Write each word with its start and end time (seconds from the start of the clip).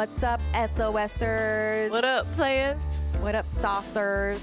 What's 0.00 0.22
up, 0.22 0.40
SOSers? 0.54 1.90
What 1.90 2.06
up, 2.06 2.26
players? 2.32 2.82
What 3.20 3.34
up, 3.34 3.46
saucers? 3.60 4.40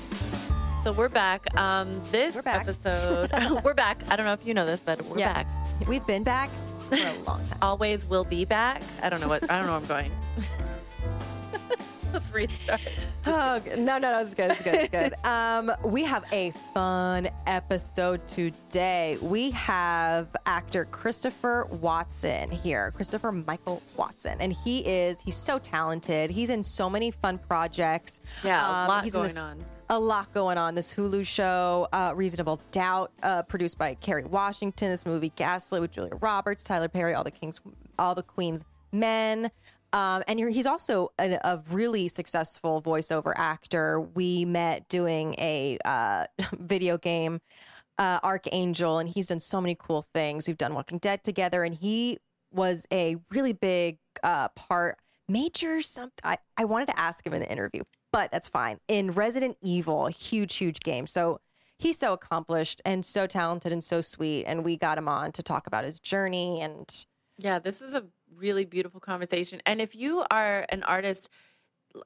So 0.84 0.92
we're 0.92 1.10
back. 1.10 1.52
Um, 1.58 2.00
this 2.12 2.36
We're 2.36 2.42
back. 2.44 2.62
episode, 2.62 3.32
we're 3.64 3.74
back. 3.74 4.04
I 4.08 4.16
don't 4.16 4.28
know 4.28 4.34
if 4.34 4.46
you 4.46 4.54
know 4.54 4.68
this, 4.68 4.84
but 4.84 5.02
we're 5.06 5.18
Yeah. 5.18 5.34
back. 5.34 5.48
We've 5.88 6.06
been 6.06 6.22
back 6.22 6.52
for 6.82 6.94
a 6.94 7.14
long 7.26 7.44
time. 7.48 7.58
Always 7.64 8.06
will 8.06 8.24
be 8.24 8.46
back. 8.46 8.84
I 9.02 9.10
don't 9.10 9.20
know 9.20 9.28
what. 9.28 9.50
I 9.50 9.58
don't 9.58 9.66
know 9.66 9.72
where 9.72 9.82
I'm 9.82 9.88
going. 9.88 10.12
Let's 12.18 12.34
restart. 12.34 12.82
Oh, 13.28 13.62
no, 13.76 13.76
no, 13.76 13.98
no, 14.00 14.20
it's 14.22 14.34
good. 14.34 14.50
It's 14.50 14.62
good. 14.64 14.74
It's 14.74 14.90
good. 14.90 15.14
Um, 15.24 15.72
we 15.86 16.04
have 16.04 16.24
a 16.32 16.52
fun 16.74 17.30
episode 17.46 18.26
today. 18.28 19.20
We 19.22 19.52
have 19.52 20.28
actor 20.48 20.86
Christopher 20.86 21.66
Watson 21.70 22.50
here, 22.50 22.90
Christopher 22.96 23.32
Michael 23.32 23.84
Watson, 23.98 24.38
and 24.40 24.52
he 24.52 24.80
is 24.80 25.20
he's 25.22 25.36
so 25.36 25.60
talented. 25.60 26.32
He's 26.32 26.50
in 26.50 26.64
so 26.64 26.90
many 26.90 27.12
fun 27.12 27.38
projects. 27.38 28.22
Yeah, 28.44 28.66
a 28.66 28.82
Um, 28.84 28.88
lot 28.88 29.04
he's 29.04 29.14
going 29.14 29.28
this- 29.28 29.38
on. 29.38 29.64
A 29.90 30.00
lot 30.00 30.34
going 30.34 30.58
on. 30.58 30.74
This 30.76 30.94
Hulu 30.96 31.26
show, 31.26 31.88
uh, 31.94 32.14
Reasonable 32.16 32.60
Doubt, 32.72 33.12
uh, 33.24 33.44
produced 33.44 33.78
by 33.78 33.94
Kerry 33.96 34.24
Washington. 34.26 34.90
This 34.90 35.06
movie, 35.06 35.32
Gaslit, 35.36 35.80
with 35.82 35.92
Julia 35.92 36.16
Roberts, 36.20 36.64
Tyler 36.64 36.90
Perry, 36.90 37.14
all 37.14 37.24
the 37.24 37.32
kings, 37.32 37.62
all 38.00 38.16
the 38.16 38.24
queens, 38.24 38.66
men. 38.92 39.50
Um, 39.94 40.24
and 40.28 40.40
he's 40.40 40.66
also 40.66 41.12
a, 41.20 41.40
a 41.44 41.64
really 41.72 42.08
successful 42.08 42.82
voiceover 42.82 43.34
actor. 43.36 44.02
We 44.02 44.46
met 44.46 44.90
doing 44.90 45.36
a 45.38 45.78
uh, 45.86 46.26
video 46.54 46.98
game, 46.98 47.40
uh, 47.98 48.20
Archangel, 48.24 49.00
and 49.00 49.10
he's 49.10 49.28
done 49.28 49.40
so 49.40 49.62
many 49.62 49.76
cool 49.80 50.06
things. 50.14 50.48
We've 50.48 50.58
done 50.58 50.74
Walking 50.74 50.98
Dead 50.98 51.24
together, 51.24 51.64
and 51.64 51.74
he 51.74 52.20
was 52.52 52.86
a 52.92 53.18
really 53.32 53.54
big 53.54 53.98
uh, 54.24 54.50
part. 54.50 54.98
Major 55.30 55.82
something. 55.82 56.22
I, 56.24 56.38
I 56.56 56.64
wanted 56.64 56.86
to 56.88 56.98
ask 56.98 57.26
him 57.26 57.34
in 57.34 57.42
the 57.42 57.52
interview, 57.52 57.84
but 58.14 58.32
that's 58.32 58.48
fine. 58.48 58.80
In 58.88 59.12
Resident 59.12 59.58
Evil, 59.62 60.08
huge, 60.08 60.56
huge 60.56 60.80
game. 60.80 61.06
So 61.06 61.42
he's 61.78 61.98
so 61.98 62.14
accomplished 62.14 62.82
and 62.86 63.06
so 63.06 63.28
talented 63.28 63.72
and 63.72 63.84
so 63.84 64.00
sweet. 64.02 64.46
And 64.46 64.64
we 64.64 64.78
got 64.78 64.98
him 64.98 65.10
on 65.10 65.34
to 65.34 65.44
talk 65.44 65.68
about 65.68 65.84
his 65.84 66.00
journey 66.00 66.62
and 66.62 67.06
Yeah, 67.40 67.60
this 67.60 67.82
is 67.82 67.94
a 67.94 68.06
really 68.38 68.66
beautiful 68.66 69.00
conversation. 69.00 69.62
And 69.66 69.82
if 69.82 69.96
you 69.96 70.24
are 70.32 70.66
an 70.70 70.84
artist, 70.84 71.30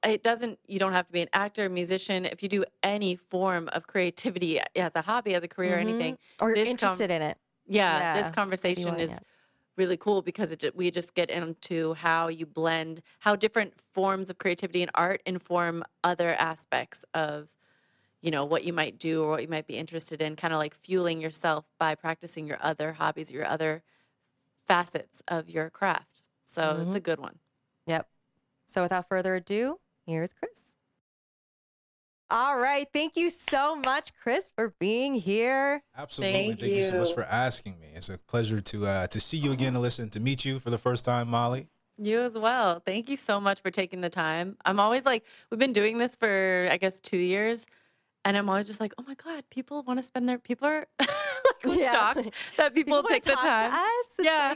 it 0.04 0.24
doesn't, 0.24 0.60
you 0.68 0.80
don't 0.80 0.94
have 0.94 1.08
to 1.08 1.12
be 1.12 1.22
an 1.22 1.30
actor, 1.34 1.70
musician. 1.70 2.26
If 2.26 2.42
you 2.44 2.50
do 2.50 2.64
any 2.84 3.16
form 3.16 3.70
of 3.74 3.88
creativity 3.88 4.59
as 4.76 4.96
a 4.96 5.02
hobby, 5.02 5.36
as 5.36 5.44
a 5.44 5.48
career, 5.48 5.76
or 5.76 5.80
anything, 5.80 6.18
or 6.40 6.50
you're 6.50 6.56
this 6.56 6.70
com- 6.70 6.72
interested 6.72 7.12
in 7.12 7.22
it. 7.22 7.38
yeah, 7.68 8.00
Yeah, 8.00 8.14
this 8.14 8.32
conversation 8.32 9.00
is 9.00 9.12
yeah. 9.12 9.18
really 9.78 9.98
cool 9.98 10.22
because 10.22 10.52
it, 10.52 10.76
we 10.76 10.92
just 10.92 11.14
get 11.14 11.30
into 11.30 11.94
how 11.96 12.28
you 12.30 12.46
blend, 12.46 13.02
how 13.20 13.36
different 13.36 13.74
forms 13.94 14.30
of 14.30 14.38
creativity 14.38 14.82
and 14.82 14.92
art 14.96 15.22
inform 15.26 15.84
other 16.04 16.30
aspects 16.40 17.04
of, 17.14 17.50
you 18.22 18.32
know, 18.32 18.46
what 18.46 18.64
you 18.64 18.74
might 18.74 19.00
do 19.00 19.24
or 19.24 19.30
what 19.32 19.42
you 19.42 19.48
might 19.48 19.68
be 19.68 19.78
interested 19.78 20.22
in, 20.22 20.36
kind 20.36 20.54
of 20.54 20.59
like 20.59 20.76
fueling 20.76 21.22
yourself 21.22 21.66
by 21.80 21.96
practicing 21.96 22.46
your 22.48 22.58
other 22.62 22.94
hobbies, 22.94 23.32
your 23.32 23.46
other 23.46 23.84
facets 24.68 25.22
of 25.28 25.50
your 25.50 25.70
craft. 25.70 26.11
So 26.52 26.83
it's 26.85 26.95
a 26.95 26.99
good 26.99 27.19
one. 27.19 27.39
Yep. 27.88 28.09
So 28.66 28.81
without 28.81 29.07
further 29.07 29.35
ado, 29.35 29.80
here's 30.05 30.33
Chris. 30.33 30.75
All 32.30 32.57
right. 32.57 32.88
Thank 32.94 33.16
you 33.16 33.30
so 33.30 33.77
much, 33.77 34.11
Chris, 34.21 34.52
for 34.53 34.73
being 34.77 35.16
here. 35.16 35.81
Absolutely. 35.97 36.47
Thank 36.47 36.59
Thank, 36.59 36.75
you. 36.75 36.83
so 36.83 36.97
much 36.97 37.13
for 37.13 37.23
asking 37.23 37.79
me. 37.79 37.88
It's 37.95 38.09
a 38.09 38.17
pleasure 38.17 38.59
to 38.59 38.85
uh, 38.85 39.07
to 39.07 39.19
see 39.19 39.38
you 39.38 39.53
again 39.53 39.75
and 39.75 39.81
listen 39.81 40.09
to 40.09 40.19
meet 40.19 40.44
you 40.44 40.59
for 40.59 40.69
the 40.69 40.78
first 40.78 41.06
time, 41.06 41.29
Molly. 41.29 41.67
You 41.97 42.22
as 42.22 42.38
well. 42.38 42.81
Thank 42.85 43.09
you 43.09 43.16
so 43.16 43.40
much 43.40 43.61
for 43.61 43.72
taking 43.72 44.01
the 44.01 44.09
time. 44.09 44.57
I'm 44.66 44.79
always 44.79 45.06
like, 45.06 45.23
we've 45.50 45.59
been 45.59 45.73
doing 45.73 45.97
this 45.97 46.16
for, 46.16 46.67
I 46.72 46.78
guess, 46.78 47.00
two 47.00 47.17
years. 47.17 47.66
And 48.24 48.38
I'm 48.38 48.50
always 48.50 48.68
just 48.68 48.80
like, 48.80 48.94
oh 49.00 49.04
my 49.08 49.16
God, 49.16 49.44
people 49.50 49.82
want 49.84 49.98
to 50.00 50.04
spend 50.04 50.30
their, 50.30 50.38
people 50.38 50.68
are 50.68 50.86
like 51.00 51.09
Yeah. 51.66 51.92
shocked 51.94 52.30
that 52.58 52.74
people, 52.76 52.94
wanna 52.94 53.08
take 53.09 53.24
the 53.24 53.32
talk 53.32 53.42
to 53.42 53.48
time. 53.48 53.72
us. 53.72 54.06
Yeah. 54.20 54.56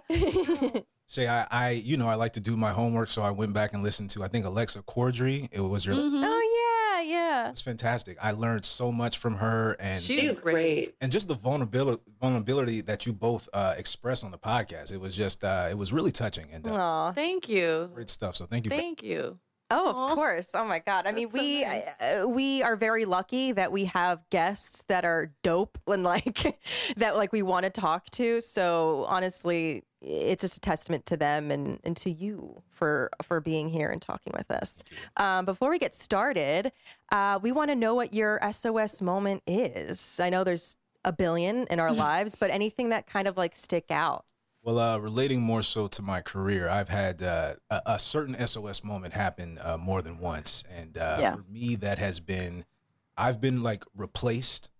like- 0.74 0.86
Say 1.08 1.28
I, 1.28 1.46
I 1.52 1.70
you 1.70 1.98
know 1.98 2.08
I 2.08 2.16
like 2.16 2.34
to 2.34 2.40
do 2.40 2.58
my 2.58 2.72
homework, 2.72 3.12
so 3.12 3.22
I 3.22 3.30
went 3.30 3.54
back 3.54 3.74
and 3.74 3.84
listened 3.84 4.10
to 4.12 4.24
I 4.24 4.28
think 4.28 4.44
Alexa 4.44 4.82
Cordry. 4.82 5.48
It 5.52 5.60
was 5.62 5.86
your 5.86 5.96
Mhm. 5.96 6.24
oh 6.26 6.96
yeah, 6.98 7.02
yeah. 7.12 7.50
it's 7.52 7.62
fantastic. 7.62 8.18
I 8.20 8.32
learned 8.32 8.66
so 8.66 8.92
much 8.92 9.20
from 9.20 9.36
her 9.36 9.76
and 9.80 10.02
She's 10.04 10.40
great. 10.40 10.96
and 11.02 11.12
just 11.12 11.28
the 11.28 11.36
vulnerability 11.36 12.02
vulnerability 12.20 12.82
that 12.82 13.06
you 13.06 13.14
both 13.14 13.48
uh, 13.54 13.76
expressed 13.78 14.24
on 14.26 14.32
the 14.32 14.40
podcast. 14.40 14.92
It 14.92 15.00
was 15.00 15.16
just 15.16 15.44
uh, 15.44 15.68
it 15.70 15.78
was 15.78 15.94
really 15.94 16.12
touching 16.12 16.48
and 16.52 16.70
uh, 16.72 16.74
Aw. 16.76 17.12
Thank 17.12 17.50
you. 17.50 17.92
great 17.94 18.10
stuff. 18.10 18.36
So 18.36 18.48
thank 18.48 18.66
you. 18.66 18.72
for 18.72 18.78
Thank 18.78 19.04
you. 19.04 19.38
Oh, 19.72 20.10
of 20.10 20.16
course. 20.16 20.52
Oh 20.54 20.64
my 20.66 20.80
God. 20.80 21.08
I 21.08 21.12
mean, 21.12 21.28
That's 21.28 21.38
so 21.38 21.42
we 21.42 21.62
nice. 21.64 21.84
uh, 22.02 22.28
we 22.28 22.62
are 22.62 22.76
very 22.76 23.06
lucky 23.06 23.52
that 23.52 23.72
we 23.72 23.86
have 23.86 24.22
guests 24.30 24.84
that 24.90 25.06
are 25.06 25.32
dope 25.44 25.80
and 25.88 26.04
like 26.04 26.60
that 26.98 27.16
like 27.18 27.32
we 27.32 27.42
want 27.42 27.64
to 27.66 27.72
talk 27.72 28.10
to. 28.12 28.42
So 28.42 29.06
honestly, 29.08 29.84
it's 30.02 30.42
just 30.42 30.58
a 30.58 30.60
testament 30.60 31.08
to 31.08 31.18
them 31.18 31.50
and, 31.50 31.80
and 31.84 31.98
to 31.98 32.12
you 32.12 32.62
for 32.72 33.10
for 33.24 33.42
being 33.42 33.70
here 33.70 33.90
and 33.90 34.02
talking 34.02 34.34
with 34.38 34.52
us. 34.52 34.84
Um, 35.18 35.46
before 35.46 35.72
we 35.72 35.80
get 35.80 35.96
started, 35.96 36.72
uh, 37.12 37.40
we 37.42 37.52
want 37.52 37.72
to 37.72 37.76
know 37.76 37.96
what 37.96 38.14
your 38.14 38.40
SOS 38.52 39.02
moment 39.02 39.42
is. 39.48 40.20
I 40.20 40.30
know 40.30 40.44
there's 40.44 40.76
a 41.04 41.12
billion 41.12 41.66
in 41.72 41.80
our 41.80 41.92
lives, 42.08 42.36
but 42.36 42.52
anything 42.52 42.90
that 42.90 43.08
kind 43.08 43.28
of 43.28 43.36
like 43.36 43.56
stick 43.56 43.90
out. 43.90 44.26
Well, 44.66 44.80
uh, 44.80 44.98
relating 44.98 45.42
more 45.42 45.62
so 45.62 45.88
to 45.88 46.02
my 46.02 46.22
career, 46.22 46.68
I've 46.68 46.90
had 46.90 47.22
uh, 47.22 47.54
a, 47.70 47.82
a 47.86 48.00
certain 48.00 48.36
SOS 48.48 48.84
moment 48.84 49.14
happen 49.14 49.60
uh, 49.64 49.78
more 49.78 50.02
than 50.02 50.18
once, 50.18 50.64
and 50.76 50.98
uh, 50.98 51.20
Yeah. 51.22 51.36
for 51.36 51.44
me, 51.48 51.76
that 51.76 52.00
has 52.00 52.20
been 52.20 52.66
I've 53.16 53.40
been 53.40 53.62
like 53.62 53.84
replaced 53.96 54.72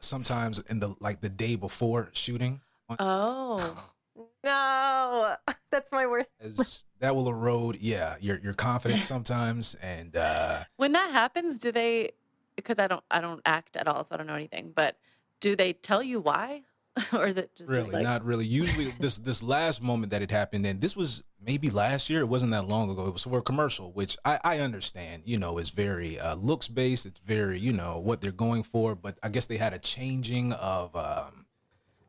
sometimes 0.00 0.58
in 0.58 0.80
the 0.80 0.96
like 0.98 1.20
the 1.20 1.28
day 1.28 1.54
before 1.54 2.10
shooting. 2.12 2.62
Oh, 2.98 3.76
No, 4.44 5.36
that's 5.70 5.92
my 5.92 6.04
worst. 6.08 6.30
As 6.40 6.84
that 6.98 7.14
will 7.14 7.28
erode, 7.28 7.76
yeah, 7.80 8.16
your 8.20 8.40
your 8.40 8.54
confidence 8.54 9.04
sometimes, 9.04 9.76
and 9.76 10.16
uh, 10.16 10.64
when 10.78 10.90
that 10.92 11.12
happens, 11.12 11.58
do 11.60 11.70
they, 11.70 12.10
because 12.56 12.80
I 12.80 12.88
don't, 12.88 13.04
I 13.08 13.20
don't 13.20 13.40
act 13.46 13.76
at 13.76 13.86
all, 13.86 14.02
so 14.02 14.16
I 14.16 14.18
don't 14.18 14.26
know 14.26 14.34
anything, 14.34 14.72
but 14.74 14.96
do 15.40 15.54
they 15.54 15.72
tell 15.74 16.02
you 16.02 16.18
why? 16.18 16.62
or 17.12 17.26
is 17.26 17.36
it 17.36 17.50
just 17.56 17.70
really 17.70 17.90
like, 17.90 18.02
not 18.02 18.24
really. 18.24 18.44
Usually, 18.44 18.86
this 19.00 19.18
this 19.18 19.42
last 19.42 19.82
moment 19.82 20.10
that 20.10 20.22
it 20.22 20.30
happened, 20.30 20.66
and 20.66 20.80
this 20.80 20.96
was 20.96 21.22
maybe 21.44 21.70
last 21.70 22.10
year. 22.10 22.20
It 22.20 22.28
wasn't 22.28 22.52
that 22.52 22.66
long 22.66 22.90
ago. 22.90 23.06
It 23.06 23.12
was 23.12 23.24
for 23.24 23.38
a 23.38 23.42
commercial, 23.42 23.92
which 23.92 24.16
I, 24.24 24.38
I 24.44 24.58
understand. 24.60 25.22
You 25.26 25.38
know, 25.38 25.58
is 25.58 25.70
very 25.70 26.18
uh, 26.18 26.34
looks 26.36 26.68
based. 26.68 27.06
It's 27.06 27.20
very 27.20 27.58
you 27.58 27.72
know 27.72 27.98
what 27.98 28.20
they're 28.20 28.32
going 28.32 28.62
for. 28.62 28.94
But 28.94 29.18
I 29.22 29.28
guess 29.28 29.46
they 29.46 29.56
had 29.56 29.74
a 29.74 29.78
changing 29.78 30.52
of 30.52 30.94
um, 30.96 31.46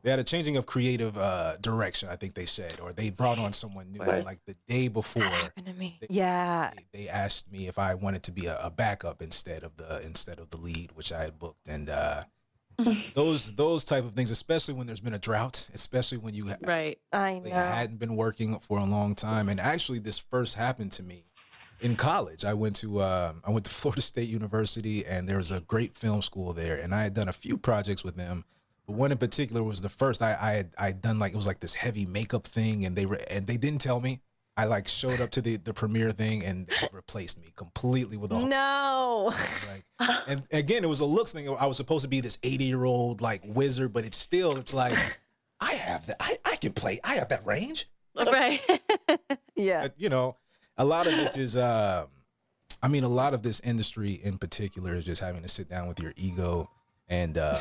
they 0.02 0.10
had 0.10 0.18
a 0.18 0.24
changing 0.24 0.56
of 0.56 0.66
creative 0.66 1.16
uh, 1.18 1.56
direction. 1.58 2.08
I 2.08 2.16
think 2.16 2.34
they 2.34 2.46
said, 2.46 2.80
or 2.80 2.92
they 2.92 3.10
brought 3.10 3.38
on 3.38 3.52
someone 3.52 3.92
new. 3.92 3.98
Course. 3.98 4.24
Like 4.24 4.38
the 4.46 4.56
day 4.66 4.88
before, 4.88 5.22
happened 5.22 5.66
to 5.66 5.74
me. 5.74 5.98
Yeah. 6.08 6.70
they, 6.92 7.04
they 7.04 7.08
asked 7.08 7.52
me 7.52 7.68
if 7.68 7.78
I 7.78 7.94
wanted 7.94 8.22
to 8.24 8.32
be 8.32 8.46
a, 8.46 8.58
a 8.62 8.70
backup 8.70 9.20
instead 9.20 9.62
of 9.62 9.76
the 9.76 10.00
instead 10.04 10.38
of 10.38 10.50
the 10.50 10.56
lead, 10.58 10.92
which 10.94 11.12
I 11.12 11.22
had 11.22 11.38
booked, 11.38 11.68
and 11.68 11.90
uh, 11.90 12.24
those 13.14 13.52
those 13.54 13.84
type 13.84 14.04
of 14.04 14.14
things, 14.14 14.30
especially 14.30 14.74
when 14.74 14.86
there's 14.86 15.00
been 15.00 15.14
a 15.14 15.18
drought, 15.18 15.68
especially 15.74 16.18
when 16.18 16.34
you 16.34 16.48
ha- 16.48 16.56
right? 16.62 16.98
I 17.12 17.40
they 17.42 17.50
know. 17.50 17.56
hadn't 17.56 17.98
been 17.98 18.16
working 18.16 18.58
for 18.58 18.78
a 18.78 18.84
long 18.84 19.14
time, 19.14 19.48
and 19.48 19.60
actually, 19.60 19.98
this 19.98 20.18
first 20.18 20.56
happened 20.56 20.92
to 20.92 21.02
me 21.02 21.26
in 21.80 21.96
college. 21.96 22.44
I 22.44 22.54
went 22.54 22.76
to 22.76 23.02
um, 23.02 23.42
I 23.44 23.50
went 23.50 23.64
to 23.66 23.70
Florida 23.80 24.02
State 24.02 24.28
University, 24.28 25.04
and 25.04 25.28
there 25.28 25.36
was 25.38 25.50
a 25.50 25.60
great 25.60 25.96
film 25.96 26.22
school 26.22 26.52
there, 26.52 26.76
and 26.78 26.94
I 26.94 27.02
had 27.02 27.14
done 27.14 27.28
a 27.28 27.32
few 27.32 27.56
projects 27.56 28.04
with 28.04 28.16
them. 28.16 28.44
But 28.86 28.96
one 28.96 29.12
in 29.12 29.18
particular 29.18 29.62
was 29.62 29.80
the 29.80 29.88
first 29.88 30.22
I 30.22 30.36
I 30.40 30.52
had 30.52 30.70
I 30.78 30.86
had 30.86 31.02
done 31.02 31.18
like 31.18 31.32
it 31.32 31.36
was 31.36 31.46
like 31.46 31.60
this 31.60 31.74
heavy 31.74 32.06
makeup 32.06 32.46
thing, 32.46 32.84
and 32.84 32.96
they 32.96 33.06
were 33.06 33.18
and 33.30 33.46
they 33.46 33.56
didn't 33.56 33.80
tell 33.80 34.00
me. 34.00 34.20
I 34.56 34.64
like 34.64 34.88
showed 34.88 35.20
up 35.20 35.30
to 35.30 35.40
the 35.40 35.56
the 35.56 35.72
premiere 35.72 36.12
thing 36.12 36.44
and 36.44 36.68
replaced 36.92 37.40
me 37.40 37.52
completely 37.56 38.16
with 38.16 38.32
a 38.32 38.38
No. 38.38 39.32
like, 39.98 40.18
and 40.26 40.42
again, 40.52 40.84
it 40.84 40.88
was 40.88 41.00
a 41.00 41.04
looks 41.04 41.32
thing. 41.32 41.48
I 41.58 41.66
was 41.66 41.76
supposed 41.76 42.02
to 42.02 42.08
be 42.08 42.20
this 42.20 42.38
80 42.42 42.64
year 42.64 42.84
old 42.84 43.20
like 43.20 43.42
wizard, 43.46 43.92
but 43.92 44.04
it's 44.04 44.18
still, 44.18 44.56
it's 44.56 44.74
like, 44.74 44.92
I 45.60 45.72
have 45.72 46.06
that. 46.06 46.16
I, 46.20 46.38
I 46.44 46.56
can 46.56 46.72
play. 46.72 47.00
I 47.04 47.14
have 47.14 47.28
that 47.28 47.46
range. 47.46 47.88
right. 48.16 48.60
Yeah. 49.56 49.82
But, 49.82 49.94
you 49.98 50.08
know, 50.08 50.36
a 50.78 50.84
lot 50.86 51.06
of 51.06 51.12
it 51.12 51.36
is, 51.36 51.54
um, 51.54 52.06
I 52.82 52.88
mean, 52.88 53.04
a 53.04 53.08
lot 53.08 53.34
of 53.34 53.42
this 53.42 53.60
industry 53.60 54.12
in 54.12 54.38
particular 54.38 54.94
is 54.94 55.04
just 55.04 55.20
having 55.20 55.42
to 55.42 55.48
sit 55.48 55.68
down 55.68 55.86
with 55.86 56.00
your 56.00 56.14
ego 56.16 56.70
and 57.06 57.36
um, 57.36 57.58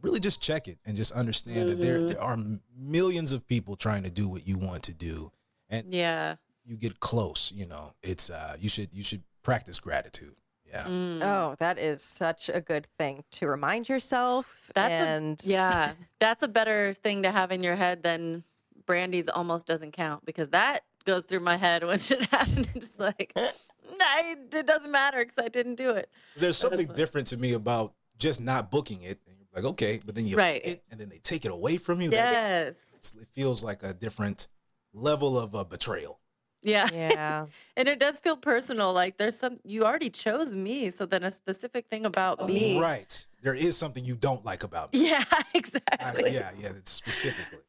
really 0.00 0.20
just 0.20 0.40
check 0.40 0.68
it 0.68 0.78
and 0.86 0.96
just 0.96 1.10
understand 1.10 1.68
that 1.68 1.80
there 1.80 2.00
there 2.02 2.20
are 2.22 2.38
millions 2.78 3.32
of 3.32 3.46
people 3.48 3.74
trying 3.74 4.04
to 4.04 4.10
do 4.10 4.28
what 4.28 4.46
you 4.46 4.58
want 4.58 4.84
to 4.84 4.94
do, 4.94 5.32
and 5.70 5.94
yeah. 5.94 6.36
you 6.66 6.76
get 6.76 7.00
close. 7.00 7.52
You 7.54 7.66
know, 7.66 7.94
it's 8.02 8.28
uh, 8.30 8.56
you 8.60 8.68
should 8.68 8.94
you 8.94 9.04
should 9.04 9.22
practice 9.42 9.78
gratitude. 9.78 10.34
Yeah. 10.68 10.84
Mm. 10.84 11.22
Oh, 11.22 11.56
that 11.58 11.78
is 11.78 12.02
such 12.02 12.48
a 12.48 12.60
good 12.60 12.86
thing 12.98 13.24
to 13.32 13.48
remind 13.48 13.88
yourself. 13.88 14.70
That's 14.74 14.92
and 14.92 15.40
a, 15.44 15.46
yeah, 15.48 15.92
that's 16.18 16.42
a 16.42 16.48
better 16.48 16.94
thing 16.94 17.22
to 17.22 17.30
have 17.30 17.50
in 17.50 17.62
your 17.62 17.74
head 17.76 18.02
than 18.02 18.44
Brandy's 18.86 19.28
almost 19.28 19.66
doesn't 19.66 19.92
count 19.92 20.24
because 20.24 20.50
that 20.50 20.82
goes 21.04 21.24
through 21.24 21.40
my 21.40 21.56
head 21.56 21.84
when 21.86 21.98
shit 21.98 22.22
happened. 22.26 22.68
Just 22.74 23.00
like, 23.00 23.32
I, 23.36 24.36
it 24.52 24.66
doesn't 24.66 24.90
matter 24.90 25.24
because 25.24 25.42
I 25.42 25.48
didn't 25.48 25.74
do 25.74 25.90
it. 25.90 26.08
There's 26.36 26.56
something 26.56 26.86
different 26.94 27.28
to 27.28 27.36
me 27.36 27.52
about 27.54 27.94
just 28.18 28.40
not 28.40 28.70
booking 28.70 29.02
it. 29.02 29.18
And 29.26 29.36
you're 29.38 29.62
like, 29.62 29.70
okay, 29.72 29.98
but 30.04 30.14
then 30.14 30.26
you 30.26 30.36
Right. 30.36 30.62
book 30.62 30.72
it, 30.72 30.84
and 30.90 31.00
then 31.00 31.08
they 31.08 31.18
take 31.18 31.44
it 31.44 31.50
away 31.50 31.78
from 31.78 32.00
you. 32.00 32.10
Yes. 32.10 32.76
it's- 32.94 33.14
it 33.20 33.28
feels 33.28 33.64
like 33.64 33.82
a 33.82 33.92
different 33.92 34.48
level 34.92 35.38
of 35.38 35.54
uh, 35.54 35.64
betrayal. 35.64 36.20
Yeah. 36.62 36.88
Yeah. 36.92 37.46
And 37.76 37.88
it 37.88 37.98
does 37.98 38.20
feel 38.20 38.36
personal. 38.36 38.92
Like 38.92 39.16
there's 39.16 39.38
some, 39.38 39.58
you 39.64 39.84
already 39.84 40.10
chose 40.10 40.54
me. 40.54 40.90
So 40.90 41.06
then 41.06 41.22
a 41.22 41.30
specific 41.30 41.86
thing 41.88 42.04
about 42.04 42.46
me. 42.46 42.78
Right. 42.78 43.26
There 43.42 43.54
is 43.54 43.76
something 43.78 44.04
you 44.04 44.14
don't 44.16 44.44
like 44.44 44.62
about 44.64 44.92
me. 44.92 45.08
Yeah, 45.10 45.24
I- 45.30 45.44
exactly. 45.54 46.30
yeah, 46.32 46.50
yeah, 46.60 46.68
it's 46.76 46.90
specifically. 46.90 47.60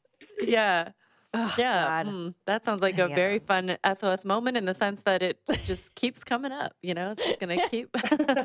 Yeah. 0.42 0.90
Oh, 1.34 1.56
Yeah. 1.58 2.04
Mm, 2.04 2.34
that 2.46 2.66
sounds 2.66 2.82
like 2.82 2.96
a 2.98 3.08
Yeah. 3.08 3.16
very 3.16 3.40
fun 3.40 3.78
SOS 3.94 4.26
moment 4.26 4.58
in 4.58 4.66
the 4.66 4.74
sense 4.74 5.04
that 5.04 5.24
it 5.24 5.40
just 5.66 5.96
keeps 5.96 6.26
coming 6.26 6.52
up. 6.52 6.74
You 6.82 6.94
know, 6.94 7.12
it's 7.18 7.38
going 7.38 7.58
to 7.58 7.70
keep. 7.70 7.90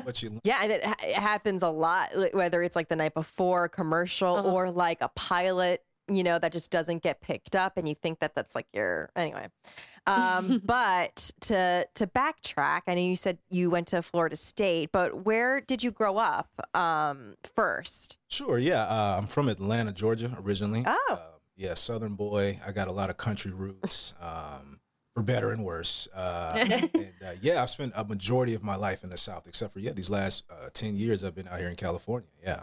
But 0.05 0.23
you 0.23 0.39
Yeah, 0.45 0.59
and 0.63 0.71
it, 0.71 0.85
ha- 0.85 0.95
it 1.03 1.15
happens 1.15 1.63
a 1.63 1.69
lot, 1.69 2.11
whether 2.33 2.63
it's 2.63 2.77
like 2.77 2.87
the 2.87 2.95
night 2.95 3.13
before 3.13 3.65
a 3.65 3.69
commercial 3.69 4.35
Uh-huh. 4.37 4.49
or 4.53 4.71
like 4.71 4.99
a 5.01 5.09
pilot, 5.09 5.83
you 6.07 6.23
know, 6.23 6.39
that 6.39 6.51
just 6.51 6.71
doesn't 6.71 7.03
get 7.03 7.21
picked 7.21 7.55
up, 7.55 7.77
and 7.77 7.87
you 7.87 7.95
think 7.95 8.19
that 8.19 8.35
that's 8.35 8.55
like 8.55 8.67
your 8.73 9.09
anyway. 9.15 9.47
Um, 10.05 10.61
but 10.65 11.31
to 11.41 11.87
to 11.93 12.07
backtrack, 12.07 12.81
I 12.87 12.95
know 12.95 13.01
you 13.01 13.15
said 13.15 13.37
you 13.49 13.69
went 13.69 13.87
to 13.87 14.01
Florida 14.01 14.35
State, 14.35 14.91
but 14.91 15.25
where 15.25 15.61
did 15.61 15.83
you 15.83 15.91
grow 15.91 16.17
up 16.17 16.49
um, 16.73 17.35
first? 17.55 18.17
Sure, 18.29 18.57
yeah. 18.57 18.83
Uh, 18.83 19.17
I'm 19.19 19.27
from 19.27 19.49
Atlanta, 19.49 19.91
Georgia, 19.91 20.35
originally. 20.41 20.83
Oh. 20.85 21.05
Uh, 21.09 21.17
yeah, 21.57 21.73
Southern 21.73 22.13
boy. 22.13 22.59
I 22.65 22.71
got 22.71 22.87
a 22.87 22.91
lot 22.91 23.09
of 23.09 23.17
country 23.17 23.51
roots, 23.51 24.13
um, 24.21 24.76
for 25.17 25.23
better 25.23 25.49
and 25.49 25.63
worse. 25.65 26.07
Uh, 26.15 26.53
and 26.93 27.11
uh, 27.25 27.31
yeah, 27.41 27.59
I've 27.63 27.71
spent 27.71 27.91
a 27.95 28.03
majority 28.03 28.53
of 28.53 28.61
my 28.61 28.75
life 28.75 29.03
in 29.03 29.09
the 29.09 29.17
South, 29.17 29.47
except 29.47 29.73
for 29.73 29.79
yeah, 29.79 29.91
these 29.91 30.11
last 30.11 30.43
uh, 30.51 30.69
ten 30.73 30.95
years 30.95 31.23
I've 31.23 31.33
been 31.33 31.47
out 31.47 31.57
here 31.59 31.69
in 31.69 31.75
California. 31.75 32.29
Yeah, 32.43 32.61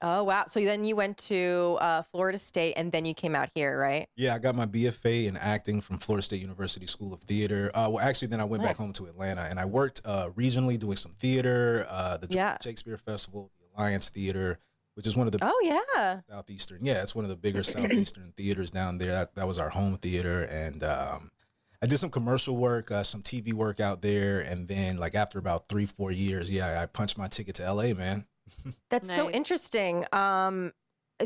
Oh 0.00 0.24
wow! 0.24 0.44
So 0.48 0.64
then 0.64 0.86
you 0.86 0.96
went 0.96 1.18
to 1.28 1.76
uh, 1.82 2.02
Florida 2.02 2.38
State, 2.38 2.72
and 2.78 2.90
then 2.90 3.04
you 3.04 3.12
came 3.12 3.34
out 3.34 3.50
here, 3.54 3.78
right? 3.78 4.08
yeah. 4.16 4.34
I 4.34 4.38
got 4.38 4.54
my 4.54 4.64
BFA 4.64 5.26
in 5.26 5.36
acting 5.36 5.82
from 5.82 5.98
Florida 5.98 6.22
State 6.22 6.40
University 6.40 6.86
School 6.86 7.12
of 7.12 7.20
Theater. 7.20 7.70
Uh, 7.74 7.90
well, 7.92 8.00
actually, 8.00 8.28
then 8.28 8.40
I 8.40 8.44
went 8.44 8.62
back 8.62 8.78
home 8.78 8.92
to 8.94 9.04
Atlanta, 9.04 9.42
and 9.42 9.60
I 9.60 9.66
worked 9.66 10.00
uh, 10.06 10.30
regionally 10.30 10.78
doing 10.78 10.96
some 10.96 11.12
theater, 11.12 11.86
uh, 11.90 12.16
the 12.16 12.28
Yeah. 12.30 12.56
Shakespeare 12.62 12.96
Festival, 12.96 13.50
the 13.60 13.66
Alliance 13.78 14.08
Theater, 14.08 14.58
which 14.94 15.06
is 15.06 15.16
one 15.18 15.26
of 15.26 15.32
the 15.32 15.38
Oh 15.42 15.60
yeah. 15.96 16.20
southeastern 16.30 16.78
yeah 16.82 17.02
it's 17.02 17.14
one 17.14 17.24
of 17.24 17.28
the 17.28 17.36
bigger 17.36 17.62
southeastern 17.74 18.32
theaters 18.36 18.70
down 18.70 18.98
there 18.98 19.10
that, 19.12 19.34
that 19.34 19.46
was 19.48 19.58
our 19.58 19.70
home 19.70 19.96
theater 19.96 20.42
and 20.44 20.82
um, 20.84 21.30
i 21.84 21.86
did 21.86 21.98
some 21.98 22.10
commercial 22.10 22.56
work 22.56 22.90
uh, 22.90 23.02
some 23.02 23.22
tv 23.22 23.52
work 23.52 23.78
out 23.80 24.00
there 24.02 24.40
and 24.40 24.68
then 24.68 24.96
like 24.96 25.14
after 25.14 25.38
about 25.38 25.68
three 25.68 25.86
four 25.86 26.10
years 26.10 26.50
yeah 26.50 26.80
i 26.80 26.86
punched 26.86 27.18
my 27.18 27.28
ticket 27.28 27.54
to 27.56 27.72
la 27.72 27.92
man 27.94 28.24
That's 28.90 29.12
so 29.12 29.30
interesting. 29.30 30.04
Um, 30.12 30.72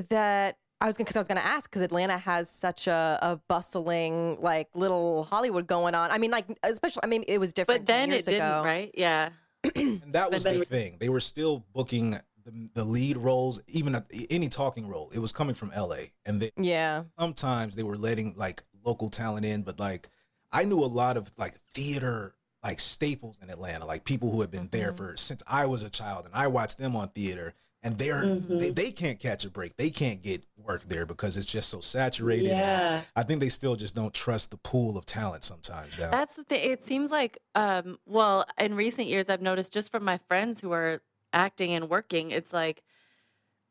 that 0.09 0.57
I 0.81 0.87
was 0.87 0.97
because 0.97 1.17
I 1.17 1.21
was 1.21 1.27
going 1.27 1.41
to 1.41 1.45
ask 1.47 1.69
because 1.69 1.83
Atlanta 1.83 2.17
has 2.17 2.49
such 2.49 2.87
a, 2.87 3.19
a 3.21 3.41
bustling 3.49 4.39
like 4.41 4.69
little 4.75 5.25
Hollywood 5.25 5.67
going 5.67 5.95
on. 5.97 6.13
I 6.13 6.19
mean, 6.19 6.31
like 6.31 6.47
especially 6.63 7.01
I 7.03 7.07
mean 7.09 7.25
it 7.27 7.39
was 7.39 7.53
different. 7.53 7.85
but 7.87 7.93
10 7.93 8.01
then 8.01 8.11
it 8.11 8.15
years 8.15 8.25
didn't, 8.27 8.43
ago. 8.47 8.63
right? 8.65 8.91
Yeah. 8.95 9.31
and 9.75 10.03
that 10.13 10.31
was 10.31 10.45
then- 10.45 10.61
the 10.61 10.65
thing 10.65 10.97
they 11.01 11.09
were 11.09 11.21
still 11.21 11.65
booking 11.75 12.13
the, 12.45 12.71
the 12.75 12.85
lead 12.85 13.17
roles 13.19 13.61
even 13.67 13.97
at 13.97 14.07
any 14.31 14.49
talking 14.49 14.87
role 14.89 15.11
it 15.15 15.19
was 15.19 15.33
coming 15.33 15.55
from 15.57 15.71
la 15.77 15.97
and 16.25 16.41
then 16.41 16.51
Yeah. 16.57 17.03
sometimes 17.19 17.75
they 17.75 17.83
were 17.83 17.97
letting 17.97 18.35
like 18.37 18.63
local 18.85 19.11
talent 19.11 19.45
in, 19.45 19.63
but 19.63 19.81
like 19.81 20.09
I 20.53 20.65
knew 20.65 20.79
a 20.83 20.87
lot 20.87 21.17
of 21.17 21.31
like 21.37 21.55
theater 21.73 22.35
like 22.63 22.81
staples 22.81 23.37
in 23.43 23.51
Atlanta, 23.51 23.87
like 23.87 24.05
people 24.05 24.31
who 24.31 24.41
had 24.41 24.51
been 24.51 24.69
there 24.73 24.93
for 24.93 25.17
since 25.17 25.43
I 25.47 25.67
was 25.67 25.85
a 25.85 25.91
child, 25.91 26.27
and 26.27 26.35
I 26.35 26.49
watched 26.49 26.79
them 26.79 26.97
on 26.97 27.09
theater, 27.09 27.55
and 27.83 27.97
they're 27.97 28.27
they, 28.27 28.71
they 28.71 28.91
can't 28.91 29.21
catch 29.21 29.45
a 29.45 29.51
break, 29.51 29.77
they 29.77 29.91
can't 29.91 30.23
get 30.23 30.45
work 30.57 30.83
there 30.83 31.07
because 31.07 31.37
it's 31.37 31.47
just 31.47 31.69
so 31.69 31.81
saturated. 31.81 32.49
Yeah. 32.49 33.03
I 33.17 33.23
think 33.23 33.41
they 33.41 33.49
still 33.49 33.77
just 33.77 33.95
don't 33.95 34.13
trust 34.13 34.51
the 34.51 34.59
pool 34.59 34.99
of 34.99 35.07
talent 35.07 35.45
sometimes. 35.45 35.97
Down. 35.97 36.11
That's 36.11 36.37
the 36.37 36.45
thing. 36.45 36.71
It 36.71 36.85
seems 36.85 37.11
like, 37.11 37.39
um, 37.55 37.99
well, 38.05 38.45
in 38.59 38.75
recent 38.75 39.09
years, 39.09 39.31
I've 39.31 39.41
noticed 39.41 39.73
just 39.73 39.91
from 39.91 40.05
my 40.05 40.19
friends 40.19 40.61
who 40.61 40.73
are 40.73 41.01
acting 41.33 41.73
and 41.73 41.89
working, 41.89 42.33
it's 42.33 42.53
like 42.53 42.83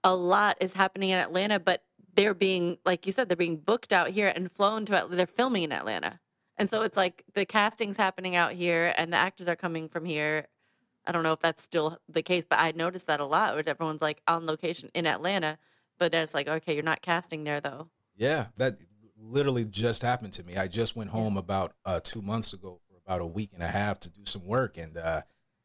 a 0.04 0.16
lot 0.16 0.58
is 0.62 0.74
happening 0.74 1.10
in 1.10 1.20
Atlanta, 1.20 1.60
but 1.60 1.84
they're 2.16 2.34
being, 2.34 2.78
like 2.86 3.06
you 3.06 3.12
said, 3.12 3.30
they're 3.30 3.38
being 3.38 3.58
booked 3.58 3.94
out 3.94 4.10
here 4.10 4.32
and 4.34 4.52
flown 4.52 4.86
to 4.86 4.96
Atlanta. 4.96 5.16
They're 5.18 5.28
filming 5.28 5.64
in 5.64 5.72
Atlanta. 5.72 6.20
And 6.58 6.70
so 6.70 6.82
it's 6.82 6.98
like 6.98 7.24
the 7.34 7.46
casting's 7.46 7.98
happening 7.98 8.36
out 8.36 8.54
here 8.54 8.94
and 8.98 9.14
the 9.14 9.18
actors 9.18 9.48
are 9.48 9.56
coming 9.56 9.90
from 9.90 10.06
here. 10.06 10.48
I 11.06 11.12
don't 11.12 11.24
know 11.24 11.34
if 11.34 11.40
that's 11.40 11.64
still 11.64 11.98
the 12.10 12.22
case, 12.22 12.46
but 12.50 12.60
I 12.60 12.72
noticed 12.72 13.08
that 13.08 13.20
a 13.20 13.26
lot 13.26 13.54
where 13.54 13.68
everyone's 13.68 14.02
like 14.02 14.22
on 14.28 14.46
location 14.46 14.90
in 14.94 15.06
Atlanta, 15.06 15.58
but 16.00 16.12
then 16.12 16.24
it's 16.24 16.34
like, 16.34 16.48
okay, 16.48 16.74
you're 16.74 16.84
not 16.84 17.02
casting 17.02 17.44
there 17.44 17.62
though. 17.62 17.90
Yeah, 18.16 18.48
that 18.58 18.84
literally 19.20 19.66
just 19.66 20.02
happened 20.02 20.34
to 20.34 20.44
me. 20.44 20.58
I 20.58 20.68
just 20.68 20.96
went 20.96 21.12
home 21.12 21.38
about 21.38 21.74
uh, 21.86 22.00
two 22.04 22.22
months 22.22 22.54
ago 22.54 22.80
for 22.90 22.98
about 22.98 23.22
a 23.22 23.26
week 23.26 23.52
and 23.54 23.64
a 23.64 23.68
half 23.68 24.00
to 24.02 24.10
do 24.10 24.22
some 24.26 24.46
work, 24.46 24.78
and 24.78 24.98
uh, 24.98 25.22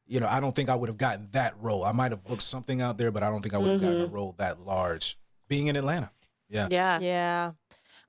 you 0.07 0.21
know, 0.21 0.29
I 0.29 0.41
don't 0.41 0.55
think 0.55 0.69
I 0.69 0.75
would 0.75 0.89
have 0.89 0.99
gotten 0.99 1.29
that 1.33 1.55
role. 1.61 1.85
I 1.85 1.93
might 1.93 2.13
have 2.13 2.25
booked 2.25 2.43
something 2.43 2.81
out 2.81 2.99
there, 2.99 3.11
but 3.11 3.23
I 3.23 3.31
don't 3.31 3.41
think 3.41 3.55
I 3.55 3.59
would 3.59 3.71
have 3.71 3.81
gotten 3.81 4.03
a 4.03 4.07
role 4.07 4.35
that 4.39 4.61
large 4.61 5.19
being 5.49 5.69
in 5.69 5.77
Atlanta. 5.77 6.11
Yeah, 6.49 6.69
Yeah. 6.71 6.99
Yeah. 7.01 7.53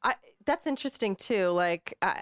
I 0.02 0.16
that's 0.46 0.68
interesting 0.68 1.16
too. 1.16 1.48
Like 1.48 1.94
I 2.02 2.22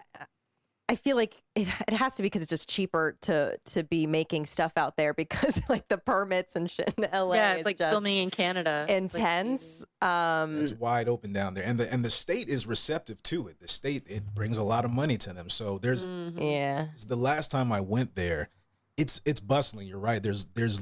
I 0.92 0.96
feel 0.96 1.16
like 1.16 1.42
it, 1.56 1.68
it 1.88 1.94
has 1.94 2.16
to 2.16 2.22
be 2.22 2.26
because 2.26 2.42
it's 2.42 2.50
just 2.50 2.70
cheaper 2.70 3.18
to 3.22 3.58
to 3.72 3.84
be 3.84 4.06
making 4.08 4.46
stuff 4.46 4.74
out 4.76 4.98
there 4.98 5.14
because 5.24 5.62
like 5.70 5.88
the 5.88 5.98
permits 5.98 6.56
and 6.58 6.70
shit 6.70 6.94
in 6.98 7.08
LA. 7.12 7.36
yeah, 7.36 7.54
is 7.54 7.58
it's 7.60 7.66
like 7.66 7.78
just 7.78 7.92
filming 7.92 8.18
in 8.18 8.30
Canada. 8.30 8.86
It's 8.90 9.14
like 9.14 9.22
intense. 9.22 9.86
um 10.02 10.62
it's 10.62 10.74
wide 10.74 11.08
open 11.08 11.32
down 11.34 11.54
there, 11.54 11.64
and 11.66 11.80
the 11.80 11.92
and 11.92 12.04
the 12.04 12.10
state 12.10 12.50
is 12.50 12.68
receptive 12.68 13.24
to 13.24 13.48
it. 13.48 13.60
The 13.60 13.68
state 13.70 14.04
it 14.10 14.24
brings 14.36 14.58
a 14.58 14.64
lot 14.64 14.84
of 14.86 14.92
money 14.92 15.18
to 15.20 15.34
them. 15.34 15.50
So 15.50 15.78
there's 15.78 16.06
Mhm. 16.06 16.34
yeah. 16.40 16.88
the 17.08 17.16
last 17.16 17.52
time 17.52 17.72
I 17.72 17.80
went 17.82 18.16
there, 18.16 18.50
it's 18.98 19.22
it's 19.26 19.40
bustling. 19.40 19.88
You're 19.88 19.98
right. 20.00 20.22
There's 20.22 20.46
there's 20.54 20.82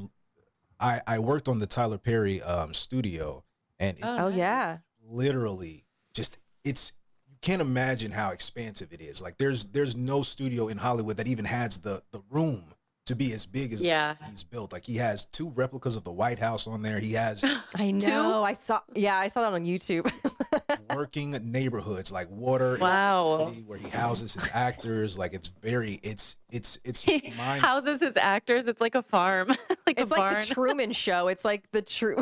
I 0.79 1.01
I 1.05 1.19
worked 1.19 1.47
on 1.47 1.59
the 1.59 1.67
Tyler 1.67 1.97
Perry 1.99 2.41
um, 2.41 2.73
studio, 2.73 3.43
and 3.79 3.97
it, 3.97 4.03
Oh 4.05 4.29
yeah. 4.29 4.77
literally 5.07 5.85
just 6.13 6.37
it's 6.63 6.93
you 6.93 6.98
can't 7.41 7.61
imagine 7.61 8.11
how 8.11 8.31
expansive 8.31 8.91
it 8.93 9.01
is. 9.01 9.21
Like 9.21 9.37
there's 9.37 9.65
there's 9.65 9.95
no 9.95 10.21
studio 10.21 10.67
in 10.67 10.77
Hollywood 10.77 11.17
that 11.17 11.27
even 11.27 11.45
has 11.45 11.77
the 11.77 12.01
the 12.11 12.21
room 12.29 12.63
to 13.05 13.15
be 13.15 13.31
as 13.33 13.45
big 13.47 13.73
as 13.73 13.81
Yeah. 13.81 14.13
he's 14.29 14.43
built. 14.43 14.71
Like 14.71 14.85
he 14.85 14.97
has 14.97 15.25
two 15.25 15.49
replicas 15.49 15.95
of 15.95 16.03
the 16.03 16.11
White 16.11 16.37
House 16.37 16.67
on 16.67 16.83
there. 16.83 16.99
He 16.99 17.13
has 17.13 17.43
I 17.75 17.89
know. 17.91 18.43
I 18.43 18.53
saw 18.53 18.81
yeah, 18.93 19.17
I 19.17 19.29
saw 19.29 19.41
that 19.41 19.53
on 19.53 19.65
YouTube. 19.65 20.11
working 20.95 21.31
neighborhoods 21.51 22.11
like 22.11 22.27
water 22.29 22.77
Wow. 22.79 23.47
where 23.67 23.77
he 23.77 23.87
houses 23.89 24.33
his 24.35 24.47
actors. 24.53 25.17
Like 25.17 25.33
it's 25.33 25.47
very 25.47 25.99
it's 26.03 26.37
it's 26.51 26.77
it's 26.83 27.01
He 27.03 27.33
mind 27.37 27.61
houses 27.61 27.99
his 27.99 28.17
actors. 28.17 28.67
It's 28.67 28.81
like 28.81 28.95
a 28.95 29.01
farm, 29.03 29.47
like 29.87 29.99
it's 29.99 30.11
a 30.11 30.13
like 30.13 30.19
barn. 30.19 30.39
the 30.39 30.45
Truman 30.45 30.91
show. 30.91 31.27
It's 31.29 31.45
like 31.45 31.63
the 31.71 31.81
true 31.81 32.17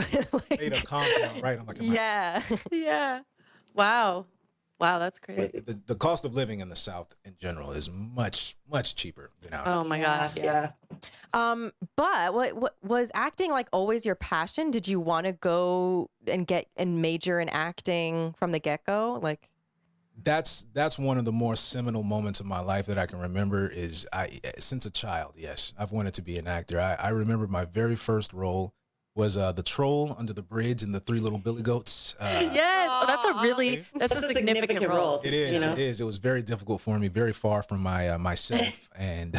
made 0.49 0.73
of 0.73 0.83
compound, 0.85 1.41
right? 1.43 1.59
I'm 1.59 1.65
like, 1.65 1.81
am 1.81 1.89
I- 1.91 1.93
Yeah. 1.93 2.41
yeah. 2.71 3.19
Wow. 3.73 4.25
Wow, 4.79 4.99
that's 4.99 5.17
crazy. 5.17 5.49
but 5.53 5.65
the, 5.65 5.81
the 5.87 5.95
cost 5.95 6.23
of 6.23 6.35
living 6.35 6.59
in 6.59 6.69
the 6.69 6.75
South 6.75 7.15
in 7.25 7.35
general 7.39 7.71
is 7.71 7.89
much 7.89 8.55
much 8.69 8.95
cheaper 8.95 9.31
than 9.41 9.53
out. 9.53 9.65
Here. 9.65 9.73
Oh 9.75 9.83
my 9.83 9.97
Yeah. 9.99 10.19
gosh. 10.19 10.37
Yeah. 10.37 10.71
Um, 11.33 11.71
but 11.95 12.33
what, 12.33 12.55
what 12.55 12.75
was 12.83 13.11
acting 13.13 13.51
like 13.51 13.67
always 13.71 14.05
your 14.05 14.15
passion? 14.15 14.71
Did 14.71 14.87
you 14.87 14.99
want 14.99 15.25
to 15.25 15.33
go 15.33 16.09
and 16.27 16.45
get 16.45 16.67
and 16.77 17.01
major 17.01 17.39
in 17.39 17.49
acting 17.49 18.33
from 18.37 18.51
the 18.51 18.59
get 18.59 18.85
go? 18.85 19.19
Like, 19.21 19.49
that's 20.23 20.65
that's 20.73 20.97
one 20.97 21.17
of 21.17 21.25
the 21.25 21.31
more 21.31 21.55
seminal 21.55 22.03
moments 22.03 22.39
of 22.39 22.45
my 22.45 22.59
life 22.59 22.85
that 22.87 22.97
I 22.97 23.05
can 23.05 23.19
remember 23.19 23.67
is 23.67 24.07
I 24.11 24.29
since 24.59 24.85
a 24.85 24.91
child, 24.91 25.33
yes. 25.37 25.73
I've 25.77 25.91
wanted 25.91 26.13
to 26.15 26.21
be 26.21 26.37
an 26.37 26.47
actor. 26.47 26.79
I, 26.79 26.95
I 26.95 27.09
remember 27.09 27.47
my 27.47 27.65
very 27.65 27.95
first 27.95 28.33
role 28.33 28.73
was 29.17 29.35
uh, 29.35 29.51
the 29.51 29.63
troll 29.63 30.15
under 30.17 30.31
the 30.31 30.43
bridge 30.43 30.83
and 30.83 30.93
the 30.93 30.99
three 30.99 31.19
little 31.19 31.39
billy 31.39 31.61
goats. 31.61 32.15
Uh, 32.19 32.49
Yes. 32.57 32.89
Oh, 32.89 33.05
that's 33.05 33.25
a 33.25 33.43
really 33.43 33.85
that's, 33.95 34.15
a 34.15 34.21
significant, 34.21 34.87
role. 34.87 35.19
It 35.23 35.33
is. 35.33 35.53
You 35.53 35.59
know? 35.59 35.73
It 35.73 35.79
is. 35.79 36.01
It 36.01 36.05
was 36.05 36.17
very 36.17 36.41
difficult 36.41 36.81
for 36.81 36.97
me, 36.97 37.07
very 37.09 37.33
far 37.33 37.61
from 37.61 37.81
my 37.81 38.09
uh, 38.09 38.17
myself, 38.17 38.89
and 38.97 39.33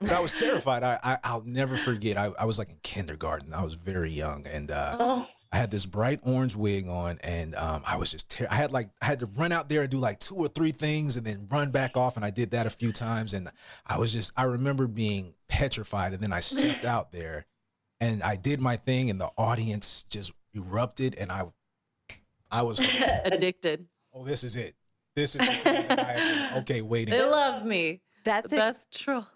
but 0.00 0.12
I 0.12 0.20
was 0.20 0.32
terrified. 0.32 0.82
I, 0.82 0.98
I 1.02 1.18
I'll 1.24 1.42
never 1.44 1.76
forget. 1.76 2.16
I, 2.16 2.30
I 2.38 2.44
was 2.44 2.58
like 2.58 2.68
in 2.70 2.76
kindergarten. 2.82 3.52
I 3.52 3.62
was 3.62 3.74
very 3.74 4.10
young, 4.10 4.46
and 4.46 4.70
uh, 4.70 4.96
Oh. 5.00 5.26
I 5.52 5.56
had 5.56 5.70
this 5.70 5.86
bright 5.86 6.20
orange 6.24 6.56
wig 6.56 6.88
on, 6.88 7.18
and 7.22 7.54
um, 7.54 7.82
I 7.86 7.96
was 7.96 8.10
just. 8.12 8.30
Ter- 8.30 8.48
I 8.50 8.54
had 8.54 8.72
like 8.72 8.90
I 9.02 9.06
had 9.06 9.20
to 9.20 9.26
run 9.36 9.52
out 9.52 9.68
there 9.68 9.82
and 9.82 9.90
do 9.90 9.98
like 9.98 10.18
two 10.20 10.36
or 10.36 10.48
three 10.48 10.72
things, 10.72 11.16
and 11.16 11.26
then 11.26 11.46
run 11.50 11.70
back 11.70 11.96
off. 11.96 12.16
And 12.16 12.24
I 12.24 12.30
did 12.30 12.52
that 12.52 12.66
a 12.66 12.70
few 12.70 12.92
times, 12.92 13.34
and 13.34 13.50
I 13.86 13.98
was 13.98 14.12
just. 14.12 14.32
I 14.36 14.44
remember 14.44 14.86
being 14.86 15.34
petrified, 15.48 16.12
and 16.12 16.22
then 16.22 16.32
I 16.32 16.40
stepped 16.40 16.84
out 16.84 17.12
there, 17.12 17.46
and 18.00 18.22
I 18.22 18.36
did 18.36 18.60
my 18.60 18.76
thing, 18.76 19.10
and 19.10 19.20
the 19.20 19.30
audience 19.36 20.04
just 20.10 20.32
erupted, 20.54 21.14
and 21.18 21.30
I, 21.32 21.44
I 22.50 22.62
was. 22.62 22.80
Addicted. 23.24 23.86
oh, 24.14 24.24
this 24.24 24.44
is 24.44 24.56
it. 24.56 24.74
This 25.16 25.34
is 25.34 25.40
the 25.40 25.46
thing 25.46 25.86
that 25.88 25.98
I 25.98 26.12
have 26.12 26.50
been, 26.50 26.58
okay. 26.62 26.82
Waiting. 26.82 27.10
They 27.10 27.24
love 27.24 27.64
me. 27.64 28.00
That's 28.24 28.50
The 28.50 28.56
ex- 28.56 28.78
best 28.86 28.90
troll. 29.04 29.26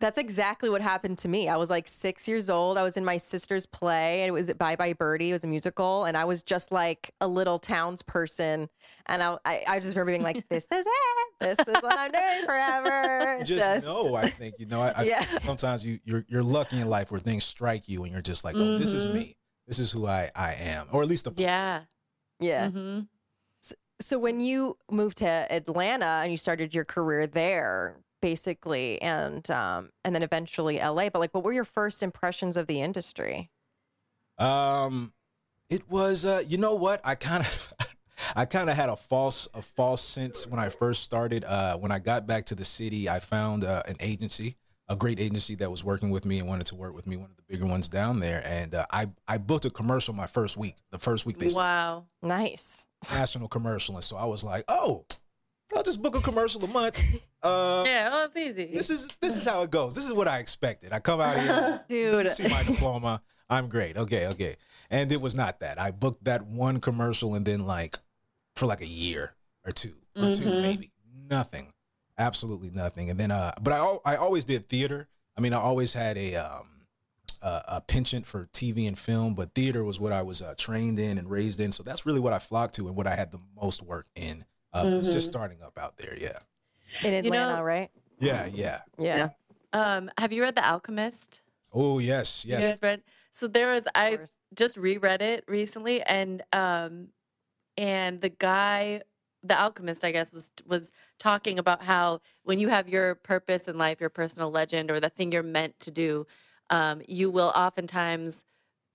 That's 0.00 0.18
exactly 0.18 0.68
what 0.70 0.80
happened 0.80 1.18
to 1.18 1.28
me. 1.28 1.48
I 1.48 1.56
was 1.56 1.70
like 1.70 1.88
six 1.88 2.28
years 2.28 2.48
old. 2.50 2.78
I 2.78 2.82
was 2.82 2.96
in 2.96 3.04
my 3.04 3.16
sister's 3.16 3.66
play, 3.66 4.22
and 4.22 4.28
it 4.28 4.32
was 4.32 4.48
at 4.48 4.58
Bye 4.58 4.76
Bye 4.76 4.92
Birdie. 4.92 5.30
It 5.30 5.32
was 5.32 5.44
a 5.44 5.46
musical, 5.48 6.04
and 6.04 6.16
I 6.16 6.24
was 6.24 6.42
just 6.42 6.70
like 6.72 7.12
a 7.20 7.28
little 7.28 7.58
townsperson. 7.58 8.68
And 9.06 9.22
I, 9.22 9.38
I, 9.44 9.64
I 9.68 9.78
just 9.80 9.94
remember 9.96 10.12
being 10.12 10.22
like, 10.22 10.48
"This 10.48 10.64
is 10.64 10.84
it. 10.86 11.28
This 11.40 11.58
is 11.66 11.82
what 11.82 11.98
I'm 11.98 12.10
doing 12.12 12.44
forever." 12.44 13.38
You 13.38 13.44
just, 13.44 13.84
know. 13.84 14.14
I 14.14 14.28
think 14.28 14.56
you 14.58 14.66
know. 14.66 14.82
I, 14.82 14.92
I 14.96 15.02
Yeah. 15.04 15.24
sometimes 15.44 15.84
you 15.84 15.98
you're 16.04 16.24
you're 16.28 16.42
lucky 16.42 16.80
in 16.80 16.88
life 16.88 17.10
where 17.10 17.20
things 17.20 17.44
strike 17.44 17.88
you 17.88 18.04
and 18.04 18.12
you're 18.12 18.22
just 18.22 18.44
like, 18.44 18.56
oh, 18.58 18.76
this 18.76 18.94
is 18.94 19.06
Mhm. 19.06 19.12
me. 19.12 19.36
This 19.66 19.78
is 19.78 19.92
who 19.92 20.06
I 20.06 20.30
I 20.34 20.54
am, 20.54 20.86
or 20.92 21.02
at 21.02 21.08
least 21.08 21.26
a 21.26 21.32
Yeah. 21.36 21.82
Yeah. 22.40 22.70
hmm 22.70 23.00
So 24.00 24.18
when 24.18 24.40
you 24.40 24.76
moved 24.90 25.18
to 25.18 25.28
Atlanta 25.52 26.20
and 26.22 26.30
you 26.30 26.38
started 26.38 26.74
your 26.74 26.84
career 26.84 27.26
there, 27.26 27.96
basically, 28.20 29.00
and 29.02 29.48
um, 29.50 29.90
and 30.04 30.14
then 30.14 30.22
eventually 30.22 30.78
LA, 30.78 31.10
but 31.10 31.18
like, 31.18 31.34
what 31.34 31.44
were 31.44 31.52
your 31.52 31.64
first 31.64 32.02
impressions 32.02 32.56
of 32.56 32.66
the 32.66 32.80
industry? 32.80 33.50
Um, 34.38 35.12
it 35.68 35.88
was. 35.90 36.24
Uh, 36.24 36.42
you 36.46 36.58
know 36.58 36.74
what? 36.74 37.00
I 37.04 37.14
kind 37.14 37.44
of, 37.44 37.72
I 38.36 38.44
kind 38.44 38.70
of 38.70 38.76
had 38.76 38.88
a 38.88 38.96
false, 38.96 39.48
a 39.54 39.62
false 39.62 40.02
sense 40.02 40.46
when 40.46 40.60
I 40.60 40.68
first 40.68 41.02
started. 41.02 41.44
Uh, 41.44 41.76
when 41.76 41.92
I 41.92 41.98
got 41.98 42.26
back 42.26 42.46
to 42.46 42.54
the 42.54 42.64
city, 42.64 43.08
I 43.08 43.18
found 43.18 43.64
uh, 43.64 43.82
an 43.86 43.96
agency, 44.00 44.56
a 44.88 44.96
great 44.96 45.20
agency 45.20 45.54
that 45.56 45.70
was 45.70 45.84
working 45.84 46.10
with 46.10 46.24
me 46.24 46.38
and 46.38 46.48
wanted 46.48 46.66
to 46.66 46.74
work 46.74 46.94
with 46.94 47.06
me, 47.06 47.16
one 47.16 47.30
of 47.30 47.36
the 47.36 47.42
bigger 47.48 47.66
ones 47.66 47.88
down 47.88 48.20
there. 48.20 48.42
And 48.44 48.74
uh, 48.74 48.86
I, 48.90 49.06
I 49.26 49.38
booked 49.38 49.64
a 49.64 49.70
commercial 49.70 50.14
my 50.14 50.26
first 50.26 50.56
week. 50.56 50.76
The 50.90 50.98
first 50.98 51.26
week 51.26 51.38
they 51.38 51.48
Wow. 51.48 52.06
Nice. 52.22 52.88
national 53.12 53.48
commercial, 53.48 53.94
and 53.96 54.04
so 54.04 54.16
I 54.16 54.24
was 54.24 54.44
like, 54.44 54.64
oh, 54.68 55.04
I'll 55.76 55.82
just 55.82 56.00
book 56.02 56.16
a 56.16 56.20
commercial 56.20 56.64
a 56.64 56.68
month. 56.68 56.98
Uh, 57.40 57.84
Yeah, 57.86 58.10
well, 58.10 58.26
it's 58.26 58.36
easy. 58.36 58.64
this 58.74 58.90
is 58.90 59.06
this 59.20 59.36
is 59.36 59.44
how 59.46 59.62
it 59.62 59.70
goes. 59.70 59.94
This 59.94 60.04
is 60.04 60.12
what 60.12 60.26
I 60.26 60.38
expected. 60.38 60.92
I 60.92 60.98
come 60.98 61.20
out 61.20 61.38
here. 61.38 61.84
Dude. 61.88 62.24
You 62.24 62.30
see 62.30 62.48
my 62.48 62.64
diploma. 62.64 63.22
I'm 63.48 63.68
great. 63.68 63.96
Okay, 63.96 64.26
okay. 64.26 64.56
And 64.90 65.12
it 65.12 65.20
was 65.20 65.36
not 65.36 65.60
that. 65.60 65.78
I 65.80 65.92
booked 65.92 66.24
that 66.24 66.44
one 66.48 66.80
commercial 66.80 67.36
and 67.36 67.46
then 67.46 67.64
like 67.64 67.96
for 68.56 68.66
like 68.66 68.80
a 68.80 68.88
year 68.88 69.34
or 69.64 69.70
two 69.70 69.94
or 70.16 70.34
two 70.34 70.42
Mhm. 70.46 70.62
maybe. 70.62 70.90
Nothing. 71.30 71.72
Absolutely 72.18 72.72
nothing. 72.72 73.08
And 73.08 73.20
then 73.20 73.30
uh 73.30 73.52
but 73.62 73.72
I 73.72 73.76
al- 73.76 74.02
I 74.04 74.16
always 74.16 74.44
did 74.44 74.68
theater. 74.68 75.06
I 75.36 75.40
mean, 75.40 75.52
I 75.52 75.58
always 75.58 75.92
had 75.92 76.18
a 76.18 76.34
um 76.34 76.66
a, 77.40 77.62
a 77.68 77.80
penchant 77.82 78.26
for 78.26 78.46
TV 78.52 78.88
and 78.88 78.98
film, 78.98 79.34
but 79.36 79.54
theater 79.54 79.84
was 79.84 80.00
what 80.00 80.12
I 80.12 80.22
was 80.22 80.42
uh, 80.42 80.54
trained 80.58 80.98
in 80.98 81.18
and 81.18 81.30
raised 81.30 81.60
in. 81.60 81.70
So 81.70 81.84
that's 81.84 82.04
really 82.04 82.18
what 82.18 82.32
I 82.32 82.40
flocked 82.40 82.74
to 82.74 82.88
and 82.88 82.96
what 82.96 83.06
I 83.06 83.14
had 83.14 83.30
the 83.30 83.38
most 83.62 83.80
work 83.80 84.08
in. 84.16 84.44
Uh, 84.72 84.84
It's 84.98 85.08
just 85.08 85.28
Mhm. 85.28 85.30
starting 85.32 85.62
up 85.62 85.78
out 85.78 85.96
there. 85.96 86.16
Yeah. 86.18 86.38
In 87.04 87.24
You 87.24 87.30
know- 87.30 87.42
Atlanta, 87.42 87.64
right? 87.64 87.90
Yeah, 88.20 88.46
yeah. 88.46 88.82
Yeah. 88.98 89.30
Um, 89.72 90.10
have 90.18 90.32
you 90.32 90.42
read 90.42 90.54
The 90.56 90.66
Alchemist? 90.66 91.40
Oh, 91.72 91.98
yes, 91.98 92.44
You 92.44 92.52
yes. 92.52 92.66
guys 92.68 92.78
read? 92.82 93.02
So 93.32 93.46
there 93.46 93.72
was 93.72 93.84
I 93.94 94.18
just 94.54 94.76
reread 94.76 95.22
it 95.22 95.44
recently, 95.46 96.02
and 96.02 96.42
um, 96.52 97.08
and 97.76 98.20
the 98.20 98.30
guy, 98.30 99.02
the 99.44 99.54
alchemist, 99.60 100.02
I 100.04 100.10
guess, 100.10 100.32
was 100.32 100.50
was 100.66 100.90
talking 101.18 101.58
about 101.58 101.82
how 101.82 102.20
when 102.42 102.58
you 102.58 102.68
have 102.68 102.88
your 102.88 103.14
purpose 103.14 103.68
in 103.68 103.78
life, 103.78 104.00
your 104.00 104.10
personal 104.10 104.50
legend, 104.50 104.90
or 104.90 104.98
the 104.98 105.10
thing 105.10 105.30
you're 105.30 105.42
meant 105.44 105.78
to 105.80 105.90
do, 105.90 106.26
um, 106.70 107.02
you 107.06 107.30
will 107.30 107.52
oftentimes 107.54 108.44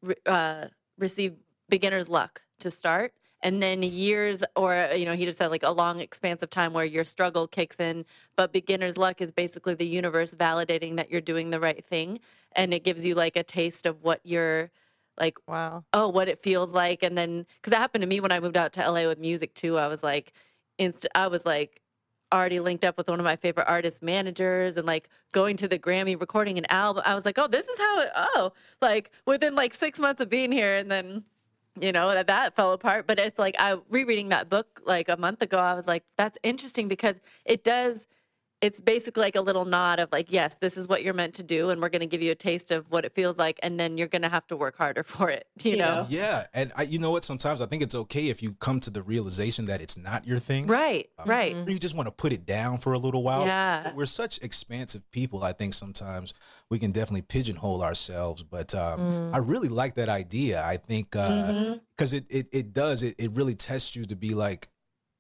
re- 0.01 0.15
uh, 0.25 0.68
receive 0.98 1.38
beginner's 1.70 2.10
luck 2.10 2.42
to 2.60 2.70
start. 2.72 3.13
And 3.43 3.62
then 3.62 3.83
years, 3.83 4.43
or 4.55 4.73
uh, 4.73 4.93
you 4.95 5.05
know, 5.05 5.15
he 5.15 5.25
just 5.25 5.38
said 5.38 5.51
like 5.51 5.63
a 5.63 5.71
long 5.71 6.00
expanse 6.00 6.41
of 6.43 6.50
time 6.50 6.73
where 6.73 6.85
your 6.85 7.03
struggle 7.03 7.47
kicks 7.47 7.79
in. 7.79 8.05
But 8.38 8.51
beginner's 8.53 8.97
luck 8.97 9.21
is 9.21 9.31
basically 9.31 9.75
the 9.75 9.85
universe 9.85 10.33
validating 10.33 10.95
that 10.95 11.12
you're 11.12 11.21
doing 11.21 11.50
the 11.51 11.59
right 11.59 11.85
thing, 11.85 12.19
and 12.55 12.73
it 12.73 12.83
gives 12.83 13.05
you 13.05 13.15
like 13.15 13.35
a 13.35 13.43
taste 13.43 13.85
of 13.85 14.01
what 14.01 14.21
you're 14.23 14.71
like 15.19 15.38
Wow. 15.47 15.83
oh 15.93 16.07
what 16.09 16.27
it 16.27 16.41
feels 16.41 16.73
like 16.73 17.03
and 17.03 17.15
then 17.17 17.45
because 17.57 17.69
that 17.71 17.77
happened 17.77 18.01
to 18.01 18.07
me 18.07 18.19
when 18.19 18.31
i 18.31 18.39
moved 18.39 18.57
out 18.57 18.73
to 18.73 18.91
la 18.91 19.07
with 19.07 19.19
music 19.19 19.53
too 19.53 19.77
i 19.77 19.88
was 19.88 20.01
like 20.03 20.33
inst- 20.79 21.07
i 21.13 21.27
was 21.27 21.45
like 21.45 21.81
already 22.33 22.59
linked 22.59 22.83
up 22.83 22.97
with 22.97 23.07
one 23.07 23.19
of 23.19 23.23
my 23.23 23.35
favorite 23.35 23.67
artist 23.67 24.01
managers 24.01 24.75
and 24.75 24.88
like 24.88 25.07
going 25.31 25.55
to 25.57 25.67
the 25.67 25.77
grammy 25.77 26.19
recording 26.19 26.57
an 26.57 26.65
album 26.69 27.03
i 27.05 27.13
was 27.13 27.25
like 27.25 27.38
oh 27.38 27.47
this 27.47 27.67
is 27.67 27.77
how 27.77 28.00
it 28.01 28.09
oh 28.15 28.51
like 28.81 29.12
within 29.27 29.53
like 29.53 29.71
six 29.73 30.00
months 30.00 30.19
of 30.19 30.29
being 30.29 30.51
here 30.51 30.75
and 30.77 30.89
then 30.89 31.23
you 31.80 31.92
know 31.92 32.13
that 32.13 32.27
that 32.27 32.56
fell 32.56 32.72
apart 32.74 33.08
but 33.08 33.20
it's 33.20 33.39
like 33.39 33.56
i 33.60 33.77
rereading 33.89 34.30
that 34.30 34.50
book 34.50 34.82
like 34.86 35.10
a 35.10 35.18
month 35.18 35.42
ago 35.42 35.58
i 35.58 35.74
was 35.74 35.88
like 35.88 36.03
that's 36.18 36.38
interesting 36.44 36.88
because 36.88 37.20
it 37.46 37.63
does 37.63 38.06
it's 38.63 38.79
basically 38.79 39.22
like 39.22 39.36
a 39.36 39.41
little 39.41 39.65
nod 39.65 40.00
of 40.00 40.10
like 40.12 40.32
yes 40.32 40.55
this 40.62 40.77
is 40.77 40.88
what 40.88 41.03
you're 41.03 41.13
meant 41.13 41.34
to 41.34 41.43
do 41.43 41.70
and 41.70 41.82
we're 41.82 41.89
going 41.89 42.00
to 42.00 42.08
give 42.08 42.22
you 42.22 42.32
a 42.32 42.36
taste 42.36 42.72
of 42.72 42.89
what 42.89 43.03
it 43.03 43.13
feels 43.13 43.38
like 43.38 43.60
and 43.62 43.77
then 43.77 43.98
you're 43.98 44.08
going 44.08 44.22
to 44.22 44.29
have 44.29 44.48
to 44.48 44.55
work 44.55 44.77
harder 44.77 45.03
for 45.13 45.29
it 45.29 45.46
you 45.62 45.75
know 45.75 46.08
Yeah, 46.10 46.46
and 46.53 46.72
I, 46.75 46.84
you 46.84 47.00
know 47.00 47.12
what? 47.12 47.24
Sometimes 47.24 47.60
I 47.60 47.65
think 47.65 47.82
it's 47.82 47.96
okay 47.96 48.29
if 48.29 48.41
you 48.41 48.53
come 48.53 48.79
to 48.82 48.89
the 48.89 49.01
realization 49.01 49.65
that 49.65 49.82
it's 49.82 49.98
not 49.98 50.25
your 50.25 50.39
thing. 50.39 50.67
right 50.67 51.10
um, 51.17 51.29
right 51.29 51.55
Or 51.55 51.72
you 51.72 51.79
just 51.79 51.96
want 51.96 52.08
to 52.08 52.12
put 52.12 52.32
it 52.32 52.46
down 52.46 52.77
for 52.77 52.93
a 52.93 52.98
little 52.98 53.24
while. 53.24 53.46
Yeah. 53.46 53.91
We're 53.93 54.05
such 54.05 54.38
expansive 54.39 55.10
people. 55.12 55.43
I 55.43 55.51
think 55.51 55.74
sometimes 55.74 56.34
we 56.70 56.79
can 56.79 56.91
definitely 56.91 57.24
pigeonhole 57.24 57.84
ourselves. 57.84 58.43
But 58.43 58.74
um, 58.75 59.34
I 59.34 59.39
mm. 59.39 59.50
really 59.50 59.70
like 59.70 59.96
that 59.96 60.10
idea. 60.10 60.63
I 60.63 60.77
think 60.77 61.15
uh, 61.15 61.29
mm-hmm. 61.29 61.74
because 61.96 62.13
it, 62.13 62.25
it 62.29 62.48
it 62.51 62.74
does 62.74 63.03
it, 63.03 63.15
it 63.17 63.32
really 63.32 63.55
tests 63.55 63.96
you 63.96 64.05
to 64.05 64.15
be 64.15 64.34
like, 64.34 64.70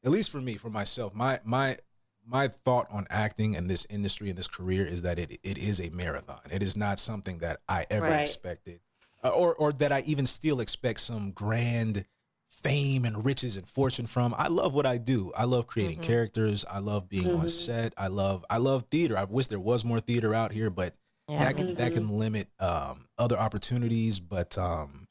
at 0.05 0.11
least 0.11 0.31
for 0.31 0.41
me, 0.41 0.55
for 0.55 0.69
myself, 0.69 1.13
my 1.13 1.39
my 1.43 1.77
my 2.25 2.47
thought 2.47 2.87
on 2.91 3.05
acting 3.09 3.55
and 3.55 3.69
this 3.69 3.85
industry 3.89 4.29
and 4.29 4.37
this 4.37 4.47
career 4.47 4.85
is 4.85 5.01
that 5.01 5.19
it 5.19 5.39
it 5.43 5.57
is 5.57 5.79
a 5.79 5.89
marathon. 5.89 6.39
It 6.51 6.61
is 6.61 6.75
not 6.77 6.99
something 6.99 7.39
that 7.39 7.59
I 7.67 7.85
ever 7.89 8.07
Right. 8.07 8.21
expected, 8.21 8.79
uh, 9.23 9.29
or 9.29 9.55
or 9.55 9.71
that 9.73 9.91
I 9.91 10.01
even 10.05 10.25
still 10.25 10.59
expect 10.59 10.99
some 11.01 11.31
grand 11.31 12.05
fame 12.49 13.03
and 13.03 13.25
riches 13.25 13.57
and 13.57 13.67
fortune 13.67 14.05
from. 14.05 14.33
I 14.37 14.47
love 14.47 14.73
what 14.75 14.85
I 14.85 14.97
do. 14.97 15.31
I 15.35 15.45
love 15.45 15.65
creating 15.67 15.99
characters. 15.99 16.63
I 16.69 16.79
love 16.79 17.09
being 17.09 17.33
on 17.33 17.47
set. 17.47 17.93
I 17.97 18.07
love 18.07 18.45
I 18.49 18.57
love 18.57 18.85
theater. 18.91 19.17
I 19.17 19.23
wish 19.23 19.47
there 19.47 19.59
was 19.59 19.83
more 19.83 19.99
theater 19.99 20.33
out 20.35 20.51
here, 20.51 20.69
but 20.69 20.93
Yeah. 21.27 21.39
that 21.45 21.57
can 21.57 21.75
that 21.75 21.91
can 21.93 22.09
limit 22.17 22.47
um, 22.59 23.07
other 23.17 23.37
opportunities. 23.37 24.19
But 24.19 24.57
um, 24.57 25.07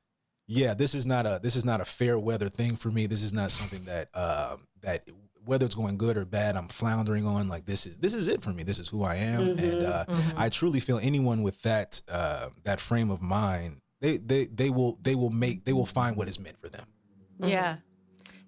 yeah, 0.47 0.75
this 0.75 0.95
is 0.95 1.05
not 1.05 1.27
a 1.27 1.41
this 1.43 1.57
is 1.57 1.65
not 1.65 1.81
a 1.81 1.85
fair 1.85 2.19
weather 2.19 2.49
thing 2.49 2.77
for 2.77 2.91
me. 2.91 3.07
This 3.07 3.23
is 3.25 3.33
not 3.33 3.51
something 3.51 3.85
that 3.85 4.09
um, 4.17 4.69
that 4.83 5.09
whether 5.45 5.67
it's 5.67 5.75
going 5.75 5.97
good 5.99 6.17
or 6.17 6.25
bad, 6.25 6.57
I'm 6.57 6.69
floundering 6.69 7.27
on. 7.27 7.49
Like 7.49 7.67
this 7.67 7.87
is 7.87 7.97
this 7.99 8.15
is 8.15 8.29
it 8.29 8.43
for 8.43 8.51
me. 8.51 8.63
This 8.63 8.79
is 8.79 8.89
who 8.89 9.03
I 9.05 9.17
am, 9.17 9.41
and 9.59 9.83
uh, 9.83 10.05
I 10.37 10.49
truly 10.49 10.81
feel 10.81 10.99
anyone 10.99 11.43
with 11.43 11.63
that 11.63 12.01
uh, 12.09 12.49
that 12.65 12.81
frame 12.81 13.11
of 13.11 13.21
mind, 13.21 13.81
they 14.01 14.19
they 14.19 14.47
they 14.47 14.71
will 14.71 14.99
they 15.03 15.15
will 15.15 15.31
make 15.31 15.65
they 15.65 15.73
will 15.73 15.87
find 15.87 16.17
what 16.17 16.29
is 16.29 16.39
meant 16.39 16.59
for 16.61 16.69
them. 16.69 16.87
yeah 17.39 17.77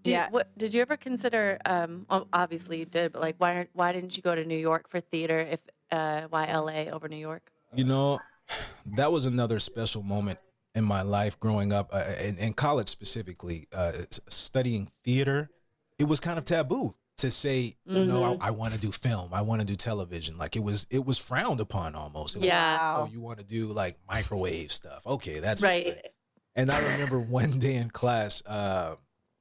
did, 0.03 0.11
Yeah. 0.13 0.29
what 0.31 0.47
did 0.59 0.75
you 0.75 0.81
ever 0.83 0.97
consider 0.97 1.59
um 1.65 2.07
obviously 2.33 2.79
you 2.79 2.85
did 2.85 3.13
but 3.13 3.21
like 3.23 3.37
why 3.39 3.67
why 3.73 3.91
didn't 3.93 4.17
you 4.17 4.23
go 4.23 4.35
to 4.35 4.45
new 4.45 4.59
york 4.71 4.89
for 4.89 5.01
theater 5.01 5.41
if 5.41 5.61
uh 5.91 6.23
why 6.29 6.45
la 6.55 6.93
over 6.95 7.09
new 7.09 7.17
york 7.31 7.51
You 7.75 7.85
know, 7.85 8.21
that 8.99 9.11
was 9.11 9.27
another 9.27 9.59
special 9.59 10.03
moment 10.03 10.39
in 10.75 10.85
my 10.85 11.03
life 11.03 11.35
growing 11.41 11.73
up, 11.73 11.87
uh, 11.93 12.05
in, 12.23 12.37
in 12.39 12.53
college 12.53 12.89
specifically, 12.89 13.67
uh, 13.75 13.93
studying 14.29 14.91
theater. 15.03 15.51
It 15.99 16.09
was 16.09 16.21
kind 16.21 16.39
of 16.39 16.45
taboo 16.45 16.95
to 17.19 17.31
say, 17.31 17.77
you 17.87 18.05
know, 18.05 18.37
I, 18.41 18.49
I 18.49 18.51
want 18.51 18.75
to 18.75 18.81
do 18.81 18.91
film, 18.91 19.33
I 19.33 19.43
want 19.43 19.61
to 19.61 19.67
do 19.67 19.77
television. 19.77 20.37
Like 20.37 20.57
it 20.57 20.63
was, 20.65 20.87
it 20.91 21.05
was 21.05 21.19
frowned 21.19 21.61
upon 21.61 21.95
almost. 21.95 22.35
It 22.37 22.41
was, 22.41 22.47
Yeah. 22.47 22.97
Oh, 22.99 23.09
you 23.13 23.21
want 23.21 23.39
to 23.39 23.45
do 23.45 23.67
like 23.67 23.97
microwave 24.09 24.73
stuff? 24.73 25.07
Okay, 25.07 25.39
that's 25.39 25.63
right 25.63 26.05
and 26.57 26.71
I 26.71 26.79
remember 26.93 27.19
one 27.19 27.59
day 27.59 27.75
in 27.77 27.91
class, 27.91 28.43
uh, 28.47 28.97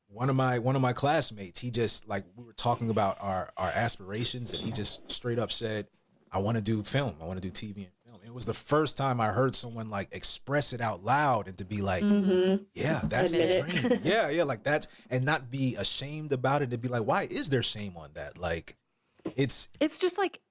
one 0.07 0.29
of 0.29 0.35
my 0.35 0.59
one 0.59 0.75
of 0.75 0.81
my 0.81 0.93
classmates, 0.93 1.59
he 1.59 1.71
just 1.71 2.07
like 2.07 2.23
we 2.35 2.43
were 2.43 2.53
talking 2.53 2.89
about 2.89 3.17
our 3.19 3.49
our 3.57 3.69
aspirations, 3.73 4.53
and 4.53 4.61
he 4.61 4.71
just 4.71 5.11
straight 5.11 5.39
up 5.39 5.51
said, 5.51 5.87
"I 6.31 6.39
want 6.39 6.57
to 6.57 6.63
do 6.63 6.83
film. 6.83 7.15
I 7.21 7.25
want 7.25 7.41
to 7.41 7.49
do 7.49 7.51
TV 7.51 7.77
and 7.77 7.93
film." 8.02 8.02
It 8.33 8.35
was 8.35 8.45
the 8.47 8.53
first 8.53 8.97
time 8.97 9.21
I 9.21 9.27
heard 9.27 9.53
someone 9.53 9.91
like 9.91 10.07
express 10.11 10.73
it 10.73 10.81
out 10.81 11.03
loud 11.03 11.47
and 11.47 11.55
to 11.59 11.65
be 11.65 11.83
like, 11.83 12.03
mm-hmm. 12.03 12.63
"Yeah, 12.73 12.99
that's 13.03 13.31
the 13.31 13.61
dream." 13.61 13.99
yeah, 14.03 14.29
yeah, 14.31 14.41
like 14.41 14.63
that's 14.63 14.87
and 15.11 15.23
not 15.23 15.51
be 15.51 15.75
ashamed 15.75 16.31
about 16.31 16.63
it. 16.63 16.71
To 16.71 16.79
be 16.79 16.87
like, 16.87 17.03
"Why 17.03 17.27
is 17.29 17.51
there 17.51 17.61
shame 17.61 17.95
on 17.95 18.09
that?" 18.15 18.39
Like, 18.39 18.75
it's 19.35 19.69
it's 19.79 19.99
just 19.99 20.17
like 20.17 20.41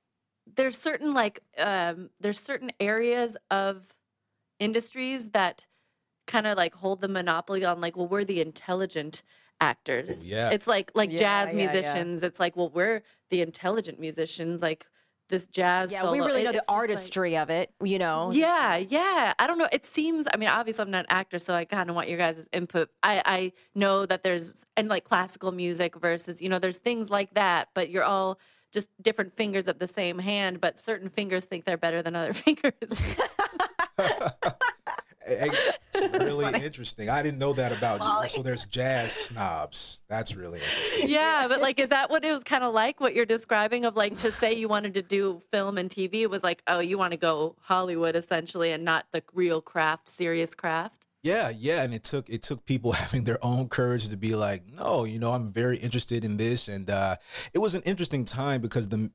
there's 0.54 0.78
certain 0.78 1.12
like 1.12 1.40
um 1.58 2.10
there's 2.20 2.38
certain 2.38 2.70
areas 2.78 3.36
of 3.50 3.82
industries 4.60 5.30
that 5.30 5.66
kind 6.28 6.46
of 6.46 6.56
like 6.56 6.76
hold 6.76 7.00
the 7.00 7.08
monopoly 7.08 7.64
on 7.64 7.80
like 7.80 7.96
well 7.96 8.06
we're 8.06 8.24
the 8.24 8.40
intelligent 8.40 9.24
actors 9.60 10.30
yeah. 10.30 10.50
it's 10.50 10.68
like 10.68 10.92
like 10.94 11.10
Yeah, 11.10 11.18
jazz 11.18 11.52
yeah, 11.52 11.58
yeah. 11.58 11.72
musicians 11.72 12.22
it's 12.22 12.38
like 12.38 12.56
well 12.56 12.70
we're 12.70 13.02
the 13.30 13.42
intelligent 13.42 13.98
musicians 13.98 14.62
like 14.62 14.86
this 15.32 15.48
jazz. 15.48 15.90
Yeah, 15.90 16.08
we 16.12 16.20
really 16.20 16.42
It- 16.42 16.44
know 16.44 16.52
the 16.52 16.58
it's 16.58 16.66
just, 16.66 16.68
like- 16.68 16.76
artistry 16.78 17.36
of 17.36 17.50
it. 17.50 17.72
You 17.82 17.98
know. 17.98 18.30
yeah, 18.32 18.76
yeah. 18.76 19.32
I 19.40 19.46
don't 19.48 19.58
know. 19.58 19.68
It 19.72 19.84
seems. 19.84 20.28
I 20.32 20.36
mean, 20.36 20.48
obviously, 20.48 20.82
I'm 20.84 20.90
not 20.92 21.00
an 21.00 21.06
actor, 21.10 21.40
so 21.40 21.54
I 21.54 21.64
kind 21.64 21.90
of 21.90 21.96
want 21.96 22.08
your 22.08 22.18
guys' 22.18 22.48
input. 22.52 22.90
I 23.02 23.20
I 23.26 23.52
know 23.74 24.06
that 24.06 24.22
there's 24.22 24.64
and 24.76 24.88
like 24.88 25.02
classical 25.04 25.50
music 25.50 25.96
versus 25.96 26.40
you 26.40 26.48
know 26.48 26.60
there's 26.60 26.76
things 26.78 27.10
like 27.10 27.34
that, 27.34 27.70
but 27.74 27.90
you're 27.90 28.04
all 28.04 28.38
just 28.72 28.88
different 29.02 29.36
fingers 29.36 29.66
of 29.68 29.78
the 29.80 29.88
same 29.88 30.18
hand. 30.20 30.60
But 30.60 30.78
certain 30.78 31.08
fingers 31.08 31.46
think 31.46 31.64
they're 31.64 31.76
better 31.76 32.00
than 32.02 32.14
other 32.14 32.32
fingers. 32.44 32.72
It's 35.26 36.12
really 36.12 36.62
interesting. 36.64 37.08
I 37.08 37.22
didn't 37.22 37.38
know 37.38 37.52
that 37.52 37.76
about 37.76 38.00
you. 38.22 38.28
So 38.28 38.42
there's 38.42 38.64
jazz 38.64 39.12
snobs. 39.12 40.02
That's 40.08 40.34
really 40.34 40.58
interesting. 40.58 41.08
yeah, 41.08 41.46
but 41.48 41.60
like, 41.60 41.78
is 41.78 41.88
that 41.88 42.10
what 42.10 42.24
it 42.24 42.32
was 42.32 42.44
kind 42.44 42.64
of 42.64 42.72
like? 42.74 43.00
What 43.00 43.14
you're 43.14 43.26
describing 43.26 43.84
of 43.84 43.96
like 43.96 44.18
to 44.18 44.32
say 44.32 44.52
you 44.52 44.68
wanted 44.68 44.94
to 44.94 45.02
do 45.02 45.42
film 45.50 45.78
and 45.78 45.90
TV 45.90 46.22
It 46.22 46.30
was 46.30 46.42
like, 46.42 46.62
oh, 46.66 46.80
you 46.80 46.98
want 46.98 47.12
to 47.12 47.16
go 47.16 47.56
Hollywood 47.60 48.16
essentially, 48.16 48.72
and 48.72 48.84
not 48.84 49.06
the 49.12 49.22
real 49.32 49.60
craft, 49.60 50.08
serious 50.08 50.54
craft. 50.54 51.06
Yeah, 51.22 51.52
yeah, 51.56 51.82
and 51.82 51.94
it 51.94 52.02
took 52.02 52.28
it 52.28 52.42
took 52.42 52.64
people 52.64 52.92
having 52.92 53.24
their 53.24 53.38
own 53.44 53.68
courage 53.68 54.08
to 54.08 54.16
be 54.16 54.34
like, 54.34 54.64
no, 54.66 55.04
you 55.04 55.18
know, 55.18 55.32
I'm 55.32 55.52
very 55.52 55.78
interested 55.78 56.24
in 56.24 56.36
this, 56.36 56.68
and 56.68 56.90
uh, 56.90 57.16
it 57.54 57.58
was 57.58 57.74
an 57.74 57.82
interesting 57.82 58.24
time 58.24 58.60
because 58.60 58.88
the 58.88 59.10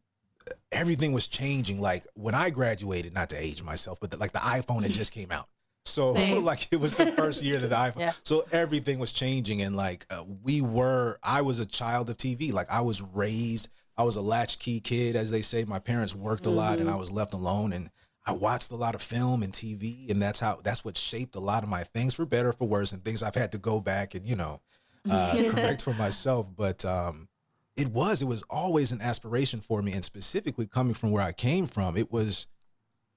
everything 0.72 1.12
was 1.12 1.28
changing. 1.28 1.82
Like 1.82 2.06
when 2.14 2.34
I 2.34 2.50
graduated, 2.50 3.14
not 3.14 3.30
to 3.30 3.42
age 3.42 3.62
myself, 3.64 4.00
but 4.00 4.12
the, 4.12 4.18
like 4.18 4.32
the 4.32 4.40
iPhone 4.40 4.84
had 4.84 4.92
just 4.94 5.12
came 5.12 5.32
out, 5.32 5.50
so 5.88 6.14
Same. 6.16 6.44
like 6.44 6.68
it 6.72 6.80
was 6.80 6.94
the 6.94 7.08
first 7.14 7.44
year 7.44 7.58
that 7.58 7.68
the 7.70 7.76
iPhone, 7.88 8.00
Yeah. 8.00 8.14
so 8.24 8.44
everything 8.52 9.00
was 9.00 9.12
changing, 9.12 9.62
and 9.62 9.76
like 9.76 10.06
uh, 10.10 10.24
we 10.44 10.62
were, 10.62 11.18
I 11.24 11.42
was 11.42 11.60
a 11.60 11.66
child 11.66 12.10
of 12.10 12.18
TV. 12.18 12.52
Like 12.54 12.68
I 12.70 12.82
was 12.82 13.02
raised, 13.02 13.70
I 13.98 14.04
was 14.04 14.16
a 14.16 14.22
latchkey 14.22 14.80
kid, 14.82 15.16
as 15.16 15.32
they 15.32 15.42
say. 15.42 15.64
My 15.66 15.80
parents 15.80 16.14
worked 16.16 16.46
a 16.46 16.50
lot, 16.52 16.80
and 16.80 16.90
I 16.90 16.96
was 16.96 17.12
left 17.12 17.34
alone, 17.34 17.74
and 17.74 17.90
I 18.26 18.34
watched 18.34 18.72
a 18.72 18.76
lot 18.76 18.94
of 18.94 19.02
film 19.02 19.42
and 19.42 19.54
TV, 19.54 20.12
and 20.12 20.22
that's 20.22 20.40
how 20.40 20.60
that's 20.64 20.84
what 20.84 20.98
shaped 20.98 21.36
a 21.36 21.40
lot 21.40 21.64
of 21.64 21.70
my 21.70 21.84
things 21.84 22.14
for 22.14 22.26
better 22.26 22.50
or 22.50 22.54
for 22.54 22.68
worse, 22.68 22.92
and 22.92 23.04
things 23.04 23.24
I've 23.24 23.36
had 23.36 23.52
to 23.54 23.58
go 23.58 23.80
back 23.82 24.14
and 24.16 24.26
you 24.26 24.36
know 24.36 24.62
uh, 25.10 25.34
correct 25.50 25.82
for 25.82 25.94
myself. 25.94 26.50
But 26.54 26.84
um, 26.84 27.30
it 27.78 27.88
was 27.88 28.22
it 28.22 28.26
was 28.28 28.44
always 28.50 28.92
an 28.92 29.02
aspiration 29.02 29.62
for 29.62 29.82
me, 29.82 29.94
and 29.94 30.04
specifically 30.04 30.68
coming 30.68 30.94
from 30.94 31.12
where 31.12 31.24
I 31.24 31.32
came 31.32 31.66
from, 31.68 31.96
it 31.96 32.12
was 32.12 32.48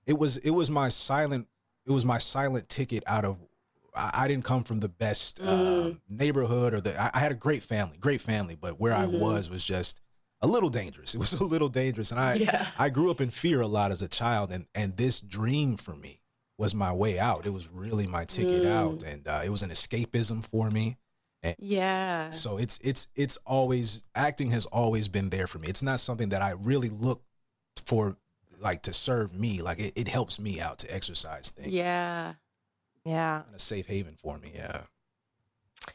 it 0.06 0.16
was 0.18 0.36
it 0.38 0.50
was 0.50 0.70
my 0.70 0.88
silent 0.88 1.48
it 1.86 1.92
was 1.92 2.04
my 2.04 2.18
silent 2.18 2.68
ticket 2.68 3.02
out 3.06 3.24
of. 3.24 3.38
I, 3.94 4.10
I 4.22 4.28
didn't 4.28 4.44
come 4.44 4.62
from 4.62 4.80
the 4.80 4.88
best 4.88 5.40
um, 5.42 6.00
neighborhood 6.08 6.74
or 6.74 6.80
the. 6.80 7.00
I, 7.00 7.10
I 7.14 7.18
had 7.20 7.32
a 7.32 7.36
great 7.36 7.62
family, 7.62 7.96
great 7.98 8.20
family, 8.20 8.56
but 8.60 8.78
where 8.78 8.92
I 8.92 9.06
was 9.06 9.50
was 9.50 9.64
just 9.64 10.00
a 10.42 10.46
little 10.46 10.70
dangerous. 10.70 11.14
It 11.14 11.18
was 11.18 11.34
a 11.34 11.44
little 11.44 11.68
dangerous, 11.68 12.10
and 12.10 12.20
I 12.20 12.34
Yeah. 12.34 12.66
I 12.78 12.88
grew 12.90 13.10
up 13.10 13.20
in 13.20 13.30
fear 13.30 13.60
a 13.60 13.66
lot 13.66 13.90
as 13.90 14.02
a 14.02 14.08
child, 14.08 14.52
and 14.52 14.66
and 14.74 14.96
this 14.96 15.20
dream 15.20 15.76
for 15.76 15.94
me 15.94 16.20
was 16.58 16.74
my 16.74 16.92
way 16.92 17.18
out. 17.18 17.46
It 17.46 17.52
was 17.52 17.68
really 17.68 18.06
my 18.06 18.24
ticket 18.24 18.66
out, 18.66 19.02
and 19.02 19.26
uh, 19.26 19.42
it 19.44 19.50
was 19.50 19.62
an 19.62 19.70
escapism 19.70 20.44
for 20.44 20.70
me. 20.70 20.98
And 21.42 21.56
Yeah. 21.58 22.30
So 22.30 22.58
it's 22.58 22.78
it's 22.82 23.08
it's 23.16 23.38
always 23.46 24.02
acting 24.14 24.50
has 24.50 24.66
always 24.66 25.08
been 25.08 25.30
there 25.30 25.46
for 25.46 25.58
me. 25.58 25.68
It's 25.68 25.82
not 25.82 26.00
something 26.00 26.28
that 26.30 26.42
I 26.42 26.52
really 26.52 26.90
look 26.90 27.22
for 27.86 28.16
like 28.60 28.82
to 28.82 28.92
serve 28.92 29.34
me. 29.34 29.62
Like 29.62 29.78
it, 29.80 29.92
it 29.96 30.08
helps 30.08 30.38
me 30.38 30.60
out 30.60 30.78
to 30.80 30.94
exercise 30.94 31.50
things. 31.50 31.72
Yeah. 31.72 32.34
Yeah. 33.04 33.42
And 33.46 33.54
a 33.54 33.58
safe 33.58 33.86
haven 33.86 34.14
for 34.14 34.38
me. 34.38 34.52
Yeah. 34.54 34.82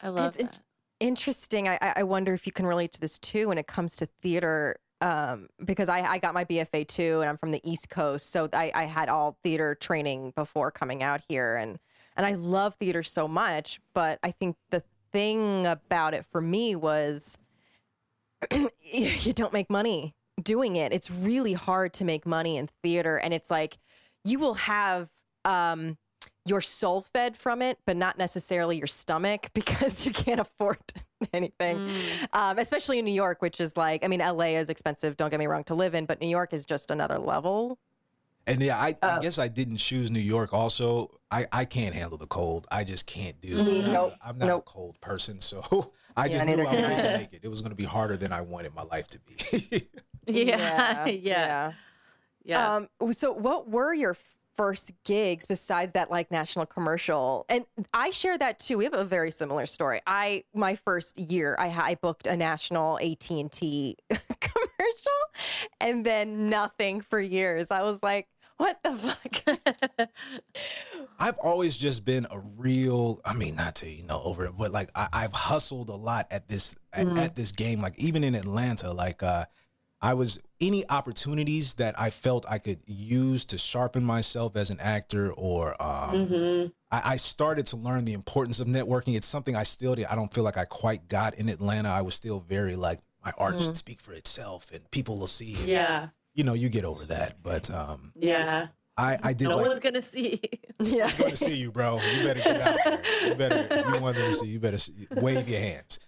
I 0.02 0.10
love 0.10 0.28
it's 0.30 0.38
in- 0.38 0.48
that. 0.48 0.60
Interesting. 1.02 1.68
I, 1.68 1.78
I 1.82 1.94
I 1.98 2.04
wonder 2.04 2.34
if 2.34 2.46
you 2.46 2.54
can 2.54 2.66
relate 2.66 2.94
to 2.94 3.02
this 3.02 3.18
too 3.20 3.50
when 3.50 3.58
it 3.58 3.68
comes 3.68 3.98
to 3.98 4.08
theater. 4.22 4.78
Um, 5.02 5.50
because 5.64 5.90
I, 5.90 6.02
I 6.04 6.18
got 6.20 6.34
my 6.34 6.46
BFA 6.46 6.88
too, 6.88 7.20
and 7.20 7.30
I'm 7.30 7.38
from 7.38 7.52
the 7.52 7.60
East 7.70 7.90
Coast, 7.90 8.32
so 8.32 8.48
I, 8.54 8.72
I 8.74 8.84
had 8.86 9.10
all 9.10 9.38
theater 9.44 9.76
training 9.76 10.32
before 10.38 10.72
coming 10.72 11.04
out 11.04 11.22
here, 11.28 11.58
and 11.58 11.80
and 12.16 12.26
I 12.26 12.36
love 12.36 12.76
theater 12.76 13.04
so 13.04 13.28
much. 13.28 13.82
But 13.94 14.20
I 14.24 14.32
think 14.32 14.56
the 14.72 14.84
thing 15.12 15.68
about 15.68 16.14
it 16.14 16.26
for 16.32 16.40
me 16.40 16.78
was 16.78 17.38
you 18.82 19.34
don't 19.34 19.54
make 19.54 19.70
money 19.70 20.15
doing 20.42 20.76
it. 20.76 20.92
It's 20.94 21.10
really 21.12 21.54
hard 21.54 21.94
to 21.94 22.06
make 22.06 22.26
money 22.26 22.58
in 22.58 22.70
theater, 22.84 23.18
and 23.18 23.34
it's 23.34 23.50
like 23.52 23.78
you 24.24 24.40
will 24.40 24.56
have 24.56 25.10
um 25.44 25.98
your 26.48 26.62
soul 26.62 27.02
fed 27.02 27.36
from 27.36 27.62
it, 27.64 27.80
but 27.88 27.98
not 27.98 28.20
necessarily 28.20 28.78
your 28.78 28.86
stomach 28.88 29.50
because 29.56 30.06
you 30.06 30.12
can't 30.12 30.40
afford 30.40 30.78
anything. 31.34 31.90
Um, 32.34 32.60
especially 32.60 33.00
in 33.00 33.06
New 33.06 33.14
York, 33.14 33.42
which 33.42 33.60
is 33.60 33.76
like, 33.76 34.06
I 34.06 34.08
mean, 34.08 34.20
LA 34.20 34.58
is 34.58 34.70
expensive, 34.70 35.18
don't 35.18 35.32
get 35.32 35.40
me 35.40 35.48
wrong, 35.48 35.64
to 35.66 35.74
live 35.76 35.96
in, 35.96 36.06
but 36.06 36.22
New 36.22 36.28
York 36.28 36.54
is 36.54 36.64
just 36.66 36.92
another 36.92 37.18
level. 37.18 37.80
And 38.46 38.62
yeah, 38.62 38.78
I, 38.78 38.96
I 39.02 39.20
guess 39.22 39.40
I 39.40 39.48
didn't 39.48 39.78
choose 39.78 40.12
New 40.12 40.20
York. 40.20 40.54
Also, 40.54 41.20
I, 41.32 41.48
I 41.52 41.66
can't 41.66 41.96
handle 41.96 42.20
the 42.20 42.28
cold. 42.28 42.68
I 42.70 42.84
just 42.84 43.08
can't 43.08 43.42
do. 43.42 43.58
it. 43.58 43.86
I'm, 43.88 43.92
Nope. 43.92 44.14
I'm 44.24 44.38
not 44.38 44.46
Nope. 44.48 44.64
a 44.68 44.72
cold 44.72 45.02
person, 45.02 45.42
so 45.42 45.94
I 46.16 46.28
just 46.30 46.46
neither 46.46 46.62
knew 46.62 46.70
I 46.70 46.76
can 46.76 46.86
I. 46.86 46.90
wouldn't 46.96 47.14
make 47.22 47.34
it. 47.34 47.40
It 47.42 47.48
was 47.50 47.62
going 47.62 47.72
to 47.72 47.76
be 47.76 47.86
harder 47.86 48.18
than 48.18 48.32
I 48.32 48.42
wanted 48.42 48.76
my 48.76 48.84
life 48.84 49.08
to 49.08 49.20
be. 49.22 49.88
Yeah. 50.34 51.06
Yeah. 51.06 51.74
Yeah. 52.44 52.76
Um, 52.76 52.90
so 53.12 53.32
what 53.32 53.70
were 53.70 53.94
your 53.94 54.16
first 54.56 54.94
gigs 55.04 55.46
besides 55.46 55.92
that 55.94 56.12
like 56.12 56.32
national 56.32 56.66
commercial? 56.66 57.46
And 57.50 57.66
I 57.94 58.12
share 58.12 58.38
that 58.38 58.60
too. 58.60 58.78
We 58.78 58.84
have 58.84 58.94
a 58.94 59.04
very 59.04 59.32
similar 59.32 59.66
story. 59.66 60.02
I 60.06 60.44
my 60.54 60.76
first 60.76 61.18
year, 61.18 61.56
I, 61.60 61.68
I 61.68 61.96
booked 61.96 62.28
a 62.28 62.38
national 62.38 63.00
AT 63.00 63.30
and 63.30 63.52
T 63.52 63.98
commercial, 64.10 65.22
and 65.82 66.06
then 66.06 66.50
nothing 66.50 67.02
for 67.02 67.20
years. 67.20 67.72
I 67.72 67.82
was 67.82 68.02
like, 68.04 68.28
what 68.58 68.82
the 68.84 68.94
fuck? 68.94 70.10
I've 71.20 71.38
always 71.40 71.76
just 71.76 72.06
been 72.06 72.26
a 72.32 72.40
real, 72.40 73.20
I 73.26 73.34
mean, 73.34 73.56
not 73.56 73.76
to, 73.76 73.90
you 73.90 74.04
know, 74.04 74.22
over 74.24 74.46
it, 74.46 74.54
but 74.58 74.72
like 74.72 74.92
I, 74.96 75.08
I've 75.12 75.34
hustled 75.34 75.90
a 75.90 75.96
lot 75.96 76.28
at 76.32 76.48
this, 76.48 76.76
at, 76.94 77.18
at 77.18 77.36
this 77.36 77.52
game. 77.52 77.82
Like 77.82 78.00
even 78.00 78.24
in 78.24 78.36
Atlanta, 78.36 78.94
like, 78.94 79.24
uh, 79.24 79.46
I 80.06 80.14
was 80.14 80.40
any 80.62 80.88
opportunities 80.88 81.74
that 81.76 82.00
I 82.00 82.12
felt 82.12 82.46
I 82.48 82.60
could 82.60 82.84
use 82.86 83.44
to 83.46 83.58
sharpen 83.58 84.04
myself 84.04 84.56
as 84.56 84.70
an 84.70 84.80
actor 84.80 85.34
or, 85.34 85.76
um, 85.82 86.72
I, 86.92 87.02
I 87.14 87.16
started 87.16 87.66
to 87.68 87.78
learn 87.78 88.06
the 88.06 88.14
importance 88.14 88.60
of 88.60 88.68
networking. 88.68 89.16
It's 89.18 89.26
something 89.26 89.56
I 89.56 89.64
still, 89.64 89.96
I 90.08 90.16
don't 90.16 90.32
feel 90.32 90.44
like 90.44 90.58
I 90.58 90.66
quite 90.66 91.08
got 91.08 91.34
in 91.34 91.50
Atlanta. 91.50 91.90
I 91.90 92.04
was 92.04 92.14
still 92.14 92.40
very 92.40 92.76
like, 92.76 93.00
my 93.24 93.34
art 93.40 93.60
should 93.60 93.78
speak 93.78 94.00
for 94.00 94.14
itself 94.14 94.70
and 94.72 94.90
people 94.92 95.18
will 95.18 95.26
see. 95.26 95.54
it. 95.54 95.68
yeah. 95.68 96.10
You 96.36 96.44
know, 96.44 96.54
you 96.54 96.70
get 96.70 96.86
over 96.86 97.04
that. 97.06 97.42
But, 97.42 97.72
um, 97.72 98.12
Yeah. 98.14 98.68
I, 98.98 99.18
I 99.24 99.34
did 99.34 99.50
No 99.50 99.58
like, 99.58 99.68
one's 99.68 99.80
gonna 99.80 100.02
see. 100.04 100.40
yeah. 100.80 101.12
going 101.18 101.32
to 101.32 101.36
see 101.36 101.56
you, 101.56 101.72
bro. 101.72 102.00
You 102.16 102.24
better 102.24 102.42
get 102.42 102.62
out 102.62 102.78
there. 102.86 103.02
You 103.28 103.36
better, 103.36 103.84
you 103.92 104.02
want 104.02 104.18
them 104.18 104.32
to 104.32 104.36
see, 104.36 104.46
you 104.46 104.60
better 104.60 104.78
see, 104.78 105.08
wave 105.16 105.50
your 105.50 105.60
hands. 105.60 106.00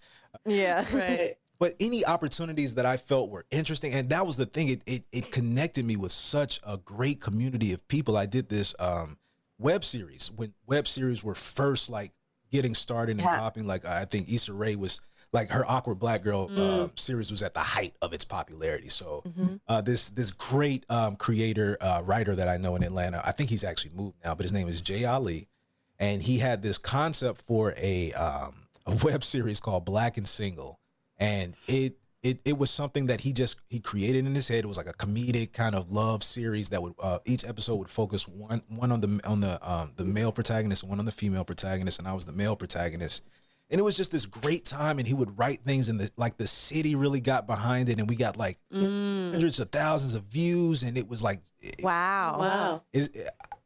Yeah. 0.45 0.85
right. 0.93 1.37
But 1.59 1.73
any 1.79 2.05
opportunities 2.05 2.75
that 2.75 2.85
I 2.85 2.97
felt 2.97 3.29
were 3.29 3.45
interesting, 3.51 3.93
and 3.93 4.09
that 4.09 4.25
was 4.25 4.37
the 4.37 4.45
thing. 4.45 4.69
It 4.69 4.81
it, 4.85 5.03
it 5.11 5.31
connected 5.31 5.85
me 5.85 5.95
with 5.95 6.11
such 6.11 6.59
a 6.65 6.77
great 6.77 7.19
community 7.21 7.73
of 7.73 7.87
people. 7.87 8.15
I 8.17 8.25
did 8.27 8.49
this 8.49 8.75
um, 8.79 9.17
web 9.57 9.83
series 9.83 10.31
when 10.35 10.53
web 10.67 10.87
series 10.87 11.23
were 11.23 11.35
first 11.35 11.89
like 11.89 12.11
getting 12.51 12.73
started 12.75 13.13
and 13.13 13.21
Yeah. 13.21 13.39
popping. 13.39 13.65
Like 13.65 13.85
I 13.85 14.05
think 14.05 14.31
Issa 14.31 14.53
Rae 14.53 14.75
was 14.75 15.01
like 15.33 15.49
her 15.51 15.65
awkward 15.67 15.99
black 15.99 16.23
girl 16.23 16.49
um, 16.57 16.91
series 16.95 17.31
was 17.31 17.43
at 17.43 17.53
the 17.53 17.59
height 17.59 17.93
of 18.01 18.13
its 18.13 18.23
popularity. 18.23 18.87
So 18.87 19.23
uh, 19.67 19.81
this 19.81 20.09
this 20.09 20.31
great 20.31 20.85
um, 20.89 21.15
creator 21.15 21.75
uh, 21.81 22.01
writer 22.05 22.35
that 22.35 22.47
I 22.47 22.57
know 22.57 22.75
in 22.75 22.83
Atlanta, 22.83 23.21
I 23.25 23.31
think 23.33 23.49
he's 23.49 23.63
actually 23.63 23.91
moved 23.95 24.15
now, 24.23 24.35
but 24.35 24.43
his 24.43 24.53
name 24.53 24.67
is 24.67 24.79
Jay 24.81 25.03
Ali, 25.05 25.47
and 25.99 26.21
he 26.21 26.37
had 26.37 26.61
this 26.61 26.77
concept 26.77 27.41
for 27.41 27.73
a 27.77 28.13
um, 28.13 28.67
a 28.85 28.95
web 29.03 29.23
series 29.23 29.59
called 29.59 29.83
Black 29.85 30.15
and 30.17 30.27
Single, 30.27 30.79
and 31.19 31.53
it. 31.67 31.97
It, 32.23 32.39
it 32.43 32.57
was 32.57 32.71
something 32.71 33.05
that 33.05 33.21
he 33.21 33.31
just 33.31 33.57
he 33.69 33.79
created 33.79 34.25
in 34.25 34.33
his 34.35 34.47
head. 34.49 34.65
It 34.65 34.67
was 34.67 34.75
like 34.75 34.89
a 34.89 34.93
comedic 34.93 35.53
kind 35.53 35.75
of 35.75 35.91
love 35.91 36.23
series 36.23 36.69
that 36.69 36.81
would 36.81 36.93
uh, 36.99 37.19
each 37.25 37.45
episode 37.47 37.75
would 37.75 37.91
focus 37.91 38.27
one 38.27 38.63
one 38.67 38.91
on 38.91 38.99
the 38.99 39.21
on 39.25 39.39
the 39.39 39.59
um, 39.71 39.91
the 39.95 40.03
male 40.03 40.31
protagonist 40.33 40.83
one 40.83 40.99
on 40.99 41.05
the 41.05 41.11
female 41.11 41.45
protagonist, 41.45 41.99
and 41.99 42.07
I 42.07 42.13
was 42.13 42.25
the 42.25 42.33
male 42.33 42.55
protagonist 42.57 43.23
and 43.69 43.79
it 43.79 43.83
was 43.83 43.97
just 43.97 44.11
this 44.11 44.25
great 44.25 44.65
time 44.65 44.97
and 44.97 45.07
he 45.07 45.13
would 45.13 45.37
write 45.37 45.61
things 45.61 45.89
and 45.89 45.99
the 45.99 46.09
like 46.17 46.37
the 46.37 46.47
city 46.47 46.95
really 46.95 47.19
got 47.21 47.47
behind 47.47 47.89
it 47.89 47.99
and 47.99 48.09
we 48.09 48.15
got 48.15 48.35
like 48.37 48.57
hundreds 48.73 49.59
of 49.59 49.69
thousands 49.71 50.15
of 50.15 50.23
views 50.23 50.83
and 50.83 50.97
it 50.97 51.07
was 51.07 51.21
like 51.23 51.41
it, 51.59 51.75
Wow. 51.83 52.37
Wow. 52.39 52.83
is 52.93 53.09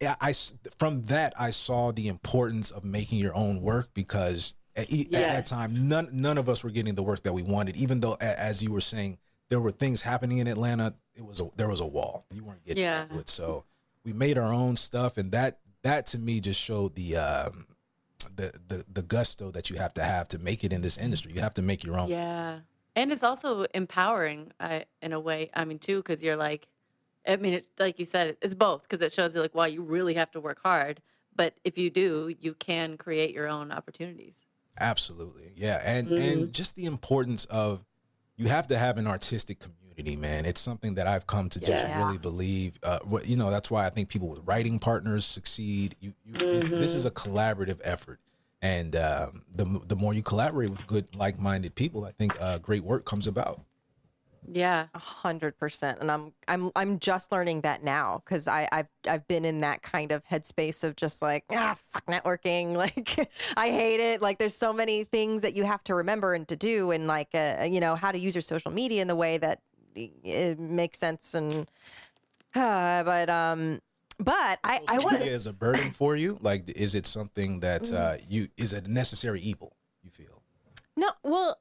I, 0.01 0.15
I 0.21 0.33
from 0.77 1.03
that 1.05 1.33
I 1.39 1.51
saw 1.51 1.91
the 1.91 2.07
importance 2.07 2.71
of 2.71 2.83
making 2.83 3.19
your 3.19 3.35
own 3.35 3.61
work 3.61 3.89
because 3.93 4.55
at, 4.75 4.91
e- 4.91 5.07
at 5.13 5.27
that 5.27 5.45
time 5.45 5.88
none 5.88 6.10
none 6.13 6.38
of 6.38 6.47
us 6.49 6.63
were 6.63 6.69
getting 6.71 6.95
the 6.95 7.03
work 7.03 7.21
that 7.23 7.34
we 7.34 7.43
wanted 7.43 7.75
even 7.77 7.99
though 7.99 8.15
as 8.21 8.62
you 8.63 8.71
were 8.71 8.81
saying 8.81 9.17
there 9.49 9.60
were 9.60 9.71
things 9.71 10.01
happening 10.01 10.38
in 10.39 10.47
Atlanta 10.47 10.93
it 11.15 11.25
was 11.25 11.41
a, 11.41 11.49
there 11.57 11.67
was 11.67 11.79
a 11.81 11.86
wall 11.86 12.25
you 12.34 12.43
weren't 12.43 12.63
getting 12.65 12.84
Yeah. 12.84 13.05
it 13.13 13.29
so 13.29 13.65
we 14.03 14.13
made 14.13 14.38
our 14.38 14.53
own 14.53 14.77
stuff 14.77 15.17
and 15.17 15.31
that 15.31 15.60
that 15.84 16.05
to 16.07 16.19
me 16.19 16.39
just 16.39 16.60
showed 16.62 16.95
the 16.95 17.17
um 17.17 17.67
the 18.36 18.51
the 18.67 18.86
the 18.91 19.01
gusto 19.01 19.51
that 19.51 19.69
you 19.69 19.77
have 19.77 19.93
to 19.95 20.03
have 20.03 20.27
to 20.29 20.39
make 20.39 20.63
it 20.63 20.71
in 20.71 20.81
this 20.81 20.97
industry 20.97 21.31
you 21.34 21.41
have 21.41 21.53
to 21.55 21.62
make 21.62 21.84
your 21.84 21.97
own 21.99 22.07
Yeah. 22.10 22.60
And 22.93 23.12
it's 23.13 23.23
also 23.23 23.65
empowering 23.73 24.51
uh, 24.60 24.81
in 25.01 25.13
a 25.13 25.19
way. 25.19 25.49
I 25.53 25.63
mean, 25.63 25.79
too, 25.79 25.99
because 25.99 26.21
you're 26.21 26.36
like, 26.36 26.67
I 27.25 27.38
mean, 27.38 27.53
it, 27.53 27.67
like 27.79 27.99
you 27.99 28.05
said, 28.05 28.36
it's 28.41 28.53
both 28.53 28.81
because 28.81 29.01
it 29.01 29.13
shows 29.13 29.34
you 29.34 29.41
like, 29.41 29.55
wow, 29.55 29.63
you 29.63 29.81
really 29.81 30.15
have 30.15 30.29
to 30.31 30.41
work 30.41 30.60
hard. 30.62 31.01
But 31.34 31.53
if 31.63 31.77
you 31.77 31.89
do, 31.89 32.36
you 32.38 32.53
can 32.53 32.97
create 32.97 33.34
your 33.34 33.47
own 33.47 33.71
opportunities. 33.71 34.43
Absolutely. 34.82 35.54
Yeah. 35.56 35.82
And 35.84 36.08
Mm-hmm. 36.08 36.22
and 36.22 36.54
just 36.54 36.76
the 36.76 36.86
importance 36.86 37.46
of 37.46 37.86
you 38.38 38.48
have 38.48 38.67
to 38.67 38.78
have 38.78 38.98
an 38.98 39.08
artistic 39.08 39.60
community, 39.60 40.15
man. 40.15 40.46
It's 40.46 40.60
something 40.60 40.96
that 40.96 41.06
I've 41.08 41.28
come 41.28 41.50
to 41.50 41.60
just 41.60 41.86
really 41.98 42.17
believe. 42.17 42.80
Uh, 42.84 43.00
you 43.24 43.36
know, 43.38 43.52
that's 43.52 43.70
why 43.70 43.86
I 43.86 43.89
think 43.91 44.10
people 44.10 44.28
with 44.30 44.41
writing 44.46 44.80
partners 44.80 45.26
succeed. 45.26 45.96
You, 46.00 46.13
you 46.26 46.34
it's, 46.39 46.70
this 46.70 46.96
is 46.96 47.06
a 47.06 47.12
Mm-hmm. 47.12 47.32
collaborative 47.32 47.80
effort. 47.84 48.20
And 48.63 48.96
um, 48.96 49.44
the 49.52 49.82
the 49.88 49.96
more 49.96 50.13
you 50.13 50.22
collaborate 50.24 50.70
with 50.70 50.86
good, 50.88 51.15
like-minded 51.15 51.74
people, 51.76 52.06
I 52.06 52.12
think 52.12 52.36
uh, 52.39 52.60
great 52.60 52.84
work 52.84 53.06
comes 53.06 53.26
about. 53.28 53.62
Yeah. 54.47 54.88
A 54.93 54.99
hundred 54.99 55.58
percent, 55.58 55.99
and 56.01 56.12
I'm 56.12 56.34
I'm 56.47 56.71
I'm 56.75 56.99
just 56.99 57.32
learning 57.32 57.62
that 57.62 57.84
now 57.84 58.21
because 58.23 58.47
I 58.47 58.67
I've 58.71 58.88
I've 59.08 59.27
been 59.27 59.45
in 59.45 59.62
that 59.62 59.82
kind 59.82 60.12
of 60.12 60.23
headspace 60.25 60.84
of 60.84 60.95
just 60.95 61.21
like 61.21 61.45
ah 61.51 61.77
fuck 61.93 62.06
networking, 62.08 62.73
like 62.75 63.30
I 63.56 63.69
hate 63.69 63.99
it. 63.99 64.21
Like 64.21 64.39
there's 64.39 64.56
so 64.56 64.73
many 64.73 65.04
things 65.04 65.43
that 65.43 65.54
you 65.54 65.63
have 65.63 65.84
to 65.86 65.95
remember 65.95 66.34
and 66.34 66.47
to 66.47 66.56
do, 66.56 66.91
and 66.91 67.08
like 67.08 67.30
uh, 67.34 67.67
you 67.69 67.80
know 67.80 67.95
how 67.95 68.12
to 68.12 68.17
use 68.17 68.36
your 68.36 68.41
social 68.41 68.71
media 68.71 69.01
in 69.01 69.08
the 69.08 69.15
way 69.15 69.38
that 69.38 69.62
it 69.95 70.60
makes 70.60 70.97
sense, 70.97 71.34
and 71.34 71.67
uh, 72.56 73.04
but 73.04 73.30
um 73.30 73.80
but 74.19 74.60
I 74.63 74.82
I 74.88 74.97
Social 74.97 75.04
want 75.04 75.19
media 75.19 75.36
is 75.36 75.47
a 75.47 75.54
burden 75.54 75.91
for 75.91 76.15
you. 76.15 76.38
Like, 76.41 76.69
is 76.77 76.95
it 76.95 77.06
something 77.06 77.60
that 77.62 77.91
uh, 77.91 78.17
you 78.27 78.47
is 78.58 78.73
a 78.73 78.82
necessary 78.82 79.41
evil? 79.41 79.75
You 80.04 80.12
feel? 80.12 80.41
No, 80.95 81.10
well, 81.23 81.58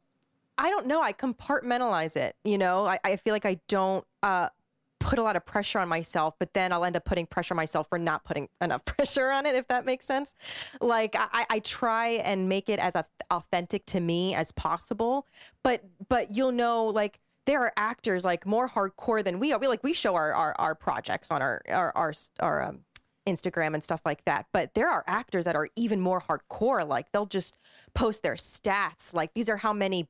I 0.61 0.69
don't 0.69 0.87
know. 0.87 1.01
I 1.03 1.15
compartmentalize 1.15 2.17
it. 2.17 2.37
You 2.45 2.59
know, 2.59 2.85
I, 2.85 2.99
I 3.03 3.17
feel 3.17 3.33
like 3.33 3.47
I 3.47 3.61
don't 3.67 4.05
uh, 4.23 4.51
put 4.99 5.19
a 5.19 5.23
lot 5.23 5.35
of 5.35 5.47
pressure 5.47 5.79
on 5.79 5.89
myself, 5.89 6.35
but 6.39 6.53
then 6.53 6.71
I'll 6.71 6.85
end 6.85 6.97
up 6.97 7.07
putting 7.07 7.25
pressure 7.25 7.55
on 7.55 7.57
myself 7.57 7.89
for 7.89 7.99
not 7.99 8.25
putting 8.25 8.47
enough 8.61 8.85
pressure 8.85 9.31
on 9.31 9.47
it, 9.47 9.55
if 9.55 9.67
that 9.69 9.87
makes 9.87 10.05
sense. 10.05 10.35
Like 10.83 11.17
I, 11.19 11.47
I 11.49 11.59
try 11.61 12.09
and 12.09 12.47
make 12.47 12.69
it 12.69 12.79
as 12.79 12.95
authentic 13.31 13.87
to 13.87 14.01
me 14.01 14.35
as 14.35 14.53
possible, 14.53 15.27
but 15.65 15.83
but 16.11 16.37
you'll 16.37 16.53
know 16.53 16.85
like 16.85 17.21
there 17.47 17.63
are 17.63 17.73
actors 17.79 18.27
like 18.27 18.45
more 18.45 18.69
hardcore 18.69 19.25
than 19.25 19.41
we 19.41 19.55
are. 19.55 19.59
We 19.59 19.67
like 19.67 19.83
we 19.83 19.95
show 19.95 20.15
our 20.15 20.35
our, 20.35 20.55
our 20.59 20.75
projects 20.75 21.31
on 21.31 21.41
our 21.41 21.63
our 21.71 21.91
our, 21.97 22.13
our 22.39 22.63
um, 22.63 22.81
Instagram 23.27 23.73
and 23.73 23.83
stuff 23.83 24.03
like 24.05 24.27
that. 24.27 24.45
But 24.53 24.75
there 24.75 24.91
are 24.91 25.05
actors 25.07 25.47
that 25.47 25.57
are 25.57 25.69
even 25.75 26.03
more 26.03 26.21
hardcore. 26.21 26.87
Like 26.87 27.13
they'll 27.13 27.25
just 27.25 27.57
post 27.95 28.23
their 28.23 28.35
stats. 28.35 29.15
Like 29.15 29.33
these 29.33 29.49
are 29.49 29.57
how 29.57 29.73
many 29.73 30.09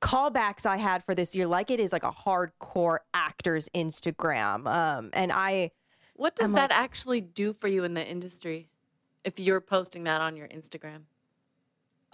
callbacks 0.00 0.66
I 0.66 0.76
had 0.76 1.04
for 1.04 1.14
this 1.14 1.34
year. 1.34 1.46
Like 1.46 1.70
it 1.70 1.80
is 1.80 1.92
like 1.92 2.04
a 2.04 2.12
hardcore 2.12 2.98
actor's 3.14 3.68
Instagram. 3.74 4.66
Um, 4.66 5.10
and 5.12 5.30
I, 5.32 5.70
What 6.14 6.36
does 6.36 6.46
I'm 6.46 6.52
that 6.52 6.70
actually 6.72 7.20
do 7.20 7.52
for 7.52 7.68
you 7.68 7.84
in 7.84 7.94
the 7.94 8.06
industry 8.06 8.68
if 9.24 9.38
you're 9.38 9.60
posting 9.60 10.04
that 10.04 10.20
on 10.20 10.36
your 10.36 10.48
Instagram? 10.48 11.02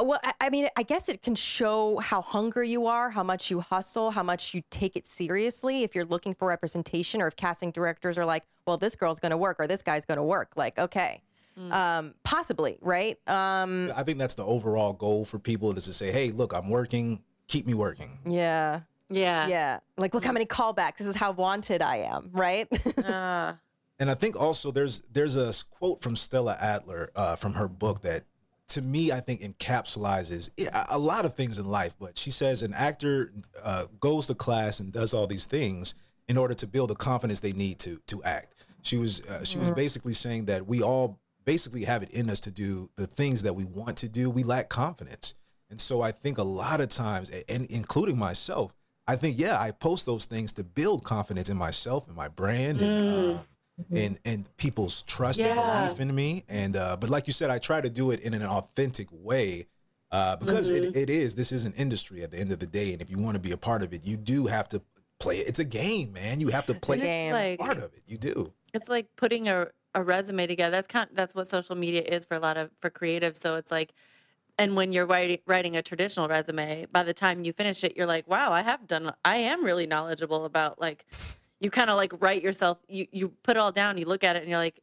well, 0.03 0.21
I, 0.23 0.33
I 0.43 0.51
mean, 0.51 0.69
I 0.77 0.83
guess 0.83 1.09
it 1.09 1.23
can 1.23 1.35
show 1.35 1.99
how 1.99 2.21
hungry 2.21 2.69
you 2.69 2.87
are, 2.87 3.11
how 3.11 3.23
much 3.23 3.51
you 3.51 3.61
hustle, 3.61 4.11
how 4.11 4.23
much 4.23 4.53
you 4.53 4.63
take 4.71 4.95
it 4.95 5.07
seriously. 5.07 5.85
If 5.85 5.95
you're 5.95 6.05
looking 6.05 6.35
for 6.35 6.49
representation, 6.49 7.23
or 7.23 7.29
if 7.29 7.37
casting 7.37 7.71
directors 7.71 8.19
are 8.19 8.27
like, 8.27 8.45
"Well, 8.67 8.77
this 8.77 8.95
girl's 8.95 9.21
going 9.21 9.31
to 9.31 9.37
work," 9.39 9.59
or 9.59 9.67
"This 9.67 9.83
guy's 9.83 10.05
going 10.05 10.19
to 10.19 10.23
work," 10.23 10.53
like, 10.55 10.79
okay, 10.79 11.23
um, 11.71 12.15
possibly, 12.25 12.77
right? 12.83 13.19
Um, 13.27 13.91
I 13.97 14.03
think 14.03 14.19
that's 14.19 14.35
the 14.35 14.45
overall 14.45 14.93
goal 14.93 15.25
for 15.25 15.39
people 15.39 15.73
is 15.73 15.85
to 15.85 15.95
say, 15.95 16.13
"Hey, 16.13 16.31
look, 16.31 16.53
I'm 16.53 16.69
working. 16.69 17.23
Keep 17.49 17.67
me 17.67 17.75
working." 17.75 18.19
yeah. 18.27 18.81
Yeah. 19.09 19.47
Yeah. 19.47 19.79
Like, 19.97 20.15
look 20.15 20.25
how 20.25 20.33
many 20.33 20.47
callbacks. 20.47 20.97
This 20.97 21.07
is 21.07 21.15
how 21.15 21.31
wanted 21.31 21.81
I 21.81 21.99
am, 21.99 22.31
right? 22.33 22.67
Uh, 22.99 23.53
And 24.01 24.11
I 24.11 24.15
think 24.15 24.35
also 24.39 24.73
there's 24.73 25.03
there's 25.13 25.37
a 25.37 25.53
quote 25.71 26.03
from 26.03 26.17
Stella 26.17 26.57
Adler 26.61 27.11
uh, 27.15 27.37
from 27.37 27.55
her 27.55 27.69
book 27.69 28.03
that 28.03 28.25
to 28.71 28.83
me 28.83 29.13
I 29.13 29.21
think 29.21 29.43
encapsulates 29.43 30.51
a- 30.59 30.87
a 30.97 30.99
lot 30.99 31.25
of 31.25 31.35
things 31.35 31.59
in 31.59 31.67
life. 31.67 31.95
But 32.01 32.19
she 32.19 32.31
says 32.33 32.63
an 32.63 32.75
actor 32.75 33.33
uh, 33.63 33.85
goes 34.01 34.27
to 34.27 34.35
class 34.35 34.81
and 34.81 34.93
does 34.93 35.15
all 35.15 35.27
these 35.29 35.47
things 35.47 35.95
in 36.29 36.37
order 36.37 36.55
to 36.55 36.67
build 36.67 36.91
the 36.91 36.97
confidence 36.97 37.41
they 37.41 37.53
need 37.53 37.79
to 37.81 38.01
to 38.09 38.23
act. 38.25 38.49
She 38.83 38.97
was 38.97 39.25
uh, 39.27 39.45
she 39.45 39.59
was 39.59 39.71
basically 39.71 40.15
saying 40.15 40.47
that 40.47 40.67
we 40.67 40.83
all 40.83 41.21
basically 41.45 41.85
have 41.85 42.03
it 42.03 42.11
in 42.11 42.29
us 42.29 42.41
to 42.41 42.51
do 42.51 42.91
the 42.97 43.07
things 43.07 43.45
that 43.45 43.55
we 43.55 43.65
want 43.65 43.97
to 43.99 44.09
do. 44.09 44.29
We 44.29 44.43
lack 44.43 44.69
confidence, 44.69 45.35
and 45.77 45.81
so 45.83 46.01
I 46.01 46.11
think 46.11 46.39
a 46.39 46.43
lot 46.43 46.81
of 46.81 46.89
times, 46.89 47.31
and 47.51 47.71
including 47.71 48.17
myself, 48.17 48.73
I 49.07 49.17
think 49.17 49.39
yeah, 49.39 49.61
I 49.61 49.73
post 49.73 50.07
those 50.07 50.25
things 50.25 50.53
to 50.55 50.65
build 50.65 51.05
confidence 51.05 51.51
in 51.51 51.59
myself 51.59 52.07
and 52.07 52.17
my 52.17 52.29
brand 52.29 52.81
and. 52.81 53.37
Uh, 53.37 53.39
and 53.95 54.19
and 54.25 54.49
people's 54.57 55.03
trust 55.03 55.39
and 55.39 55.55
belief 55.55 56.01
in 56.01 56.15
me. 56.15 56.45
And 56.49 56.77
uh, 56.77 56.97
but 56.99 57.11
like 57.11 57.27
you 57.27 57.35
said, 57.35 57.51
I 57.51 57.59
try 57.59 57.83
to 57.83 57.91
do 57.91 58.11
it 58.11 58.21
in 58.21 58.33
an 58.33 58.43
authentic 58.43 59.07
way 59.11 59.67
uh, 60.11 60.37
because 60.37 60.71
it, 60.71 60.97
it 60.97 61.11
is 61.11 61.35
this 61.35 61.53
is 61.53 61.67
an 61.67 61.75
industry 61.77 62.23
at 62.23 62.31
the 62.31 62.39
end 62.39 62.53
of 62.53 62.59
the 62.59 62.67
day, 62.67 62.95
and 62.95 63.03
if 63.03 63.11
you 63.11 63.19
want 63.19 63.35
to 63.35 63.41
be 63.43 63.53
a 63.53 63.57
part 63.59 63.83
of 63.83 63.93
it, 63.93 64.07
you 64.07 64.17
do 64.17 64.47
have 64.47 64.67
to 64.71 64.81
play 65.21 65.37
it. 65.37 65.47
It's 65.47 65.59
a 65.59 65.65
game, 65.65 66.15
man. 66.15 66.41
You 66.41 66.49
have 66.49 66.65
to 66.67 66.75
play 66.75 66.97
and 66.97 67.05
game. 67.05 67.35
it's 67.35 67.61
like 67.61 67.69
part 67.69 67.77
of 67.77 67.93
it. 67.93 68.01
You 68.07 68.17
do. 68.17 68.51
it's 68.73 68.89
like 68.89 69.09
putting 69.17 69.47
a, 69.47 69.67
a 69.95 70.03
resume 70.03 70.47
together. 70.47 70.71
That's 70.71 70.87
kind 70.87 71.11
that's 71.13 71.35
what 71.35 71.47
social 71.47 71.77
media 71.77 72.01
is 72.01 72.25
for 72.25 72.37
a 72.37 72.41
lot 72.41 72.57
of 72.57 72.71
for 72.81 72.89
creatives. 72.89 73.37
So 73.37 73.57
it's 73.57 73.71
like 73.71 73.93
and 74.59 74.75
when 74.75 74.93
you're 74.93 75.07
writing 75.07 75.39
writing 75.47 75.77
a 75.77 75.83
traditional 75.83 76.29
resume, 76.29 76.87
by 76.91 77.03
the 77.03 77.15
time 77.15 77.45
you 77.45 77.53
finish 77.53 77.85
it, 77.85 77.97
you're 77.97 78.07
like, 78.07 78.27
wow, 78.29 78.53
I 78.53 78.63
have 78.63 78.87
done 78.87 79.13
I 79.25 79.37
am 79.37 79.65
really 79.65 79.87
knowledgeable 79.87 80.45
about 80.45 80.81
like 80.81 81.07
you 81.61 81.71
kind 81.71 81.91
of 81.91 81.97
like 81.97 82.13
write 82.21 82.43
yourself 82.43 82.79
you 82.89 83.07
you 83.11 83.29
put 83.43 83.57
it 83.57 83.61
all 83.61 83.73
down, 83.73 83.99
you 83.99 84.07
look 84.07 84.25
at 84.25 84.37
it 84.37 84.41
and 84.41 84.49
you're 84.49 84.59
like 84.59 84.81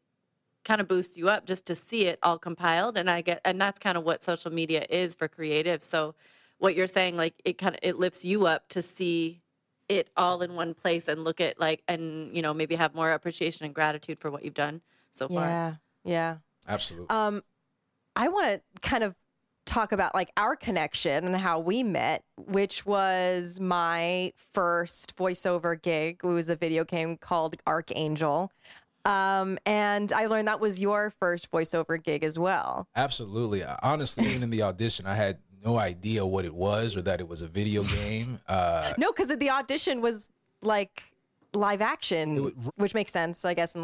kind 0.63 0.79
of 0.79 0.88
boosts 0.88 1.17
you 1.17 1.27
up 1.27 1.45
just 1.45 1.65
to 1.65 1.75
see 1.75 2.05
it 2.05 2.19
all 2.23 2.39
compiled 2.39 2.97
and 2.97 3.09
I 3.09 3.21
get 3.21 3.41
and 3.43 3.59
that's 3.59 3.79
kind 3.79 3.97
of 3.97 4.03
what 4.03 4.23
social 4.23 4.51
media 4.51 4.86
is 4.89 5.13
for 5.13 5.27
creatives. 5.27 5.83
So 5.83 6.15
what 6.59 6.75
you're 6.75 6.88
saying 6.88 7.17
like 7.17 7.33
it 7.43 7.57
kind 7.57 7.75
of 7.75 7.79
it 7.83 7.99
lifts 7.99 8.23
you 8.23 8.45
up 8.45 8.69
to 8.69 8.81
see 8.81 9.41
it 9.89 10.09
all 10.15 10.41
in 10.41 10.55
one 10.55 10.73
place 10.73 11.07
and 11.07 11.23
look 11.23 11.41
at 11.41 11.59
like 11.59 11.83
and 11.88 12.33
you 12.36 12.41
know 12.41 12.53
maybe 12.53 12.75
have 12.75 12.95
more 12.95 13.12
appreciation 13.12 13.65
and 13.65 13.73
gratitude 13.75 14.19
for 14.19 14.31
what 14.31 14.45
you've 14.45 14.53
done 14.53 14.81
so 15.12 15.27
far. 15.27 15.47
yeah. 15.47 15.73
Yeah. 16.05 16.38
Absolutely. 16.67 17.09
Um, 17.09 17.43
I 18.15 18.27
want 18.29 18.47
to 18.47 18.62
kind 18.81 19.03
of 19.03 19.15
talk 19.65 19.91
about 19.91 20.13
like 20.13 20.30
our 20.38 20.56
connection 20.56 21.26
and 21.26 21.36
how 21.36 21.60
we 21.60 21.84
met, 21.84 22.23
which 22.38 22.86
was 22.86 23.60
my 23.60 24.34
first 24.54 25.15
voiceover 25.15 25.82
gig. 25.82 26.21
It 26.23 26.28
was 26.28 26.49
a 26.49 26.56
video 26.56 26.84
game 26.84 27.17
called 27.17 27.56
Archangel. 27.65 28.52
Um, 29.06 29.58
and 29.65 30.13
I 30.13 30.28
learned 30.28 30.47
that 30.47 30.60
was 30.60 30.80
your 30.80 31.12
first 31.19 31.52
voiceover 31.52 32.02
gig 32.02 32.23
as 32.23 32.39
well. 32.39 32.88
Absolutely. 32.95 33.63
Honestly, 33.82 34.26
even 34.28 34.43
in 34.43 34.49
the 34.49 34.62
audition, 34.62 35.06
I 35.06 35.15
had 35.15 35.39
no 35.63 35.78
idea 35.78 36.26
what 36.26 36.45
it 36.45 36.54
was 36.54 36.95
or 36.95 37.02
that 37.02 37.19
it 37.19 37.28
was 37.28 37.41
a 37.41 37.47
video 37.47 37.84
game. 37.84 38.39
Uh, 38.47 38.93
No, 38.97 39.12
because 39.12 39.36
the 39.38 39.49
audition 39.49 40.02
was 40.02 40.30
like 40.62 41.04
live 41.53 41.81
action, 41.81 42.43
was- 42.43 42.53
which 42.75 42.93
makes 42.93 43.11
sense, 43.11 43.45
I 43.45 43.53
guess, 43.53 43.75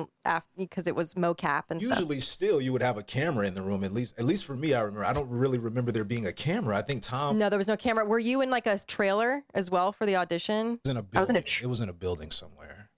because 0.58 0.88
it 0.88 0.96
was 0.96 1.14
mocap 1.14 1.64
and 1.70 1.82
stuff. 1.82 2.00
usually, 2.00 2.20
still, 2.20 2.60
you 2.62 2.72
would 2.74 2.82
have 2.82 2.98
a 2.98 3.04
camera 3.04 3.46
in 3.48 3.54
the 3.54 3.62
room. 3.62 3.84
At 3.84 3.92
least, 3.94 4.18
at 4.20 4.26
least 4.26 4.46
for 4.46 4.56
me, 4.56 4.74
I 4.74 4.82
remember. 4.82 5.06
I 5.06 5.14
don't 5.14 5.30
really 5.30 5.60
remember 5.60 5.92
there 5.92 6.04
being 6.04 6.26
a 6.26 6.34
camera. 6.34 6.78
I 6.78 6.82
think 6.82 7.02
Tom 7.04 7.38
No, 7.38 7.50
there 7.50 7.58
was 7.60 7.68
no 7.68 7.78
camera. 7.78 8.06
Were 8.06 8.20
you 8.20 8.42
in 8.42 8.50
like 8.50 8.68
a 8.68 8.78
trailer 8.80 9.44
as 9.54 9.70
well 9.70 9.92
for 9.92 10.06
the 10.06 10.16
audition? 10.16 10.74
It 10.74 10.80
was 10.86 10.92
in 10.92 10.98
a 10.98 11.02
building. 11.04 11.18
I 11.18 11.22
was 11.22 11.30
in 11.30 11.36
a 11.36 11.42
tr- 11.42 11.64
it 11.64 11.68
was 11.68 11.82
in 11.82 11.90
a 11.90 11.94
building 11.94 12.32
somewhere. 12.32 12.90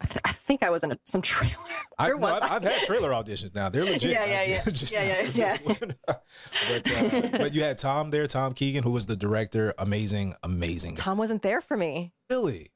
I, 0.00 0.06
th- 0.06 0.20
I 0.24 0.32
think 0.32 0.64
I 0.64 0.70
was 0.70 0.82
in 0.82 0.90
a, 0.90 0.98
some 1.04 1.22
trailer. 1.22 1.54
I, 1.98 2.08
no, 2.08 2.24
I've, 2.26 2.42
I? 2.42 2.56
I've 2.56 2.62
had 2.64 2.82
trailer 2.82 3.10
auditions 3.12 3.54
now. 3.54 3.68
They're 3.68 3.84
legit. 3.84 4.02
Yeah, 4.10 4.24
yeah, 4.24 4.42
yeah. 4.42 4.64
just 4.64 4.92
Yeah, 4.92 5.22
not 5.22 5.34
yeah, 5.36 5.56
for 5.58 5.74
this 5.74 5.80
one. 5.80 5.94
but, 6.06 6.90
uh, 6.90 7.38
but 7.38 7.54
you 7.54 7.62
had 7.62 7.78
Tom 7.78 8.10
there, 8.10 8.26
Tom 8.26 8.52
Keegan, 8.52 8.82
who 8.82 8.90
was 8.90 9.06
the 9.06 9.14
director. 9.16 9.72
Amazing, 9.78 10.34
amazing. 10.42 10.96
Tom 10.96 11.18
wasn't 11.18 11.42
there 11.42 11.60
for 11.60 11.76
me. 11.76 12.12
Really? 12.28 12.70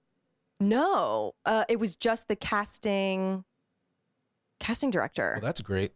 No, 0.60 1.34
uh, 1.44 1.64
it 1.68 1.78
was 1.78 1.96
just 1.96 2.28
the 2.28 2.36
casting 2.36 3.44
casting 4.60 4.90
director. 4.90 5.32
Well, 5.34 5.42
that's 5.46 5.60
great. 5.60 5.92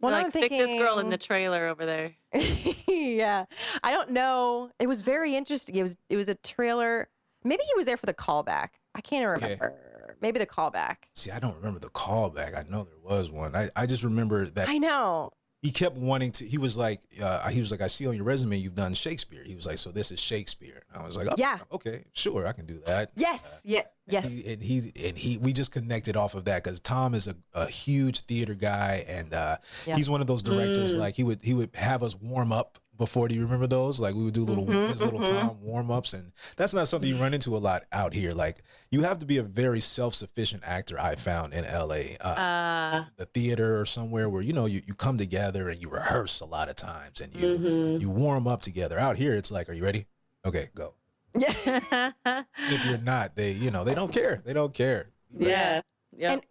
Well, 0.00 0.12
like 0.12 0.26
I'm 0.26 0.30
stick 0.30 0.50
this 0.50 0.78
girl 0.80 0.98
in 0.98 1.10
the 1.10 1.18
trailer 1.18 1.66
over 1.66 1.84
there. 1.84 2.12
yeah, 2.88 3.46
I 3.82 3.90
don't 3.90 4.10
know. 4.10 4.70
It 4.78 4.86
was 4.86 5.02
very 5.02 5.34
interesting. 5.34 5.74
It 5.74 5.82
was 5.82 5.96
it 6.08 6.16
was 6.16 6.28
a 6.28 6.34
trailer. 6.36 7.08
Maybe 7.44 7.62
he 7.64 7.72
was 7.76 7.86
there 7.86 7.96
for 7.96 8.06
the 8.06 8.14
callback. 8.14 8.70
I 8.94 9.00
can't 9.00 9.24
Okay. 9.36 9.44
remember. 9.58 10.16
Maybe 10.20 10.38
the 10.40 10.46
callback. 10.46 10.96
See, 11.14 11.30
I 11.30 11.38
don't 11.38 11.56
remember 11.56 11.78
the 11.78 11.90
callback. 11.90 12.56
I 12.58 12.68
know 12.68 12.82
there 12.84 12.98
was 13.02 13.30
one. 13.30 13.54
I, 13.54 13.70
I 13.76 13.86
just 13.86 14.02
remember 14.04 14.46
that 14.46 14.68
I 14.68 14.78
know. 14.78 15.30
He 15.62 15.70
kept 15.72 15.96
wanting 15.96 16.30
to. 16.32 16.44
He 16.44 16.56
was 16.58 16.78
like, 16.78 17.00
uh, 17.22 17.48
he 17.50 17.58
was 17.58 17.70
like, 17.72 17.80
I 17.80 17.88
see 17.88 18.06
on 18.06 18.14
your 18.14 18.24
resume 18.24 18.56
you've 18.56 18.76
done 18.76 18.94
Shakespeare. 18.94 19.42
He 19.44 19.56
was 19.56 19.66
like, 19.66 19.78
so 19.78 19.90
this 19.90 20.10
is 20.12 20.20
Shakespeare. 20.20 20.80
And 20.92 21.02
I 21.02 21.06
was 21.06 21.16
like, 21.16 21.26
oh, 21.28 21.34
Yeah. 21.36 21.58
okay, 21.72 22.04
sure, 22.12 22.46
I 22.46 22.52
can 22.52 22.64
do 22.66 22.80
that. 22.86 23.10
Yes. 23.16 23.62
Yeah. 23.64 23.82
Yes. 24.08 24.32
He, 24.32 24.52
and 24.52 24.62
he 24.62 24.78
and 25.04 25.18
he 25.18 25.36
we 25.38 25.52
just 25.52 25.70
connected 25.72 26.16
off 26.16 26.34
of 26.34 26.44
that 26.46 26.62
because 26.64 26.80
Tom 26.80 27.12
is 27.14 27.26
a, 27.28 27.34
a 27.54 27.66
huge 27.66 28.20
theater 28.20 28.54
guy 28.54 29.04
and 29.08 29.34
uh, 29.34 29.56
Yeah. 29.86 29.96
he's 29.96 30.08
one 30.08 30.20
of 30.20 30.26
those 30.26 30.42
directors 30.42 30.94
Mm. 30.94 30.98
like 31.00 31.14
he 31.16 31.24
would 31.24 31.44
he 31.44 31.52
would 31.54 31.74
have 31.74 32.02
us 32.02 32.14
warm 32.18 32.50
up 32.52 32.78
before. 32.98 33.28
Do 33.28 33.34
you 33.34 33.42
remember 33.42 33.66
those? 33.66 33.98
Like 34.00 34.14
we 34.14 34.24
would 34.24 34.34
do 34.34 34.44
little 34.44 34.66
Mhm, 34.66 34.90
his 34.90 35.02
little 35.02 35.20
mhm. 35.20 35.26
Tom 35.26 35.62
warm 35.62 35.90
ups 35.90 36.12
and 36.12 36.32
that's 36.56 36.74
not 36.74 36.88
something 36.88 37.08
you 37.08 37.16
run 37.16 37.32
into 37.32 37.56
a 37.56 37.58
lot 37.58 37.84
out 37.92 38.12
here. 38.12 38.32
Like 38.32 38.58
you 38.90 39.02
have 39.02 39.18
to 39.20 39.26
be 39.26 39.38
a 39.38 39.42
very 39.42 39.80
self 39.80 40.14
sufficient 40.14 40.62
actor. 40.66 40.98
I 41.00 41.14
found 41.14 41.54
in 41.54 41.64
L.A. 41.64 42.16
Uh, 42.20 42.28
Uh, 42.28 43.04
the 43.16 43.26
theater 43.26 43.80
or 43.80 43.86
somewhere 43.86 44.28
where 44.28 44.42
you 44.42 44.52
know 44.52 44.66
you, 44.66 44.82
you 44.86 44.94
come 44.94 45.16
together 45.16 45.68
and 45.68 45.80
you 45.80 45.88
rehearse 45.88 46.40
a 46.40 46.46
lot 46.46 46.68
of 46.68 46.76
times 46.76 47.20
and 47.20 47.34
you 47.34 47.58
mhm. 47.58 48.00
you 48.00 48.10
warm 48.10 48.46
up 48.46 48.60
together. 48.62 48.98
Out 48.98 49.16
here, 49.16 49.32
it's 49.34 49.50
like, 49.50 49.68
are 49.68 49.72
you 49.72 49.84
ready? 49.84 50.06
Okay, 50.44 50.68
go. 50.74 50.94
Yeah. 51.34 52.12
If 52.70 52.84
you're 52.86 52.98
not, 52.98 53.36
they 53.36 53.52
you 53.52 53.70
know 53.70 53.84
they 53.84 53.94
don't 53.94 54.12
care. 54.12 54.42
They 54.44 54.52
don't 54.52 54.74
care. 54.74 55.10
yeah. 55.38 55.80
Yeah. 56.16 56.32
And 56.32 56.42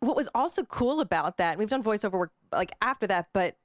what 0.00 0.14
was 0.16 0.28
also 0.34 0.62
cool 0.64 1.00
about 1.00 1.38
that, 1.38 1.56
we've 1.58 1.70
done 1.70 1.82
voiceover 1.82 2.12
work 2.18 2.32
like 2.52 2.70
after 2.82 3.06
that, 3.06 3.28
but 3.32 3.56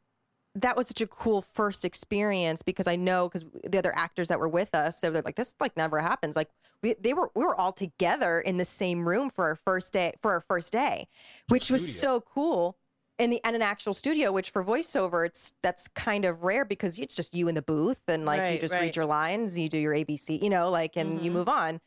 that 0.56 0.76
was 0.76 0.88
such 0.88 1.02
a 1.02 1.08
cool 1.08 1.42
first 1.42 1.86
experience 1.86 2.62
because 2.62 2.88
I 2.88 2.96
know 2.96 3.30
because 3.30 3.46
the 3.64 3.78
other 3.78 3.96
actors 3.96 4.28
that 4.28 4.40
were 4.40 4.50
with 4.50 4.76
us, 4.76 5.00
they 5.00 5.10
were 5.10 5.22
like, 5.22 5.36
this 5.36 5.56
like 5.60 5.78
never 5.78 6.00
happens. 6.00 6.36
Like 6.36 6.50
we 6.84 6.96
they 7.00 7.14
were 7.14 7.32
we 7.36 7.44
were 7.46 7.56
all 7.56 7.72
together 7.72 8.40
in 8.40 8.58
the 8.58 8.66
same 8.66 9.08
room 9.08 9.30
for 9.30 9.46
our 9.46 9.56
first 9.56 9.94
day 9.94 10.14
for 10.22 10.32
our 10.32 10.42
first 10.42 10.74
day, 10.74 11.08
which 11.48 11.70
was 11.70 11.96
so 11.96 12.22
cool. 12.22 12.78
In 13.18 13.30
the 13.30 13.40
in 13.48 13.54
an 13.56 13.62
actual 13.62 13.94
studio, 13.94 14.32
which 14.32 14.50
for 14.50 14.64
voiceover, 14.64 15.26
it's 15.26 15.54
that's 15.62 15.88
kind 15.88 16.26
of 16.26 16.44
rare 16.44 16.66
because 16.66 16.98
it's 16.98 17.16
just 17.16 17.36
you 17.36 17.48
in 17.48 17.56
the 17.56 17.62
booth 17.62 18.02
and 18.08 18.26
like 18.26 18.52
you 18.52 18.60
just 18.60 18.74
right. 18.74 18.82
read 18.82 18.96
your 18.96 19.06
lines, 19.06 19.58
you 19.60 19.70
do 19.70 19.78
your 19.78 19.94
ABC, 19.94 20.42
you 20.42 20.50
know, 20.50 20.70
like 20.70 20.96
and 20.98 21.24
you 21.24 21.32
Mhm. 21.32 21.36
move 21.36 21.48
on. 21.48 21.80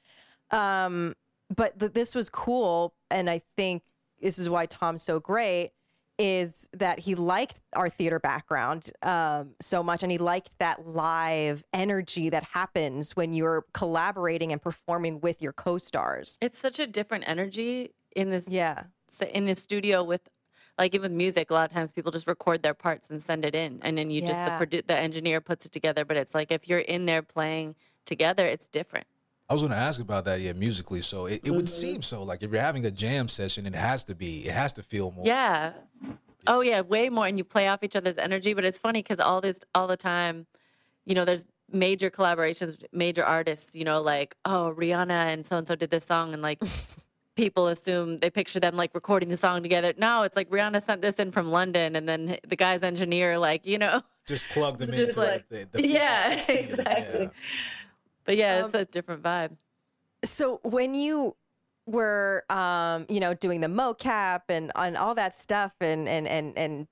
Um, 0.50 1.14
but 1.54 1.78
th- 1.78 1.92
this 1.92 2.14
was 2.14 2.30
cool, 2.30 2.94
and 3.10 3.28
I 3.28 3.42
think 3.56 3.82
this 4.20 4.38
is 4.38 4.48
why 4.48 4.66
Tom's 4.66 5.02
so 5.02 5.18
great 5.20 5.72
is 6.18 6.68
that 6.72 7.00
he 7.00 7.14
liked 7.14 7.60
our 7.74 7.88
theater 7.88 8.18
background 8.18 8.90
um, 9.02 9.50
so 9.60 9.82
much 9.82 10.02
and 10.02 10.12
he 10.12 10.18
liked 10.18 10.56
that 10.58 10.86
live 10.86 11.64
energy 11.72 12.28
that 12.30 12.44
happens 12.44 13.16
when 13.16 13.34
you're 13.34 13.64
collaborating 13.72 14.52
and 14.52 14.62
performing 14.62 15.20
with 15.20 15.42
your 15.42 15.52
co-stars. 15.52 16.38
It's 16.40 16.58
such 16.58 16.78
a 16.78 16.86
different 16.86 17.24
energy 17.26 17.90
in 18.14 18.30
this 18.30 18.48
yeah. 18.48 18.84
in 19.32 19.46
the 19.46 19.56
studio 19.56 20.04
with 20.04 20.20
like 20.78 20.94
even 20.94 21.12
with 21.12 21.16
music 21.16 21.50
a 21.50 21.54
lot 21.54 21.68
of 21.68 21.72
times 21.72 21.92
people 21.92 22.10
just 22.12 22.26
record 22.26 22.62
their 22.62 22.74
parts 22.74 23.10
and 23.10 23.22
send 23.22 23.44
it 23.44 23.54
in 23.54 23.80
and 23.82 23.96
then 23.98 24.10
you 24.10 24.20
just 24.20 24.40
the 24.44 24.50
produ- 24.50 24.86
the 24.86 24.96
engineer 24.96 25.40
puts 25.40 25.64
it 25.66 25.72
together 25.72 26.04
but 26.04 26.16
it's 26.16 26.34
like 26.34 26.50
if 26.50 26.68
you're 26.68 26.78
in 26.78 27.06
there 27.06 27.22
playing 27.22 27.74
together 28.04 28.44
it's 28.46 28.66
different 28.68 29.06
I 29.54 29.56
was 29.56 29.62
going 29.62 29.72
to 29.72 29.78
ask 29.78 30.00
about 30.00 30.24
that, 30.24 30.40
yeah, 30.40 30.52
musically. 30.52 31.00
So 31.00 31.26
it, 31.26 31.46
it 31.46 31.52
would 31.52 31.66
Mhm. 31.66 31.68
seem 31.68 32.02
so. 32.02 32.22
Like 32.24 32.42
if 32.42 32.50
you're 32.50 32.60
having 32.60 32.84
a 32.86 32.90
jam 32.90 33.28
session, 33.28 33.66
it 33.66 33.74
has 33.76 34.02
to 34.04 34.14
be, 34.14 34.38
it 34.40 34.52
has 34.52 34.72
to 34.74 34.82
feel 34.82 35.10
more. 35.12 35.24
yeah 35.26 35.72
oh 36.46 36.60
yeah 36.60 36.82
way 36.82 37.08
more 37.08 37.26
and 37.26 37.38
you 37.38 37.44
play 37.44 37.68
off 37.68 37.82
each 37.82 37.96
other's 37.96 38.18
energy 38.18 38.52
but 38.52 38.66
it's 38.66 38.76
funny 38.76 39.00
because 39.02 39.18
all 39.18 39.40
this 39.40 39.58
all 39.74 39.86
the 39.86 39.96
time 39.96 40.44
you 41.06 41.14
know 41.14 41.24
there's 41.24 41.46
major 41.72 42.10
collaborations 42.10 42.84
major 42.92 43.24
artists 43.24 43.74
you 43.74 43.82
know 43.82 44.02
like 44.02 44.36
oh 44.44 44.74
rihanna 44.76 45.32
and 45.32 45.46
so 45.46 45.56
and 45.56 45.66
so 45.66 45.74
did 45.74 45.90
this 45.90 46.04
song 46.04 46.34
and 46.34 46.42
like 46.42 46.60
people 47.34 47.68
assume 47.68 48.18
they 48.18 48.28
picture 48.28 48.60
them 48.60 48.76
like 48.76 48.94
recording 48.94 49.30
the 49.30 49.38
song 49.38 49.62
together 49.62 49.94
no 49.96 50.22
it's 50.22 50.36
like 50.36 50.50
rihanna 50.50 50.82
sent 50.82 51.00
this 51.00 51.14
in 51.14 51.32
from 51.32 51.50
london 51.50 51.96
and 51.96 52.06
then 52.06 52.36
the 52.46 52.56
guy's 52.56 52.82
engineer 52.82 53.38
like 53.38 53.64
you 53.64 53.78
know 53.78 54.02
Just 54.26 54.44
plugged 54.48 54.80
them 54.84 54.92
into 54.92 55.18
like- 55.18 55.48
the, 55.48 55.66
the, 55.72 55.88
yeah 55.88 56.40
60, 56.42 56.52
exactly 56.52 57.20
yeah. 57.22 57.28
But 58.24 58.36
yeah 58.36 58.58
Um, 58.58 58.64
it's 58.66 58.74
a 58.74 58.84
different 58.84 59.22
vibe 59.22 59.56
so 60.24 60.60
when 60.62 60.94
you 60.94 61.36
were 61.86 62.44
um 62.48 63.06
you 63.08 63.20
know 63.20 63.34
doing 63.34 63.60
the 63.60 63.68
mocap 63.68 64.42
and 64.48 64.72
and 64.74 64.96
all 64.96 65.14
that 65.14 65.34
stuff 65.34 65.72
and 65.80 66.08
and 66.08 66.26
and 66.26 66.56
and 66.56 66.88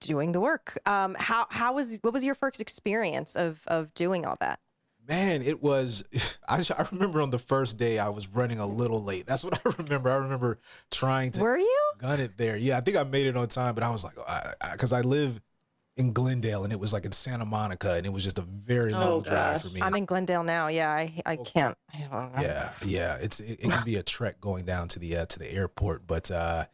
doing 0.00 0.32
the 0.32 0.40
work 0.40 0.78
um 0.86 1.16
how 1.18 1.46
how 1.50 1.74
was 1.74 1.98
what 2.02 2.12
was 2.12 2.24
your 2.24 2.34
first 2.34 2.60
experience 2.60 3.36
of 3.36 3.62
of 3.66 3.92
doing 3.94 4.24
all 4.26 4.36
that 4.40 4.58
Man, 5.06 5.42
it 5.42 5.62
was. 5.62 6.04
I, 6.48 6.64
I 6.76 6.86
remember 6.90 7.20
on 7.20 7.30
the 7.30 7.38
first 7.38 7.76
day 7.76 7.98
I 7.98 8.08
was 8.08 8.26
running 8.26 8.58
a 8.58 8.66
little 8.66 9.02
late. 9.02 9.26
That's 9.26 9.44
what 9.44 9.60
I 9.66 9.70
remember. 9.78 10.10
I 10.10 10.14
remember 10.16 10.58
trying 10.90 11.32
to 11.32 11.42
were 11.42 11.58
you 11.58 11.80
gun 11.98 12.20
it 12.20 12.38
there. 12.38 12.56
Yeah, 12.56 12.78
I 12.78 12.80
think 12.80 12.96
I 12.96 13.02
made 13.04 13.26
it 13.26 13.36
on 13.36 13.46
time, 13.48 13.74
but 13.74 13.84
I 13.84 13.90
was 13.90 14.04
like, 14.04 14.14
because 14.72 14.92
I, 14.92 15.02
live 15.02 15.40
in 15.96 16.12
Glendale 16.12 16.64
and 16.64 16.72
it 16.72 16.80
was 16.80 16.92
like 16.92 17.04
in 17.04 17.12
Santa 17.12 17.44
Monica, 17.44 17.92
and 17.94 18.04
it 18.06 18.12
was 18.12 18.24
just 18.24 18.38
a 18.38 18.42
very 18.42 18.92
Oh, 18.92 18.98
long 18.98 19.22
drive 19.22 19.62
for 19.62 19.68
me. 19.68 19.80
i'm 19.80 19.94
in 19.94 20.04
glendale 20.04 20.42
now. 20.42 20.66
Yeah 20.68 20.90
i 20.90 21.20
i 21.24 21.36
can't 21.36 21.76
I 21.92 22.42
yeah, 22.42 22.70
yeah, 22.84 23.16
it's 23.20 23.38
it, 23.40 23.60
it 23.64 23.70
can 23.70 23.84
be 23.84 23.96
a 23.96 24.02
trek 24.02 24.40
going 24.40 24.64
down 24.64 24.88
to 24.88 24.98
the 24.98 25.16
uh, 25.18 25.26
to 25.26 25.38
the 25.38 25.52
airport, 25.52 26.06
but 26.06 26.30
uh, 26.30 26.64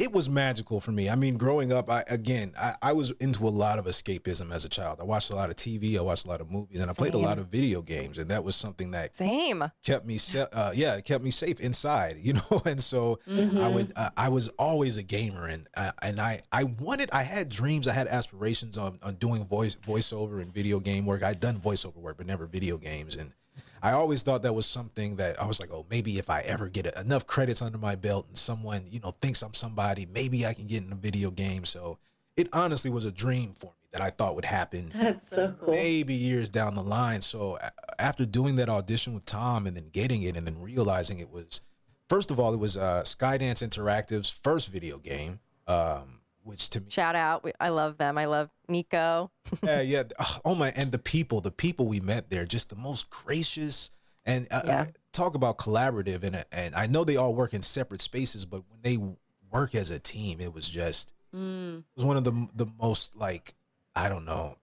it 0.00 0.12
was 0.12 0.30
magical 0.30 0.80
for 0.80 0.92
me. 0.92 1.10
I 1.10 1.14
mean, 1.14 1.36
growing 1.36 1.72
up, 1.72 1.90
I 1.90 2.02
again, 2.08 2.54
I, 2.58 2.74
I 2.80 2.92
was 2.94 3.10
into 3.20 3.46
a 3.46 3.50
lot 3.50 3.78
of 3.78 3.84
escapism 3.84 4.50
as 4.50 4.64
a 4.64 4.68
child. 4.68 4.98
I 4.98 5.04
watched 5.04 5.30
a 5.30 5.36
lot 5.36 5.50
of 5.50 5.56
TV, 5.56 5.98
I 5.98 6.00
watched 6.00 6.24
a 6.24 6.28
lot 6.28 6.40
of 6.40 6.50
movies, 6.50 6.80
and 6.80 6.90
I 6.90 6.94
played 6.94 7.12
a 7.14 7.18
lot 7.18 7.38
of 7.38 7.48
video 7.48 7.82
games, 7.82 8.16
and 8.16 8.30
that 8.30 8.42
was 8.42 8.56
something 8.56 8.92
that 8.92 9.14
same 9.14 9.70
kept 9.84 10.06
me, 10.06 10.18
uh, 10.52 10.72
yeah, 10.74 10.96
it 10.96 11.04
kept 11.04 11.22
me 11.22 11.30
safe 11.30 11.60
inside, 11.60 12.16
you 12.20 12.32
know. 12.32 12.62
And 12.64 12.80
so 12.80 13.18
I 13.26 13.30
Mhm. 13.40 13.72
would, 13.72 13.92
uh, 13.94 14.10
I 14.16 14.30
was 14.30 14.48
always 14.58 14.96
a 14.96 15.02
gamer, 15.02 15.46
and 15.46 15.68
uh, 15.76 15.92
and 16.02 16.18
I, 16.18 16.40
I 16.50 16.64
wanted, 16.64 17.10
I 17.12 17.22
had 17.22 17.50
dreams, 17.50 17.86
I 17.86 17.92
had 17.92 18.08
aspirations 18.08 18.78
on 18.78 18.98
on 19.02 19.14
doing 19.16 19.44
voice 19.46 19.74
voiceover 19.76 20.40
and 20.40 20.52
video 20.52 20.80
game 20.80 21.04
work. 21.04 21.22
I'd 21.22 21.40
done 21.40 21.60
voiceover 21.60 21.96
work, 21.96 22.16
but 22.16 22.26
never 22.26 22.46
video 22.46 22.78
games, 22.78 23.16
and 23.16 23.34
I 23.82 23.92
always 23.92 24.22
thought 24.22 24.42
that 24.42 24.54
was 24.54 24.66
something 24.66 25.16
that 25.16 25.40
I 25.40 25.46
was 25.46 25.60
like, 25.60 25.70
oh, 25.72 25.86
maybe 25.90 26.18
if 26.18 26.28
I 26.28 26.40
ever 26.42 26.68
get 26.68 26.86
enough 26.98 27.26
credits 27.26 27.62
under 27.62 27.78
my 27.78 27.96
belt 27.96 28.26
and 28.28 28.36
someone, 28.36 28.84
you 28.90 29.00
know, 29.00 29.14
thinks 29.22 29.42
I'm 29.42 29.54
somebody, 29.54 30.06
maybe 30.06 30.44
I 30.44 30.52
can 30.52 30.66
get 30.66 30.82
in 30.82 30.92
a 30.92 30.96
video 30.96 31.30
game. 31.30 31.64
So 31.64 31.98
it 32.36 32.48
honestly 32.52 32.90
was 32.90 33.04
a 33.04 33.12
dream 33.12 33.52
for 33.52 33.66
me 33.66 33.88
that 33.92 34.02
I 34.02 34.10
thought 34.10 34.34
would 34.36 34.44
happen 34.44 34.92
that's 34.94 35.28
so 35.28 35.54
cool 35.60 35.72
maybe 35.72 36.14
years 36.14 36.48
down 36.48 36.74
the 36.74 36.82
line. 36.82 37.20
So 37.22 37.58
after 37.98 38.26
doing 38.26 38.56
that 38.56 38.68
audition 38.68 39.14
with 39.14 39.24
Tom 39.24 39.66
and 39.66 39.76
then 39.76 39.88
getting 39.92 40.22
it 40.22 40.36
and 40.36 40.46
then 40.46 40.60
realizing 40.60 41.18
it 41.18 41.30
was, 41.30 41.60
first 42.08 42.30
of 42.30 42.38
all, 42.38 42.52
it 42.52 42.60
was 42.60 42.76
uh, 42.76 43.02
Skydance 43.04 43.66
Interactive's 43.66 44.30
first 44.30 44.72
video 44.72 44.98
game, 44.98 45.40
um, 45.66 46.19
which 46.50 46.68
to 46.70 46.80
me, 46.80 46.86
Shout 46.90 47.14
out. 47.14 47.48
I 47.60 47.68
love 47.68 47.96
them. 47.96 48.18
I 48.18 48.24
love 48.24 48.50
Nico. 48.68 49.30
yeah, 49.62 49.80
yeah. 49.80 50.02
Oh 50.44 50.54
my, 50.54 50.72
and 50.76 50.90
the 50.90 50.98
people, 50.98 51.40
the 51.40 51.52
people 51.52 51.86
we 51.86 52.00
met 52.00 52.28
there, 52.28 52.44
just 52.44 52.70
the 52.70 52.76
most 52.76 53.08
gracious 53.08 53.90
and 54.24 54.48
uh, 54.50 54.62
Yeah. 54.66 54.86
talk 55.12 55.34
about 55.34 55.58
collaborative. 55.58 56.24
And 56.24 56.44
and 56.52 56.74
I 56.74 56.86
know 56.86 57.04
they 57.04 57.16
all 57.16 57.34
work 57.34 57.54
in 57.54 57.62
separate 57.62 58.00
spaces, 58.00 58.44
but 58.44 58.62
when 58.68 58.80
they 58.82 58.98
work 59.52 59.74
as 59.74 59.90
a 59.90 59.98
team, 60.00 60.40
it 60.40 60.52
was 60.52 60.68
just 60.68 61.12
mm. 61.34 61.78
it 61.78 61.84
was 61.94 62.04
one 62.04 62.16
of 62.16 62.24
the 62.24 62.48
the 62.54 62.66
most 62.80 63.16
like 63.16 63.54
I 63.94 64.08
don't 64.08 64.24
know, 64.24 64.56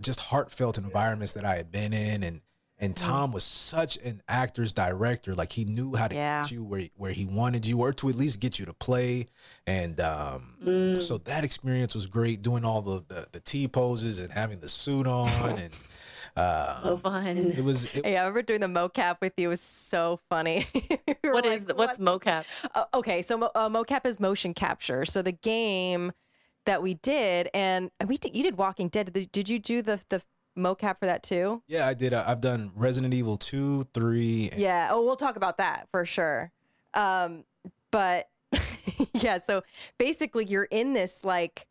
just 0.00 0.20
heartfelt 0.20 0.76
environments 0.78 1.34
that 1.34 1.44
I 1.44 1.56
had 1.56 1.70
been 1.70 1.92
in, 1.92 2.22
and 2.22 2.40
and 2.82 2.94
Tom 2.94 3.32
was 3.32 3.44
such 3.44 3.96
an 3.98 4.20
actor's 4.28 4.72
director. 4.72 5.34
Like 5.34 5.52
he 5.52 5.64
knew 5.64 5.94
how 5.94 6.08
to 6.08 6.14
Yeah. 6.14 6.42
get 6.42 6.50
you 6.52 6.62
where 6.64 6.88
where 6.96 7.12
he 7.12 7.24
wanted 7.24 7.66
you, 7.66 7.80
or 7.80 7.92
to 7.94 8.08
at 8.10 8.14
least 8.16 8.40
get 8.40 8.58
you 8.58 8.66
to 8.66 8.74
play. 8.74 9.26
And 9.66 9.98
um, 10.00 10.56
Mm. 10.62 11.00
so 11.00 11.16
that 11.18 11.44
experience 11.44 11.94
was 11.94 12.06
great, 12.06 12.42
doing 12.42 12.64
all 12.64 12.82
the 12.82 13.04
the, 13.08 13.26
the 13.32 13.40
T 13.40 13.66
poses 13.68 14.20
and 14.20 14.30
having 14.32 14.58
the 14.60 14.68
suit 14.68 15.06
on, 15.06 15.28
and 15.58 15.70
uh, 16.36 16.82
so 16.84 16.96
fun 16.98 17.26
it 17.26 17.62
was 17.64 17.84
it, 17.94 18.04
Hey, 18.04 18.16
I 18.16 18.20
remember 18.20 18.42
doing 18.42 18.60
the 18.60 18.66
mocap 18.66 19.16
with 19.20 19.32
you. 19.38 19.46
It 19.46 19.50
was 19.50 19.60
so 19.60 20.20
funny. 20.28 20.66
We 21.22 21.28
were 21.28 21.34
what 21.34 21.44
like, 21.46 21.58
is 21.58 21.64
the, 21.66 21.74
what's 21.74 21.98
mocap 21.98 22.44
Uh, 22.74 22.84
okay, 22.94 23.22
so 23.22 23.38
mo- 23.38 23.50
uh, 23.54 23.68
mocap 23.68 24.04
is 24.06 24.18
motion 24.18 24.54
capture. 24.54 25.04
So 25.04 25.22
the 25.22 25.32
game 25.32 26.12
that 26.66 26.82
we 26.82 26.94
did, 26.94 27.48
and 27.54 27.90
and 28.00 28.08
we 28.08 28.16
did, 28.16 28.34
you 28.36 28.42
did 28.42 28.56
Walking 28.56 28.88
Dead. 28.88 29.12
Did, 29.12 29.30
did 29.30 29.48
you 29.48 29.58
do 29.60 29.82
the 29.82 30.00
the 30.08 30.22
mocap 30.56 30.98
for 30.98 31.06
that 31.06 31.22
too? 31.22 31.62
yeah. 31.66 31.86
I 31.86 31.94
did. 31.94 32.12
Uh, 32.12 32.24
I've 32.26 32.40
done 32.40 32.72
Resident 32.76 33.14
Evil 33.14 33.36
two, 33.36 33.84
three. 33.94 34.50
And, 34.52 34.60
Yeah. 34.60 34.88
Oh, 34.90 35.04
we'll 35.04 35.16
talk 35.16 35.36
about 35.36 35.58
that 35.58 35.88
for 35.90 36.04
sure. 36.04 36.52
Um, 36.94 37.44
but 37.90 38.28
yeah, 39.14 39.38
so 39.38 39.62
basically, 39.98 40.44
you're 40.46 40.68
in 40.70 40.92
this 40.94 41.24
like 41.24 41.66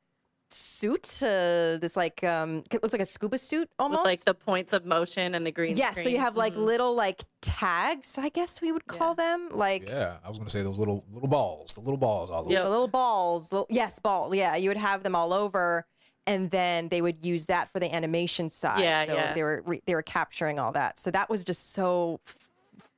suit, 0.49 1.21
uh, 1.23 1.77
this 1.77 1.95
like 1.95 2.23
um, 2.23 2.63
it 2.71 2.81
looks 2.83 2.91
like 2.93 3.01
a 3.01 3.05
scuba 3.05 3.37
suit 3.37 3.69
almost. 3.79 3.99
with 4.01 4.05
like 4.05 4.19
the 4.25 4.33
points 4.33 4.73
of 4.73 4.85
motion 4.85 5.33
and 5.33 5.45
the 5.45 5.51
green 5.51 5.77
yeah, 5.77 5.93
so 5.93 6.09
you 6.09 6.17
have 6.17 6.35
like 6.35 6.53
Mhm. 6.53 6.65
little 6.65 6.93
like 6.95 7.23
tags, 7.41 8.17
I 8.17 8.27
guess 8.29 8.61
we 8.61 8.71
would 8.71 8.85
call 8.87 9.15
them, 9.15 9.49
like 9.51 9.87
Yeah, 9.87 10.17
I 10.25 10.27
was 10.29 10.37
gonna 10.37 10.49
say 10.49 10.61
those 10.61 10.77
little 10.77 11.05
little 11.11 11.29
balls, 11.29 11.73
the 11.73 11.79
little 11.81 11.97
balls 11.97 12.29
all 12.29 12.41
over. 12.41 12.51
Yep. 12.51 12.63
the 12.63 12.69
little 12.69 12.87
balls. 12.89 13.51
Little, 13.51 13.67
yes, 13.69 13.99
ball. 13.99 14.35
Yeah, 14.35 14.55
you 14.57 14.69
would 14.69 14.77
have 14.77 15.03
them 15.03 15.15
all 15.15 15.31
over, 15.33 15.85
and 16.31 16.49
then 16.49 16.87
they 16.87 17.01
would 17.01 17.25
use 17.25 17.47
that 17.47 17.69
for 17.69 17.79
the 17.79 17.93
animation 17.93 18.49
side. 18.49 18.81
Yeah, 18.81 19.03
so 19.03 19.15
yeah. 19.15 19.33
they 19.33 19.43
were 19.43 19.61
re- 19.65 19.81
they 19.85 19.93
were 19.93 20.01
capturing 20.01 20.59
all 20.59 20.71
that. 20.71 20.97
So 20.97 21.11
that 21.11 21.29
was 21.29 21.43
just 21.43 21.73
so 21.73 22.21
f- 22.25 22.37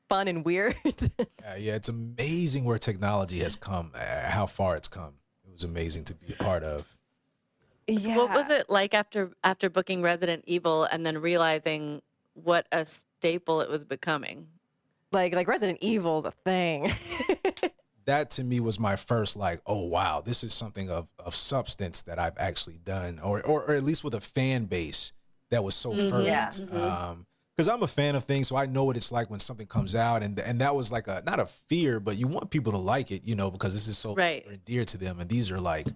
fun 0.07 0.27
and 0.27 0.45
weird. 0.45 0.75
Uh, 1.45 1.55
yeah, 1.57 1.75
it's 1.75 1.89
amazing 1.89 2.63
where 2.63 2.77
technology 2.77 3.39
has 3.39 3.57
come, 3.57 3.91
uh, 3.93 4.29
how 4.29 4.45
far 4.45 4.77
it's 4.77 4.87
come. 4.87 5.15
It 5.45 5.51
was 5.51 5.65
amazing 5.65 6.05
to 6.05 6.15
be 6.15 6.33
a 6.33 6.41
part 6.41 6.63
of. 6.63 6.97
So 7.89 8.11
What 8.11 8.29
was 8.29 8.49
it 8.49 8.69
like 8.69 8.93
after 8.93 9.31
after 9.43 9.69
booking 9.69 10.01
Resident 10.01 10.45
Evil 10.47 10.85
and 10.85 11.05
then 11.05 11.17
realizing 11.17 12.01
what 12.33 12.65
a 12.71 12.85
staple 12.85 13.59
it 13.59 13.69
was 13.69 13.83
becoming? 13.83 14.47
Like 15.11 15.35
like 15.35 15.49
Resident 15.49 15.79
Evil's 15.81 16.23
a 16.23 16.31
thing. 16.31 16.93
that 18.05 18.31
to 18.31 18.43
me 18.43 18.59
was 18.59 18.79
my 18.79 18.95
first 18.95 19.37
like, 19.37 19.59
oh 19.65 19.85
wow, 19.87 20.21
this 20.25 20.43
is 20.43 20.53
something 20.53 20.89
of 20.89 21.07
of 21.19 21.33
substance 21.35 22.01
that 22.03 22.19
I've 22.19 22.37
actually 22.37 22.77
done, 22.83 23.19
or 23.19 23.45
or, 23.45 23.63
or 23.63 23.73
at 23.75 23.83
least 23.83 24.03
with 24.03 24.13
a 24.13 24.21
fan 24.21 24.65
base 24.65 25.13
that 25.49 25.63
was 25.63 25.75
so 25.75 25.95
fervent. 25.95 26.27
Yes. 26.27 26.73
Um, 26.73 27.25
because 27.55 27.69
I'm 27.69 27.83
a 27.83 27.87
fan 27.87 28.15
of 28.15 28.23
things, 28.23 28.47
so 28.47 28.55
I 28.55 28.65
know 28.65 28.83
what 28.83 28.97
it's 28.97 29.11
like 29.11 29.29
when 29.29 29.39
something 29.39 29.67
comes 29.67 29.93
out, 29.93 30.23
and 30.23 30.39
and 30.39 30.59
that 30.61 30.75
was 30.75 30.91
like 30.91 31.07
a 31.07 31.21
not 31.23 31.39
a 31.39 31.45
fear, 31.45 31.99
but 31.99 32.17
you 32.17 32.27
want 32.27 32.49
people 32.49 32.71
to 32.71 32.79
like 32.79 33.11
it, 33.11 33.23
you 33.25 33.35
know, 33.35 33.51
because 33.51 33.73
this 33.75 33.87
is 33.87 33.95
so 33.97 34.15
Right. 34.15 34.43
dear 34.65 34.85
to 34.85 34.97
them, 34.97 35.19
and 35.19 35.29
these 35.29 35.51
are 35.51 35.59
like 35.59 35.87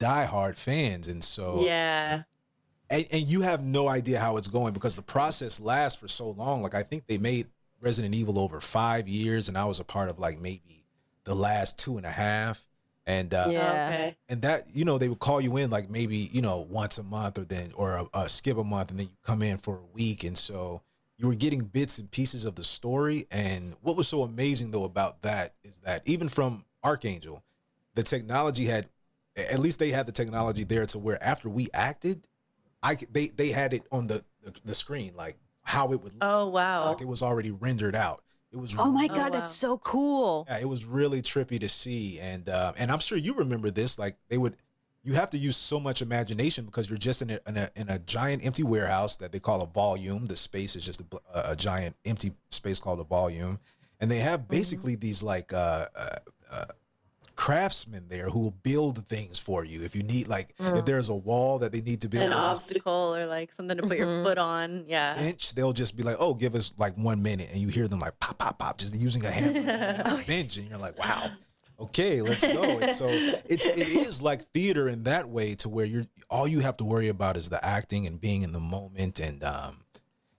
diehard 0.00 0.56
fans, 0.56 1.08
and 1.08 1.22
so 1.22 1.64
Yeah. 1.64 2.22
and, 2.90 3.06
and 3.12 3.22
you 3.22 3.42
have 3.42 3.62
no 3.62 3.88
idea 3.88 4.18
how 4.18 4.36
it's 4.38 4.48
going 4.48 4.72
because 4.72 4.96
the 4.96 5.02
process 5.02 5.60
lasts 5.60 6.00
for 6.00 6.08
so 6.08 6.30
long. 6.30 6.62
Like 6.62 6.74
I 6.74 6.82
think 6.82 7.06
they 7.06 7.18
made 7.18 7.48
Resident 7.80 8.14
Evil 8.14 8.38
over 8.38 8.60
five 8.60 9.06
years, 9.06 9.48
and 9.50 9.58
I 9.58 9.64
was 9.66 9.80
a 9.80 9.84
part 9.84 10.08
of 10.08 10.18
like 10.18 10.40
maybe 10.40 10.81
the 11.24 11.34
last 11.34 11.78
two 11.78 11.96
and 11.96 12.06
a 12.06 12.10
half. 12.10 12.66
And 13.04 13.34
uh, 13.34 13.48
Yeah. 13.50 13.86
Okay. 13.88 14.16
and 14.28 14.42
that 14.42 14.62
you 14.72 14.84
know 14.84 14.96
they 14.98 15.08
would 15.08 15.18
call 15.18 15.40
you 15.40 15.56
in 15.56 15.70
like 15.70 15.90
maybe 15.90 16.16
you 16.16 16.40
know 16.40 16.58
once 16.70 16.98
a 16.98 17.02
month 17.02 17.36
or 17.38 17.44
then 17.44 17.72
or 17.74 17.96
a, 18.14 18.18
a 18.20 18.28
skip 18.28 18.56
a 18.56 18.62
month, 18.64 18.90
and 18.90 19.00
then 19.00 19.06
you 19.08 19.16
come 19.24 19.42
in 19.42 19.58
for 19.58 19.78
a 19.78 19.86
week, 19.92 20.22
and 20.22 20.38
so 20.38 20.82
you 21.18 21.26
were 21.26 21.34
getting 21.34 21.62
bits 21.64 21.98
and 21.98 22.10
pieces 22.10 22.44
of 22.44 22.54
the 22.54 22.62
story. 22.64 23.26
And 23.30 23.74
what 23.82 23.96
was 23.96 24.06
so 24.06 24.22
amazing 24.22 24.70
though 24.70 24.84
about 24.84 25.22
that 25.22 25.54
is 25.64 25.80
that 25.80 26.02
even 26.06 26.28
from 26.28 26.64
Archangel, 26.84 27.42
the 27.96 28.04
technology 28.04 28.66
had 28.66 28.88
at 29.36 29.58
least 29.58 29.78
they 29.80 29.90
had 29.90 30.06
the 30.06 30.12
technology 30.12 30.62
there 30.62 30.86
to 30.86 30.98
where 30.98 31.20
after 31.24 31.48
we 31.48 31.66
acted, 31.74 32.26
I 32.84 32.94
could- 32.94 33.12
they 33.12 33.28
they 33.28 33.48
had 33.50 33.72
it 33.74 33.82
on 33.90 34.06
the 34.06 34.22
the, 34.44 34.52
the 34.64 34.74
screen 34.76 35.12
like 35.16 35.36
how 35.62 35.92
it 35.92 36.00
would 36.02 36.12
look 36.14 36.22
Oh 36.22 36.46
wow. 36.48 36.86
like 36.86 37.00
it 37.00 37.08
was 37.08 37.22
already 37.22 37.50
rendered 37.50 37.96
out. 37.96 38.22
It 38.52 38.58
was 38.58 38.76
oh 38.78 38.90
my 38.92 39.04
Oh, 39.10 39.14
god, 39.14 39.32
wow. 39.32 39.38
that's 39.38 39.50
so 39.50 39.78
cool. 39.78 40.46
yeah, 40.48 40.58
it 40.60 40.68
was 40.68 40.84
really 40.84 41.22
trippy 41.22 41.58
to 41.60 41.68
see, 41.68 42.18
and 42.20 42.48
uh, 42.48 42.72
and 42.76 42.90
I'm 42.90 42.98
sure 43.00 43.16
you 43.16 43.34
remember 43.34 43.70
this. 43.70 43.98
Like 43.98 44.16
they 44.28 44.36
would, 44.36 44.56
you 45.02 45.14
have 45.14 45.30
to 45.30 45.38
use 45.38 45.56
so 45.56 45.80
much 45.80 46.02
imagination 46.02 46.66
because 46.66 46.88
you're 46.90 46.98
just 46.98 47.22
in 47.22 47.30
a, 47.30 47.38
in 47.46 47.56
a 47.56 47.70
in 47.76 47.88
a 47.88 47.98
giant 47.98 48.44
empty 48.44 48.62
warehouse 48.62 49.16
that 49.16 49.32
they 49.32 49.40
call 49.40 49.62
a 49.62 49.66
volume. 49.66 50.26
The 50.26 50.36
space 50.36 50.76
is 50.76 50.84
just 50.84 51.00
a, 51.00 51.52
a 51.52 51.56
giant 51.56 51.96
empty 52.04 52.32
space 52.50 52.78
called 52.78 53.00
a 53.00 53.04
volume, 53.04 53.58
and 54.00 54.10
they 54.10 54.18
have 54.18 54.48
basically 54.48 54.96
these 54.96 55.22
like 55.22 55.52
uh, 55.54 55.86
uh, 55.96 56.16
uh, 56.52 56.64
craftsmen 57.36 58.06
there 58.08 58.28
who 58.28 58.40
will 58.40 58.56
build 58.62 59.06
things 59.06 59.38
for 59.38 59.64
you 59.64 59.82
if 59.82 59.96
you 59.96 60.02
need 60.02 60.28
like 60.28 60.54
if 60.58 60.84
there's 60.84 61.08
a 61.08 61.14
wall 61.14 61.58
that 61.58 61.72
they 61.72 61.80
need 61.80 62.00
to 62.02 62.08
build 62.08 62.24
An 62.24 62.30
they'll 62.30 62.38
just 62.38 62.70
obstacle 62.70 63.14
or 63.14 63.26
like 63.26 63.52
something 63.52 63.76
to 63.76 63.82
put 63.82 63.98
your 63.98 64.22
foot 64.22 64.38
on. 64.38 64.84
Yeah. 64.86 65.20
inch, 65.20 65.54
they'll 65.54 65.72
just 65.72 65.96
be 65.96 66.02
like, 66.02 66.16
"Oh, 66.18 66.34
give 66.34 66.54
us 66.54 66.72
like 66.78 66.96
one 66.96 67.22
minute," 67.22 67.48
and 67.52 67.60
you 67.60 67.68
hear 67.68 67.88
them 67.88 67.98
like 67.98 68.18
pop, 68.20 68.38
pop, 68.38 68.58
pop, 68.58 68.78
just 68.78 68.94
using 68.94 69.24
a 69.24 69.30
hammer 69.30 70.02
on 70.04 70.22
bench, 70.24 70.56
and 70.56 70.68
you're 70.68 70.78
like, 70.78 70.98
"Wow, 70.98 71.30
okay, 71.80 72.22
let's 72.22 72.44
go." 72.44 72.62
And 72.78 72.90
so 72.90 73.08
it's 73.08 73.66
it 73.66 73.88
is 73.88 74.22
like 74.22 74.42
theater 74.52 74.88
in 74.88 75.04
that 75.04 75.28
way, 75.28 75.54
to 75.56 75.68
where 75.68 75.86
you're 75.86 76.06
all 76.30 76.46
you 76.46 76.60
have 76.60 76.76
to 76.78 76.84
worry 76.84 77.08
about 77.08 77.36
is 77.36 77.48
the 77.48 77.64
acting 77.64 78.06
and 78.06 78.20
being 78.20 78.42
in 78.42 78.52
the 78.52 78.60
moment, 78.60 79.20
and 79.20 79.42
um, 79.42 79.78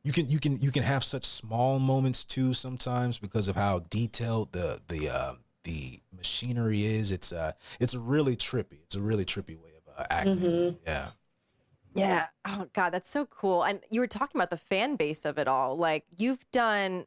you 0.04 0.12
can 0.12 0.28
you 0.30 0.40
can 0.40 0.60
you 0.62 0.72
can 0.72 0.84
have 0.84 1.04
such 1.04 1.26
small 1.26 1.80
moments 1.80 2.24
too 2.24 2.54
sometimes 2.54 3.20
because 3.20 3.48
of 3.48 3.56
how 3.56 3.80
detailed 3.90 4.52
the 4.52 4.80
the 4.88 5.10
uh, 5.10 5.34
the 5.63 5.99
machinery 6.15 6.86
is. 6.86 7.12
It's 7.12 7.32
uh 7.32 7.54
it's 7.80 7.95
really 7.95 8.36
trippy. 8.36 8.82
It's 8.84 8.95
a 8.95 9.02
really 9.02 9.26
trippy 9.26 9.58
way 9.58 9.71
of 9.78 9.93
uh, 9.97 10.06
acting. 10.10 10.78
Yeah. 10.86 11.10
Yeah. 11.95 12.28
Oh 12.45 12.67
God, 12.73 12.89
that's 12.91 13.10
so 13.10 13.26
cool. 13.26 13.63
And 13.63 13.82
you 13.89 13.99
were 13.99 14.08
talking 14.08 14.39
about 14.39 14.49
the 14.49 14.58
fan 14.58 14.95
base 14.95 15.26
of 15.26 15.38
it 15.38 15.47
all. 15.47 15.78
Like 15.78 16.06
you've 16.17 16.43
done 16.52 17.06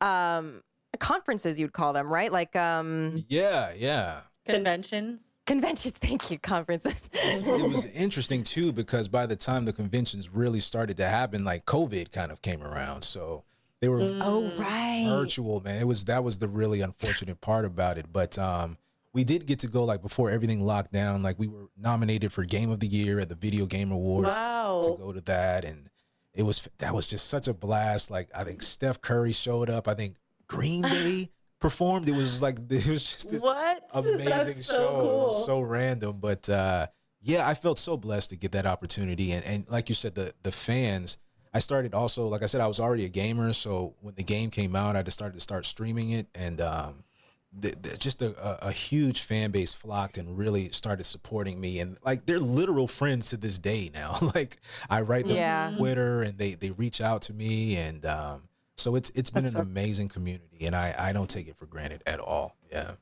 um 0.00 0.62
conferences 0.98 1.58
you'd 1.58 1.72
call 1.72 1.92
them, 1.92 2.12
right? 2.12 2.32
Like 2.32 2.56
um 2.56 3.24
Yeah, 3.28 3.72
yeah. 3.76 4.20
Conventions. 4.46 5.36
conventions, 5.46 5.94
thank 6.00 6.30
you, 6.30 6.38
conferences. 6.38 7.08
it 7.12 7.68
was 7.70 7.84
interesting 7.86 8.42
too 8.42 8.72
because 8.72 9.06
by 9.08 9.26
the 9.26 9.36
time 9.36 9.66
the 9.66 9.72
conventions 9.72 10.28
really 10.30 10.60
started 10.60 10.96
to 10.96 11.06
happen, 11.06 11.44
like 11.44 11.64
COVID 11.66 12.10
kind 12.12 12.32
of 12.32 12.40
came 12.42 12.62
around. 12.62 13.02
So 13.02 13.44
they 13.80 13.88
were 13.88 14.00
oh 14.20 14.50
right. 14.56 15.06
virtual, 15.08 15.60
man. 15.60 15.76
It 15.76 15.86
was 15.86 16.04
that 16.06 16.24
was 16.24 16.38
the 16.38 16.48
really 16.48 16.80
unfortunate 16.80 17.40
part 17.40 17.64
about 17.64 17.98
it. 17.98 18.06
But 18.12 18.38
um 18.38 18.76
we 19.12 19.24
did 19.24 19.46
get 19.46 19.60
to 19.60 19.68
go 19.68 19.84
like 19.84 20.02
before 20.02 20.30
everything 20.30 20.60
locked 20.60 20.92
down. 20.92 21.22
Like 21.22 21.38
we 21.38 21.48
were 21.48 21.68
nominated 21.76 22.32
for 22.32 22.44
Game 22.44 22.70
of 22.70 22.80
the 22.80 22.86
Year 22.86 23.18
at 23.20 23.28
the 23.28 23.34
Video 23.34 23.66
Game 23.66 23.90
Awards 23.90 24.28
Wow. 24.28 24.80
to 24.84 24.96
go 24.96 25.12
to 25.12 25.20
that, 25.22 25.64
and 25.64 25.88
it 26.34 26.42
was 26.42 26.68
that 26.78 26.94
was 26.94 27.06
just 27.06 27.26
such 27.28 27.48
a 27.48 27.54
blast. 27.54 28.10
Like 28.10 28.28
I 28.34 28.44
think 28.44 28.62
Steph 28.62 29.00
Curry 29.00 29.32
showed 29.32 29.70
up. 29.70 29.88
I 29.88 29.94
think 29.94 30.16
Green 30.46 30.82
Day 30.94 31.30
performed. 31.60 32.08
It 32.08 32.14
was 32.14 32.42
like 32.42 32.58
it 32.70 32.86
was 32.86 33.02
just 33.02 33.30
this 33.30 33.42
What? 33.42 33.82
amazing 33.94 34.24
That's 34.28 34.66
so 34.66 34.74
show. 34.76 35.00
It 35.00 35.04
was 35.04 35.46
so 35.46 35.60
random, 35.60 36.18
but 36.20 36.48
uh, 36.48 36.88
yeah, 37.20 37.48
I 37.48 37.54
felt 37.54 37.78
so 37.78 37.96
blessed 37.96 38.30
to 38.30 38.36
get 38.36 38.52
that 38.52 38.66
opportunity. 38.66 39.32
And 39.32 39.44
and 39.44 39.68
like 39.70 39.88
you 39.88 39.94
said, 39.94 40.14
the 40.14 40.34
the 40.42 40.52
fans. 40.52 41.18
I 41.54 41.60
started 41.60 41.94
also, 41.94 42.26
like 42.28 42.42
I 42.42 42.46
said, 42.46 42.60
I 42.60 42.66
was 42.66 42.80
already 42.80 43.04
a 43.04 43.08
gamer. 43.08 43.52
So 43.52 43.94
when 44.00 44.14
the 44.14 44.22
game 44.22 44.50
came 44.50 44.76
out, 44.76 44.96
I 44.96 45.02
just 45.02 45.16
started 45.16 45.34
to 45.34 45.40
start 45.40 45.66
streaming 45.66 46.10
it, 46.10 46.26
and 46.34 46.60
um, 46.60 47.04
the, 47.52 47.74
the, 47.80 47.96
just 47.96 48.20
a, 48.22 48.66
a, 48.66 48.70
huge 48.70 49.22
fan 49.22 49.50
base 49.50 49.72
flocked 49.72 50.18
and 50.18 50.36
really 50.36 50.68
started 50.70 51.04
supporting 51.04 51.60
me. 51.60 51.80
And 51.80 51.96
like 52.04 52.26
they're 52.26 52.38
literal 52.38 52.86
friends 52.86 53.30
to 53.30 53.36
this 53.36 53.58
day 53.58 53.90
now. 53.92 54.16
like 54.34 54.58
I 54.90 55.00
write 55.00 55.26
them 55.26 55.36
Yeah. 55.36 55.68
on 55.68 55.76
Twitter, 55.78 56.22
and 56.22 56.36
they 56.38 56.54
they 56.54 56.70
reach 56.70 57.00
out 57.00 57.22
to 57.22 57.32
me, 57.32 57.76
and 57.76 58.04
um, 58.04 58.42
so 58.76 58.94
it's 58.94 59.10
it's 59.14 59.30
been 59.30 59.44
That's 59.44 59.54
an 59.54 59.60
so- 59.60 59.68
amazing 59.68 60.08
community, 60.08 60.66
and 60.66 60.76
I 60.76 60.94
I 60.98 61.12
don't 61.12 61.30
take 61.30 61.48
it 61.48 61.56
for 61.56 61.66
granted 61.66 62.02
at 62.06 62.20
all. 62.20 62.56
Yeah. 62.70 62.92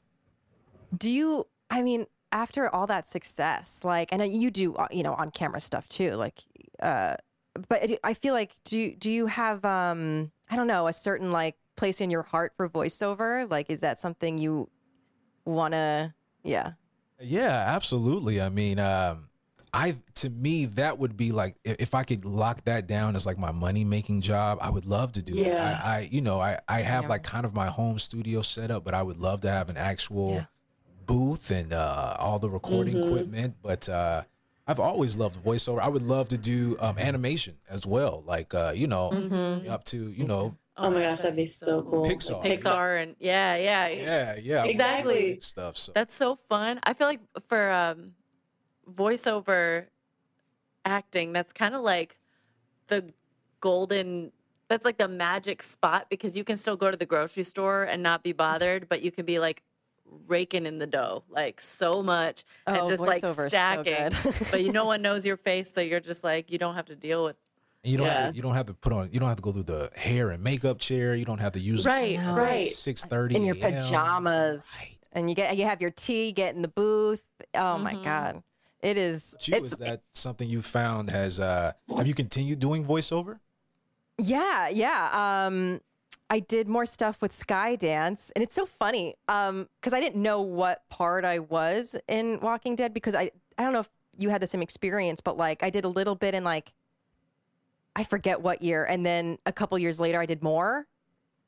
Do 0.97 1.11
you? 1.11 1.47
I 1.69 1.83
mean, 1.83 2.07
after 2.31 2.73
all 2.73 2.87
that 2.87 3.09
success, 3.09 3.81
like, 3.83 4.13
and 4.13 4.25
you 4.33 4.51
do, 4.51 4.75
uh, 4.77 4.87
you 4.91 5.03
know, 5.03 5.15
on 5.15 5.31
camera 5.31 5.61
stuff 5.61 5.89
too. 5.89 6.13
Like, 6.13 6.43
uh, 6.81 7.17
but 7.69 7.83
I 8.05 8.15
feel 8.15 8.35
like 8.35 8.57
do 8.65 8.95
do 8.95 9.11
you 9.11 9.27
have, 9.27 9.65
um, 9.65 10.33
I 10.51 10.57
don't 10.57 10.67
know, 10.67 10.87
a 10.87 10.93
certain 10.93 11.33
like 11.33 11.57
place 11.77 12.01
in 12.01 12.11
your 12.11 12.23
heart 12.23 12.53
for 12.57 12.69
voiceover? 12.69 13.51
Like, 13.51 13.71
is 13.71 13.81
that 13.81 13.99
something 13.99 14.39
you 14.39 14.71
want 15.45 15.73
to? 15.73 16.15
Yeah. 16.43 16.73
Yeah, 17.21 17.65
absolutely. 17.69 18.41
I 18.41 18.49
mean, 18.51 18.79
um, 18.79 19.29
I 19.73 19.97
to 20.17 20.31
me 20.31 20.67
that 20.67 20.99
would 20.99 21.17
be 21.17 21.33
like 21.33 21.57
if, 21.65 21.77
if 21.81 21.95
I 21.95 22.03
could 22.05 22.25
lock 22.25 22.65
that 22.65 22.87
down 22.87 23.17
as 23.17 23.27
like 23.27 23.39
my 23.39 23.53
money 23.53 23.85
making 23.85 24.21
job, 24.23 24.59
I 24.61 24.71
would 24.71 24.85
love 24.87 25.13
to 25.13 25.23
do 25.23 25.35
Yeah. 25.35 25.51
that. 25.51 25.85
I, 25.85 25.97
I 25.97 26.09
you 26.11 26.21
know 26.21 26.41
I 26.41 26.59
I 26.69 26.81
have 26.81 27.05
Yeah. 27.05 27.09
like 27.09 27.23
kind 27.23 27.45
of 27.45 27.55
my 27.55 27.67
home 27.67 27.99
studio 27.99 28.43
set 28.43 28.71
up, 28.71 28.85
but 28.85 28.95
I 28.95 29.03
would 29.03 29.19
love 29.19 29.41
to 29.43 29.51
have 29.51 29.69
an 29.71 29.77
actual 29.77 30.31
Yeah. 30.33 30.45
booth 31.07 31.51
and 31.51 31.73
uh, 31.73 32.17
all 32.19 32.39
the 32.39 32.49
recording 32.51 32.97
equipment. 32.99 33.57
But 33.63 33.89
uh, 33.89 34.23
I've 34.67 34.81
always 34.81 35.17
loved 35.17 35.43
voiceover. 35.45 35.81
I 35.81 35.89
would 35.89 36.03
love 36.03 36.29
to 36.31 36.39
do 36.39 36.77
um, 36.81 36.99
animation 36.99 37.57
as 37.71 37.87
well, 37.87 38.23
like 38.27 38.53
uh, 38.53 38.73
you 38.75 38.87
know 38.87 39.65
up 39.69 39.85
to 39.85 40.11
you 40.11 40.25
know 40.25 40.57
Oh 40.79 40.91
my 40.91 41.01
gosh, 41.01 41.23
that'd 41.23 41.37
be 41.37 41.47
so 41.47 41.83
cool. 41.83 42.05
Pixar. 42.05 42.45
Pixar 42.45 43.03
and 43.03 43.17
yeah, 43.19 43.57
yeah, 43.57 43.89
yeah 43.89 44.37
yeah 44.43 44.55
I 44.55 44.59
wanna 44.59 44.67
do 44.67 44.71
Exactly. 44.73 45.41
stuff. 45.41 45.79
So 45.79 45.93
That's 45.95 46.15
so 46.15 46.37
fun. 46.37 46.81
I 46.85 46.93
feel 46.93 47.07
like 47.07 47.21
for 47.49 47.71
um, 47.71 48.13
voiceover 48.91 49.87
acting, 50.85 51.33
that's 51.33 51.53
kind 51.53 51.75
of 51.75 51.81
like 51.83 52.19
the 52.89 53.09
golden. 53.61 54.33
That's 54.69 54.85
like 54.85 54.99
the 54.99 55.09
magic 55.09 55.63
spot 55.63 56.09
because 56.11 56.37
you 56.37 56.45
can 56.45 56.57
still 56.57 56.77
go 56.77 56.91
to 56.91 56.97
the 56.97 57.07
grocery 57.07 57.45
store 57.45 57.85
and 57.85 58.03
not 58.03 58.23
be 58.23 58.33
bothered, 58.33 58.89
but 58.89 59.01
you 59.01 59.11
can 59.13 59.25
be 59.25 59.39
like 59.39 59.63
raking 60.29 60.67
in 60.67 60.79
the 60.79 60.87
dough 60.87 61.23
like 61.29 61.61
so 61.61 62.03
much 62.03 62.45
and 62.67 62.77
Oh, 62.79 62.89
just 62.89 63.03
like 63.03 63.23
voiceover 63.23 63.47
is 63.47 63.53
so 63.53 63.83
stacking. 63.83 64.11
but 64.51 64.63
you, 64.65 64.73
no 64.73 64.85
one 64.93 65.03
knows 65.03 65.25
your 65.27 65.37
face, 65.37 65.73
so 65.73 65.81
you're 65.81 66.01
just 66.01 66.25
like 66.25 66.51
you 66.51 66.59
don't 66.59 66.75
have 66.75 66.87
to 66.87 66.97
deal 66.97 67.25
with. 67.25 67.37
And 67.85 67.93
you 67.93 67.99
don't 67.99 68.09
have 68.09 68.31
to, 68.31 68.37
you 68.37 68.43
don't 68.43 68.55
have 68.55 68.67
to 68.67 68.75
put 68.75 68.93
on 68.93 69.09
you 69.13 69.21
don't 69.21 69.29
have 69.29 69.37
to 69.37 69.43
go 69.43 69.53
through 69.53 69.65
the 69.65 69.91
hair 69.97 70.31
and 70.31 70.43
makeup 70.43 70.79
chair. 70.79 71.15
You 71.15 71.25
don't 71.25 71.39
have 71.41 71.53
to 71.53 71.61
use 71.61 71.85
Right, 71.87 72.17
No. 72.17 72.35
right. 72.35 72.69
six 72.69 73.05
thirty 73.05 73.37
in 73.37 73.43
your 73.43 73.55
pajamas, 73.55 74.67
Right. 74.79 74.99
and 75.13 75.29
you 75.29 75.37
get 75.37 75.57
you 75.57 75.65
have 75.65 75.81
your 75.81 75.91
tea, 75.91 76.33
get 76.33 76.55
in 76.57 76.63
the 76.63 76.69
booth. 76.69 77.25
Oh 77.55 77.79
my 77.79 77.95
God, 78.03 78.43
it 78.83 78.97
is. 78.97 79.35
You, 79.43 79.57
it's 79.57 79.73
is 79.73 79.79
that 79.79 80.03
something 80.13 80.49
you 80.49 80.63
found 80.63 81.11
has 81.11 81.39
uh 81.41 81.73
have 81.97 82.07
you 82.07 82.15
continued 82.15 82.59
doing 82.61 82.85
voiceover? 82.85 83.39
Yeah, 84.19 84.69
yeah. 84.69 85.11
Um, 85.47 85.81
I 86.29 86.41
did 86.41 86.69
more 86.69 86.87
stuff 86.87 87.23
with 87.23 87.33
Skydance, 87.33 88.33
and 88.35 88.43
it's 88.43 88.55
so 88.55 88.67
funny 88.67 89.15
um, 89.29 89.69
because 89.81 89.93
I 89.93 90.01
didn't 90.01 90.21
know 90.21 90.41
what 90.41 90.89
part 90.89 91.25
I 91.25 91.39
was 91.39 91.97
in 92.09 92.41
Walking 92.41 92.75
Dead 92.75 92.93
because 92.93 93.15
I 93.15 93.31
I 93.59 93.63
don't 93.63 93.73
know 93.73 93.81
if 93.81 93.89
you 94.19 94.31
had 94.31 94.43
the 94.43 94.47
same 94.47 94.63
experience, 94.63 95.21
but 95.21 95.37
like 95.37 95.63
I 95.63 95.71
did 95.71 95.85
a 95.85 95.89
little 95.89 96.15
bit 96.15 96.35
in 96.35 96.43
like 96.43 96.75
I 97.95 98.05
forget 98.05 98.43
what 98.43 98.63
year, 98.63 98.85
and 98.85 99.07
then 99.07 99.39
a 99.47 99.53
couple 99.53 99.79
years 99.79 100.01
later 100.01 100.21
I 100.21 100.27
did 100.27 100.43
more. 100.43 100.87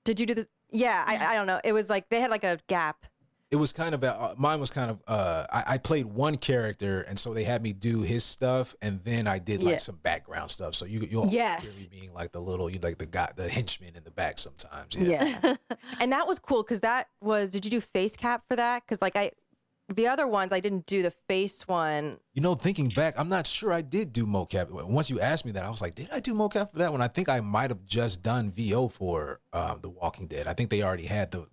Did 0.04 0.20
you 0.20 0.26
do 0.26 0.34
this? 0.34 0.46
Yeah, 0.70 1.04
I, 1.06 1.32
I 1.32 1.34
don't 1.34 1.46
know. 1.46 1.60
It 1.64 1.72
was 1.72 1.90
like 1.90 2.08
they 2.08 2.20
had 2.20 2.30
like 2.30 2.44
a 2.44 2.58
gap. 2.68 3.06
It 3.50 3.56
was 3.56 3.72
kind 3.72 3.94
of 3.94 4.02
a, 4.04 4.12
uh, 4.12 4.34
mine 4.36 4.60
was 4.60 4.70
kind 4.70 4.90
of 4.90 5.02
uh 5.06 5.46
I, 5.50 5.64
I 5.74 5.78
played 5.78 6.06
one 6.06 6.36
character 6.36 7.00
and 7.02 7.18
so 7.18 7.32
they 7.32 7.44
had 7.44 7.62
me 7.62 7.72
do 7.72 8.02
his 8.02 8.22
stuff 8.24 8.74
and 8.82 9.02
then 9.04 9.26
I 9.26 9.38
did 9.38 9.62
like 9.62 9.72
Yeah. 9.72 9.78
some 9.78 9.96
background 10.02 10.50
stuff. 10.50 10.74
So 10.74 10.84
you 10.84 11.06
you'll 11.10 11.28
Yes. 11.28 11.80
hear 11.80 11.90
me 11.90 12.00
being 12.00 12.14
like 12.14 12.32
the 12.32 12.40
little 12.40 12.68
you 12.68 12.78
like 12.82 12.98
the 12.98 13.06
guy 13.06 13.30
the 13.36 13.48
henchman 13.48 13.96
in 13.96 14.04
the 14.04 14.10
back 14.10 14.38
sometimes. 14.38 14.94
Yeah. 14.96 15.38
Yeah. 15.42 15.54
and 16.00 16.12
that 16.12 16.26
was 16.26 16.38
cool 16.38 16.62
because 16.62 16.80
that 16.80 17.08
was, 17.22 17.50
did 17.50 17.64
you 17.64 17.70
do 17.70 17.80
face 17.80 18.16
cap 18.16 18.42
for 18.48 18.56
that? 18.56 18.82
Because 18.84 19.00
like 19.00 19.16
I, 19.16 19.30
the 19.94 20.06
other 20.06 20.26
ones, 20.26 20.52
I 20.52 20.60
didn't 20.60 20.84
do 20.84 21.00
the 21.02 21.10
face 21.10 21.66
one. 21.66 22.18
You 22.34 22.42
know, 22.42 22.54
thinking 22.54 22.90
back, 22.90 23.14
I'm 23.18 23.30
not 23.30 23.46
sure 23.46 23.72
I 23.72 23.80
did 23.80 24.12
do 24.12 24.26
mocap. 24.26 24.70
Once 24.86 25.08
you 25.08 25.18
asked 25.18 25.46
me 25.46 25.52
that, 25.52 25.64
I 25.64 25.70
was 25.70 25.80
like, 25.80 25.94
did 25.94 26.10
I 26.12 26.20
do 26.20 26.34
mocap 26.34 26.70
for 26.72 26.76
that 26.80 26.92
one? 26.92 27.00
I 27.00 27.08
think 27.08 27.30
I 27.30 27.40
might 27.40 27.70
have 27.70 27.86
just 27.86 28.22
done 28.22 28.50
VO 28.50 28.88
for 28.88 29.40
um, 29.54 29.78
The 29.80 29.88
Walking 29.88 30.26
Dead. 30.26 30.46
I 30.46 30.52
think 30.52 30.68
they 30.68 30.82
already 30.82 31.06
had 31.06 31.30
the, 31.30 31.46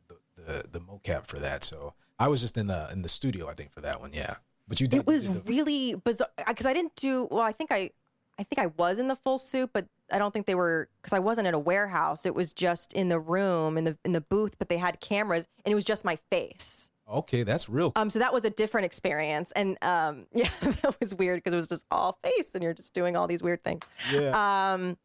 the 0.71 0.79
mocap 0.79 1.27
for 1.27 1.39
that. 1.39 1.63
So 1.63 1.93
I 2.19 2.27
was 2.27 2.41
just 2.41 2.57
in 2.57 2.67
the 2.67 2.89
in 2.91 3.01
the 3.01 3.09
studio, 3.09 3.47
I 3.49 3.53
think, 3.53 3.71
for 3.71 3.81
that 3.81 3.99
one. 4.01 4.11
Yeah. 4.13 4.35
But 4.67 4.79
you 4.81 4.87
did. 4.87 5.01
It 5.01 5.07
was 5.07 5.27
did 5.27 5.43
the- 5.43 5.49
really 5.53 5.95
bizarre 5.95 6.29
because 6.47 6.65
I 6.65 6.73
didn't 6.73 6.95
do, 6.95 7.27
well, 7.29 7.41
I 7.41 7.51
think 7.51 7.71
I, 7.71 7.91
I 8.39 8.43
think 8.43 8.57
I 8.59 8.67
was 8.77 8.97
in 8.99 9.07
the 9.07 9.15
full 9.15 9.37
suit, 9.37 9.69
but 9.73 9.85
I 10.11 10.17
don't 10.17 10.31
think 10.31 10.45
they 10.47 10.55
were 10.55 10.89
because 11.01 11.13
I 11.13 11.19
wasn't 11.19 11.47
in 11.47 11.53
a 11.53 11.59
warehouse. 11.59 12.25
It 12.25 12.33
was 12.35 12.51
just 12.53 12.91
in 12.93 13.09
the 13.09 13.19
room 13.19 13.77
in 13.77 13.83
the 13.83 13.97
in 14.03 14.11
the 14.13 14.21
booth, 14.21 14.57
but 14.57 14.69
they 14.69 14.77
had 14.77 14.99
cameras 15.01 15.47
and 15.63 15.71
it 15.71 15.75
was 15.75 15.85
just 15.85 16.03
my 16.03 16.17
face. 16.31 16.89
okay. 17.07 17.43
That's 17.43 17.69
real. 17.69 17.91
Um, 17.95 18.09
so 18.09 18.17
that 18.19 18.33
was 18.33 18.43
a 18.45 18.49
different 18.49 18.85
experience, 18.85 19.51
and 19.51 19.77
um, 19.83 20.25
yeah, 20.33 20.49
that 20.61 20.97
was 20.99 21.13
weird 21.13 21.37
because 21.37 21.53
it 21.53 21.57
was 21.57 21.67
just 21.67 21.85
all 21.91 22.17
face, 22.23 22.55
and 22.55 22.63
you're 22.63 22.73
just 22.73 22.93
doing 22.95 23.15
all 23.15 23.27
these 23.27 23.43
weird 23.43 23.63
things. 23.63 23.83
yeah. 24.11 24.73
Um, 24.73 24.97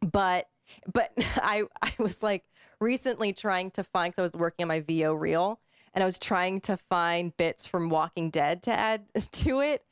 but 0.00 0.48
but 0.92 1.12
I 1.36 1.64
I 1.82 1.92
was 1.98 2.22
like 2.22 2.44
recently 2.80 3.32
trying 3.32 3.70
to 3.72 3.84
find 3.84 4.12
because 4.12 4.18
I 4.20 4.22
was 4.22 4.40
working 4.40 4.64
on 4.64 4.68
my 4.68 4.80
VO 4.80 5.14
reel, 5.14 5.60
and 5.92 6.02
I 6.02 6.06
was 6.06 6.18
trying 6.18 6.60
to 6.62 6.76
find 6.76 7.36
bits 7.36 7.66
from 7.66 7.88
Walking 7.88 8.30
Dead 8.30 8.62
to 8.64 8.72
add 8.72 9.04
to 9.32 9.60
it. 9.60 9.82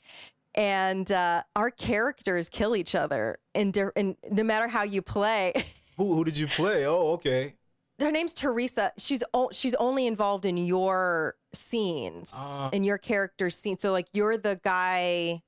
And 0.55 1.11
uh, 1.11 1.45
our 1.57 1.71
characters 1.71 2.51
kill 2.51 2.77
each 2.77 2.95
other, 2.95 3.39
and, 3.55 3.75
and 3.97 4.17
no 4.31 4.43
matter 4.43 4.69
how 4.69 4.83
you 4.83 5.01
play, 5.01 5.53
who 5.97 6.15
who 6.15 6.25
did 6.25 6.37
you 6.37 6.47
play? 6.47 6.87
Oh, 6.87 7.13
okay. 7.13 7.55
her 8.01 8.11
name's 8.11 8.35
Teresa. 8.35 8.93
She's 8.99 9.23
o- 9.33 9.49
she's 9.51 9.75
only 9.77 10.07
involved 10.07 10.45
in 10.45 10.59
your 10.59 11.37
scenes, 11.55 12.35
Ah. 12.37 12.69
in 12.71 12.85
your 12.85 12.99
character's 12.99 13.57
scene. 13.57 13.79
So 13.79 13.93
like 13.93 14.09
you're 14.13 14.37
the 14.37 14.61
guy. 14.63 15.43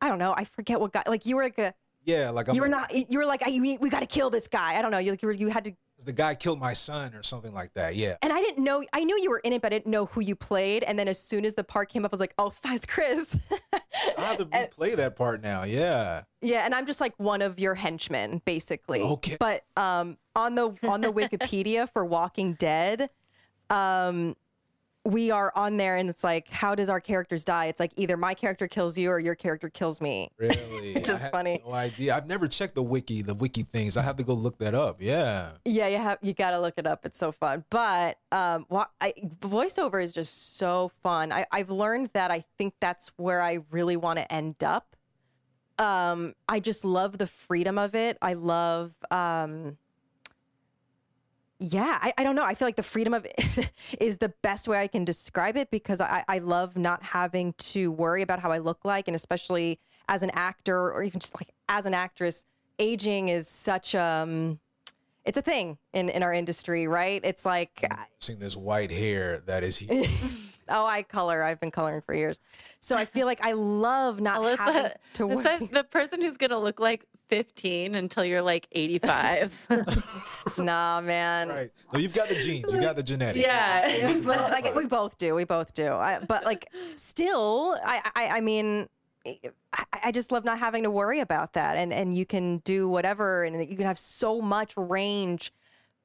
I 0.00 0.08
don't 0.08 0.18
know. 0.18 0.34
I 0.34 0.44
forget 0.44 0.80
what 0.80 0.92
guy. 0.94 1.02
Like 1.06 1.26
you 1.26 1.36
were 1.36 1.42
like 1.44 1.58
a. 1.58 1.74
Yeah, 2.04 2.30
like 2.30 2.48
I'm 2.48 2.54
you 2.54 2.60
were 2.62 2.68
like, 2.68 2.92
not. 2.92 3.10
You 3.10 3.18
were 3.18 3.26
like, 3.26 3.42
I, 3.46 3.50
we, 3.50 3.78
we 3.78 3.88
got 3.88 4.00
to 4.00 4.06
kill 4.06 4.30
this 4.30 4.48
guy. 4.48 4.76
I 4.76 4.82
don't 4.82 4.90
know. 4.90 4.98
You're 4.98 5.12
like 5.12 5.22
you 5.22 5.28
were. 5.28 5.32
You 5.32 5.48
had 5.48 5.64
to. 5.64 5.72
the 6.04 6.12
guy 6.12 6.34
killed 6.34 6.58
my 6.58 6.72
son 6.72 7.14
or 7.14 7.22
something 7.22 7.54
like 7.54 7.74
that. 7.74 7.94
Yeah. 7.94 8.16
And 8.22 8.32
I 8.32 8.40
didn't 8.40 8.64
know. 8.64 8.84
I 8.92 9.04
knew 9.04 9.20
you 9.20 9.30
were 9.30 9.38
in 9.38 9.52
it, 9.52 9.62
but 9.62 9.72
I 9.72 9.78
didn't 9.78 9.90
know 9.90 10.06
who 10.06 10.20
you 10.20 10.34
played. 10.34 10.82
And 10.82 10.98
then 10.98 11.06
as 11.06 11.20
soon 11.20 11.44
as 11.44 11.54
the 11.54 11.64
part 11.64 11.90
came 11.90 12.04
up, 12.04 12.12
I 12.12 12.14
was 12.14 12.20
like, 12.20 12.34
oh, 12.38 12.52
it's 12.64 12.86
Chris. 12.86 13.38
I 14.18 14.24
have 14.24 14.38
to 14.38 14.44
replay 14.46 14.96
that 14.96 15.14
part 15.16 15.42
now. 15.42 15.62
Yeah. 15.62 16.22
Yeah, 16.40 16.64
and 16.64 16.74
I'm 16.74 16.86
just 16.86 17.00
like 17.00 17.14
one 17.18 17.40
of 17.40 17.60
your 17.60 17.76
henchmen, 17.76 18.42
basically. 18.44 19.02
Okay. 19.02 19.36
But 19.38 19.64
um, 19.76 20.18
on 20.34 20.56
the 20.56 20.76
on 20.88 21.02
the 21.02 21.12
Wikipedia 21.12 21.88
for 21.88 22.04
Walking 22.04 22.54
Dead, 22.54 23.10
um, 23.70 24.34
we 25.04 25.30
are 25.30 25.52
on 25.56 25.78
there, 25.78 25.96
and 25.96 26.08
it's 26.08 26.22
like, 26.22 26.48
how 26.48 26.74
does 26.74 26.88
our 26.88 27.00
characters 27.00 27.44
die? 27.44 27.66
It's 27.66 27.80
like 27.80 27.92
either 27.96 28.16
my 28.16 28.34
character 28.34 28.68
kills 28.68 28.96
you 28.96 29.10
or 29.10 29.18
your 29.18 29.34
character 29.34 29.68
kills 29.68 30.00
me. 30.00 30.30
Really? 30.38 30.92
Which 30.94 31.08
is 31.08 31.24
funny. 31.24 31.60
No 31.64 31.72
idea. 31.72 32.14
I've 32.14 32.26
never 32.28 32.46
checked 32.46 32.76
the 32.76 32.82
wiki, 32.82 33.22
the 33.22 33.34
wiki 33.34 33.62
things. 33.62 33.96
I 33.96 34.02
have 34.02 34.16
to 34.16 34.24
go 34.24 34.34
look 34.34 34.58
that 34.58 34.74
up. 34.74 34.96
Yeah. 35.00 35.52
Yeah, 35.64 35.88
you 35.88 35.98
have 35.98 36.18
you 36.22 36.34
got 36.34 36.52
to 36.52 36.60
look 36.60 36.74
it 36.76 36.86
up. 36.86 37.04
It's 37.04 37.18
so 37.18 37.32
fun. 37.32 37.64
But 37.70 38.18
um, 38.30 38.66
I, 39.00 39.14
voiceover 39.40 40.02
is 40.02 40.14
just 40.14 40.56
so 40.56 40.92
fun. 41.02 41.32
I, 41.32 41.46
I've 41.50 41.70
learned 41.70 42.10
that 42.12 42.30
I 42.30 42.44
think 42.56 42.74
that's 42.80 43.10
where 43.16 43.42
I 43.42 43.60
really 43.70 43.96
want 43.96 44.18
to 44.18 44.32
end 44.32 44.62
up. 44.62 44.94
Um, 45.78 46.34
I 46.48 46.60
just 46.60 46.84
love 46.84 47.18
the 47.18 47.26
freedom 47.26 47.76
of 47.76 47.94
it. 47.94 48.18
I 48.22 48.34
love, 48.34 48.92
um, 49.10 49.78
yeah, 51.62 51.98
I, 52.00 52.12
I 52.18 52.24
don't 52.24 52.34
know. 52.34 52.44
I 52.44 52.54
feel 52.54 52.66
like 52.66 52.76
the 52.76 52.82
freedom 52.82 53.14
of 53.14 53.24
it 53.24 53.70
is 54.00 54.18
the 54.18 54.30
best 54.42 54.66
way 54.66 54.80
I 54.80 54.88
can 54.88 55.04
describe 55.04 55.56
it 55.56 55.70
because 55.70 56.00
I, 56.00 56.24
I 56.26 56.38
love 56.38 56.76
not 56.76 57.02
having 57.02 57.52
to 57.54 57.92
worry 57.92 58.22
about 58.22 58.40
how 58.40 58.50
I 58.50 58.58
look 58.58 58.84
like, 58.84 59.06
and 59.08 59.14
especially 59.14 59.78
as 60.08 60.22
an 60.22 60.30
actor 60.34 60.90
or 60.90 61.02
even 61.02 61.20
just 61.20 61.34
like 61.36 61.50
as 61.68 61.86
an 61.86 61.94
actress, 61.94 62.44
aging 62.78 63.28
is 63.28 63.46
such 63.46 63.94
um 63.94 64.58
it's 65.24 65.38
a 65.38 65.42
thing 65.42 65.78
in 65.92 66.08
in 66.08 66.22
our 66.22 66.32
industry, 66.32 66.88
right? 66.88 67.20
It's 67.22 67.46
like 67.46 67.84
Seeing 68.18 68.40
this 68.40 68.56
white 68.56 68.90
hair 68.90 69.40
that 69.46 69.62
is 69.62 69.76
here. 69.78 70.04
Oh, 70.72 70.86
I 70.86 71.02
color. 71.02 71.42
I've 71.42 71.60
been 71.60 71.70
coloring 71.70 72.02
for 72.02 72.14
years, 72.14 72.40
so 72.80 72.96
I 72.96 73.04
feel 73.04 73.26
like 73.32 73.44
I 73.44 73.52
love 73.52 74.20
not 74.20 74.42
having 74.58 74.90
to 75.14 75.26
worry. 75.26 75.36
Alyssa, 75.36 75.70
the 75.70 75.84
person 75.84 76.20
who's 76.20 76.36
gonna 76.36 76.58
look 76.58 76.80
like 76.80 77.06
15 77.28 77.94
until 77.94 78.24
you're 78.24 78.42
like 78.42 78.66
85. 78.72 79.66
nah, 80.58 81.00
man. 81.00 81.48
right. 81.48 81.70
No, 81.92 81.98
you've 81.98 82.12
got 82.12 82.28
the 82.28 82.34
genes. 82.34 82.72
You 82.72 82.80
got 82.80 82.96
the 82.96 83.02
genetics. 83.02 83.46
yeah. 83.46 84.20
but 84.24 84.50
like 84.50 84.74
we 84.74 84.86
both 84.86 85.16
do, 85.16 85.34
we 85.34 85.44
both 85.44 85.72
do. 85.72 85.92
I, 85.92 86.18
but 86.18 86.44
like 86.44 86.68
still, 86.96 87.76
I, 87.84 88.10
I, 88.14 88.26
I 88.36 88.40
mean, 88.40 88.86
I, 89.24 89.84
I 90.04 90.12
just 90.12 90.32
love 90.32 90.44
not 90.44 90.58
having 90.58 90.82
to 90.82 90.90
worry 90.90 91.20
about 91.20 91.54
that, 91.54 91.76
and 91.76 91.92
and 91.92 92.14
you 92.14 92.26
can 92.26 92.58
do 92.58 92.88
whatever, 92.88 93.44
and 93.44 93.60
you 93.68 93.76
can 93.76 93.86
have 93.86 93.98
so 93.98 94.40
much 94.40 94.74
range. 94.76 95.52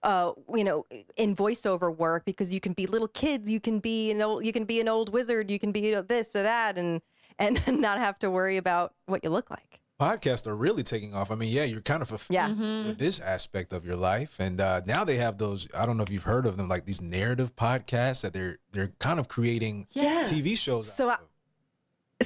Uh, 0.04 0.32
you 0.54 0.64
know, 0.64 0.86
in 1.16 1.36
voiceover 1.36 1.94
work 1.96 2.24
because 2.24 2.54
you 2.54 2.60
can 2.60 2.74
be 2.74 2.86
little 2.86 3.08
kids, 3.08 3.50
you 3.50 3.60
can 3.60 3.80
be 3.80 4.12
an 4.12 4.22
old, 4.22 4.46
you 4.46 4.54
can 4.54 4.64
be 4.64 4.80
an 4.80 4.88
old 4.88 5.10
wizard, 5.12 5.50
you 5.50 5.58
can 5.60 5.72
be 5.72 5.80
you 5.80 5.92
know, 5.92 6.02
this 6.04 6.36
or 6.36 6.44
that, 6.44 6.78
and 6.78 7.02
and 7.40 7.60
not 7.82 7.98
have 7.98 8.18
to 8.20 8.30
worry 8.30 8.58
about 8.58 8.94
what 9.08 9.24
you 9.24 9.30
look 9.32 9.50
like. 9.50 9.82
Podcasts 10.00 10.46
are 10.46 10.56
really 10.56 10.84
taking 10.84 11.16
off. 11.16 11.32
I 11.32 11.36
mean, 11.36 11.50
yeah, 11.52 11.64
you're 11.64 11.82
kind 11.82 12.04
of 12.04 12.10
fulfilled 12.10 12.36
Yeah. 12.36 12.50
Mm-hmm. 12.50 12.88
with 12.90 13.00
this 13.00 13.20
aspect 13.20 13.74
of 13.74 13.84
your 13.84 13.96
life, 13.96 14.40
and 14.40 14.62
uh, 14.62 14.82
now 14.86 15.04
they 15.04 15.18
have 15.18 15.40
those. 15.40 15.68
I 15.76 15.88
don't 15.88 15.98
know 15.98 16.04
if 16.04 16.12
you've 16.12 16.24
heard 16.24 16.46
of 16.46 16.58
them, 16.58 16.68
like 16.68 16.86
these 16.86 17.02
narrative 17.02 17.56
podcasts 17.56 18.22
that 18.22 18.34
they're 18.34 18.60
they're 18.72 18.94
kind 19.00 19.20
of 19.20 19.28
creating 19.28 19.88
Yeah. 19.94 20.24
TV 20.26 20.56
shows. 20.56 20.94
So 20.94 21.10
out 21.10 21.20
I- 21.20 21.24
of. 21.24 21.28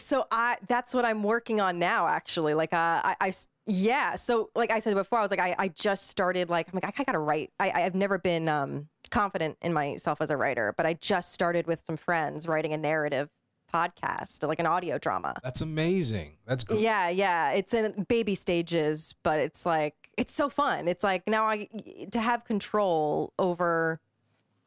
So 0.01 0.25
I 0.31 0.57
that's 0.67 0.93
what 0.93 1.05
I'm 1.05 1.23
working 1.23 1.59
on 1.61 1.79
now 1.79 2.07
actually. 2.07 2.53
Like 2.53 2.73
uh, 2.73 2.77
I, 3.03 3.15
I 3.21 3.27
s- 3.29 3.47
yeah. 3.71 4.15
So 4.15 4.49
like 4.55 4.71
I 4.71 4.79
said 4.79 4.95
before, 4.95 5.19
I 5.19 5.21
was 5.21 5.31
like 5.31 5.39
I, 5.39 5.55
I 5.57 5.67
just 5.69 6.07
started 6.07 6.49
like 6.49 6.67
I'm 6.67 6.79
like 6.83 6.99
I 6.99 7.03
gotta 7.03 7.19
write. 7.19 7.51
I 7.59 7.71
I've 7.71 7.95
never 7.95 8.17
been 8.17 8.47
um 8.47 8.89
confident 9.09 9.57
in 9.61 9.73
myself 9.73 10.21
as 10.21 10.29
a 10.29 10.37
writer, 10.37 10.73
but 10.75 10.85
I 10.85 10.93
just 10.95 11.33
started 11.33 11.67
with 11.67 11.85
some 11.85 11.97
friends 11.97 12.47
writing 12.47 12.73
a 12.73 12.77
narrative 12.77 13.29
podcast, 13.73 14.45
like 14.45 14.59
an 14.59 14.65
audio 14.65 14.97
drama. 14.97 15.35
That's 15.43 15.61
amazing. 15.61 16.37
That's 16.45 16.63
great. 16.63 16.81
Yeah, 16.81 17.09
yeah. 17.09 17.51
It's 17.51 17.73
in 17.73 18.05
baby 18.09 18.35
stages, 18.35 19.15
but 19.23 19.39
it's 19.39 19.65
like 19.65 19.95
it's 20.17 20.33
so 20.33 20.49
fun. 20.49 20.87
It's 20.87 21.03
like 21.03 21.27
now 21.27 21.45
I 21.45 21.69
to 22.11 22.19
have 22.19 22.43
control 22.43 23.33
over 23.39 23.99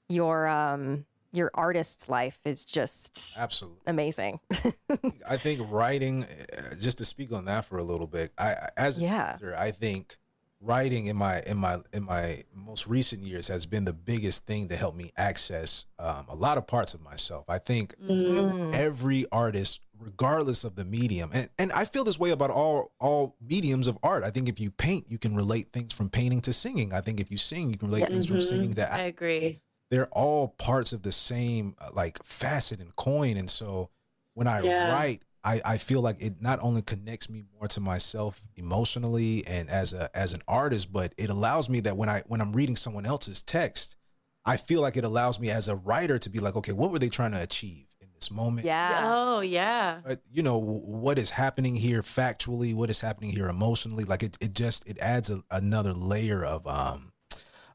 your 0.08 0.46
um 0.48 1.04
your 1.34 1.50
artist's 1.54 2.08
life 2.08 2.38
is 2.44 2.64
just 2.64 3.36
Absolutely. 3.40 3.80
amazing. 3.86 4.40
I 5.28 5.36
think 5.36 5.60
writing, 5.70 6.24
uh, 6.24 6.74
just 6.80 6.98
to 6.98 7.04
speak 7.04 7.32
on 7.32 7.44
that 7.46 7.64
for 7.64 7.78
a 7.78 7.82
little 7.84 8.06
bit, 8.06 8.32
I 8.38 8.50
I- 8.52 8.68
as 8.76 8.98
Yeah. 8.98 9.32
actor, 9.34 9.54
I 9.56 9.70
think 9.72 10.16
writing 10.60 11.06
in 11.06 11.16
my 11.16 11.42
in 11.46 11.58
my 11.58 11.78
in 11.92 12.04
my 12.04 12.42
most 12.54 12.86
recent 12.86 13.20
years 13.20 13.48
has 13.48 13.66
been 13.66 13.84
the 13.84 13.92
biggest 13.92 14.46
thing 14.46 14.68
to 14.68 14.76
help 14.76 14.94
me 14.94 15.10
access 15.16 15.84
um, 15.98 16.24
a 16.28 16.34
lot 16.34 16.56
of 16.56 16.66
parts 16.66 16.94
of 16.94 17.00
myself. 17.02 17.44
I 17.48 17.58
think 17.58 17.94
Mm. 17.98 18.72
every 18.74 19.26
artist, 19.30 19.80
regardless 19.98 20.64
of 20.64 20.74
the 20.76 20.84
medium, 20.84 21.30
and, 21.34 21.50
and 21.58 21.70
I 21.72 21.84
feel 21.84 22.04
this 22.04 22.18
way 22.18 22.30
about 22.30 22.50
all 22.50 22.92
all 23.00 23.36
mediums 23.40 23.88
of 23.88 23.98
art. 24.02 24.22
I 24.24 24.30
think 24.30 24.48
if 24.48 24.58
you 24.60 24.70
paint, 24.70 25.10
you 25.10 25.18
can 25.18 25.34
relate 25.34 25.72
things 25.72 25.92
from 25.92 26.08
painting 26.08 26.40
to 26.42 26.52
singing. 26.52 26.92
I 26.94 27.00
think 27.02 27.20
if 27.20 27.30
you 27.30 27.36
sing, 27.38 27.70
you 27.70 27.76
can 27.76 27.88
relate 27.88 28.08
things 28.08 28.26
from 28.26 28.38
Mhm. 28.38 28.48
singing 28.48 28.72
to 28.74 28.90
I 28.94 29.02
agree. 29.02 29.60
They're 29.94 30.08
all 30.12 30.48
parts 30.48 30.92
of 30.92 31.02
the 31.02 31.12
same 31.12 31.76
uh, 31.80 31.88
like 31.92 32.18
facet 32.24 32.80
and 32.80 32.96
coin 32.96 33.36
and 33.36 33.48
so 33.48 33.88
when 34.34 34.48
i 34.48 34.60
Yeah. 34.60 34.90
write 34.90 35.22
I, 35.46 35.60
I 35.74 35.76
feel 35.76 36.00
like 36.00 36.22
it 36.22 36.40
not 36.40 36.58
only 36.62 36.80
connects 36.82 37.28
me 37.28 37.44
more 37.54 37.68
to 37.68 37.80
myself 37.80 38.40
emotionally 38.56 39.46
and 39.46 39.68
as 39.70 39.92
a 39.92 40.08
as 40.16 40.32
an 40.32 40.40
artist 40.48 40.92
but 40.92 41.14
it 41.16 41.30
allows 41.30 41.68
me 41.68 41.80
that 41.80 41.96
when 41.96 42.08
i 42.08 42.22
when 42.26 42.40
i'm 42.40 42.52
reading 42.52 42.76
someone 42.76 43.06
else's 43.06 43.42
text 43.42 43.96
i 44.44 44.56
feel 44.56 44.80
like 44.80 44.96
it 44.96 45.04
allows 45.04 45.38
me 45.38 45.50
as 45.50 45.68
a 45.68 45.76
writer 45.76 46.18
to 46.18 46.28
be 46.30 46.38
like 46.40 46.56
okay 46.56 46.72
what 46.72 46.90
were 46.90 46.98
they 46.98 47.08
trying 47.08 47.32
to 47.32 47.42
achieve 47.42 47.86
in 48.00 48.08
this 48.14 48.30
moment 48.30 48.66
yeah. 48.66 49.02
Oh, 49.04 49.40
yeah. 49.40 50.00
but 50.04 50.22
you 50.30 50.42
know 50.42 50.58
what 50.58 51.18
is 51.18 51.30
happening 51.30 51.74
here 51.76 52.02
factually 52.02 52.74
what 52.74 52.90
is 52.90 53.00
happening 53.00 53.30
here 53.30 53.48
emotionally 53.48 54.04
like 54.04 54.22
it, 54.22 54.36
it 54.40 54.54
just 54.54 54.88
it 54.88 54.98
adds 54.98 55.30
a, 55.30 55.42
another 55.50 55.92
layer 55.92 56.44
of 56.44 56.66
um 56.66 57.12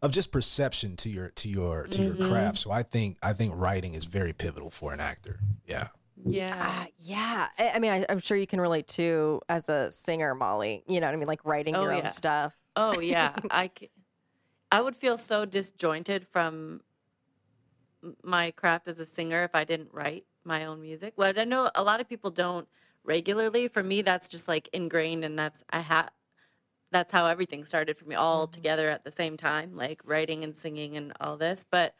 of 0.01 0.11
just 0.11 0.31
perception 0.31 0.95
to 0.95 1.09
your 1.09 1.29
to 1.31 1.49
your 1.49 1.85
to 1.87 2.01
your 2.01 2.15
craft 2.15 2.57
so 2.57 2.71
i 2.71 2.81
think 2.83 3.17
i 3.21 3.33
think 3.33 3.53
writing 3.55 3.93
is 3.93 4.05
very 4.05 4.33
pivotal 4.33 4.69
for 4.69 4.93
an 4.93 4.99
actor 4.99 5.39
yeah 5.65 5.87
Yeah. 6.25 6.55
Uh, 6.83 6.85
yeah. 6.99 7.47
I, 7.57 7.71
I 7.75 7.79
mean, 7.79 7.91
I, 7.91 8.05
I'm 8.09 8.19
sure 8.19 8.35
you 8.35 8.45
can 8.47 8.59
relate 8.59 8.87
to 8.99 9.39
as 9.47 9.69
a 9.69 9.89
singer, 9.89 10.35
Molly. 10.35 10.83
You 10.85 10.99
know 10.99 11.07
what 11.07 11.13
I 11.13 11.17
mean? 11.17 11.27
Like 11.27 11.45
writing 11.45 11.75
Oh, 11.77 11.83
your 11.83 11.93
yeah. 11.93 12.03
own 12.03 12.09
stuff. 12.09 12.57
Oh 12.75 12.99
yeah, 13.13 13.35
I, 13.49 13.71
I 14.69 14.81
would 14.81 14.97
feel 14.97 15.17
so 15.17 15.45
disjointed 15.45 16.27
from 16.27 16.81
my 18.23 18.51
craft 18.51 18.87
as 18.87 18.99
a 18.99 19.05
singer 19.05 19.43
if 19.43 19.55
I 19.55 19.63
didn't 19.63 19.89
write 19.93 20.25
my 20.43 20.65
own 20.65 20.81
music. 20.81 21.13
Well, 21.17 21.33
I 21.35 21.43
know 21.45 21.69
a 21.75 21.83
lot 21.83 21.99
of 22.01 22.07
people 22.09 22.31
don't 22.31 22.67
regularly. 23.03 23.67
For 23.69 23.83
me, 23.83 24.01
that's 24.01 24.27
just 24.27 24.47
like 24.47 24.69
ingrained, 24.73 25.23
and 25.23 25.37
that's 25.39 25.63
I 25.69 25.79
have. 25.79 26.09
That's 26.91 27.11
how 27.11 27.25
everything 27.25 27.65
started 27.65 27.97
for 27.97 28.05
me, 28.05 28.15
all 28.15 28.45
mm-hmm. 28.45 28.51
together 28.51 28.89
at 28.89 29.03
the 29.03 29.11
same 29.11 29.37
time, 29.37 29.75
like 29.75 30.01
writing 30.05 30.43
and 30.43 30.55
singing 30.55 30.97
and 30.97 31.13
all 31.21 31.37
this. 31.37 31.65
But, 31.69 31.95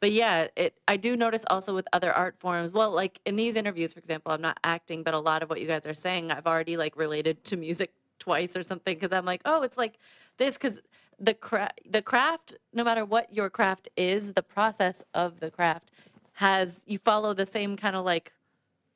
but 0.00 0.12
yeah, 0.12 0.48
it. 0.56 0.78
I 0.88 0.96
do 0.96 1.16
notice 1.16 1.44
also 1.50 1.74
with 1.74 1.86
other 1.92 2.12
art 2.12 2.36
forms. 2.38 2.72
Well, 2.72 2.90
like 2.90 3.20
in 3.26 3.36
these 3.36 3.56
interviews, 3.56 3.92
for 3.92 3.98
example, 3.98 4.32
I'm 4.32 4.40
not 4.40 4.58
acting, 4.64 5.02
but 5.02 5.14
a 5.14 5.18
lot 5.18 5.42
of 5.42 5.50
what 5.50 5.60
you 5.60 5.66
guys 5.66 5.86
are 5.86 5.94
saying, 5.94 6.30
I've 6.30 6.46
already 6.46 6.76
like 6.76 6.96
related 6.96 7.44
to 7.44 7.56
music 7.56 7.92
twice 8.18 8.56
or 8.56 8.62
something 8.62 8.94
because 8.94 9.12
I'm 9.12 9.24
like, 9.24 9.42
oh, 9.44 9.62
it's 9.62 9.76
like 9.76 9.98
this 10.38 10.54
because 10.54 10.78
the 11.18 11.34
cra- 11.34 11.72
the 11.88 12.02
craft, 12.02 12.54
no 12.72 12.82
matter 12.82 13.04
what 13.04 13.32
your 13.32 13.50
craft 13.50 13.88
is, 13.96 14.32
the 14.32 14.42
process 14.42 15.04
of 15.12 15.40
the 15.40 15.50
craft 15.50 15.90
has 16.34 16.84
you 16.86 16.98
follow 16.98 17.34
the 17.34 17.46
same 17.46 17.76
kind 17.76 17.94
of 17.94 18.04
like 18.04 18.32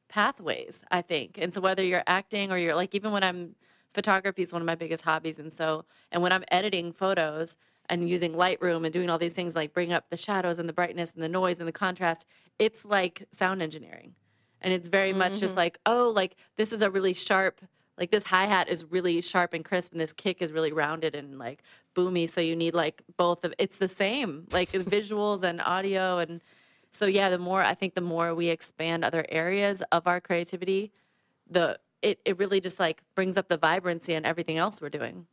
pathways, 0.09 0.83
I 0.91 1.03
think. 1.03 1.39
And 1.39 1.53
so 1.53 1.61
whether 1.61 1.85
you're 1.85 2.05
acting 2.07 2.51
or 2.51 2.57
you're 2.57 2.75
like 2.75 2.95
even 2.95 3.13
when 3.13 3.23
I'm 3.23 3.55
photography 3.95 4.43
is 4.43 4.53
one 4.53 4.61
of 4.61 4.67
my 4.67 4.75
biggest 4.75 5.05
hobbies 5.05 5.39
and 5.39 5.53
so 5.53 5.85
and 6.13 6.23
when 6.23 6.33
I'm 6.33 6.45
editing 6.49 6.93
photos 6.93 7.57
and 7.89 8.09
using 8.09 8.33
Lightroom 8.33 8.85
and 8.85 8.93
doing 8.93 9.11
all 9.11 9.19
these 9.19 9.33
things 9.33 9.55
like 9.55 9.73
bring 9.73 9.93
up 9.93 10.09
the 10.11 10.17
shadows 10.17 10.59
and 10.59 10.69
the 10.69 10.73
brightness 10.73 11.13
and 11.13 11.23
the 11.23 11.29
noise 11.29 11.59
and 11.59 11.69
the 11.69 11.73
contrast, 11.73 12.25
it's 12.59 12.85
like 12.85 13.27
sound 13.31 13.63
engineering. 13.63 14.15
And 14.61 14.73
it's 14.73 14.89
very 14.89 15.13
much 15.13 15.33
just 15.41 15.53
mm-hmm. 15.53 15.59
like, 15.59 15.79
oh, 15.85 16.11
like 16.15 16.37
this 16.57 16.73
is 16.73 16.81
a 16.81 16.91
really 16.91 17.13
sharp 17.13 17.61
like 17.99 18.11
this 18.11 18.25
hi-hat 18.25 18.69
is 18.69 18.85
really 18.91 19.21
sharp 19.21 19.55
and 19.55 19.65
crisp 19.65 19.93
and 19.93 20.01
this 20.01 20.13
kick 20.13 20.43
is 20.43 20.51
really 20.51 20.73
rounded 20.73 21.15
and 21.15 21.39
like 21.39 21.63
boomy 21.95 22.29
so 22.29 22.41
you 22.41 22.57
need 22.57 22.75
like 22.75 23.03
both 23.17 23.45
of 23.45 23.55
it's 23.59 23.79
the 23.79 23.87
same 23.87 24.47
like 24.51 24.71
visuals 24.73 25.45
and 25.45 25.61
audio 25.61 26.19
and 26.19 26.43
so 26.93 27.07
yeah 27.07 27.29
the 27.29 27.39
more 27.39 27.63
i 27.63 27.73
think 27.73 27.95
the 27.95 28.01
more 28.01 28.35
we 28.35 28.49
expand 28.49 29.05
other 29.05 29.25
areas 29.29 29.81
of 29.93 30.09
our 30.09 30.21
creativity 30.21 30.91
the 31.49 31.79
it, 32.05 32.21
it 32.25 32.39
really 32.39 32.61
just 32.61 32.79
like 32.79 33.03
brings 33.15 33.37
up 33.37 33.49
the 33.49 33.57
vibrancy 33.57 34.15
and 34.15 34.27
everything 34.27 34.59
else 34.59 34.81
we're 34.81 34.89
doing 34.89 35.27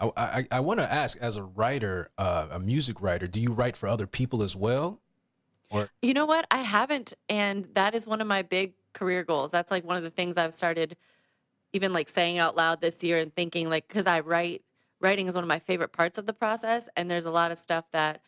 I 0.00 0.10
I, 0.16 0.46
I 0.52 0.60
want 0.60 0.80
to 0.80 0.92
ask, 0.92 1.18
as 1.20 1.36
a 1.36 1.42
writer, 1.42 2.10
uh, 2.18 2.48
a 2.52 2.60
music 2.60 3.00
writer, 3.00 3.26
do 3.26 3.40
you 3.40 3.52
write 3.52 3.76
for 3.76 3.88
other 3.88 4.06
people 4.06 4.42
as 4.42 4.54
well? 4.54 5.00
Or 5.70 5.88
You 6.02 6.14
know 6.14 6.26
what? 6.26 6.46
I 6.50 6.58
haven't, 6.58 7.14
and 7.28 7.68
that 7.74 7.94
is 7.94 8.06
one 8.06 8.20
of 8.20 8.26
my 8.26 8.42
big 8.42 8.74
career 8.92 9.24
goals. 9.24 9.50
That's 9.50 9.70
like 9.70 9.84
one 9.84 9.96
of 9.96 10.02
the 10.02 10.10
things 10.10 10.36
I've 10.36 10.54
started 10.54 10.96
even 11.72 11.92
like 11.92 12.08
saying 12.08 12.38
out 12.38 12.56
loud 12.56 12.80
this 12.80 13.02
year 13.02 13.18
and 13.18 13.34
thinking 13.34 13.68
like 13.68 13.88
cuz 13.88 14.06
I 14.06 14.20
write 14.20 14.62
writing 15.00 15.26
is 15.28 15.34
one 15.34 15.44
of 15.44 15.48
my 15.48 15.58
favorite 15.58 15.92
parts 15.92 16.16
of 16.16 16.24
the 16.26 16.32
process 16.32 16.88
and 16.96 17.10
there's 17.10 17.26
a 17.26 17.30
lot 17.30 17.52
of 17.52 17.58
stuff 17.58 17.84
that 17.92 18.22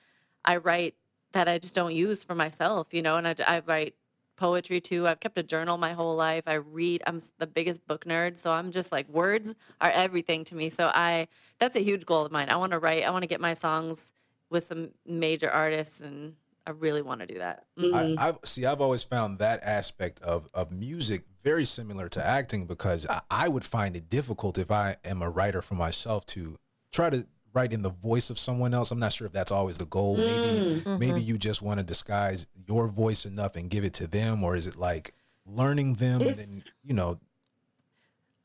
I 0.45 0.57
write 0.59 0.95
that 1.33 1.49
I 1.49 1.59
just 1.59 1.75
don't 1.75 1.95
use 1.95 2.23
for 2.23 2.35
myself, 2.35 2.89
you 2.93 3.01
know, 3.01 3.17
and 3.17 3.27
I, 3.27 3.35
I 3.47 3.61
write 3.61 3.95
poetry 4.41 4.81
too. 4.81 5.07
I've 5.07 5.21
kept 5.21 5.39
a 5.39 5.43
journal 5.43 5.77
my 5.77 5.93
whole 5.93 6.17
life. 6.17 6.45
I 6.47 6.55
read. 6.55 7.03
I'm 7.07 7.21
the 7.39 7.47
biggest 7.47 7.87
book 7.87 8.07
nerd, 8.07 8.39
so 8.39 8.51
I'm 8.51 8.73
just 8.73 8.91
like 8.91 9.09
words 9.09 9.55
are 9.81 9.91
everything 9.91 10.45
to 10.45 10.55
me. 10.57 10.71
So 10.71 10.91
I 10.93 11.29
that's 11.61 11.77
a 11.77 11.81
huge 11.81 12.07
goal 12.07 12.25
of 12.25 12.33
mine. 12.33 12.49
I 12.49 12.57
want 12.57 12.73
to 12.73 12.79
write. 12.79 13.05
I 13.05 13.11
want 13.11 13.23
to 13.23 13.29
get 13.29 13.41
my 13.41 13.53
songs 13.53 14.13
with 14.49 14.65
some 14.65 14.91
major 15.07 15.49
artists 15.49 16.01
and 16.01 16.35
I 16.67 16.73
really 16.73 17.03
want 17.03 17.21
to 17.21 17.27
do 17.27 17.39
that. 17.39 17.67
Mm. 17.79 18.19
I, 18.19 18.29
I've 18.29 18.39
see. 18.45 18.65
I've 18.65 18.81
always 18.81 19.05
found 19.05 19.39
that 19.39 19.63
aspect 19.63 20.21
of 20.23 20.49
of 20.55 20.73
music 20.73 21.25
very 21.45 21.67
similar 21.67 22.09
to 22.09 22.27
acting 22.27 22.67
because 22.67 23.07
I, 23.09 23.21
I 23.31 23.49
would 23.49 23.65
find 23.65 23.95
it 23.95 24.09
difficult 24.09 24.59
if 24.59 24.71
I 24.71 24.97
am 25.05 25.21
a 25.23 25.31
writer 25.31 25.63
for 25.63 25.75
myself 25.75 26.25
to 26.27 26.57
try 26.93 27.11
to 27.11 27.27
write 27.53 27.73
in 27.73 27.83
the 27.83 27.91
voice 27.91 28.31
of 28.31 28.39
someone 28.39 28.75
else. 28.75 28.91
I'm 28.91 28.99
not 28.99 29.13
sure 29.13 29.27
if 29.27 29.33
that's 29.33 29.53
always 29.53 29.79
the 29.79 29.87
goal. 29.87 30.17
Maybe 30.17 30.83
maybe 30.99 31.21
you 31.21 31.39
just 31.39 31.63
want 31.63 31.79
to 31.79 31.85
disguise 31.85 32.47
your 32.69 32.89
voice 32.89 33.25
enough 33.25 33.57
and 33.57 33.69
give 33.69 33.85
it 33.85 33.95
to 33.95 34.07
them, 34.07 34.45
or 34.45 34.57
is 34.57 34.67
it 34.67 34.77
like 34.77 35.13
learning 35.47 35.95
them 35.95 36.21
and 36.21 36.35
then 36.35 36.49
you 36.85 36.95
know? 36.95 37.19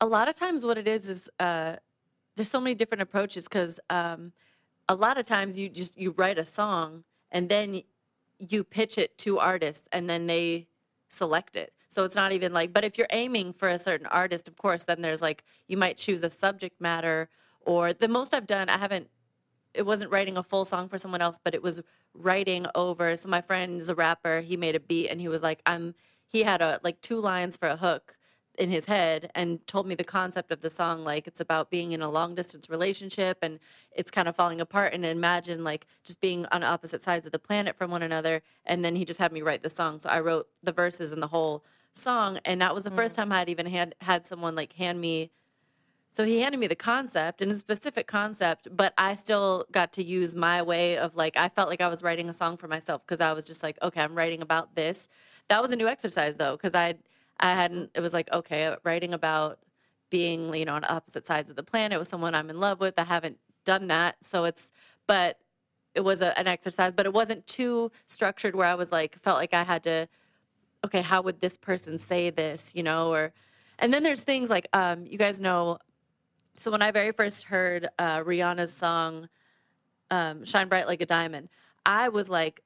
a 0.00 0.06
lot 0.06 0.28
of 0.28 0.34
times 0.34 0.64
what 0.64 0.78
it 0.78 0.86
is 0.86 1.08
is 1.08 1.30
uh, 1.40 1.76
there's 2.36 2.50
so 2.50 2.60
many 2.60 2.74
different 2.74 3.02
approaches 3.02 3.44
because 3.44 3.80
um, 3.90 4.32
a 4.88 4.94
lot 4.94 5.18
of 5.18 5.24
times 5.24 5.58
you 5.58 5.68
just 5.68 5.98
you 5.98 6.14
write 6.16 6.38
a 6.38 6.44
song 6.44 7.04
and 7.30 7.48
then 7.48 7.82
you 8.38 8.62
pitch 8.62 8.98
it 8.98 9.16
to 9.18 9.38
artists 9.38 9.88
and 9.92 10.08
then 10.08 10.26
they 10.26 10.66
select 11.08 11.56
it 11.56 11.72
so 11.88 12.04
it's 12.04 12.14
not 12.14 12.32
even 12.32 12.52
like 12.52 12.72
but 12.72 12.84
if 12.84 12.98
you're 12.98 13.06
aiming 13.10 13.52
for 13.52 13.68
a 13.68 13.78
certain 13.78 14.06
artist 14.08 14.48
of 14.48 14.56
course 14.56 14.84
then 14.84 15.00
there's 15.00 15.22
like 15.22 15.44
you 15.68 15.76
might 15.76 15.96
choose 15.96 16.22
a 16.22 16.30
subject 16.30 16.80
matter 16.80 17.28
or 17.66 17.92
the 17.92 18.08
most 18.08 18.32
i've 18.32 18.46
done 18.46 18.70
i 18.70 18.78
haven't 18.78 19.08
it 19.76 19.86
wasn't 19.86 20.10
writing 20.10 20.36
a 20.36 20.42
full 20.42 20.64
song 20.64 20.88
for 20.88 20.98
someone 20.98 21.20
else, 21.20 21.38
but 21.42 21.54
it 21.54 21.62
was 21.62 21.82
writing 22.14 22.66
over. 22.74 23.16
So 23.16 23.28
my 23.28 23.40
friend 23.40 23.80
is 23.80 23.88
a 23.88 23.94
rapper. 23.94 24.40
He 24.40 24.56
made 24.56 24.74
a 24.74 24.80
beat 24.80 25.08
and 25.08 25.20
he 25.20 25.28
was 25.28 25.42
like, 25.42 25.60
I'm. 25.66 25.94
He 26.28 26.42
had 26.42 26.60
a 26.60 26.80
like 26.82 27.00
two 27.00 27.20
lines 27.20 27.56
for 27.56 27.68
a 27.68 27.76
hook 27.76 28.16
in 28.58 28.68
his 28.68 28.86
head 28.86 29.30
and 29.34 29.64
told 29.66 29.86
me 29.86 29.94
the 29.94 30.04
concept 30.04 30.50
of 30.50 30.60
the 30.60 30.70
song. 30.70 31.04
Like 31.04 31.26
it's 31.28 31.40
about 31.40 31.70
being 31.70 31.92
in 31.92 32.02
a 32.02 32.10
long 32.10 32.34
distance 32.34 32.68
relationship 32.68 33.38
and 33.42 33.60
it's 33.92 34.10
kind 34.10 34.26
of 34.26 34.34
falling 34.34 34.60
apart. 34.60 34.92
And 34.92 35.04
imagine 35.04 35.62
like 35.62 35.86
just 36.02 36.20
being 36.20 36.44
on 36.46 36.64
opposite 36.64 37.04
sides 37.04 37.26
of 37.26 37.32
the 37.32 37.38
planet 37.38 37.76
from 37.76 37.90
one 37.90 38.02
another. 38.02 38.42
And 38.64 38.84
then 38.84 38.96
he 38.96 39.04
just 39.04 39.20
had 39.20 39.32
me 39.32 39.40
write 39.40 39.62
the 39.62 39.70
song. 39.70 40.00
So 40.00 40.08
I 40.08 40.20
wrote 40.20 40.48
the 40.62 40.72
verses 40.72 41.12
and 41.12 41.22
the 41.22 41.28
whole 41.28 41.64
song. 41.92 42.40
And 42.44 42.60
that 42.60 42.74
was 42.74 42.84
the 42.84 42.90
first 42.90 43.14
mm. 43.14 43.18
time 43.18 43.32
I'd 43.32 43.48
even 43.48 43.66
had 43.66 43.94
had 44.00 44.26
someone 44.26 44.56
like 44.56 44.72
hand 44.72 45.00
me 45.00 45.30
so 46.16 46.24
he 46.24 46.40
handed 46.40 46.56
me 46.56 46.66
the 46.66 46.74
concept 46.74 47.42
and 47.42 47.52
a 47.52 47.54
specific 47.54 48.06
concept, 48.06 48.68
but 48.74 48.94
I 48.96 49.16
still 49.16 49.66
got 49.70 49.92
to 49.92 50.02
use 50.02 50.34
my 50.34 50.62
way 50.62 50.96
of 50.96 51.14
like, 51.14 51.36
I 51.36 51.50
felt 51.50 51.68
like 51.68 51.82
I 51.82 51.88
was 51.88 52.02
writing 52.02 52.30
a 52.30 52.32
song 52.32 52.56
for 52.56 52.68
myself 52.68 53.02
because 53.06 53.20
I 53.20 53.34
was 53.34 53.44
just 53.44 53.62
like, 53.62 53.76
okay, 53.82 54.00
I'm 54.00 54.14
writing 54.14 54.40
about 54.40 54.74
this. 54.74 55.08
That 55.48 55.60
was 55.60 55.72
a 55.72 55.76
new 55.76 55.86
exercise 55.86 56.36
though, 56.38 56.52
because 56.52 56.74
I, 56.74 56.94
I 57.38 57.52
hadn't, 57.52 57.90
it 57.94 58.00
was 58.00 58.14
like, 58.14 58.32
okay, 58.32 58.74
writing 58.82 59.12
about 59.12 59.58
being, 60.08 60.54
you 60.54 60.64
know, 60.64 60.76
on 60.76 60.84
opposite 60.88 61.26
sides 61.26 61.50
of 61.50 61.56
the 61.56 61.62
planet 61.62 61.98
with 61.98 62.08
someone 62.08 62.34
I'm 62.34 62.48
in 62.48 62.60
love 62.60 62.80
with. 62.80 62.94
I 62.96 63.04
haven't 63.04 63.36
done 63.66 63.88
that. 63.88 64.16
So 64.22 64.44
it's, 64.44 64.72
but 65.06 65.38
it 65.94 66.00
was 66.00 66.22
a, 66.22 66.38
an 66.38 66.46
exercise, 66.46 66.94
but 66.94 67.04
it 67.04 67.12
wasn't 67.12 67.46
too 67.46 67.92
structured 68.08 68.56
where 68.56 68.68
I 68.68 68.74
was 68.74 68.90
like, 68.90 69.20
felt 69.20 69.36
like 69.36 69.52
I 69.52 69.64
had 69.64 69.82
to, 69.82 70.08
okay, 70.82 71.02
how 71.02 71.20
would 71.20 71.42
this 71.42 71.58
person 71.58 71.98
say 71.98 72.30
this, 72.30 72.72
you 72.74 72.82
know, 72.82 73.12
or, 73.12 73.34
and 73.78 73.92
then 73.92 74.02
there's 74.02 74.22
things 74.22 74.48
like, 74.48 74.66
um, 74.72 75.04
you 75.06 75.18
guys 75.18 75.38
know, 75.38 75.76
so 76.56 76.70
when 76.70 76.82
I 76.82 76.90
very 76.90 77.12
first 77.12 77.44
heard 77.44 77.88
uh, 77.98 78.20
Rihanna's 78.20 78.72
song 78.72 79.28
um, 80.10 80.44
"Shine 80.44 80.68
Bright 80.68 80.86
Like 80.86 81.00
a 81.00 81.06
Diamond," 81.06 81.48
I 81.84 82.08
was 82.08 82.28
like, 82.28 82.62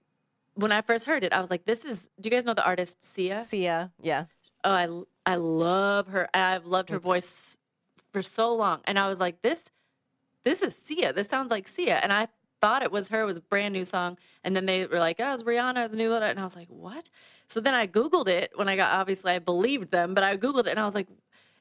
when 0.55 0.73
I 0.73 0.81
first 0.81 1.07
heard 1.07 1.25
it, 1.25 1.33
I 1.33 1.41
was 1.41 1.51
like, 1.51 1.65
"This 1.65 1.85
is." 1.85 2.09
Do 2.21 2.29
you 2.29 2.31
guys 2.31 2.45
know 2.45 2.55
the 2.55 2.65
artist 2.65 3.03
Sia? 3.03 3.45
Sia, 3.45 3.93
yeah. 4.01 4.27
Oh, 4.65 4.73
I 4.73 5.33
I 5.33 5.37
love 5.37 6.09
her. 6.09 6.29
I've 6.35 6.67
loved 6.67 6.91
her 6.91 6.99
voice 6.99 7.57
for 8.13 8.23
so 8.23 8.55
long, 8.55 8.81
and 8.85 8.99
I 8.99 9.09
was 9.09 9.21
like, 9.21 9.43
"This, 9.43 9.65
this 10.45 10.63
is 10.63 10.77
Sia. 10.77 11.13
This 11.13 11.29
sounds 11.29 11.51
like 11.51 11.69
Sia." 11.69 11.97
And 12.03 12.13
I 12.13 12.29
thought 12.61 12.83
it 12.83 12.93
was 12.93 13.09
her. 13.09 13.23
It 13.23 13.27
was 13.27 13.39
a 13.39 13.43
brand 13.43 13.73
new 13.73 13.85
song, 13.85 14.19
and 14.45 14.55
then 14.55 14.67
they 14.67 14.87
were 14.87 14.99
like, 14.99 15.17
"Oh, 15.19 15.33
it's 15.33 15.43
Rihanna. 15.43 15.87
It's 15.87 15.95
new," 15.95 16.13
and 16.15 16.39
I 16.39 16.45
was 16.45 16.57
like, 16.57 16.69
"What?" 16.69 17.09
So 17.47 17.61
then 17.61 17.75
I 17.75 17.87
googled 17.87 18.29
it 18.29 18.53
when 18.55 18.69
I 18.69 18.77
got. 18.77 18.93
Obviously, 18.93 19.33
I 19.33 19.39
believed 19.39 19.91
them, 19.91 20.15
but 20.15 20.25
I 20.25 20.37
googled 20.37 20.67
it, 20.67 20.69
and 20.69 20.81
I 20.81 20.85
was 20.85 20.95
like, 20.95 21.09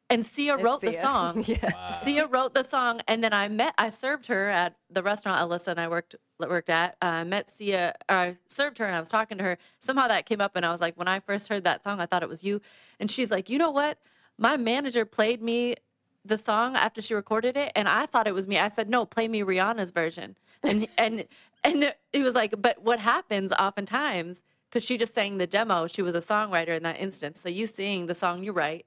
and 0.10 0.26
Sia 0.26 0.56
It's 0.56 0.64
wrote 0.64 0.82
the 0.82 0.92
Sia. 0.92 1.02
song. 1.02 1.44
yeah. 1.48 1.92
Sia 1.92 2.28
wrote 2.28 2.54
the 2.54 2.64
song, 2.64 3.02
and 3.08 3.24
then 3.24 3.34
I 3.34 3.48
met. 3.48 3.74
I 3.78 3.90
served 3.90 4.28
her 4.28 4.50
at 4.50 4.76
the 4.90 5.04
restaurant 5.04 5.40
Alyssa 5.40 5.70
and 5.70 5.80
I 5.80 5.88
worked 5.88 6.16
worked 6.40 6.70
at. 6.70 6.98
Uh, 7.02 7.06
I 7.06 7.24
met 7.24 7.52
Sia. 7.52 7.96
Or 8.10 8.16
I 8.16 8.38
served 8.48 8.78
her, 8.80 8.86
and 8.86 8.96
I 8.96 9.00
was 9.00 9.10
talking 9.10 9.38
to 9.38 9.44
her. 9.44 9.58
Somehow 9.80 10.08
that 10.08 10.26
came 10.26 10.42
up, 10.42 10.56
and 10.56 10.66
I 10.66 10.72
was 10.72 10.82
like, 10.82 10.98
when 10.98 11.08
I 11.08 11.20
first 11.20 11.48
heard 11.48 11.64
that 11.66 11.84
song, 11.84 12.00
I 12.00 12.06
thought 12.06 12.24
it 12.24 12.30
was 12.30 12.44
you. 12.44 12.62
And 13.00 13.10
she's 13.12 13.32
like, 13.32 13.50
you 13.50 13.58
know 13.58 13.72
what? 13.72 14.00
My 14.38 14.58
manager 14.58 15.06
played 15.06 15.42
me 15.42 15.76
the 16.26 16.38
song 16.38 16.76
after 16.76 17.02
she 17.02 17.14
recorded 17.14 17.56
it, 17.58 17.72
and 17.76 17.88
I 17.88 18.06
thought 18.06 18.28
it 18.28 18.34
was 18.34 18.48
me. 18.48 18.58
I 18.58 18.70
said, 18.70 18.90
no, 18.90 19.06
play 19.06 19.28
me 19.28 19.42
Rihanna's 19.42 19.92
version. 19.92 20.38
And 20.64 20.88
and 20.98 21.26
and 21.64 21.94
it 22.14 22.24
was 22.24 22.36
like, 22.36 22.56
but 22.62 22.82
what 22.82 23.00
happens 23.00 23.52
oftentimes? 23.54 24.42
Because 24.70 24.84
she 24.86 24.98
just 24.98 25.14
sang 25.14 25.38
the 25.40 25.48
demo. 25.48 25.88
She 25.88 26.02
was 26.02 26.14
a 26.14 26.20
songwriter 26.20 26.70
in 26.78 26.84
that 26.84 27.00
instance. 27.00 27.42
So 27.42 27.50
you 27.50 27.66
sing 27.68 28.06
the 28.06 28.14
song 28.14 28.44
you 28.44 28.52
write. 28.52 28.86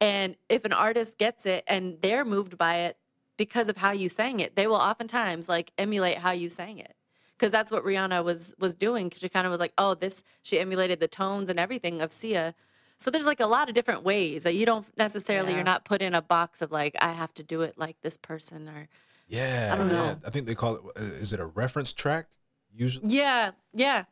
And 0.00 0.36
if 0.48 0.64
an 0.64 0.72
artist 0.72 1.18
gets 1.18 1.44
it 1.46 1.64
and 1.66 1.98
they're 2.00 2.24
moved 2.24 2.56
by 2.56 2.76
it 2.76 2.96
because 3.36 3.68
of 3.68 3.76
how 3.76 3.92
you 3.92 4.08
sang 4.08 4.40
it, 4.40 4.56
they 4.56 4.66
will 4.66 4.76
oftentimes 4.76 5.48
like 5.48 5.72
emulate 5.78 6.18
how 6.18 6.30
you 6.30 6.48
sang 6.50 6.78
it. 6.78 6.94
Because 7.38 7.52
that's 7.52 7.70
what 7.70 7.84
Rihanna 7.84 8.22
was 8.24 8.54
was 8.58 8.74
doing. 8.74 9.08
Cause 9.10 9.20
She 9.20 9.28
kind 9.28 9.46
of 9.46 9.50
was 9.50 9.60
like, 9.60 9.72
oh, 9.78 9.94
this. 9.94 10.22
She 10.42 10.58
emulated 10.58 11.00
the 11.00 11.08
tones 11.08 11.48
and 11.48 11.58
everything 11.58 12.00
of 12.02 12.12
Sia. 12.12 12.54
So 12.98 13.10
there's 13.10 13.24
like 13.24 13.40
a 13.40 13.46
lot 13.46 13.68
of 13.70 13.74
different 13.74 14.02
ways 14.02 14.42
that 14.42 14.54
you 14.54 14.66
don't 14.66 14.86
necessarily. 14.98 15.50
Yeah. 15.50 15.56
You're 15.56 15.64
not 15.64 15.84
put 15.86 16.02
in 16.02 16.14
a 16.14 16.20
box 16.20 16.60
of 16.60 16.70
like 16.70 16.96
I 17.00 17.12
have 17.12 17.32
to 17.34 17.42
do 17.42 17.62
it 17.62 17.78
like 17.78 17.96
this 18.02 18.18
person 18.18 18.68
or 18.68 18.88
Yeah, 19.26 19.70
I 19.72 19.76
don't 19.76 19.88
yeah. 19.88 19.96
know. 19.96 20.16
I 20.26 20.30
think 20.30 20.46
they 20.46 20.54
call 20.54 20.76
it. 20.76 20.82
uh, 20.96 21.34
it 21.34 21.40
a 21.40 21.46
reference 21.46 21.92
track? 21.94 22.26
Usually, 22.74 23.08
Yeah, 23.16 23.52
yeah. 23.72 24.04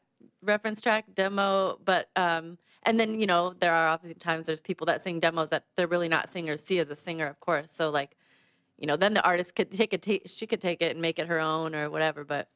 Reference 0.42 0.80
track, 0.80 1.04
demo, 1.14 1.78
but 1.84 2.08
um 2.16 2.56
and 2.84 2.98
then, 2.98 3.18
you 3.20 3.26
know, 3.26 3.54
there 3.60 3.72
are 3.72 3.88
obviously 3.88 4.14
times 4.18 4.46
there's 4.46 4.60
people 4.60 4.86
that 4.86 5.00
sing 5.00 5.20
demos 5.20 5.48
that 5.50 5.64
they're 5.76 5.86
really 5.86 6.08
not 6.08 6.28
singers. 6.28 6.62
Sia's 6.62 6.90
a 6.90 6.96
singer, 6.96 7.26
of 7.26 7.38
course. 7.40 7.72
So 7.72 7.90
like, 7.90 8.16
you 8.78 8.86
know, 8.86 8.96
then 8.96 9.14
the 9.14 9.24
artist 9.24 9.54
could 9.54 9.72
take 9.72 9.92
it 9.92 10.02
ta- 10.02 10.26
she 10.26 10.46
could 10.46 10.60
take 10.60 10.80
it 10.82 10.92
and 10.92 11.00
make 11.02 11.18
it 11.18 11.26
her 11.26 11.40
own 11.40 11.74
or 11.74 11.90
whatever, 11.90 12.24
but 12.24 12.48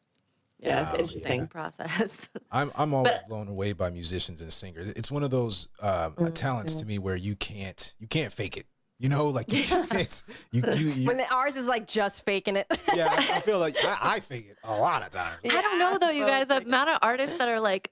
Yeah, 0.61 0.83
it's 0.83 0.93
Wow. 0.97 1.05
interesting. 1.05 1.47
process. 1.49 2.29
I'm 2.53 2.71
I'm 2.77 2.95
always 2.95 3.13
But- 3.15 3.27
blown 3.27 3.49
away 3.49 3.73
by 3.73 3.91
musicians 3.91 4.41
and 4.43 4.53
singers. 4.53 4.91
It's 4.91 5.11
one 5.11 5.25
of 5.25 5.31
those 5.31 5.69
um, 5.81 6.13
Mm-hmm. 6.13 6.27
talents 6.35 6.77
to 6.77 6.87
me 6.87 6.99
where 6.99 7.17
you 7.17 7.35
can't 7.35 7.95
you 7.99 8.07
can't 8.07 8.33
fake 8.33 8.57
it. 8.57 8.67
You 9.01 9.09
know, 9.09 9.27
like 9.29 9.53
you 9.53 9.65
can't 9.91 10.23
you 10.53 10.63
you, 10.75 10.89
you 10.93 11.07
When 11.09 11.21
ours 11.33 11.57
is 11.57 11.67
like 11.67 11.89
just 11.89 12.25
faking 12.25 12.55
it. 12.57 12.67
yeah. 12.95 13.09
I, 13.11 13.39
I 13.39 13.41
feel 13.41 13.59
like 13.67 13.75
I, 13.85 13.97
I 14.17 14.21
fake 14.21 14.47
it 14.51 14.59
a 14.63 14.77
lot 14.79 15.03
of 15.03 15.11
times. 15.11 15.39
I 15.45 15.61
don't 15.61 15.81
know 15.81 15.99
though, 15.99 16.11
you 16.11 16.25
guys. 16.25 16.47
The 16.47 16.59
amount 16.59 16.91
of 16.91 16.99
artists 17.03 17.39
that 17.39 17.49
are 17.49 17.59
like 17.59 17.91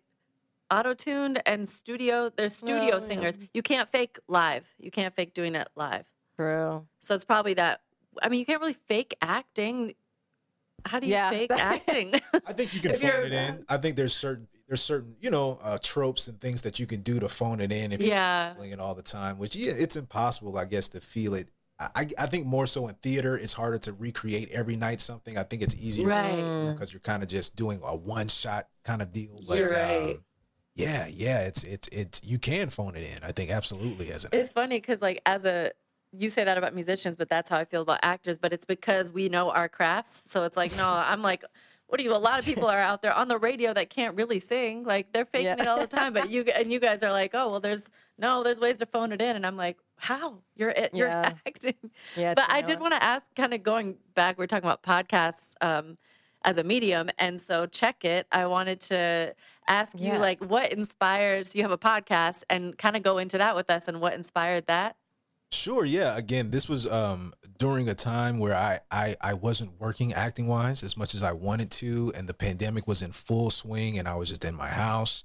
auto-tuned 0.70 1.42
and 1.46 1.68
studio. 1.68 2.30
There's 2.34 2.54
studio 2.54 2.94
Oh, 2.94 2.94
yeah. 2.94 2.98
singers. 3.00 3.38
You 3.54 3.62
can't 3.62 3.88
fake 3.88 4.18
live. 4.28 4.66
You 4.78 4.90
can't 4.90 5.14
fake 5.14 5.34
doing 5.34 5.54
it 5.54 5.68
live. 5.76 6.04
True. 6.36 6.86
So 7.00 7.14
it's 7.14 7.24
probably 7.24 7.54
that. 7.54 7.80
I 8.22 8.28
mean, 8.28 8.40
you 8.40 8.46
can't 8.46 8.60
really 8.60 8.76
fake 8.86 9.14
acting. 9.22 9.94
How 10.86 10.98
do 11.00 11.06
you 11.06 11.12
Yeah. 11.12 11.30
fake 11.30 11.50
acting? 11.56 12.14
I 12.46 12.52
think 12.52 12.74
you 12.74 12.80
can 12.84 12.94
phone 12.94 13.24
it 13.24 13.32
in. 13.32 13.64
I 13.68 13.76
think 13.76 13.96
there's 13.96 14.14
certain 14.14 14.48
there's 14.68 14.80
certain 14.80 15.16
you 15.20 15.30
know 15.30 15.58
uh, 15.62 15.78
tropes 15.82 16.28
and 16.28 16.40
things 16.40 16.62
that 16.62 16.78
you 16.78 16.86
can 16.86 17.00
do 17.02 17.18
to 17.20 17.28
phone 17.28 17.60
it 17.60 17.72
in 17.72 17.92
if 17.92 18.00
Yeah. 18.02 18.46
you're 18.46 18.54
feeling 18.54 18.70
it 18.70 18.78
all 18.80 18.94
the 18.94 19.02
time. 19.02 19.38
Which 19.38 19.56
yeah, 19.56 19.72
it's 19.76 19.96
impossible, 19.96 20.56
I 20.56 20.64
guess, 20.64 20.88
to 20.90 21.00
feel 21.00 21.34
it. 21.34 21.50
I, 21.78 21.88
I 21.96 22.06
I 22.20 22.26
think 22.26 22.46
more 22.46 22.66
so 22.66 22.88
in 22.88 22.94
theater, 22.96 23.36
it's 23.36 23.52
harder 23.52 23.78
to 23.80 23.92
recreate 23.92 24.48
every 24.52 24.76
night 24.76 25.00
something. 25.00 25.36
I 25.36 25.42
think 25.42 25.62
it's 25.62 25.74
easier 25.74 26.06
Right. 26.08 26.72
because 26.72 26.92
you're 26.92 27.00
kind 27.00 27.22
of 27.22 27.28
just 27.28 27.56
doing 27.56 27.80
a 27.84 27.94
one 27.96 28.28
shot 28.28 28.68
kind 28.84 29.02
of 29.02 29.12
deal. 29.12 29.40
But 29.46 29.58
You're 29.58 29.70
right. 29.70 30.14
um, 30.16 30.24
yeah, 30.80 31.06
yeah, 31.08 31.40
it's 31.40 31.62
it's 31.64 31.88
it's 31.88 32.20
you 32.24 32.38
can 32.38 32.70
phone 32.70 32.96
it 32.96 33.02
in. 33.16 33.22
I 33.22 33.32
think 33.32 33.50
absolutely 33.50 34.10
as 34.12 34.24
an 34.24 34.30
It's 34.32 34.52
funny 34.52 34.76
because, 34.80 35.00
like, 35.00 35.20
as 35.26 35.44
a 35.44 35.72
you 36.12 36.28
say 36.30 36.42
that 36.44 36.58
about 36.58 36.74
musicians, 36.74 37.14
but 37.16 37.28
that's 37.28 37.48
how 37.48 37.56
I 37.58 37.64
feel 37.64 37.82
about 37.82 38.00
actors. 38.02 38.36
But 38.38 38.52
it's 38.52 38.66
because 38.66 39.10
we 39.12 39.28
know 39.28 39.50
our 39.50 39.68
crafts. 39.68 40.24
So 40.30 40.42
it's 40.44 40.56
like, 40.56 40.76
no, 40.76 40.88
I'm 41.10 41.22
like, 41.22 41.44
what 41.86 41.98
do 41.98 42.04
you? 42.04 42.14
A 42.14 42.18
lot 42.18 42.38
of 42.38 42.44
people 42.44 42.66
are 42.68 42.80
out 42.80 43.02
there 43.02 43.12
on 43.14 43.28
the 43.28 43.38
radio 43.38 43.72
that 43.74 43.90
can't 43.90 44.16
really 44.16 44.40
sing. 44.40 44.84
Like 44.84 45.12
they're 45.12 45.24
faking 45.24 45.46
Yeah. 45.46 45.62
it 45.62 45.68
all 45.68 45.78
the 45.78 45.86
time. 45.86 46.12
But 46.12 46.30
you 46.30 46.42
and 46.42 46.72
you 46.72 46.80
guys 46.80 47.02
are 47.02 47.12
like, 47.12 47.32
oh 47.34 47.50
well, 47.50 47.60
there's 47.60 47.88
no, 48.18 48.42
there's 48.44 48.60
ways 48.60 48.76
to 48.78 48.86
phone 48.86 49.12
it 49.12 49.20
in. 49.22 49.34
And 49.36 49.46
I'm 49.46 49.56
like, 49.56 49.78
how? 49.96 50.38
You're 50.56 50.70
it. 50.70 50.90
You're 50.94 51.08
Yeah. 51.08 51.32
acting. 51.46 51.74
Yeah. 52.16 52.34
but 52.34 52.50
I 52.50 52.60
did 52.62 52.78
want 52.80 52.92
to 52.94 53.02
ask, 53.02 53.24
kind 53.34 53.54
of 53.54 53.62
going 53.62 53.96
back, 54.14 54.36
we're 54.38 54.46
talking 54.46 54.68
about 54.68 54.82
podcasts 54.82 55.54
um, 55.62 55.96
as 56.44 56.58
a 56.58 56.64
medium, 56.64 57.08
and 57.18 57.40
so 57.40 57.66
check 57.66 58.04
it. 58.04 58.26
I 58.32 58.46
wanted 58.46 58.80
to 58.82 59.34
ask 59.70 59.98
you, 59.98 60.08
Yeah. 60.08 60.18
like, 60.18 60.40
what 60.44 60.72
inspires? 60.72 61.54
You 61.54 61.62
have 61.62 61.70
a 61.70 61.78
podcast, 61.78 62.42
and 62.50 62.76
kind 62.76 62.96
of 62.96 63.02
go 63.02 63.18
into 63.18 63.38
that 63.38 63.56
with 63.56 63.70
us, 63.70 63.88
and 63.88 64.00
what 64.00 64.12
inspired 64.14 64.66
that. 64.66 64.96
Sure, 65.52 65.84
yeah. 65.84 66.16
Again, 66.16 66.50
this 66.52 66.68
was 66.68 66.86
um 66.86 67.32
during 67.58 67.88
a 67.88 67.94
time 67.94 68.38
where 68.38 68.54
I 68.54 68.78
I 68.90 69.16
I 69.20 69.34
wasn't 69.34 69.80
working 69.80 70.12
acting 70.12 70.46
wise 70.46 70.84
as 70.84 70.96
much 70.96 71.12
as 71.12 71.24
I 71.24 71.32
wanted 71.32 71.72
to 71.72 72.12
and 72.14 72.28
the 72.28 72.34
pandemic 72.34 72.86
was 72.86 73.02
in 73.02 73.10
full 73.10 73.50
swing 73.50 73.98
and 73.98 74.06
I 74.06 74.14
was 74.14 74.28
just 74.28 74.44
in 74.44 74.54
my 74.54 74.68
house. 74.68 75.24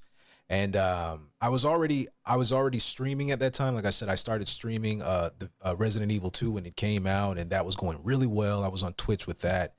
And 0.49 0.75
um 0.75 1.29
I 1.41 1.49
was 1.49 1.63
already 1.63 2.07
I 2.25 2.37
was 2.37 2.51
already 2.51 2.79
streaming 2.79 3.29
at 3.29 3.39
that 3.41 3.53
time. 3.53 3.75
Like 3.75 3.85
I 3.85 3.91
said, 3.91 4.09
I 4.09 4.15
started 4.15 4.47
streaming 4.47 5.03
uh 5.03 5.29
the 5.37 5.51
uh, 5.61 5.75
Resident 5.75 6.11
Evil 6.11 6.31
2 6.31 6.49
when 6.53 6.65
it 6.65 6.75
came 6.75 7.05
out 7.05 7.37
and 7.37 7.51
that 7.51 7.63
was 7.63 7.75
going 7.75 7.99
really 8.03 8.25
well. 8.27 8.63
I 8.63 8.67
was 8.69 8.81
on 8.81 8.93
Twitch 8.93 9.27
with 9.27 9.41
that. 9.41 9.75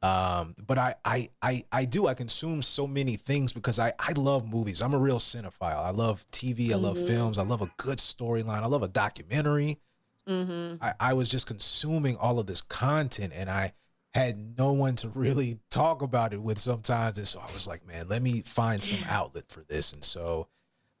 Um, 0.00 0.54
but 0.66 0.78
I, 0.78 0.94
I, 1.04 1.28
I, 1.42 1.62
I 1.72 1.84
do, 1.84 2.06
I 2.06 2.14
consume 2.14 2.62
so 2.62 2.86
many 2.86 3.16
things 3.16 3.52
because 3.52 3.78
I, 3.78 3.92
I 3.98 4.12
love 4.16 4.48
movies. 4.48 4.80
I'm 4.80 4.94
a 4.94 4.98
real 4.98 5.18
cinephile. 5.18 5.84
I 5.84 5.90
love 5.90 6.24
TV. 6.30 6.70
I 6.72 6.76
love 6.76 6.98
films. 6.98 7.38
I 7.38 7.42
love 7.42 7.62
a 7.62 7.70
good 7.78 7.98
storyline. 7.98 8.62
I 8.62 8.66
love 8.66 8.82
a 8.82 8.88
documentary. 8.88 9.78
Mm-hmm. 10.28 10.82
I, 10.82 10.92
I 11.00 11.12
was 11.14 11.28
just 11.28 11.46
consuming 11.46 12.16
all 12.16 12.38
of 12.38 12.46
this 12.46 12.60
content 12.60 13.32
and 13.34 13.50
I 13.50 13.72
had 14.14 14.58
no 14.58 14.72
one 14.72 14.94
to 14.96 15.08
really 15.08 15.58
talk 15.70 16.02
about 16.02 16.32
it 16.32 16.42
with 16.42 16.58
sometimes. 16.58 17.18
And 17.18 17.26
so 17.26 17.40
I 17.40 17.52
was 17.52 17.66
like, 17.66 17.86
man, 17.86 18.08
let 18.08 18.22
me 18.22 18.42
find 18.42 18.82
some 18.82 19.00
outlet 19.08 19.44
for 19.48 19.64
this. 19.68 19.92
And 19.92 20.04
so 20.04 20.48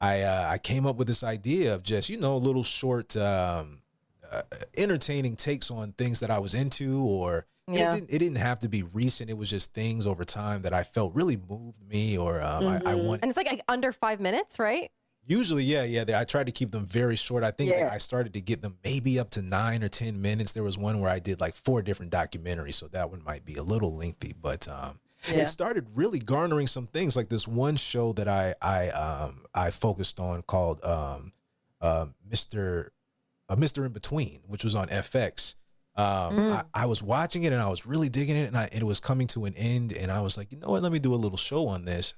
I 0.00 0.22
uh, 0.22 0.48
I 0.50 0.58
came 0.58 0.86
up 0.86 0.96
with 0.96 1.08
this 1.08 1.22
idea 1.22 1.74
of 1.74 1.82
just, 1.82 2.08
you 2.08 2.18
know, 2.18 2.36
little 2.36 2.62
short 2.62 3.16
um, 3.16 3.82
uh, 4.30 4.42
entertaining 4.76 5.36
takes 5.36 5.70
on 5.70 5.92
things 5.92 6.20
that 6.20 6.30
I 6.30 6.38
was 6.38 6.54
into 6.54 7.04
or 7.04 7.46
Yeah. 7.68 7.90
it, 7.90 7.94
didn't, 7.94 8.10
it 8.10 8.18
didn't 8.18 8.38
have 8.38 8.58
to 8.60 8.68
be 8.68 8.82
recent. 8.82 9.30
It 9.30 9.36
was 9.36 9.50
just 9.50 9.74
things 9.74 10.06
over 10.06 10.24
time 10.24 10.62
that 10.62 10.72
I 10.72 10.82
felt 10.84 11.14
really 11.14 11.36
moved 11.36 11.82
me 11.86 12.16
or 12.18 12.40
um, 12.42 12.66
I, 12.66 12.76
I 12.76 12.80
Mhm. 12.94 13.04
want 13.04 13.22
And 13.22 13.30
it's 13.30 13.36
like, 13.36 13.46
like 13.48 13.62
under 13.68 13.92
five 13.92 14.20
minutes, 14.20 14.58
right? 14.58 14.90
Usually, 15.26 15.62
yeah, 15.64 15.82
yeah. 15.82 16.04
They, 16.04 16.14
I 16.14 16.24
tried 16.24 16.46
to 16.46 16.52
keep 16.52 16.70
them 16.70 16.86
very 16.86 17.14
short. 17.16 17.44
I 17.44 17.50
think 17.50 17.70
Yeah. 17.72 17.90
I 17.92 17.98
started 17.98 18.32
to 18.34 18.40
get 18.40 18.62
them 18.62 18.78
maybe 18.82 19.18
up 19.20 19.28
to 19.30 19.42
nine 19.42 19.84
or 19.84 19.90
ten 19.90 20.22
minutes. 20.22 20.52
There 20.52 20.62
was 20.62 20.78
one 20.78 21.00
where 21.00 21.10
I 21.10 21.18
did 21.18 21.38
like 21.38 21.54
four 21.54 21.82
different 21.82 22.10
documentaries, 22.12 22.74
so 22.74 22.88
that 22.88 23.10
one 23.10 23.22
might 23.22 23.44
be 23.44 23.56
a 23.56 23.62
little 23.62 23.94
lengthy. 23.94 24.32
But 24.40 24.66
um, 24.68 25.00
Yeah. 25.28 25.40
it 25.40 25.50
started 25.50 25.86
really 25.94 26.18
garnering 26.18 26.66
some 26.66 26.86
things. 26.86 27.14
Like 27.14 27.28
this 27.28 27.46
one 27.46 27.76
show 27.76 28.14
that 28.14 28.26
I 28.28 28.54
I 28.62 28.88
um 28.88 29.44
I 29.54 29.70
focused 29.70 30.18
on 30.18 30.40
called 30.42 30.82
um 30.82 31.32
uh, 31.82 32.06
Mister 32.26 32.92
uh, 33.50 33.56
Mister 33.56 33.84
In 33.84 33.92
Between, 33.92 34.40
which 34.46 34.64
was 34.64 34.74
on 34.74 34.88
FX. 34.88 35.56
Um, 35.98 36.36
Mm. 36.38 36.52
I, 36.52 36.82
I 36.82 36.86
was 36.86 37.02
watching 37.02 37.42
it 37.42 37.52
and 37.52 37.60
I 37.60 37.68
was 37.68 37.84
really 37.84 38.08
digging 38.08 38.36
it, 38.36 38.46
and, 38.46 38.56
I, 38.56 38.68
and 38.72 38.80
it 38.80 38.84
was 38.86 39.00
coming 39.00 39.26
to 39.28 39.44
an 39.46 39.54
end. 39.56 39.92
And 39.92 40.10
I 40.12 40.20
was 40.20 40.38
like, 40.38 40.52
you 40.52 40.58
know 40.58 40.68
what? 40.68 40.82
Let 40.82 40.92
me 40.92 40.98
do 41.00 41.12
a 41.12 41.16
little 41.16 41.36
show 41.36 41.66
on 41.68 41.84
this 41.84 42.14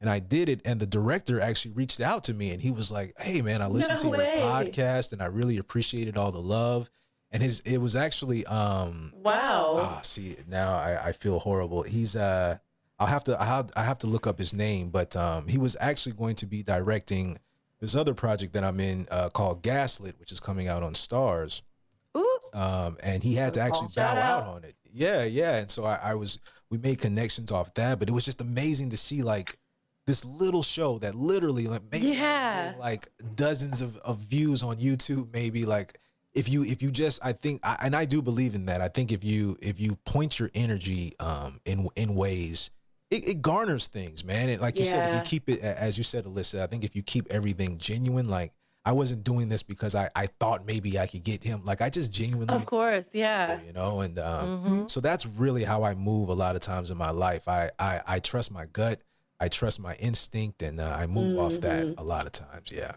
and 0.00 0.10
I 0.10 0.18
did 0.18 0.48
it. 0.48 0.60
And 0.66 0.78
the 0.80 0.86
director 0.86 1.40
actually 1.40 1.72
reached 1.74 2.00
out 2.00 2.24
to 2.24 2.34
me 2.34 2.50
and 2.50 2.60
he 2.60 2.70
was 2.70 2.92
like, 2.92 3.14
Hey 3.18 3.40
man, 3.40 3.62
I 3.62 3.68
listened 3.68 3.98
No 4.04 4.10
to 4.10 4.18
way. 4.18 4.34
your 4.38 4.44
podcast 4.46 5.12
and 5.12 5.22
I 5.22 5.26
really 5.26 5.56
appreciated 5.58 6.18
all 6.18 6.30
the 6.32 6.42
love. 6.42 6.90
And 7.30 7.42
his 7.42 7.60
it 7.60 7.78
was 7.78 7.96
actually 7.96 8.44
um 8.46 9.12
Wow. 9.14 9.76
ah, 9.78 10.00
see 10.02 10.36
now 10.48 10.74
I, 10.76 10.98
I 11.06 11.12
feel 11.12 11.38
horrible. 11.38 11.82
He's 11.84 12.14
uh 12.16 12.58
I'll 12.98 13.06
have 13.06 13.24
to 13.24 13.40
I 13.40 13.44
have 13.46 13.70
I 13.76 13.84
have 13.84 13.98
to 14.00 14.06
look 14.06 14.26
up 14.26 14.38
his 14.38 14.52
name, 14.52 14.90
but 14.90 15.16
um 15.16 15.46
he 15.48 15.56
was 15.56 15.74
actually 15.80 16.12
going 16.16 16.34
to 16.36 16.46
be 16.46 16.62
directing 16.62 17.38
this 17.80 17.96
other 17.96 18.12
project 18.12 18.52
that 18.52 18.62
I'm 18.64 18.78
in 18.80 19.06
uh 19.10 19.30
called 19.30 19.62
Gaslit, 19.62 20.18
which 20.20 20.32
is 20.32 20.40
coming 20.40 20.68
out 20.68 20.82
on 20.82 20.92
Starz. 20.94 21.62
Um, 22.52 22.96
and 23.02 23.22
he 23.22 23.34
had 23.34 23.54
to 23.54 23.60
actually 23.60 23.88
bow 23.96 24.02
out 24.12 24.18
out. 24.18 24.48
on 24.48 24.64
it. 24.64 24.74
Yeah, 24.92 25.24
yeah. 25.24 25.56
And 25.56 25.70
so 25.70 25.84
I, 25.84 25.98
I 26.02 26.14
was, 26.14 26.38
we 26.70 26.78
made 26.78 26.98
connections 26.98 27.50
off 27.50 27.72
that, 27.74 27.98
but 27.98 28.08
it 28.08 28.12
was 28.12 28.24
just 28.24 28.40
amazing 28.40 28.90
to 28.90 28.96
see 28.96 29.22
like 29.22 29.56
this 30.06 30.24
little 30.24 30.62
show 30.62 30.98
that 30.98 31.14
literally 31.14 31.66
like 31.66 31.82
maybe 31.90 32.08
Yeah. 32.08 32.74
like 32.78 33.08
dozens 33.34 33.80
of, 33.80 33.96
of 33.98 34.18
views 34.18 34.62
on 34.62 34.76
YouTube. 34.76 35.32
Maybe 35.32 35.64
like 35.64 35.98
if 36.34 36.48
you 36.48 36.64
if 36.64 36.82
you 36.82 36.90
just 36.90 37.24
I 37.24 37.32
think 37.32 37.60
I, 37.62 37.76
and 37.82 37.94
I 37.94 38.04
do 38.04 38.20
believe 38.22 38.54
in 38.54 38.66
that. 38.66 38.80
I 38.80 38.88
think 38.88 39.12
if 39.12 39.22
you 39.22 39.56
if 39.62 39.78
you 39.80 39.96
point 40.04 40.38
your 40.38 40.50
energy 40.54 41.12
um 41.20 41.60
in 41.64 41.88
in 41.96 42.14
ways. 42.14 42.70
It, 43.10 43.28
it 43.28 43.42
garners 43.42 43.88
things, 43.88 44.24
man. 44.24 44.48
And 44.48 44.58
like 44.62 44.78
you 44.78 44.86
said, 44.86 45.10
if 45.10 45.14
you 45.16 45.20
keep 45.28 45.46
it, 45.50 45.60
as 45.60 45.98
you 45.98 46.02
said, 46.04 46.24
Alyssa, 46.24 46.62
I 46.62 46.66
think 46.66 46.82
if 46.82 46.96
you 46.96 47.02
keep 47.02 47.26
everything 47.30 47.76
genuine, 47.76 48.26
like 48.26 48.54
I 48.84 48.92
wasn't 48.92 49.22
doing 49.22 49.48
this 49.48 49.62
because 49.62 49.94
I, 49.94 50.10
I 50.16 50.26
thought 50.40 50.66
maybe 50.66 50.98
I 50.98 51.06
could 51.06 51.22
get 51.22 51.44
him. 51.44 51.64
Like 51.64 51.80
I 51.80 51.88
just 51.88 52.10
genuinely 52.10 52.52
Of 52.54 52.66
course, 52.66 53.08
yeah. 53.12 53.60
you 53.66 53.72
know 53.72 54.00
and 54.00 54.18
um, 54.18 54.64
Mhm. 54.64 54.90
so 54.90 55.00
that's 55.00 55.24
really 55.24 55.62
how 55.64 55.84
i 55.84 55.94
move 55.94 56.28
a 56.28 56.34
lot 56.34 56.56
of 56.56 56.62
times 56.62 56.90
in 56.90 56.96
my 56.98 57.10
life 57.10 57.46
i 57.48 57.70
i, 57.78 58.00
I 58.06 58.18
trust 58.18 58.50
my 58.50 58.66
gut 58.66 59.00
i 59.40 59.48
trust 59.48 59.78
my 59.80 59.94
instinct 59.96 60.62
and 60.62 60.80
uh, 60.80 60.96
i 60.98 61.06
move 61.06 61.38
off 61.38 61.60
that 61.60 61.84
Mhm. 61.86 61.94
a 61.98 62.02
lot 62.02 62.26
of 62.26 62.32
times 62.32 62.70
yeah 62.72 62.94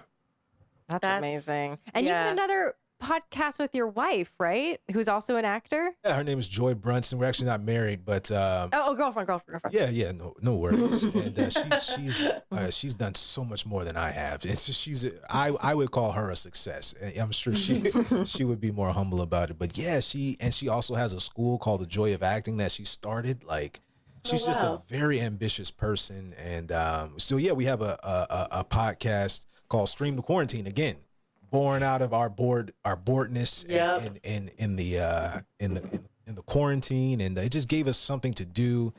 That's, 0.90 1.02
That's- 1.02 1.18
amazing. 1.20 1.78
And 1.94 2.06
you 2.06 2.12
yeah. 2.12 2.24
had 2.24 2.32
another 2.34 2.76
podcast 3.02 3.60
with 3.60 3.76
your 3.76 3.88
wife, 3.88 4.32
right? 4.40 4.80
Who's 4.92 5.08
also 5.08 5.36
an 5.36 5.46
actor? 5.46 5.92
yeah 6.04 6.16
her 6.16 6.24
name 6.24 6.40
is 6.40 6.48
joy 6.48 6.74
brunson. 6.74 7.20
We're 7.20 7.26
actually 7.28 7.48
not 7.48 7.62
married 7.64 8.06
but 8.06 8.32
um, 8.32 8.70
Oh, 8.74 8.84
oh 8.88 8.96
girlfriend, 8.96 9.28
girlfriend, 9.28 9.62
girlfriend. 9.62 9.76
yeah 9.76 9.90
yeah 10.06 10.12
no 10.12 10.34
no 10.42 10.56
worries. 10.56 11.04
And 11.16 11.38
uh, 11.38 11.50
she's 11.50 11.84
she's 11.96 12.26
uh, 12.52 12.72
she's 12.72 12.94
done 12.94 13.14
so 13.16 13.44
much 13.44 13.66
more 13.66 13.84
than 13.84 13.98
i 13.98 14.10
have. 14.12 14.44
It's 14.46 14.66
just 14.66 14.82
she's 14.82 15.06
a, 15.06 15.12
i 15.30 15.50
i 15.62 15.74
would 15.76 15.92
call 15.92 16.12
her 16.14 16.32
a 16.32 16.36
success. 16.36 16.96
I'm 17.20 17.32
sure 17.32 17.54
she 17.54 17.92
she 18.26 18.44
would 18.44 18.62
be 18.62 18.72
more 18.72 18.92
humble 18.92 19.22
about 19.22 19.50
it. 19.52 19.60
But 19.60 19.78
yeah 19.78 20.00
she 20.00 20.38
and 20.40 20.54
she 20.54 20.68
also 20.70 20.96
has 20.96 21.14
a 21.14 21.20
school 21.20 21.58
called 21.58 21.82
the 21.82 21.88
joy 21.88 22.14
of 22.14 22.24
acting 22.24 22.58
that 22.58 22.72
she 22.72 22.86
started. 22.86 23.44
Like 23.44 23.82
she's 24.24 24.46
just 24.46 24.60
a 24.60 24.82
very 24.88 25.22
ambitious 25.22 25.70
person. 25.70 26.34
And 26.44 26.72
um 26.72 27.14
so 27.18 27.38
yeah 27.38 27.52
we 27.52 27.66
have 27.66 27.82
a 27.82 27.98
a, 28.04 28.28
a, 28.30 28.48
a 28.60 28.64
podcast 28.66 29.46
called 29.70 29.90
stream 29.90 30.16
the 30.16 30.22
quarantine 30.22 30.68
again 30.68 30.96
born 31.56 31.84
out 31.84 32.02
of 32.02 32.14
our 32.14 32.30
board 32.30 32.72
our 32.84 32.96
boredness 32.96 33.66
Yep. 33.68 34.02
in, 34.06 34.16
in 34.24 34.50
in 34.58 34.76
the 34.76 35.00
uh 35.00 35.40
in 35.60 35.74
the 35.76 35.82
in, 35.92 36.06
in 36.28 36.36
the 36.36 36.42
quarantine 36.44 37.22
and 37.22 37.38
it 37.38 37.52
just 37.52 37.68
gave 37.70 37.88
us 37.88 37.98
something 37.98 38.34
to 38.34 38.46
do 38.46 38.94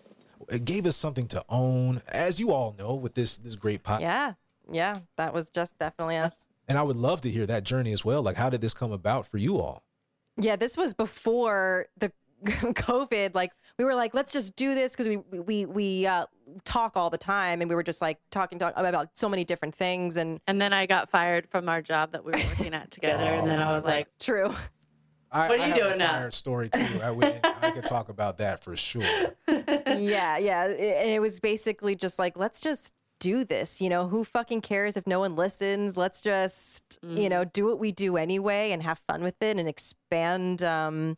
it 0.50 0.64
gave 0.64 0.86
us 0.86 0.96
something 0.96 1.26
to 1.28 1.44
own 1.48 2.00
as 2.08 2.38
you 2.40 2.52
all 2.52 2.74
know 2.78 2.94
with 2.94 3.14
this 3.14 3.36
this 3.38 3.56
great 3.56 3.82
podcast 3.82 4.00
Yeah. 4.00 4.32
Yeah. 4.72 4.94
That 5.16 5.32
was 5.34 5.50
just 5.50 5.76
definitely 5.78 6.16
us. 6.16 6.46
and 6.68 6.76
i 6.78 6.82
would 6.82 6.96
love 6.96 7.20
to 7.22 7.30
hear 7.30 7.46
that 7.46 7.62
journey 7.64 7.92
as 7.92 8.04
well 8.04 8.22
like 8.22 8.36
how 8.36 8.50
did 8.50 8.60
this 8.60 8.74
come 8.74 8.92
about 8.92 9.26
for 9.26 9.38
you 9.38 9.58
all 9.58 9.82
Yeah, 10.38 10.56
this 10.56 10.76
was 10.76 10.92
before 10.94 11.86
the 11.96 12.12
COVID. 12.44 13.34
Like 13.34 13.52
we 13.78 13.84
were 13.84 13.94
like, 13.94 14.14
let's 14.14 14.32
just 14.32 14.56
do 14.56 14.74
this 14.74 14.92
because 14.92 15.08
we 15.08 15.16
we 15.16 15.66
we 15.66 16.06
uh, 16.06 16.26
talk 16.64 16.96
all 16.96 17.10
the 17.10 17.18
time, 17.18 17.60
and 17.60 17.68
we 17.68 17.74
were 17.74 17.82
just 17.82 18.00
like 18.02 18.18
talking, 18.30 18.58
talk 18.58 18.74
about 18.76 19.10
so 19.14 19.28
many 19.28 19.44
different 19.44 19.74
things. 19.74 20.16
And 20.16 20.40
And 20.46 20.60
then 20.60 20.72
I 20.72 20.86
got 20.86 21.10
fired 21.10 21.48
from 21.48 21.68
our 21.68 21.82
job 21.82 22.12
that 22.12 22.24
we 22.24 22.32
were 22.32 22.38
working 22.38 22.74
at 22.74 22.90
together, 22.90 23.24
and 23.24 23.48
then 23.48 23.60
I 23.60 23.72
was 23.72 23.84
like, 23.84 24.08
true. 24.18 24.52
I, 25.32 25.48
What 25.48 25.58
are 25.58 25.62
I 25.62 25.66
you 25.66 25.72
have 25.72 25.80
a 25.80 25.84
doing 25.88 25.98
now? 25.98 26.12
fire 26.12 26.30
story 26.30 26.68
too. 26.70 26.86
I, 27.02 27.10
we, 27.10 27.26
I 27.26 27.72
could 27.72 27.84
talk 27.84 28.08
about 28.08 28.38
that 28.38 28.62
for 28.62 28.76
sure. 28.76 29.02
yeah, 29.48 30.38
yeah. 30.38 30.64
And 30.66 31.10
it 31.10 31.20
was 31.20 31.40
basically 31.40 31.96
just 31.96 32.18
like, 32.18 32.38
let's 32.38 32.60
just 32.60 32.94
do 33.18 33.44
this. 33.44 33.80
You 33.80 33.88
know, 33.88 34.06
who 34.06 34.22
fucking 34.24 34.60
cares 34.60 34.96
if 34.96 35.04
no 35.06 35.18
one 35.18 35.34
listens? 35.34 35.96
Let's 35.96 36.20
just, 36.20 36.98
you 37.02 37.28
know, 37.28 37.44
do 37.44 37.66
what 37.66 37.80
we 37.80 37.90
do 37.90 38.16
anyway 38.16 38.70
and 38.70 38.82
have 38.84 39.00
fun 39.08 39.22
with 39.24 39.42
it 39.42 39.58
and 39.58 39.68
expand 39.68 40.62
um 40.62 41.16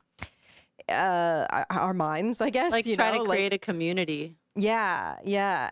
uh 0.89 1.65
our- 1.71 1.95
minds, 1.95 2.41
I 2.41 2.51
guess. 2.51 2.73
like 2.73 2.87
you 2.87 2.97
try 2.97 3.11
know, 3.13 3.19
to 3.19 3.23
like- 3.25 3.39
create 3.39 3.53
a 3.53 3.59
community. 3.59 4.37
yeah, 4.57 5.17
yeah. 5.25 5.71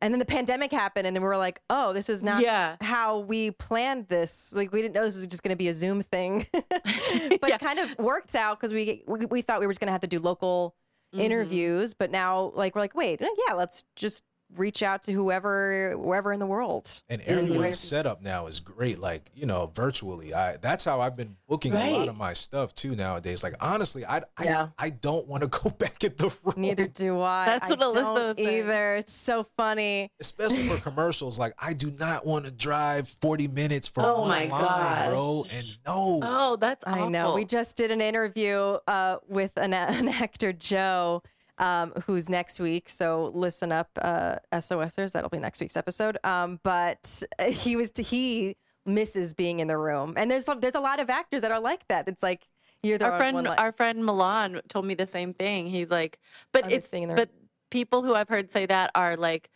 And 0.00 0.14
then 0.14 0.20
the 0.20 0.24
pandemic 0.26 0.70
happened, 0.70 1.08
and 1.08 1.16
then 1.16 1.22
we 1.22 1.28
were 1.28 1.36
like, 1.36 1.60
"Oh, 1.70 1.92
this 1.92 2.08
is 2.08 2.22
not 2.22 2.40
Yeah. 2.40 2.76
how 2.80 3.18
we 3.18 3.50
planned 3.50 4.06
this. 4.06 4.52
Like, 4.54 4.70
we 4.72 4.80
didn't 4.80 4.94
know 4.94 5.02
this 5.04 5.16
was 5.16 5.26
just 5.26 5.42
going 5.42 5.50
to 5.50 5.56
be 5.56 5.66
a 5.66 5.72
Zoom 5.74 6.02
thing, 6.02 6.46
but 6.52 7.48
Yeah. 7.48 7.56
it 7.56 7.60
kind 7.60 7.80
of 7.80 7.98
worked 7.98 8.36
out 8.36 8.60
because 8.60 8.72
we, 8.72 9.02
we 9.08 9.26
we 9.26 9.42
thought 9.42 9.58
we 9.58 9.66
were 9.66 9.72
just 9.72 9.80
going 9.80 9.88
to 9.88 9.92
have 9.92 10.02
to 10.02 10.06
do 10.06 10.20
local 10.20 10.74
Mm-hmm. 11.14 11.24
interviews, 11.24 11.94
but 11.94 12.10
now 12.10 12.52
like 12.54 12.74
we're 12.74 12.82
like, 12.82 12.94
wait, 12.94 13.22
yeah, 13.22 13.54
let's 13.54 13.82
just 13.96 14.24
reach 14.56 14.82
out 14.82 15.02
to 15.02 15.12
whoever 15.12 15.92
wherever 15.98 16.32
in 16.32 16.38
the 16.40 16.46
world. 16.46 17.02
And 17.10 17.20
do 17.22 17.26
everyone's 17.30 17.78
setup 17.78 18.22
now 18.22 18.46
is 18.46 18.60
great. 18.60 18.98
Like 18.98 19.30
you 19.34 19.46
know, 19.46 19.70
virtually. 19.74 20.32
I 20.32 20.56
that's 20.56 20.84
how 20.84 21.00
I've 21.00 21.16
been 21.16 21.36
booking 21.48 21.72
a 21.74 21.90
lot 21.98 22.08
of 22.08 22.16
my 22.16 22.32
stuff 22.32 22.74
too 22.74 22.96
nowadays. 22.96 23.42
Like 23.42 23.54
honestly, 23.60 24.04
I 24.06 24.18
I, 24.38 24.44
Yeah. 24.44 24.68
I 24.78 24.90
don't 24.90 25.26
want 25.28 25.42
to 25.42 25.48
go 25.62 25.70
back 25.70 26.02
in 26.04 26.12
the 26.16 26.34
room. 26.44 26.54
Neither 26.56 26.86
do 26.86 27.20
I. 27.20 27.44
That's 27.46 27.68
I 27.70 27.74
what 27.74 27.80
Alyssa 27.80 27.94
don't 27.94 28.26
was 28.28 28.36
saying. 28.36 28.58
either. 28.64 28.96
It's 28.96 29.12
so 29.14 29.46
funny. 29.56 30.10
especially 30.20 30.66
for 30.68 30.76
commercials. 30.78 31.38
Like 31.38 31.52
I 31.62 31.72
do 31.74 31.90
not 31.90 32.24
want 32.26 32.44
to 32.46 32.50
drive 32.50 33.08
40 33.20 33.48
minutes 33.48 33.88
for 33.88 34.02
Oh 34.02 34.20
one 34.20 34.28
my 34.28 34.44
line, 34.48 35.10
bro. 35.10 35.44
And 35.52 35.76
no, 35.86 36.20
Oh, 36.22 36.56
that's 36.56 36.84
I 36.86 37.08
know. 37.08 37.34
We 37.34 37.44
just 37.44 37.76
did 37.76 37.90
an 37.90 38.00
interview 38.00 38.78
uh, 38.86 39.16
with 39.28 39.52
an, 39.56 39.72
an 39.74 40.08
actor, 40.08 40.52
Joe, 40.52 41.22
um, 41.58 41.92
who's 42.06 42.28
next 42.28 42.60
week. 42.60 42.88
So 42.88 43.30
listen 43.34 43.72
up, 43.72 43.90
uh, 44.00 44.36
SOSers. 44.52 45.12
That'll 45.12 45.30
be 45.30 45.38
next 45.38 45.60
week's 45.60 45.76
episode. 45.76 46.18
Um, 46.24 46.60
but 46.62 47.22
he 47.48 47.76
was 47.76 47.92
he 47.96 48.56
misses 48.86 49.34
being 49.34 49.60
in 49.60 49.68
the 49.68 49.78
room, 49.78 50.14
and 50.16 50.30
there's 50.30 50.48
there's 50.60 50.74
a 50.74 50.80
lot 50.80 51.00
of 51.00 51.10
actors 51.10 51.42
that 51.42 51.50
are 51.50 51.60
like 51.60 51.86
that. 51.88 52.08
It's 52.08 52.22
like 52.22 52.48
you're 52.82 52.98
the 52.98 53.06
our 53.06 53.18
friend 53.18 53.48
our 53.48 53.72
friend 53.72 54.04
Milan 54.04 54.60
told 54.68 54.86
me 54.86 54.94
the 54.94 55.06
same 55.06 55.34
thing. 55.34 55.66
He's 55.66 55.90
like, 55.90 56.18
but 56.52 56.70
it's 56.70 56.88
being 56.88 57.04
in 57.04 57.08
the 57.10 57.14
but 57.14 57.30
people 57.70 58.02
who 58.02 58.14
I've 58.14 58.28
heard 58.28 58.50
say 58.50 58.66
that 58.66 58.90
are 58.94 59.16
like 59.16 59.50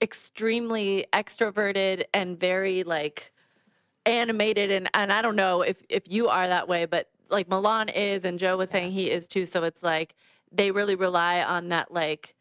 extremely 0.00 1.06
extroverted 1.12 2.04
and 2.12 2.38
very 2.38 2.84
like 2.84 3.32
animated 4.06 4.70
and 4.70 4.88
and 4.94 5.12
I 5.12 5.22
don't 5.22 5.36
know 5.36 5.62
if 5.62 5.82
if 5.88 6.10
you 6.10 6.28
are 6.28 6.46
that 6.46 6.68
way, 6.68 6.86
but 6.86 7.08
like 7.30 7.48
Milan 7.48 7.88
is 7.88 8.24
and 8.24 8.38
Joe 8.38 8.56
was 8.56 8.70
saying 8.70 8.92
he 8.92 9.10
is 9.10 9.26
too. 9.26 9.46
So 9.46 9.64
it's 9.64 9.82
like 9.82 10.14
they 10.54 10.70
really 10.70 10.94
rely 10.94 11.42
on 11.42 11.68
that 11.68 11.92
like 11.92 12.34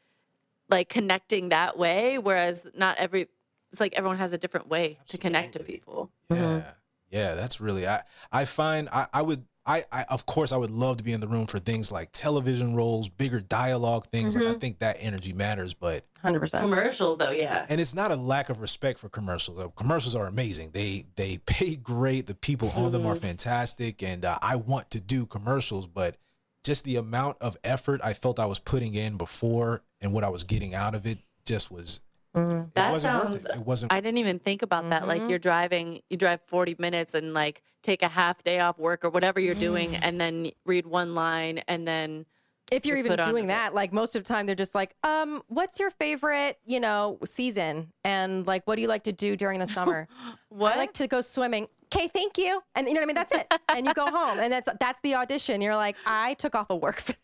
like 0.69 0.89
connecting 0.89 1.49
that 1.49 1.77
way, 1.77 2.17
whereas 2.17 2.65
not 2.75 2.97
every 2.97 3.27
it's 3.71 3.79
like 3.79 3.93
everyone 3.95 4.17
has 4.19 4.31
a 4.31 4.37
different 4.37 4.69
way 4.69 4.99
to 5.07 5.17
connect 5.17 5.53
to 5.53 5.63
people. 5.63 6.11
yeah, 6.29 6.71
yeah, 7.09 7.35
that's 7.35 7.59
really. 7.59 7.87
I 7.87 8.03
I 8.31 8.45
find 8.45 8.89
I 8.89 9.07
I 9.13 9.21
would. 9.21 9.45
I, 9.65 9.83
I 9.93 10.03
of 10.09 10.25
course 10.25 10.51
I 10.51 10.57
would 10.57 10.71
love 10.71 10.97
to 10.97 11.05
be 11.05 11.13
in 11.13 11.21
the 11.21 11.27
room 11.27 11.47
for 11.47 11.57
things 11.57 11.89
like 11.89 12.09
television 12.11 12.75
roles, 12.75 13.07
bigger 13.07 13.39
dialogue 13.39 14.07
things. 14.07 14.35
Like 14.35 14.43
I 14.43 14.59
think 14.59 14.79
that 14.79 14.97
energy 14.99 15.31
matters, 15.31 15.73
but 15.73 16.03
100%. 16.21 16.59
Commercials 16.59 17.17
though, 17.17 17.31
yeah. 17.31 17.65
and 17.69 17.79
it's 17.79 17.93
not 17.93 18.11
a 18.11 18.17
lack 18.17 18.49
of 18.49 18.59
respect 18.59 18.99
for 18.99 19.07
commercials. 19.07 19.71
Commercials 19.77 20.15
are 20.15 20.27
amazing. 20.27 20.71
They 20.73 21.05
they 21.15 21.37
pay 21.45 21.77
great. 21.77 22.27
The 22.27 22.35
people 22.35 22.73
on 22.75 22.91
them 22.91 23.05
are 23.05 23.15
fantastic, 23.15 24.03
and 24.03 24.25
uh, 24.25 24.37
I 24.41 24.57
want 24.57 24.91
to 24.91 24.99
do 24.99 25.25
commercials. 25.25 25.87
But 25.87 26.17
just 26.63 26.85
the 26.85 26.95
amount 26.95 27.37
of 27.41 27.57
effort 27.63 28.01
I 28.03 28.13
felt 28.13 28.39
I 28.39 28.45
was 28.45 28.59
putting 28.59 28.95
in 28.95 29.17
before 29.17 29.83
and 30.01 30.13
what 30.13 30.23
I 30.23 30.29
was 30.29 30.43
getting 30.43 30.73
out 30.73 30.95
of 30.95 31.05
it 31.05 31.19
just 31.45 31.71
was. 31.71 32.01
Mm-hmm. 32.35 32.57
It 32.57 32.75
That 32.75 32.91
wasn't 32.91 33.15
worth 33.15 33.23
sounds- 33.23 33.45
it. 33.45 33.55
It 33.57 33.65
wasn't. 33.65 33.93
I 33.93 34.01
didn't 34.01 34.17
even 34.17 34.39
think 34.39 34.61
about 34.61 34.89
that. 34.89 35.07
Like 35.07 35.21
mm-hmm. 35.21 35.29
you're 35.29 35.39
driving, 35.39 36.01
you 36.09 36.17
drive 36.17 36.41
40 36.47 36.75
minutes 36.79 37.13
and 37.13 37.33
like 37.33 37.61
take 37.83 38.01
a 38.01 38.07
half 38.07 38.43
day 38.43 38.59
off 38.59 38.79
work 38.79 39.05
or 39.05 39.09
whatever 39.09 39.39
you're 39.39 39.55
doing, 39.55 39.91
mm. 39.91 39.99
and 40.01 40.19
then 40.19 40.51
read 40.65 40.87
one 40.87 41.13
line, 41.13 41.59
and 41.67 41.87
then 41.87 42.25
if 42.71 42.85
you're 42.85 42.95
you're 42.97 43.05
even 43.05 43.11
put 43.11 43.19
onto 43.19 43.31
doing 43.31 43.45
it. 43.45 43.47
that, 43.47 43.73
like 43.73 43.93
most 43.93 44.15
of 44.15 44.23
the 44.23 44.27
time, 44.27 44.45
they're 44.45 44.55
just 44.55 44.73
like, 44.75 44.95
um, 45.03 45.41
what's 45.47 45.79
your 45.79 45.91
favorite, 45.91 46.57
you 46.65 46.79
know, 46.79 47.19
season? 47.25 47.91
And 48.03 48.45
like, 48.47 48.65
what 48.65 48.75
do 48.75 48.81
you 48.81 48.87
like 48.87 49.03
to 49.03 49.11
do 49.11 49.35
during 49.35 49.59
the 49.59 49.67
summer? 49.67 50.07
what? 50.49 50.73
I 50.73 50.77
like 50.77 50.93
to 50.93 51.07
go 51.07 51.21
swimming. 51.21 51.67
Okay, 51.93 52.07
thank 52.07 52.37
you. 52.39 52.61
And 52.75 52.87
you 52.87 52.93
know 52.95 53.01
what 53.01 53.03
I 53.03 53.07
mean? 53.07 53.15
That's 53.15 53.31
it. 53.33 53.53
And 53.75 53.85
you 53.85 53.93
go 53.93 54.09
home, 54.09 54.39
and 54.39 54.51
that's 54.51 54.67
that's 54.79 54.99
the 55.01 55.15
audition. 55.15 55.61
You're 55.61 55.75
like, 55.75 55.95
I 56.05 56.33
took 56.35 56.55
off 56.55 56.69
of 56.69 56.81
work 56.81 56.99
for 56.99 57.13
this. 57.13 57.19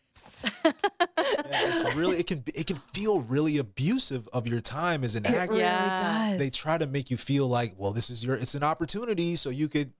Yeah, 1.18 1.72
it's 1.72 1.94
really 1.94 2.18
it 2.18 2.26
can 2.26 2.42
it 2.54 2.66
can 2.66 2.76
feel 2.76 3.20
really 3.20 3.58
abusive 3.58 4.28
of 4.32 4.46
your 4.46 4.60
time 4.60 5.04
as 5.04 5.14
an 5.16 5.26
actor. 5.26 5.52
really 5.52 5.60
Yeah. 5.62 6.30
does. 6.30 6.38
They 6.38 6.50
try 6.50 6.78
to 6.78 6.86
make 6.86 7.10
you 7.10 7.16
feel 7.16 7.46
like, 7.48 7.74
well, 7.76 7.92
this 7.92 8.10
is 8.10 8.24
your 8.24 8.36
it's 8.36 8.54
an 8.54 8.62
opportunity, 8.62 9.36
so 9.36 9.50
you 9.50 9.68
could. 9.68 9.92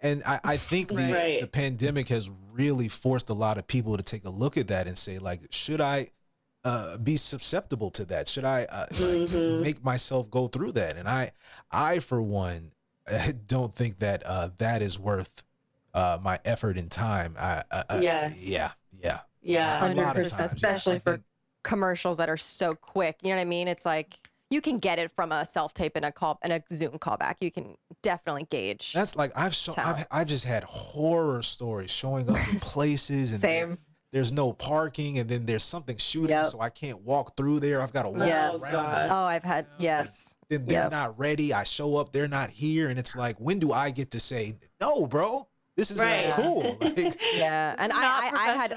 And 0.00 0.22
I, 0.24 0.40
I 0.44 0.56
think 0.56 0.88
the 0.88 0.94
Right. 1.12 1.40
the 1.40 1.46
pandemic 1.46 2.08
has 2.08 2.30
really 2.52 2.88
forced 2.88 3.30
a 3.30 3.34
lot 3.34 3.58
of 3.58 3.66
people 3.66 3.96
to 3.96 4.02
take 4.02 4.24
a 4.24 4.30
look 4.30 4.56
at 4.56 4.68
that 4.68 4.86
and 4.86 4.96
say, 4.96 5.18
like, 5.18 5.40
should 5.50 5.80
I 5.80 6.08
uh, 6.64 6.98
be 6.98 7.16
susceptible 7.16 7.90
to 7.92 8.04
that? 8.06 8.28
Should 8.28 8.44
I 8.44 8.66
uh, 8.70 8.86
like, 9.00 9.30
make 9.62 9.84
myself 9.84 10.30
go 10.30 10.48
through 10.48 10.72
that? 10.72 10.96
And 10.96 11.08
I, 11.08 11.32
I 11.70 11.98
for 12.00 12.20
one, 12.22 12.72
don't 13.46 13.74
think 13.74 13.98
that 13.98 14.22
uh, 14.26 14.50
that 14.58 14.82
is 14.82 14.98
worth 14.98 15.44
uh, 15.94 16.18
my 16.22 16.38
effort 16.44 16.76
and 16.78 16.90
time. 16.90 17.34
I, 17.38 17.62
I, 17.70 17.84
I- 17.88 18.00
Yes. 18.00 18.48
yeah, 18.48 18.72
yeah. 18.92 19.20
Yeah. 19.40 19.92
A 19.92 19.94
lot 19.94 20.16
of 20.18 20.24
100%, 20.24 20.36
times, 20.36 20.52
especially 20.54 20.96
I 20.96 20.98
for 20.98 21.20
commercials 21.64 22.18
that 22.18 22.28
are 22.28 22.36
so 22.36 22.74
quick. 22.74 23.16
You 23.22 23.30
know 23.30 23.36
what 23.36 23.42
I 23.42 23.46
mean? 23.46 23.66
It's 23.68 23.86
like 23.86 24.14
you 24.50 24.60
can 24.60 24.78
get 24.78 24.98
it 24.98 25.10
from 25.10 25.32
a 25.32 25.44
self 25.44 25.74
tape 25.74 25.92
and 25.96 26.04
a 26.04 26.12
call 26.12 26.38
and 26.42 26.52
a 26.52 26.62
Zoom 26.72 26.98
callback. 26.98 27.36
You 27.40 27.50
can 27.50 27.76
definitely 28.02 28.46
gauge. 28.50 28.92
That's 28.92 29.16
like 29.16 29.32
I've 29.36 29.54
show, 29.54 29.72
I've, 29.76 30.06
I've 30.10 30.26
just 30.28 30.44
had 30.44 30.64
horror 30.64 31.42
stories 31.42 31.90
showing 31.90 32.28
up 32.30 32.36
in 32.52 32.60
places 32.60 33.32
and 33.32 33.40
there- 33.42 33.78
there's 34.10 34.32
no 34.32 34.54
parking 34.54 35.18
and 35.18 35.28
then 35.28 35.44
there's 35.44 35.62
something 35.62 35.98
shooting 35.98 36.30
Yep. 36.30 36.46
so 36.46 36.60
I 36.62 36.70
can't 36.70 37.02
walk 37.02 37.36
through 37.36 37.60
there. 37.60 37.82
I've 37.82 37.92
got 37.92 38.04
to 38.04 38.08
walk 38.08 38.26
Yes. 38.26 38.62
around. 38.62 38.72
God. 38.72 39.08
Oh, 39.10 39.14
I've 39.14 39.44
had 39.44 39.66
yes. 39.78 40.38
Then 40.48 40.64
they're 40.64 40.84
Yep. 40.84 40.92
not 40.92 41.18
ready. 41.18 41.52
I 41.52 41.64
show 41.64 41.96
up, 41.98 42.10
they're 42.14 42.26
not 42.26 42.50
here, 42.50 42.88
and 42.88 42.98
it's 42.98 43.14
like, 43.14 43.36
when 43.38 43.58
do 43.58 43.70
I 43.70 43.90
get 43.90 44.10
to 44.12 44.20
say 44.20 44.54
no, 44.80 45.06
bro? 45.06 45.46
This 45.76 45.90
is 45.90 45.98
Right. 45.98 46.28
not 46.28 46.36
cool. 46.36 46.78
Like, 46.80 47.20
Yeah, 47.36 47.74
and 47.78 47.92
I, 47.92 47.98
I, 47.98 48.30
I 48.34 48.56
had. 48.56 48.74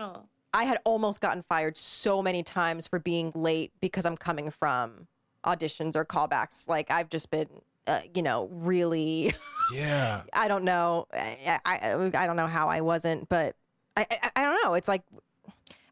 I 0.54 0.66
had 0.66 0.80
almost 0.84 1.22
gotten 1.22 1.44
fired 1.48 1.78
so 1.78 2.22
many 2.22 2.44
times 2.44 2.86
for 2.86 3.00
being 3.00 3.32
late 3.34 3.72
because 3.80 4.06
I'm 4.06 4.18
coming 4.18 4.52
from 4.52 5.08
auditions 5.46 5.96
or 5.96 6.06
callbacks. 6.06 6.68
Like 6.68 6.92
I've 6.92 7.10
just 7.10 7.30
been, 7.32 7.48
uh, 7.88 8.02
you 8.14 8.22
know, 8.22 8.48
really. 8.52 9.34
yeah, 9.74 10.24
I 10.34 10.48
don't 10.48 10.64
know. 10.64 11.08
I, 11.14 11.60
I 11.66 12.12
I 12.16 12.28
don't 12.28 12.36
know 12.36 12.48
how 12.48 12.68
I 12.70 12.82
wasn't, 12.82 13.30
but 13.30 13.56
I, 13.98 14.06
I 14.10 14.32
I 14.36 14.42
don't 14.44 14.64
know. 14.64 14.74
It's 14.76 14.88
like 14.88 15.04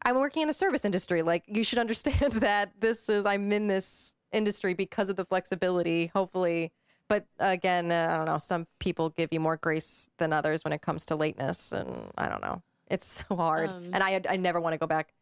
I'm 0.04 0.16
working 0.16 0.42
in 0.42 0.48
the 0.48 0.54
service 0.54 0.84
industry. 0.84 1.22
Like 1.22 1.44
you 1.46 1.64
should 1.64 1.78
understand 1.78 2.32
that 2.34 2.72
this 2.80 3.08
is 3.08 3.26
I'm 3.26 3.50
in 3.52 3.66
this 3.68 4.14
industry 4.32 4.74
because 4.74 5.08
of 5.08 5.16
the 5.16 5.24
flexibility. 5.24 6.06
Hopefully. 6.06 6.72
But 7.08 7.26
again, 7.40 7.90
uh, 7.90 8.08
I 8.12 8.16
don't 8.16 8.26
know. 8.26 8.38
Some 8.38 8.68
people 8.78 9.10
give 9.10 9.30
you 9.32 9.40
more 9.40 9.56
grace 9.56 10.10
than 10.18 10.32
others 10.32 10.62
when 10.62 10.72
it 10.72 10.80
comes 10.80 11.04
to 11.06 11.16
lateness, 11.16 11.72
and 11.72 11.90
I 12.16 12.28
don't 12.28 12.40
know. 12.40 12.62
It's 12.88 13.24
so 13.28 13.34
hard, 13.34 13.68
Um, 13.70 13.90
and 13.92 14.02
I 14.02 14.20
I 14.28 14.36
never 14.36 14.60
want 14.60 14.74
to 14.74 14.78
go 14.78 14.86
back. 14.86 15.12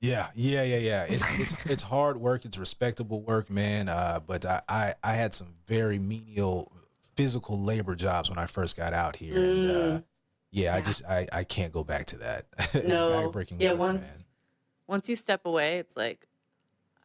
Yeah, 0.00 0.28
yeah, 0.34 0.62
yeah, 0.62 0.78
yeah. 0.78 1.06
It's 1.08 1.38
it's 1.40 1.66
it's 1.66 1.82
hard 1.82 2.16
work. 2.16 2.44
It's 2.44 2.56
respectable 2.58 3.20
work, 3.22 3.50
man. 3.50 3.88
Uh, 3.88 4.20
but 4.26 4.46
I, 4.46 4.62
I 4.68 4.94
I 5.02 5.12
had 5.14 5.34
some 5.34 5.54
very 5.66 5.98
menial 5.98 6.72
physical 7.16 7.58
labor 7.62 7.94
jobs 7.94 8.30
when 8.30 8.38
I 8.38 8.46
first 8.46 8.76
got 8.76 8.92
out 8.92 9.16
here, 9.16 9.36
and 9.36 9.70
uh, 9.70 10.00
yeah, 10.50 10.74
I 10.74 10.80
just 10.80 11.04
I 11.04 11.26
I 11.32 11.44
can't 11.44 11.72
go 11.72 11.84
back 11.84 12.06
to 12.06 12.18
that. 12.18 12.46
it's 12.74 12.98
No. 12.98 13.08
backbreaking. 13.08 13.60
Yeah, 13.60 13.72
work, 13.72 13.80
once 13.80 14.28
once 14.86 15.08
you 15.08 15.16
step 15.16 15.44
away, 15.44 15.78
it's 15.78 15.96
like 15.96 16.26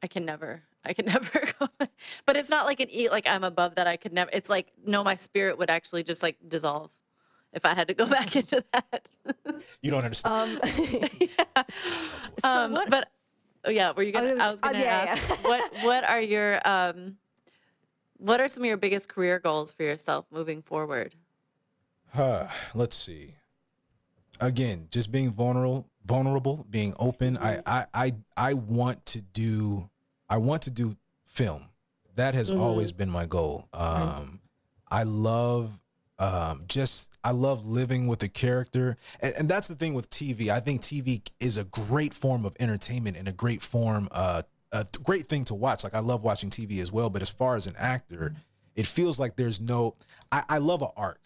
I 0.02 0.08
can 0.08 0.24
never, 0.26 0.64
I 0.86 0.94
can 0.94 1.06
never. 1.14 1.44
Go 1.60 1.68
but 2.26 2.36
it's 2.36 2.50
not 2.50 2.66
like 2.66 2.80
an 2.80 2.90
eat 2.90 3.12
like 3.12 3.28
I'm 3.28 3.44
above 3.44 3.76
that. 3.76 3.88
I 3.88 3.98
could 3.98 4.14
never. 4.14 4.30
It's 4.32 4.50
like 4.50 4.72
no, 4.86 5.04
my 5.04 5.16
spirit 5.16 5.58
would 5.58 5.70
actually 5.70 6.04
just 6.04 6.24
like 6.24 6.38
dissolve 6.48 6.92
if 7.56 7.66
I 7.66 7.74
had 7.74 7.88
to 7.88 7.94
go 7.94 8.06
back 8.18 8.36
into 8.36 8.64
that. 8.74 9.08
you 9.82 9.90
don't 9.90 10.04
understand. 10.04 10.60
Um, 10.62 10.70
so 11.70 11.90
um, 12.44 12.74
what? 12.74 12.90
But 12.90 13.10
oh 13.64 13.72
yeah, 13.72 13.92
were 13.92 14.04
you 14.04 14.12
gonna? 14.12 14.34
was- 14.34 14.40
I 14.40 14.52
was 14.52 14.60
gonna 14.60 14.80
yeah, 14.80 15.06
ask 15.10 15.30
yeah. 15.30 15.36
what 15.50 15.72
what 15.84 16.04
are 16.04 16.22
your 16.22 16.68
um, 16.68 17.18
what 18.18 18.40
are 18.40 18.50
some 18.50 18.64
of 18.64 18.68
your 18.68 18.78
biggest 18.78 19.10
career 19.10 19.40
goals 19.40 19.74
for 19.74 19.84
yourself 19.84 20.26
moving 20.30 20.62
forward? 20.62 21.16
Huh, 22.14 22.48
let's 22.74 22.96
see. 22.96 23.36
Again, 24.40 24.88
just 24.92 25.12
being 25.12 25.32
vulnerable, 25.32 25.90
vulnerable, 26.06 26.66
being 26.70 26.94
open. 27.00 27.38
I, 27.38 27.62
I, 27.66 27.86
I, 27.94 28.12
I 28.36 28.54
want 28.54 29.06
to 29.08 29.22
do. 29.22 29.90
I 30.30 30.38
want 30.38 30.64
to 30.64 30.72
do 30.72 30.98
film. 31.26 31.70
That 32.16 32.34
has 32.34 32.52
always 32.52 32.94
been 32.94 33.10
my 33.10 33.26
goal. 33.26 33.68
Um, 33.74 34.40
I 34.90 35.04
love 35.04 35.80
um, 36.20 36.64
just 36.68 37.18
I 37.24 37.32
love 37.32 37.66
living 37.68 38.08
with 38.08 38.24
a 38.24 38.28
character, 38.30 38.98
and, 39.20 39.34
and 39.40 39.50
that's 39.50 39.68
the 39.68 39.76
thing 39.76 39.94
with 39.94 40.10
TV. 40.10 40.50
I 40.50 40.60
think 40.60 40.82
TV 40.82 41.22
is 41.40 41.58
a 41.58 41.66
great 41.66 42.14
form 42.14 42.46
of 42.46 42.56
entertainment 42.60 43.18
and 43.18 43.28
a 43.28 43.34
great 43.34 43.62
form, 43.62 44.08
uh, 44.12 44.44
a 44.72 44.86
great 45.04 45.28
thing 45.28 45.44
to 45.46 45.56
watch. 45.56 45.84
Like 45.84 45.94
I 45.94 46.00
love 46.00 46.24
watching 46.24 46.50
TV 46.50 46.80
as 46.82 46.92
well. 46.92 47.10
But 47.10 47.22
as 47.22 47.30
far 47.30 47.56
as 47.56 47.68
an 47.68 47.76
actor, 47.78 48.34
it 48.76 48.88
feels 48.88 49.20
like 49.20 49.36
there's 49.36 49.60
no. 49.60 49.96
I, 50.32 50.44
I 50.50 50.58
love 50.60 50.82
an 50.82 50.90
arc. 50.96 51.20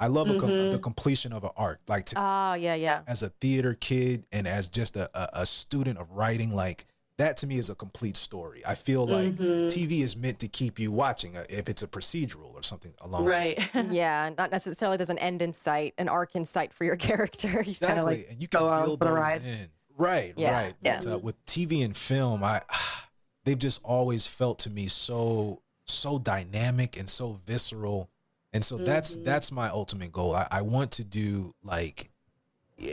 I 0.00 0.08
love 0.08 0.28
a 0.28 0.38
com- 0.38 0.70
the 0.70 0.78
completion 0.78 1.32
of 1.32 1.44
an 1.44 1.50
arc. 1.56 1.80
Like 1.88 2.04
to, 2.06 2.16
Oh 2.18 2.54
yeah, 2.54 2.74
yeah. 2.74 3.02
as 3.06 3.22
a 3.22 3.28
theater 3.40 3.74
kid 3.74 4.26
and 4.32 4.46
as 4.46 4.68
just 4.68 4.96
a, 4.96 5.08
a, 5.14 5.40
a 5.42 5.46
student 5.46 5.98
of 5.98 6.10
writing, 6.10 6.54
like 6.54 6.84
that 7.18 7.36
to 7.38 7.46
me 7.46 7.58
is 7.58 7.70
a 7.70 7.74
complete 7.74 8.16
story. 8.16 8.62
I 8.66 8.74
feel 8.74 9.06
like 9.06 9.34
TV 9.36 10.00
is 10.02 10.16
meant 10.16 10.40
to 10.40 10.48
keep 10.48 10.78
you 10.80 10.90
watching 10.90 11.36
uh, 11.36 11.44
if 11.48 11.68
it's 11.68 11.82
a 11.82 11.86
procedural 11.88 12.52
or 12.54 12.62
something 12.62 12.92
along 13.00 13.22
those 13.24 13.30
Right. 13.30 13.70
yeah, 13.90 14.30
not 14.36 14.50
necessarily 14.50 14.96
there's 14.96 15.10
an 15.10 15.18
end 15.18 15.40
in 15.40 15.52
sight, 15.52 15.94
an 15.98 16.08
arc 16.08 16.34
in 16.34 16.44
sight 16.44 16.72
for 16.74 16.84
your 16.84 16.96
character. 17.08 17.48
You 17.48 17.70
Exactly, 17.70 18.02
like 18.04 18.26
and 18.30 18.42
you 18.42 18.48
can 18.48 18.60
go 18.60 18.68
on 18.68 18.84
build 18.84 19.00
those 19.00 19.12
ride. 19.12 19.42
in. 19.44 19.68
Right, 19.96 20.34
Yeah, 20.36 20.52
right. 20.64 20.74
yeah. 20.82 20.98
But, 21.04 21.06
uh, 21.12 21.18
with 21.18 21.46
TV 21.46 21.84
and 21.84 21.96
film, 21.96 22.42
I 22.42 22.62
they've 23.44 23.58
just 23.58 23.80
always 23.84 24.26
felt 24.26 24.58
to 24.60 24.70
me 24.70 24.86
so 24.86 25.62
so 25.86 26.18
dynamic 26.18 26.98
and 26.98 27.08
so 27.08 27.38
visceral, 27.46 28.10
and 28.52 28.64
so 28.64 28.76
that's 28.78 29.14
Mm-hmm. 29.14 29.24
that's 29.24 29.52
my 29.52 29.68
ultimate 29.68 30.10
goal. 30.10 30.34
I, 30.34 30.48
I 30.50 30.62
want 30.62 30.90
to 30.92 31.04
do 31.04 31.54
like. 31.62 32.10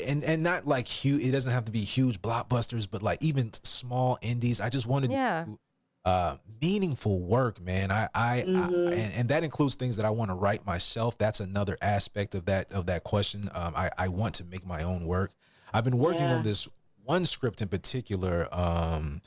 And 0.07 0.23
and 0.23 0.43
not 0.43 0.67
like 0.67 0.87
huge. 0.87 1.23
It 1.23 1.31
doesn't 1.31 1.51
have 1.51 1.65
to 1.65 1.71
be 1.71 1.79
huge 1.81 2.21
blockbusters, 2.21 2.87
but 2.89 3.01
like 3.01 3.23
even 3.23 3.51
small 3.63 4.17
indies. 4.21 4.61
I 4.61 4.69
just 4.69 4.85
want 4.87 5.05
to 5.05 5.11
Yeah. 5.11 5.45
do 5.45 5.59
uh, 6.05 6.37
meaningful 6.61 7.19
work, 7.19 7.59
man. 7.61 7.91
I, 7.91 8.07
I, 8.13 8.39
I 8.39 8.43
Mhm. 8.43 8.87
and, 8.91 9.13
and 9.13 9.29
that 9.29 9.43
includes 9.43 9.75
things 9.75 9.97
that 9.97 10.05
I 10.05 10.09
want 10.09 10.29
to 10.31 10.35
write 10.35 10.65
myself. 10.65 11.17
That's 11.17 11.39
another 11.39 11.77
aspect 11.81 12.33
of 12.35 12.45
that 12.45 12.71
of 12.71 12.85
that 12.87 13.03
question. 13.03 13.49
Um, 13.53 13.73
I, 13.75 13.89
I 13.97 14.07
want 14.07 14.35
to 14.35 14.43
make 14.45 14.65
my 14.65 14.81
own 14.83 15.05
work. 15.05 15.31
I've 15.73 15.83
been 15.83 15.97
working 15.99 16.21
Yeah. 16.29 16.35
on 16.37 16.43
this 16.43 16.67
one 17.03 17.25
script 17.25 17.61
in 17.61 17.67
particular 17.67 18.47
um, 18.51 19.21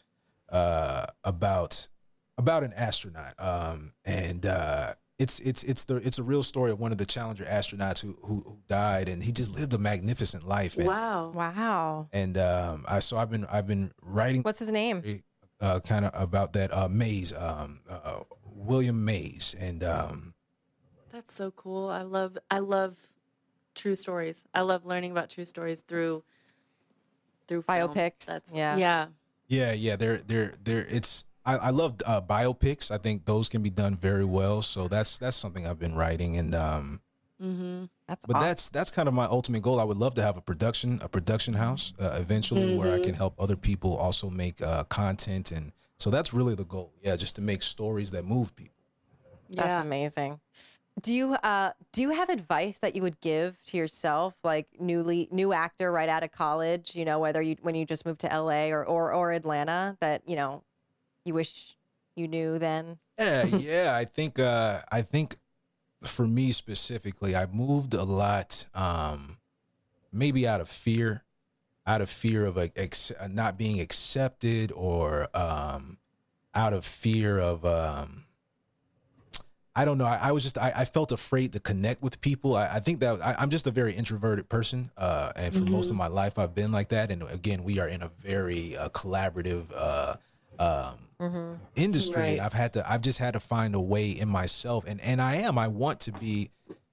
uh, 0.49 1.07
about 1.25 1.89
about 2.39 2.65
an 2.65 2.73
astronaut, 2.75 3.35
um, 3.39 3.93
and 4.05 4.45
uh, 4.47 4.95
it's 5.19 5.39
it's 5.41 5.63
it's 5.63 5.85
the 5.85 5.97
it's 5.97 6.19
a 6.19 6.23
real 6.23 6.43
story 6.43 6.71
of 6.73 6.81
one 6.81 6.91
of 6.93 6.99
the 6.99 7.07
Challenger 7.07 7.45
astronauts 7.45 8.01
who 8.03 8.17
who, 8.23 8.41
who 8.47 8.59
died, 8.69 9.09
and 9.09 9.23
he 9.23 9.31
just 9.33 9.53
lived 9.55 9.73
a 9.73 9.79
magnificent 9.79 10.47
life. 10.47 10.77
And, 10.77 10.89
Wow. 10.89 11.31
Wow. 11.35 12.09
and 12.13 12.37
um, 12.37 12.85
I 12.89 12.99
so 12.99 13.17
I've 13.17 13.31
been 13.31 13.47
I've 13.51 13.67
been 13.67 13.93
writing 14.03 14.43
What's 14.43 14.59
his 14.59 14.73
name? 14.73 15.23
uh, 15.61 15.81
kind 15.81 16.05
of 16.05 16.11
about 16.21 16.53
that 16.55 16.73
uh, 16.73 16.89
Mays, 16.89 17.33
um, 17.33 17.81
uh, 17.89 18.21
William 18.45 19.05
Mays, 19.05 19.55
and 19.59 19.85
um, 19.85 20.35
That's 21.13 21.35
so 21.35 21.53
cool. 21.53 21.89
I 21.89 22.03
love 22.03 22.37
I 22.51 22.59
love 22.59 22.97
true 23.77 23.95
stories. 23.95 24.43
I 24.53 24.63
love 24.63 24.85
learning 24.85 25.13
about 25.13 25.31
true 25.31 25.45
stories 25.45 25.81
through 25.83 26.25
through 27.47 27.63
film. 27.63 27.95
Biopics, 27.95 28.27
That's 28.27 28.53
yeah. 28.53 28.77
Yeah. 28.77 29.07
yeah, 29.47 29.73
yeah, 29.75 29.97
they're 29.97 30.19
they're 30.19 30.55
they're 30.63 30.87
it's. 30.89 31.25
I, 31.47 31.57
I 31.57 31.71
love 31.71 31.97
uh, 32.07 32.21
biopics. 32.21 32.91
I 32.91 32.99
think 32.99 33.25
those 33.25 33.49
can 33.49 33.63
be 33.63 33.71
done 33.71 33.97
very 33.97 34.25
well. 34.25 34.63
So 34.63 34.89
that's 34.89 35.19
that's 35.19 35.37
something 35.37 35.67
I've 35.67 35.79
been 35.79 35.95
writing, 35.95 36.37
and 36.37 36.55
um, 36.55 37.01
Mhm. 37.43 37.89
That's 38.07 38.25
but 38.27 38.37
awesome. 38.37 38.47
that's 38.49 38.69
that's 38.71 38.91
kind 38.91 39.09
of 39.09 39.15
my 39.15 39.25
ultimate 39.27 39.63
goal. 39.63 39.81
I 39.81 39.85
would 39.85 39.99
love 39.99 40.15
to 40.15 40.23
have 40.23 40.37
a 40.37 40.41
production 40.41 41.01
a 41.03 41.09
production 41.09 41.55
house 41.55 41.93
uh, 41.99 42.17
eventually 42.21 42.75
where 42.77 42.93
I 42.93 42.99
can 42.99 43.15
help 43.15 43.35
other 43.39 43.57
people 43.57 43.97
also 43.97 44.31
make 44.31 44.63
uh, 44.63 44.85
content, 44.85 45.51
and 45.51 45.73
so 45.99 46.11
that's 46.11 46.33
really 46.33 46.55
the 46.55 46.65
goal. 46.65 46.93
Yeah, 47.03 47.17
just 47.17 47.35
to 47.37 47.43
make 47.43 47.63
stories 47.63 48.11
that 48.13 48.25
move 48.25 48.55
people. 48.57 48.75
That's 49.51 49.69
Yeah. 49.69 49.83
amazing. 49.83 50.41
Do 51.03 51.13
you 51.13 51.35
uh 51.35 51.73
do 51.93 52.03
you 52.03 52.11
have 52.11 52.31
advice 52.31 52.79
that 52.79 52.95
you 52.95 53.03
would 53.03 53.21
give 53.21 53.63
to 53.65 53.77
yourself, 53.77 54.35
like 54.45 54.69
newly 54.79 55.29
new 55.33 55.53
actor 55.53 55.91
right 55.91 56.09
out 56.09 56.23
of 56.23 56.31
college? 56.31 56.95
You 56.95 57.05
know, 57.05 57.19
whether 57.19 57.43
you 57.43 57.57
when 57.63 57.75
you 57.75 57.85
just 57.85 58.07
moved 58.07 58.21
to 58.21 58.29
LA 58.29 58.69
or 58.69 58.85
or, 58.87 59.13
or 59.13 59.33
Atlanta, 59.33 59.97
that 60.01 60.23
you 60.29 60.37
know 60.37 60.63
you 61.25 61.35
wish 61.35 61.77
you 62.17 62.29
knew 62.29 62.59
then. 62.59 62.99
Yeah, 63.19 63.45
yeah. 63.45 63.95
I 63.97 64.05
think 64.05 64.39
uh 64.39 64.81
I 64.91 65.03
think 65.03 65.37
for 66.03 66.27
me 66.27 66.53
specifically, 66.53 67.35
I 67.35 67.47
moved 67.47 67.95
a 67.95 68.05
lot 68.05 68.67
um 68.75 69.39
maybe 70.13 70.47
out 70.47 70.61
of 70.61 70.69
fear, 70.69 71.25
out 71.87 72.01
of 72.01 72.09
fear 72.11 72.47
of 72.47 72.57
like 72.57 72.73
ex- 72.77 73.13
not 73.31 73.59
being 73.59 73.81
accepted 73.81 74.73
or 74.75 75.29
um 75.37 75.99
out 76.55 76.73
of 76.73 76.85
fear 76.85 77.39
of 77.39 77.65
um 77.65 78.25
I 79.77 79.85
don't 79.85 79.99
know. 79.99 80.05
I, 80.05 80.29
I 80.29 80.33
was 80.33 80.45
just 80.45 80.57
I, 80.57 80.73
I 80.77 80.85
felt 80.85 81.11
afraid 81.11 81.53
to 81.55 81.61
connect 81.61 82.01
with 82.01 82.21
people. 82.21 82.55
I, 82.55 82.77
I 82.77 82.79
think 82.79 83.01
that 83.01 83.21
I, 83.21 83.35
I'm 83.39 83.51
just 83.51 83.67
a 83.67 83.73
very 83.73 83.93
introverted 83.93 84.49
person, 84.49 84.89
uh, 84.97 85.33
and 85.35 85.53
for 85.53 85.65
most 85.65 85.91
of 85.91 85.97
my 85.97 86.07
life 86.07 86.39
I've 86.39 86.55
been 86.55 86.71
like 86.71 86.91
that. 86.91 87.11
And 87.11 87.25
again, 87.25 87.65
we 87.65 87.81
are 87.81 87.89
in 87.89 88.01
a 88.03 88.09
very 88.21 88.77
uh, 88.77 88.89
collaborative 88.91 89.65
um, 90.59 91.61
industry, 91.77 92.33
and 92.33 92.41
I've 92.41 92.53
had 92.53 92.73
to 92.75 92.91
I've 92.91 93.01
just 93.01 93.19
had 93.19 93.35
to 93.35 93.41
find 93.41 93.75
a 93.75 93.81
way 93.81 94.11
in 94.11 94.29
myself, 94.29 94.85
and 94.87 95.01
and 95.01 95.21
I 95.21 95.37
am 95.37 95.59
I 95.59 95.69
want 95.69 96.01
to 96.01 96.13
be. 96.13 96.51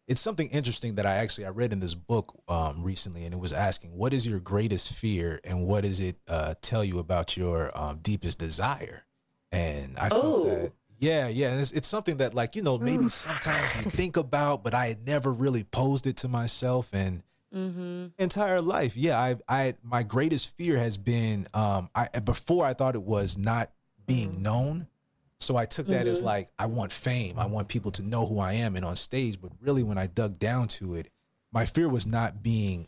It's 0.08 0.20
something 0.20 0.50
interesting 0.50 0.96
that 0.96 1.06
I 1.06 1.18
actually 1.18 1.46
I 1.46 1.52
read 1.52 1.72
in 1.72 1.80
this 1.80 1.94
book 1.94 2.34
um, 2.50 2.84
recently, 2.84 3.24
and 3.24 3.34
it 3.34 3.40
was 3.40 3.54
asking 3.54 3.92
what 3.96 4.14
is 4.14 4.28
your 4.28 4.40
greatest 4.40 4.94
fear, 4.94 5.40
and 5.44 5.66
what 5.66 5.84
does 5.84 6.00
it 6.00 6.18
uh, 6.28 6.56
tell 6.62 6.84
you 6.84 7.00
about 7.00 7.38
your 7.38 7.72
um, 7.78 8.00
deepest 8.02 8.38
desire? 8.40 9.06
And 9.52 9.98
I 9.98 10.10
felt 10.10 10.26
Oh. 10.26 10.46
that 10.46 10.72
yeah, 11.02 11.28
yeah. 11.30 11.52
And 11.52 11.60
it's, 11.60 11.72
it's 11.72 11.88
something 11.88 12.18
that, 12.18 12.36
like, 12.36 12.56
you 12.56 12.62
know, 12.62 12.78
maybe 12.78 13.10
sometimes 13.10 13.76
you 13.76 13.90
think 13.90 14.18
about, 14.18 14.64
but 14.64 14.76
I 14.76 14.86
had 14.86 15.04
never 15.06 15.32
really 15.32 15.64
posed 15.64 16.06
it 16.06 16.16
to 16.18 16.28
myself. 16.28 16.92
And 16.94 17.24
Mm-hmm. 17.54 18.06
entire 18.18 18.62
life, 18.62 18.96
yeah, 18.96 19.20
I, 19.20 19.36
I, 19.48 19.74
my 19.84 20.04
greatest 20.04 20.56
fear 20.56 20.78
has 20.78 20.98
been, 20.98 21.48
um, 21.54 21.90
I 21.94 22.08
before 22.24 22.66
I 22.66 22.74
thought 22.74 22.96
it 22.96 23.04
was 23.04 23.38
not 23.38 23.70
being 24.06 24.42
known. 24.42 24.88
So 25.40 25.58
I 25.58 25.66
took 25.66 25.88
that 25.88 26.06
as 26.06 26.22
like, 26.22 26.50
I 26.60 26.68
want 26.68 26.92
fame. 26.92 27.40
I 27.40 27.48
want 27.48 27.68
people 27.68 27.90
to 27.94 28.04
know 28.04 28.28
who 28.28 28.40
I 28.40 28.54
am 28.54 28.76
and 28.76 28.86
on 28.86 28.96
stage. 28.96 29.42
But 29.42 29.52
really, 29.60 29.82
when 29.82 29.98
I 29.98 30.06
dug 30.06 30.38
down 30.38 30.68
to 30.70 30.94
it, 30.94 31.10
my 31.52 31.66
fear 31.66 31.90
was 31.90 32.06
not 32.06 32.44
being 32.44 32.88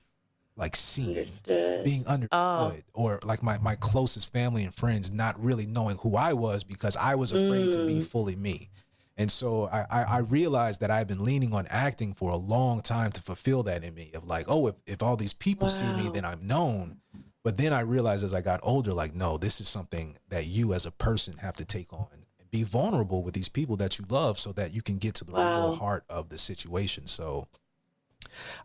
like 0.55 0.75
seen 0.75 1.09
Understood. 1.09 1.83
being 1.83 2.05
understood 2.05 2.29
Oh. 2.31 2.73
or 2.93 3.19
like 3.23 3.41
my, 3.41 3.57
my 3.57 3.73
closest 3.75 4.31
family 4.31 4.63
and 4.63 4.73
friends 4.73 5.09
not 5.09 5.43
really 5.43 5.65
knowing 5.65 5.97
who 5.97 6.15
I 6.15 6.33
was 6.33 6.63
because 6.63 6.95
I 6.95 7.15
was 7.15 7.31
afraid 7.31 7.71
to 7.73 7.87
be 7.87 8.01
fully 8.01 8.35
me. 8.35 8.69
And 9.15 9.29
so 9.29 9.69
I, 9.71 9.85
I, 9.91 10.03
I 10.03 10.17
realized 10.19 10.81
that 10.81 10.89
I've 10.89 11.07
been 11.07 11.23
leaning 11.23 11.53
on 11.53 11.65
acting 11.69 12.13
for 12.13 12.31
a 12.31 12.35
long 12.35 12.81
time 12.81 13.11
to 13.11 13.21
fulfill 13.21 13.63
that 13.63 13.83
in 13.83 13.93
me 13.93 14.11
of 14.15 14.25
like, 14.25 14.45
oh, 14.47 14.67
if, 14.67 14.75
if 14.87 15.03
all 15.03 15.15
these 15.15 15.33
people 15.33 15.69
see 15.69 15.91
me, 15.93 16.09
then 16.11 16.25
I'm 16.25 16.45
known. 16.47 16.97
But 17.43 17.57
then 17.57 17.73
I 17.73 17.81
realized 17.81 18.23
as 18.23 18.33
I 18.33 18.41
got 18.41 18.59
older, 18.63 18.93
like, 18.93 19.13
no, 19.13 19.37
this 19.37 19.61
is 19.61 19.67
something 19.67 20.17
that 20.29 20.47
you 20.47 20.73
as 20.73 20.85
a 20.85 20.91
person 20.91 21.37
have 21.37 21.55
to 21.57 21.65
take 21.65 21.93
on 21.93 22.07
and 22.11 22.23
be 22.49 22.63
vulnerable 22.63 23.23
with 23.23 23.33
these 23.33 23.49
people 23.49 23.75
that 23.77 23.99
you 23.99 24.05
love 24.09 24.39
so 24.39 24.51
that 24.53 24.73
you 24.73 24.81
can 24.81 24.97
get 24.97 25.15
to 25.15 25.25
the 25.25 25.33
real 25.33 25.75
heart 25.75 26.05
of 26.09 26.29
the 26.29 26.37
situation. 26.37 27.05
So 27.05 27.47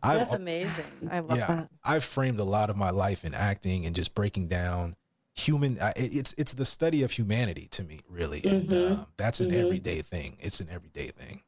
I've 0.03 0.19
That's 0.19 0.35
amazing. 0.35 0.85
I 1.11 1.21
love 1.21 1.39
yeah, 1.39 1.47
that. 1.47 1.69
I've 1.85 2.05
framed 2.05 2.39
a 2.41 2.45
lot 2.45 2.71
of 2.71 2.77
my 2.77 2.91
life 2.91 3.25
in 3.25 3.35
acting 3.35 3.85
and 3.87 3.95
just 3.95 4.15
breaking 4.15 4.49
down 4.49 4.97
human. 5.39 5.79
uh, 5.79 5.93
It's 5.97 6.35
it's 6.39 6.55
the 6.55 6.65
study 6.65 7.03
of 7.03 7.13
humanity 7.13 7.69
to 7.71 7.83
me, 7.85 8.01
really, 8.09 8.45
and 8.45 8.71
Mhm. 8.71 8.99
um, 8.99 9.07
that's 9.17 9.41
an 9.41 9.51
Mhm. 9.51 9.55
everyday 9.63 10.03
thing. 10.03 10.37
It's 10.41 10.61
an 10.61 10.69
everyday 10.71 11.09
thing. 11.09 11.43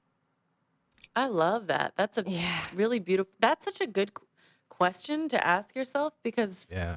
I 1.16 1.26
love 1.26 1.66
that. 1.66 1.94
That's 1.96 2.18
a 2.18 2.22
Yeah. 2.26 2.66
really 2.74 3.00
beautiful. 3.00 3.32
That's 3.40 3.64
such 3.64 3.80
a 3.80 3.86
good 3.86 4.12
question 4.68 5.28
to 5.28 5.46
ask 5.46 5.74
yourself 5.74 6.14
because 6.22 6.68
Yeah, 6.70 6.96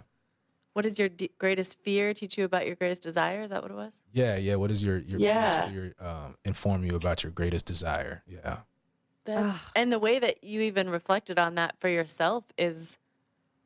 what 0.73 0.83
does 0.83 0.99
your 0.99 1.09
d- 1.09 1.31
greatest 1.39 1.79
fear 1.79 2.13
teach 2.13 2.37
you 2.37 2.45
about 2.45 2.67
your 2.67 2.75
greatest 2.75 3.01
desire? 3.01 3.41
Is 3.41 3.49
that 3.49 3.61
what 3.63 3.71
it 3.71 3.75
was? 3.75 4.01
yeah, 4.11 4.37
yeah. 4.37 4.55
What 4.55 4.71
is 4.71 4.83
your 4.83 4.97
your 4.99 5.19
Yeah. 5.19 5.69
your 5.69 5.93
um, 5.99 6.37
inform 6.45 6.85
you 6.85 6.95
about 6.95 7.23
your 7.23 7.31
greatest 7.31 7.65
desire? 7.65 8.23
Yeah, 8.27 8.61
That's, 9.25 9.65
and 9.75 9.91
the 9.91 9.99
way 9.99 10.19
that 10.19 10.43
you 10.43 10.61
even 10.61 10.89
reflected 10.89 11.39
on 11.39 11.55
that 11.55 11.79
for 11.79 11.89
yourself 11.89 12.43
is 12.57 12.97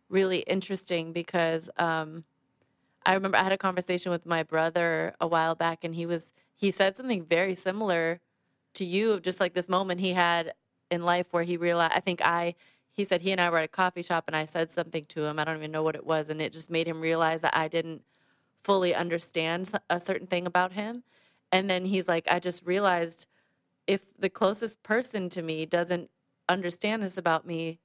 really 0.10 0.40
interesting 0.40 1.12
because 1.12 1.70
um, 1.78 2.24
I 3.08 3.14
remember 3.14 3.38
I 3.38 3.44
had 3.44 3.54
a 3.54 3.58
conversation 3.58 4.12
with 4.12 4.26
my 4.26 4.44
brother 4.44 5.16
a 5.22 5.28
while 5.28 5.56
back, 5.56 5.84
and 5.84 5.96
he 5.96 6.06
was 6.06 6.34
he 6.56 6.72
said 6.72 6.98
something 6.98 7.24
very 7.24 7.56
similar 7.56 8.20
to 8.76 8.86
you 8.86 9.14
of 9.14 9.22
just 9.24 9.40
like 9.40 9.54
this 9.54 9.70
moment 9.70 10.02
he 10.02 10.14
had 10.14 10.54
in 10.92 11.04
life 11.04 11.28
where 11.32 11.44
he 11.44 11.58
realized. 11.58 11.94
I 11.96 12.02
think 12.02 12.22
I 12.26 12.56
he 12.92 13.06
said 13.06 13.22
he 13.22 13.32
and 13.32 13.40
I 13.40 13.50
were 13.50 13.60
at 13.60 13.66
a 13.66 13.70
coffee 13.70 14.04
shop, 14.04 14.26
and 14.28 14.36
I 14.36 14.46
said 14.46 14.72
something 14.72 15.06
to 15.06 15.26
him. 15.26 15.40
I 15.40 15.46
don't 15.46 15.58
even 15.58 15.72
know 15.72 15.84
what 15.84 15.96
it 15.96 16.06
was, 16.06 16.30
and 16.30 16.42
it 16.42 16.52
just 16.52 16.70
made 16.70 16.88
him 16.88 17.00
realize 17.02 17.42
that 17.42 17.56
I 17.58 17.70
didn't 17.70 18.04
fully 18.64 18.94
understand 18.94 19.72
a 19.90 20.00
certain 20.00 20.28
thing 20.28 20.46
about 20.46 20.74
him. 20.74 21.04
And 21.52 21.70
then 21.70 21.86
he's 21.86 22.10
like, 22.10 22.28
I 22.30 22.40
just 22.40 22.66
realized 22.66 23.26
if 23.88 24.18
the 24.20 24.30
closest 24.30 24.84
person 24.84 25.30
to 25.30 25.42
me 25.42 25.66
doesn't 25.66 26.10
understand 26.50 27.04
this 27.04 27.18
about 27.18 27.48
me, 27.48 27.80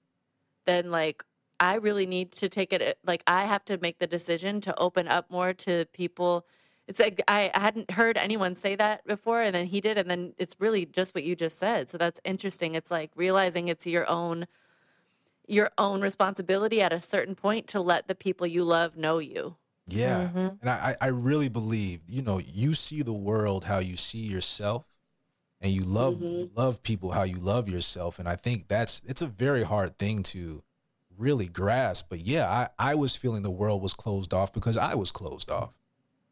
then 0.67 0.91
like 0.91 1.25
I 1.63 1.77
really 1.77 2.07
need 2.07 2.33
to 2.33 2.49
take 2.49 2.73
it 2.73 2.99
like 3.07 3.23
I 3.27 3.45
have 3.45 3.65
to 3.67 3.79
make 3.79 3.99
the 3.99 4.07
decision 4.07 4.61
to 4.63 4.79
open 4.79 5.07
up 5.09 5.31
more 5.31 5.53
to 5.55 5.87
people 5.93 6.45
it's 6.89 6.99
like 6.99 7.23
I, 7.29 7.51
I 7.55 7.61
hadn't 7.61 7.93
heard 7.93 8.19
anyone 8.19 8.57
say 8.57 8.75
that 8.75 9.07
before, 9.07 9.41
and 9.41 9.55
then 9.55 9.67
he 9.67 9.81
did, 9.81 9.99
and 9.99 10.11
then 10.11 10.35
it's 10.37 10.57
really 10.59 10.85
just 10.85 11.15
what 11.15 11.25
you 11.25 11.37
just 11.37 11.59
said. 11.59 11.89
So 11.89 11.97
that's 11.97 12.21
interesting. 12.25 12.75
It's 12.75 12.91
like 12.91 13.11
realizing 13.15 13.69
it's 13.69 13.87
your 13.87 14.09
own 14.11 14.47
your 15.47 15.71
own 15.79 16.01
responsibility 16.01 16.81
at 16.81 16.93
a 16.93 17.03
certain 17.03 17.35
point 17.35 17.67
to 17.69 17.81
let 17.81 18.09
the 18.09 18.15
people 18.15 18.47
you 18.47 18.65
love 18.65 18.97
know 18.97 19.19
you. 19.19 19.57
Yeah. 19.87 20.29
Mm-hmm. 20.29 20.49
And 20.61 20.71
I, 20.71 20.95
I 21.01 21.09
really 21.09 21.49
believe, 21.49 22.03
you 22.07 22.23
know, 22.23 22.39
you 22.39 22.75
see 22.75 23.03
the 23.03 23.13
world 23.13 23.65
how 23.65 23.79
you 23.79 23.97
see 23.97 24.21
yourself 24.21 24.87
and 25.61 25.73
you 25.73 25.83
love 25.83 26.23
you 26.23 26.51
love 26.55 26.83
people 26.83 27.11
how 27.11 27.25
you 27.25 27.37
love 27.37 27.69
yourself. 27.69 28.19
And 28.19 28.29
I 28.29 28.37
think 28.37 28.69
that's 28.69 29.03
it's 29.07 29.23
a 29.23 29.27
very 29.27 29.65
hard 29.65 29.99
thing 29.99 30.23
to 30.25 30.63
really 31.23 31.47
grasp. 31.47 32.07
But 32.11 32.21
yeah, 32.21 32.49
I, 32.79 32.91
I 32.93 32.95
was 32.97 33.15
feeling 33.17 33.43
the 33.43 33.51
world 33.51 33.81
was 33.83 33.95
closed 33.95 34.35
off 34.35 34.53
because 34.53 34.77
I 34.77 34.95
was 34.95 35.11
closed 35.11 35.51
off. 35.51 35.73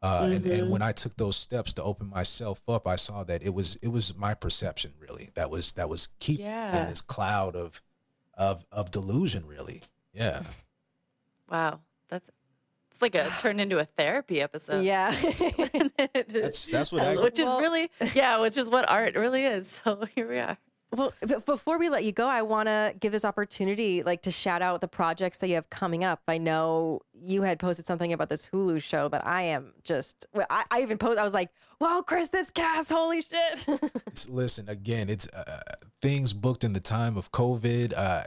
Uh, 0.03 0.29
and, 0.33 0.45
and 0.47 0.69
when 0.71 0.81
I 0.81 0.91
took 0.93 1.15
those 1.17 1.35
steps 1.37 1.73
to 1.73 1.83
open 1.83 2.07
myself 2.09 2.59
up, 2.67 2.87
I 2.87 2.95
saw 2.95 3.23
that 3.23 3.43
it 3.43 3.53
was 3.53 3.75
it 3.83 3.89
was 3.89 4.15
my 4.17 4.33
perception 4.33 4.93
really 4.99 5.29
that 5.35 5.51
was 5.51 5.73
that 5.73 5.89
was 5.89 6.09
keeping 6.19 6.45
Yeah. 6.47 6.75
in 6.83 6.89
this 6.89 7.01
cloud 7.01 7.55
of 7.55 7.81
of 8.35 8.65
of 8.71 8.89
delusion 8.89 9.45
really. 9.45 9.81
Yeah. 10.13 10.41
Wow, 11.49 11.81
that's 12.09 12.31
it's 12.89 13.01
like 13.01 13.13
a 13.13 13.25
turned 13.41 13.61
into 13.61 13.77
a 13.77 13.85
therapy 13.85 14.41
episode. 14.41 14.83
Yeah. 14.83 15.11
That's 16.33 16.67
that's 16.67 16.91
what 16.91 17.03
I 17.03 17.15
which 17.17 17.37
is 17.39 17.45
Well- 17.45 17.59
really 17.61 17.89
yeah, 18.15 18.39
which 18.39 18.57
is 18.57 18.69
what 18.69 18.89
art 18.89 19.15
really 19.15 19.45
is. 19.45 19.79
So 19.85 20.05
here 20.15 20.27
we 20.27 20.39
are. 20.39 20.57
Well, 20.91 21.13
before 21.45 21.77
we 21.79 21.89
let 21.89 22.03
you 22.03 22.11
go, 22.11 22.27
I 22.27 22.41
want 22.41 22.67
to 22.67 22.93
give 22.99 23.11
this 23.11 23.23
opportunity, 23.23 24.03
like, 24.03 24.23
to 24.23 24.31
shout 24.31 24.61
out 24.61 24.81
the 24.81 24.87
projects 24.87 25.37
that 25.39 25.47
you 25.47 25.55
have 25.55 25.69
coming 25.69 26.03
up. 26.03 26.21
I 26.27 26.37
know 26.37 27.01
you 27.13 27.43
had 27.43 27.59
posted 27.59 27.85
something 27.85 28.11
about 28.11 28.29
this 28.29 28.49
Hulu 28.49 28.81
show 28.83 29.07
that 29.09 29.25
I 29.25 29.43
am 29.43 29.73
just. 29.83 30.25
I, 30.49 30.63
I 30.69 30.81
even 30.81 30.97
posted. 30.97 31.19
I 31.19 31.23
was 31.23 31.33
like, 31.33 31.49
"Whoa, 31.79 32.03
Chris, 32.03 32.29
this 32.29 32.51
cast! 32.51 32.91
Holy 32.91 33.21
shit!" 33.21 33.67
Listen 34.29 34.67
again 34.67 35.09
it's 35.09 35.27
uh, 35.29 35.61
things 36.01 36.33
booked 36.33 36.63
in 36.63 36.73
the 36.73 36.79
time 36.79 37.17
of 37.17 37.31
covid 37.31 37.93
uh 37.95 38.23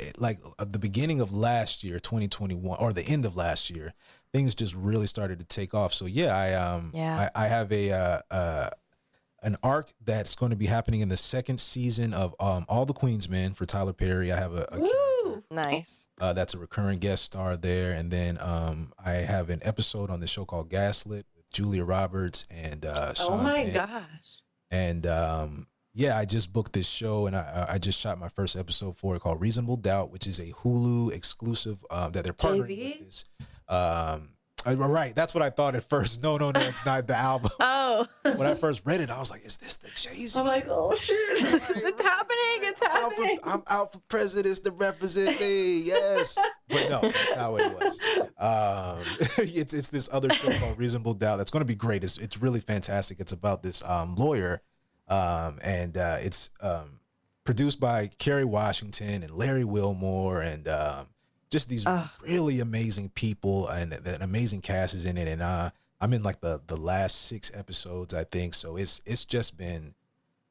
it, 0.00 0.20
like 0.20 0.38
at 0.58 0.72
the 0.72 0.78
beginning 0.78 1.20
of 1.20 1.32
last 1.32 1.82
year 1.82 1.98
2021 1.98 2.78
or 2.78 2.92
the 2.92 3.02
end 3.02 3.24
of 3.24 3.36
last 3.36 3.70
year 3.70 3.92
things 4.32 4.54
just 4.54 4.74
really 4.74 5.06
started 5.06 5.38
to 5.38 5.44
take 5.44 5.74
off 5.74 5.92
so 5.92 6.06
yeah 6.06 6.36
i 6.36 6.54
um 6.54 6.90
Yeah. 6.94 7.28
I, 7.34 7.44
I 7.44 7.48
have 7.48 7.72
a 7.72 7.92
uh, 7.92 8.20
uh 8.30 8.70
an 9.42 9.56
arc 9.62 9.90
that's 10.04 10.34
going 10.34 10.50
to 10.50 10.56
be 10.56 10.66
happening 10.66 11.00
in 11.00 11.08
the 11.08 11.16
second 11.16 11.58
season 11.60 12.12
of 12.12 12.34
um 12.40 12.64
all 12.68 12.84
the 12.84 12.92
queens 12.92 13.28
men 13.28 13.52
for 13.52 13.66
tyler 13.66 13.92
perry 13.92 14.32
i 14.32 14.36
have 14.36 14.52
a, 14.52 14.62
a 14.72 14.78
character 14.78 15.42
nice. 15.50 16.10
uh, 16.20 16.32
that's 16.32 16.54
a 16.54 16.58
recurring 16.58 16.98
guest 16.98 17.24
star 17.24 17.56
there. 17.56 17.92
And 17.92 18.10
then 18.10 18.38
um, 18.40 18.92
I 19.04 19.12
have 19.12 19.50
an 19.50 19.60
episode 19.62 20.10
on 20.10 20.20
the 20.20 20.26
show 20.26 20.44
called 20.44 20.68
Gaslit 20.70 21.26
with 21.36 21.50
Julia 21.50 21.84
Roberts 21.84 22.46
and 22.50 22.84
uh, 22.84 23.14
Oh 23.20 23.36
my 23.36 23.64
Penn. 23.64 23.74
gosh. 23.74 24.40
And 24.70 25.06
um, 25.06 25.66
yeah, 25.94 26.16
I 26.18 26.24
just 26.24 26.52
booked 26.52 26.72
this 26.72 26.88
show 26.88 27.26
and 27.26 27.36
I, 27.36 27.66
I 27.70 27.78
just 27.78 28.00
shot 28.00 28.18
my 28.18 28.28
first 28.28 28.56
episode 28.56 28.96
for 28.96 29.16
it 29.16 29.20
called 29.20 29.40
Reasonable 29.40 29.76
Doubt, 29.76 30.10
which 30.10 30.26
is 30.26 30.38
a 30.38 30.46
Hulu 30.52 31.12
exclusive 31.14 31.84
um, 31.90 32.12
that 32.12 32.24
they're 32.24 32.32
partnering 32.32 32.68
Jay-Z? 32.68 32.96
with 32.98 33.06
this. 33.06 33.24
Um, 33.68 34.30
right, 34.66 35.14
that's 35.14 35.34
what 35.34 35.42
I 35.42 35.50
thought 35.50 35.74
at 35.74 35.88
first. 35.88 36.22
No, 36.22 36.36
no, 36.36 36.50
no, 36.50 36.60
it's 36.60 36.84
not 36.84 37.06
the 37.06 37.16
album. 37.16 37.50
Oh. 37.90 38.06
when 38.22 38.46
I 38.46 38.54
first 38.54 38.82
read 38.84 39.00
it, 39.00 39.10
I 39.10 39.18
was 39.18 39.30
like, 39.30 39.44
"Is 39.44 39.56
this 39.56 39.78
the 39.78 39.88
Jay 39.88 40.14
Z?" 40.14 40.38
I'm 40.38 40.46
like, 40.46 40.68
oh 40.68 40.94
shit. 40.94 41.16
it's 41.18 42.02
happening. 42.02 42.68
It's 42.68 42.82
out 42.82 42.90
for, 42.90 43.22
happening. 43.22 43.38
I'm 43.42 43.62
out 43.66 43.92
for 43.92 43.98
presidents 44.08 44.60
to 44.60 44.70
represent 44.70 45.40
me. 45.40 45.80
Yes, 45.80 46.36
but 46.68 46.90
no, 46.90 47.00
that's 47.00 47.34
not 47.34 47.52
what 47.52 47.60
it 47.62 47.78
was. 47.78 48.00
Um, 48.38 49.04
it's 49.38 49.72
it's 49.72 49.88
this 49.88 50.08
other 50.12 50.32
show 50.32 50.52
called 50.58 50.78
Reasonable 50.78 51.14
Doubt. 51.14 51.38
That's 51.38 51.50
going 51.50 51.62
to 51.62 51.66
be 51.66 51.74
great. 51.74 52.04
It's 52.04 52.18
it's 52.18 52.40
really 52.40 52.60
fantastic. 52.60 53.20
It's 53.20 53.32
about 53.32 53.62
this 53.62 53.82
um, 53.84 54.14
lawyer, 54.14 54.62
um, 55.08 55.58
and 55.64 55.96
uh, 55.96 56.18
it's 56.20 56.50
um, 56.60 57.00
produced 57.44 57.80
by 57.80 58.08
Kerry 58.18 58.44
Washington 58.44 59.22
and 59.22 59.32
Larry 59.32 59.64
Wilmore, 59.64 60.42
and 60.42 60.68
um, 60.68 61.06
just 61.50 61.68
these 61.68 61.86
really 62.22 62.60
amazing 62.60 63.10
people, 63.10 63.68
and 63.68 63.92
an 63.92 64.22
amazing 64.22 64.60
cast 64.60 64.94
is 64.94 65.04
in 65.04 65.16
it. 65.16 65.28
And 65.28 65.42
uh, 65.42 65.70
I'm 66.00 66.12
in 66.12 66.22
like 66.22 66.40
the 66.40 66.60
the 66.66 66.76
last 66.76 67.26
six 67.26 67.50
episodes, 67.54 68.14
I 68.14 68.24
think. 68.24 68.54
So 68.54 68.76
it's 68.76 69.00
it's 69.06 69.24
just 69.24 69.56
been 69.56 69.94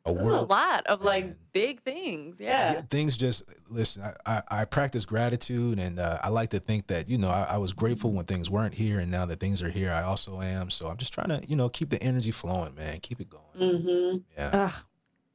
a 0.06 0.14
That's 0.14 0.28
a 0.28 0.42
lot 0.42 0.88
of 0.88 1.04
like 1.04 1.26
big 1.54 1.82
things. 1.82 2.40
Yeah. 2.40 2.82
things 2.90 3.18
just 3.18 3.44
listen. 3.70 4.04
I, 4.04 4.14
I, 4.26 4.62
I 4.62 4.66
practice 4.66 5.06
gratitude, 5.06 5.80
and 5.80 6.00
uh, 6.00 6.20
I 6.24 6.30
like 6.30 6.50
to 6.52 6.60
think 6.60 6.88
that 6.88 7.10
you 7.10 7.18
know 7.18 7.30
I, 7.30 7.44
I 7.52 7.58
was 7.58 7.74
grateful 7.74 8.12
when 8.12 8.26
things 8.26 8.50
weren't 8.50 8.74
here, 8.74 9.00
and 9.00 9.12
now 9.12 9.26
that 9.26 9.40
things 9.40 9.62
are 9.62 9.70
here, 9.70 9.92
I 9.92 10.04
also 10.04 10.42
am. 10.42 10.70
So 10.70 10.88
I'm 10.88 10.98
just 10.98 11.14
trying 11.14 11.30
to 11.30 11.42
you 11.48 11.56
know 11.56 11.70
keep 11.70 11.90
the 11.90 12.02
energy 12.02 12.32
flowing, 12.32 12.76
man. 12.76 13.00
Keep 13.02 13.22
it 13.22 13.30
going. 13.30 13.44
Mm-hmm. 13.72 14.18
Yeah. 14.38 14.50
Ugh. 14.54 14.84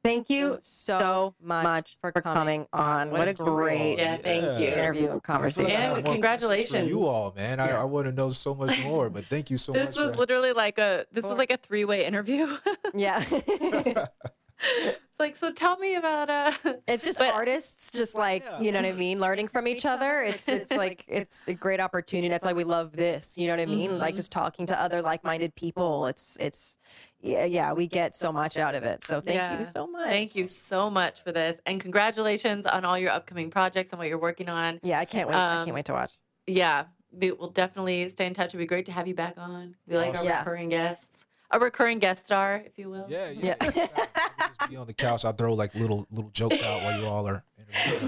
Thank 0.03 0.29
you 0.29 0.59
so 0.61 1.33
much, 1.41 1.97
for, 2.01 2.11
coming, 2.11 2.67
on. 2.73 3.09
What, 3.09 3.21
a 3.21 3.33
Thank 3.33 3.37
great 3.37 3.97
Yeah, 3.99 4.17
thank 4.17 4.59
you. 4.59 4.67
interview 4.67 5.03
I 5.03 5.07
feel 5.07 5.13
like 5.13 5.15
I 5.29 5.33
conversation. 5.33 5.71
And 5.71 6.03
more 6.03 6.13
congratulations. 6.13 6.75
for 6.75 6.83
you 6.93 7.05
all, 7.05 7.33
man. 7.35 7.61
I, 7.61 7.69
I 7.69 7.83
want 7.85 8.07
to 8.07 8.11
know 8.11 8.29
so 8.29 8.53
much 8.53 8.77
more, 8.83 9.09
but 9.09 9.25
thank 9.27 9.49
you 9.49 9.57
so 9.57 9.71
This 9.71 9.79
much. 9.81 9.87
This 9.89 9.97
was 9.97 10.11
for- 10.11 10.17
literally 10.17 10.51
like 10.51 10.77
a 10.77 11.05
this 11.13 11.25
was 11.25 11.37
like 11.37 11.51
a 11.51 11.57
three 11.57 11.85
way 11.85 12.05
interview. 12.05 12.57
yeah. 12.93 13.23
it's 13.31 15.19
like 15.19 15.35
so 15.37 15.51
tell 15.51 15.77
me 15.77 15.95
about 15.95 16.29
uh 16.29 16.51
It's 16.87 17.05
just 17.05 17.19
But- 17.19 17.33
artists, 17.33 17.91
just 17.91 18.13
like 18.13 18.43
Yeah. 18.43 18.59
you 18.59 18.71
know 18.73 18.81
what 18.81 18.89
I 18.89 18.93
mean, 18.93 19.21
learning 19.21 19.47
from 19.47 19.67
each 19.67 19.85
other. 19.85 20.21
It's 20.21 20.49
it's 20.49 20.71
like 20.71 21.05
it's 21.07 21.43
a 21.47 21.53
great 21.53 21.79
opportunity. 21.79 22.27
That's 22.27 22.43
why 22.45 22.53
we 22.53 22.65
love 22.65 22.91
this. 22.91 23.37
You 23.37 23.47
know 23.47 23.53
what 23.53 23.61
I 23.61 23.67
mean? 23.67 23.97
Like 23.99 24.15
just 24.15 24.33
talking 24.33 24.65
to 24.67 24.79
other 24.79 25.01
like-minded 25.01 25.55
people. 25.55 26.07
It's 26.07 26.37
it's 26.41 26.77
yeah 27.23 27.45
yeah. 27.45 27.73
We 27.73 27.87
get 27.87 28.13
so 28.13 28.31
much 28.31 28.57
out 28.57 28.75
of 28.75 28.83
it. 28.83 29.03
So 29.03 29.19
thank 29.21 29.59
you 29.59 29.65
so 29.65 29.87
much. 29.87 30.07
Thank 30.09 30.35
you 30.35 30.45
so 30.47 30.89
much 30.89 31.23
for 31.23 31.31
this. 31.31 31.59
And 31.65 31.79
congratulations 31.81 32.67
on 32.67 32.85
all 32.85 32.97
your 32.97 33.11
upcoming 33.11 33.49
projects 33.49 33.91
and 33.93 33.97
what 33.99 34.07
you're 34.09 34.19
working 34.19 34.49
on. 34.49 34.79
Yeah, 34.83 34.99
I 34.99 35.05
can't 35.05 35.27
wait. 35.27 35.35
I 35.35 35.59
Um, 35.59 35.65
can't 35.65 35.73
wait 35.75 35.85
to 35.85 35.93
watch. 35.93 36.13
Yeah. 36.45 36.85
We 37.11 37.31
will 37.31 37.49
definitely 37.49 38.09
stay 38.09 38.25
in 38.27 38.33
touch. 38.33 38.49
It'd 38.49 38.59
be 38.59 38.65
great 38.65 38.85
to 38.87 38.91
have 38.91 39.07
you 39.07 39.15
back 39.15 39.35
on. 39.37 39.75
We 39.87 39.97
like 39.97 40.11
Awesome. 40.15 40.27
our 40.27 40.33
Yeah. 40.33 40.39
recurring 40.39 40.69
guests. 40.69 41.25
A 41.51 41.59
recurring 41.59 41.99
guest 41.99 42.25
star, 42.25 42.63
if 42.65 42.79
you 42.79 42.89
will. 42.89 43.05
yeah, 43.07 43.29
yeah. 43.29 43.55
Yeah. 43.61 43.71
yeah. 43.75 43.87
I 43.95 44.07
can 44.07 44.53
just 44.57 44.69
be 44.71 44.75
on 44.75 44.87
the 44.87 44.93
couch. 44.93 45.23
I'll 45.23 45.33
throw 45.33 45.53
like 45.53 45.75
little 45.75 46.07
little 46.09 46.31
jokes 46.31 46.63
out 46.63 46.81
while 46.81 46.99
you 46.99 47.05
all 47.05 47.27
are. 47.27 47.43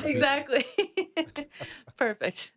Exactly. 0.03 0.65
Perfect. 1.97 2.51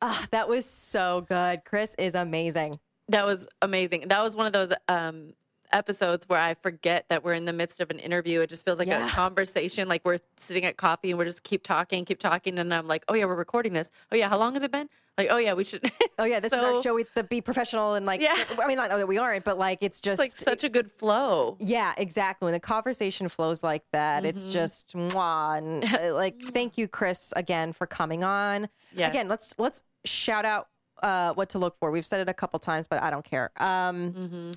Ah, 0.00 0.26
that 0.30 0.48
was 0.48 0.66
so 0.66 1.22
good. 1.28 1.64
Chris 1.64 1.94
is 1.98 2.14
amazing. 2.14 2.78
That 3.08 3.26
was 3.26 3.46
amazing. 3.60 4.08
That 4.08 4.22
was 4.22 4.34
one 4.36 4.46
of 4.46 4.52
those 4.52 4.72
um, 4.88 5.32
episodes 5.72 6.28
where 6.28 6.40
I 6.40 6.54
forget 6.54 7.06
that 7.08 7.24
we're 7.24 7.34
in 7.34 7.44
the 7.46 7.52
midst 7.52 7.80
of 7.80 7.90
an 7.90 7.98
interview. 7.98 8.40
It 8.40 8.48
just 8.48 8.64
feels 8.64 8.78
like 8.78 8.88
Yeah. 8.88 9.06
a 9.06 9.10
conversation, 9.10 9.88
like 9.88 10.02
we're 10.04 10.18
sitting 10.38 10.64
at 10.64 10.76
coffee 10.76 11.10
and 11.10 11.18
we're 11.18 11.24
just 11.24 11.42
keep 11.42 11.62
talking, 11.62 12.04
keep 12.04 12.18
talking, 12.18 12.58
and 12.58 12.72
I'm 12.72 12.86
like, 12.86 13.04
oh 13.08 13.14
yeah, 13.14 13.24
we're 13.24 13.34
recording 13.34 13.72
this. 13.72 13.90
Oh 14.10 14.16
yeah, 14.16 14.28
how 14.28 14.38
long 14.38 14.54
has 14.54 14.62
it 14.62 14.70
been? 14.70 14.88
Like, 15.18 15.28
oh 15.30 15.36
yeah, 15.38 15.52
we 15.54 15.64
should. 15.64 15.90
Oh 16.18 16.24
yeah, 16.24 16.40
this 16.40 16.52
is 16.52 16.62
our 16.62 16.80
show. 16.82 16.94
We 16.94 17.04
to 17.16 17.24
be 17.24 17.40
professional 17.40 17.94
and 17.94 18.04
like. 18.06 18.20
Yeah. 18.20 18.36
I 18.62 18.68
mean, 18.68 18.76
not 18.76 18.90
that 18.90 19.08
we 19.08 19.18
aren't, 19.18 19.44
but 19.44 19.58
like 19.58 19.78
it's 19.80 20.00
just 20.00 20.20
It's 20.22 20.34
like 20.36 20.38
such 20.38 20.62
a 20.62 20.68
good 20.68 20.92
flow. 20.92 21.56
Yeah, 21.58 21.94
exactly. 21.96 22.46
When 22.46 22.52
the 22.52 22.60
conversation 22.60 23.28
flows 23.28 23.62
like 23.62 23.82
that, 23.92 24.24
it's 24.24 24.42
Mm-hmm. 24.44 24.52
just 24.52 24.94
mwah. 24.94 25.58
And 25.58 25.84
uh, 25.84 26.14
like, 26.14 26.40
thank 26.52 26.76
you, 26.78 26.86
Chris, 26.86 27.32
again 27.34 27.72
for 27.72 27.86
coming 27.86 28.22
on. 28.22 28.68
Yes. 28.94 29.08
Again, 29.10 29.26
let's 29.28 29.54
let's 29.58 29.82
shout 30.04 30.44
out 30.44 30.68
uh, 31.02 31.34
what 31.34 31.48
to 31.50 31.58
look 31.58 31.76
for. 31.78 31.90
We've 31.90 32.06
said 32.06 32.20
it 32.20 32.28
a 32.28 32.34
couple 32.34 32.58
times, 32.60 32.86
but 32.86 33.02
I 33.02 33.10
don't 33.10 33.24
care. 33.24 33.50
Um, 33.58 34.12
Mm-hmm. 34.12 34.50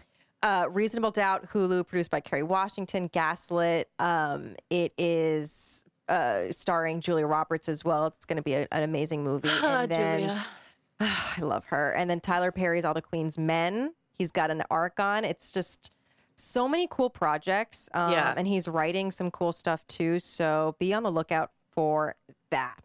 uh, 0.44 0.68
Reasonable 0.70 1.12
Doubt, 1.12 1.48
Hulu, 1.50 1.88
produced 1.88 2.12
by 2.12 2.20
Kerry 2.20 2.44
Washington, 2.44 3.08
Gaslit. 3.08 3.86
Um, 4.00 4.56
it 4.70 4.94
is 4.98 5.86
uh, 6.08 6.52
starring 6.52 7.02
Julia 7.02 7.26
Roberts 7.26 7.68
as 7.68 7.84
well. 7.84 8.08
It's 8.08 8.26
going 8.26 8.38
to 8.38 8.44
be 8.44 8.54
a, 8.54 8.68
an 8.72 8.84
amazing 8.84 9.24
movie. 9.24 9.50
And 9.64 9.90
then 9.92 10.20
Julia. 10.20 10.46
I 11.00 11.40
love 11.42 11.66
her. 11.66 11.92
And 11.94 12.10
then 12.10 12.20
Tyler 12.22 12.52
Perry's 12.52 12.86
All 12.86 12.94
the 12.94 13.02
Queen's 13.02 13.38
Men. 13.38 13.94
He's 14.12 14.32
got 14.32 14.50
an 14.52 14.64
arc 14.70 15.00
on. 15.00 15.26
It's 15.26 15.52
just 15.52 15.92
so 16.38 16.68
many 16.68 16.88
cool 16.90 17.10
projects. 17.10 17.90
Um, 17.94 18.12
Yeah. 18.12 18.34
And 18.38 18.48
he's 18.48 18.68
writing 18.68 19.10
some 19.12 19.32
cool 19.32 19.52
stuff 19.52 19.86
too. 19.88 20.20
So 20.20 20.76
be 20.80 20.94
on 20.94 21.04
the 21.04 21.12
lookout 21.12 21.52
for 21.72 22.16
that. 22.52 22.82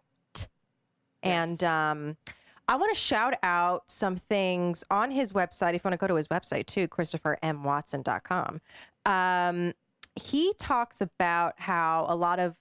And 1.23 1.63
um, 1.63 2.17
I 2.71 2.77
want 2.77 2.95
to 2.95 3.01
shout 3.01 3.35
out 3.43 3.91
some 3.91 4.15
things 4.15 4.85
on 4.93 5.11
his 5.11 5.33
website. 5.33 5.75
If 5.75 5.83
you 5.83 5.89
want 5.89 5.95
to 5.95 5.97
go 5.99 6.07
to 6.07 6.15
his 6.15 6.29
website 6.29 6.67
too, 6.67 6.87
ChristopherMWatson.com. 6.87 8.61
Um, 9.05 9.73
he 10.15 10.55
talks 10.57 11.01
about 11.01 11.55
how 11.57 12.07
a 12.09 12.15
lot 12.15 12.39
of 12.39 12.55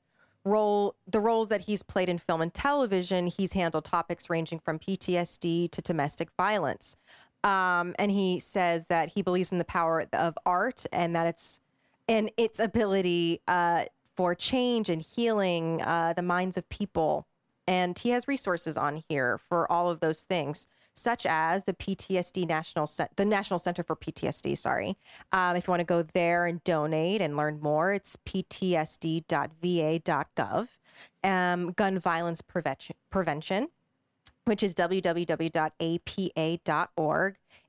role 0.43 0.95
the 1.05 1.19
roles 1.19 1.49
that 1.49 1.61
he's 1.61 1.83
played 1.83 2.09
in 2.09 2.17
film 2.17 2.41
and 2.41 2.53
television 2.53 3.27
he's 3.27 3.51
handled 3.51 3.83
topics 3.83 4.29
ranging 4.29 4.57
from 4.57 4.79
ptsd 4.79 5.69
to 5.69 5.81
domestic 5.81 6.29
violence 6.37 6.95
um, 7.43 7.93
and 7.99 8.09
he 8.09 8.39
says 8.39 8.87
that 8.87 9.09
he 9.09 9.21
believes 9.21 9.51
in 9.51 9.57
the 9.57 9.65
power 9.65 10.07
of 10.13 10.37
art 10.45 10.85
and 10.93 11.13
that 11.13 11.27
it's 11.27 11.59
and 12.07 12.31
its 12.37 12.57
ability 12.57 13.41
uh, 13.49 13.83
for 14.15 14.33
change 14.33 14.89
and 14.89 15.01
healing 15.01 15.81
uh, 15.81 16.13
the 16.13 16.23
minds 16.23 16.57
of 16.57 16.67
people 16.69 17.27
and 17.69 17.97
he 17.99 18.09
has 18.09 18.27
resources 18.27 18.75
on 18.77 19.03
here 19.07 19.37
for 19.37 19.71
all 19.71 19.91
of 19.91 19.99
those 19.99 20.23
things, 20.23 20.67
such 20.95 21.23
as 21.27 21.65
the 21.65 21.73
PTSD 21.73 22.47
National 22.47 22.89
the 23.15 23.25
National 23.25 23.59
Center 23.59 23.83
for 23.83 23.95
PTSD. 23.95 24.57
Sorry, 24.57 24.97
um, 25.31 25.55
if 25.55 25.67
you 25.67 25.71
want 25.71 25.81
to 25.81 25.85
go 25.85 26.01
there 26.01 26.47
and 26.47 26.63
donate 26.63 27.21
and 27.21 27.37
learn 27.37 27.59
more, 27.61 27.93
it's 27.93 28.17
ptsd.va.gov. 28.25 29.27
Um, 31.23 31.71
gun 31.71 31.99
violence 31.99 32.41
prevention 32.41 32.95
prevention 33.09 33.69
which 34.45 34.63
is 34.63 34.73
www.apa.org, 34.73 35.25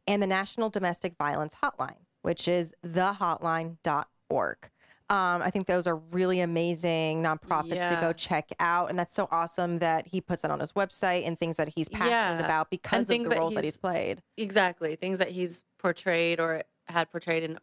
and 0.06 0.22
the 0.22 0.26
National 0.26 0.70
Domestic 0.70 1.14
Violence 1.18 1.56
Hotline, 1.62 2.06
which 2.22 2.48
is 2.48 2.74
thehotline.org. 2.86 4.70
Um, 5.10 5.42
I 5.42 5.50
think 5.50 5.66
those 5.66 5.86
are 5.88 5.96
really 5.96 6.40
amazing 6.40 7.22
nonprofits 7.22 7.88
to 7.88 7.98
go 8.00 8.12
check 8.12 8.48
out. 8.60 8.90
And 8.90 8.98
that's 8.98 9.12
so 9.14 9.26
awesome 9.32 9.80
that 9.80 10.06
he 10.06 10.20
puts 10.20 10.42
that 10.42 10.50
on 10.52 10.60
his 10.60 10.72
website 10.72 11.26
and 11.26 11.38
things 11.38 11.56
that 11.56 11.68
he's 11.74 11.88
passionate 11.88 12.10
Yeah. 12.10 12.44
about 12.44 12.70
because 12.70 13.10
of 13.10 13.18
the 13.24 13.28
that 13.30 13.38
roles 13.38 13.54
that 13.54 13.64
he's- 13.64 13.74
he's 13.74 13.78
played. 13.78 14.22
exactly 14.36 14.94
things 14.96 15.18
that 15.18 15.30
he's 15.30 15.64
portrayed 15.78 16.38
or 16.38 16.62
had 16.88 17.10
portrayed 17.10 17.42
in 17.42 17.58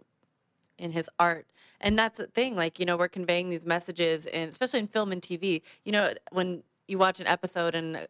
in 0.78 0.92
his 0.92 1.10
art 1.20 1.48
and 1.82 1.98
that's 1.98 2.20
the 2.20 2.28
thing 2.28 2.56
like 2.56 2.78
you 2.80 2.86
know 2.86 2.96
we're 2.98 3.08
conveying 3.08 3.50
these 3.50 3.66
messages 3.66 4.28
and 4.28 4.48
especially 4.50 4.80
in 4.80 4.88
film 4.88 5.12
and 5.12 5.24
tv 5.24 5.64
you 5.84 5.92
know 5.92 6.14
when 6.32 6.62
you 6.88 7.00
watch 7.00 7.20
an 7.20 7.26
episode 7.26 7.74
and 7.74 8.08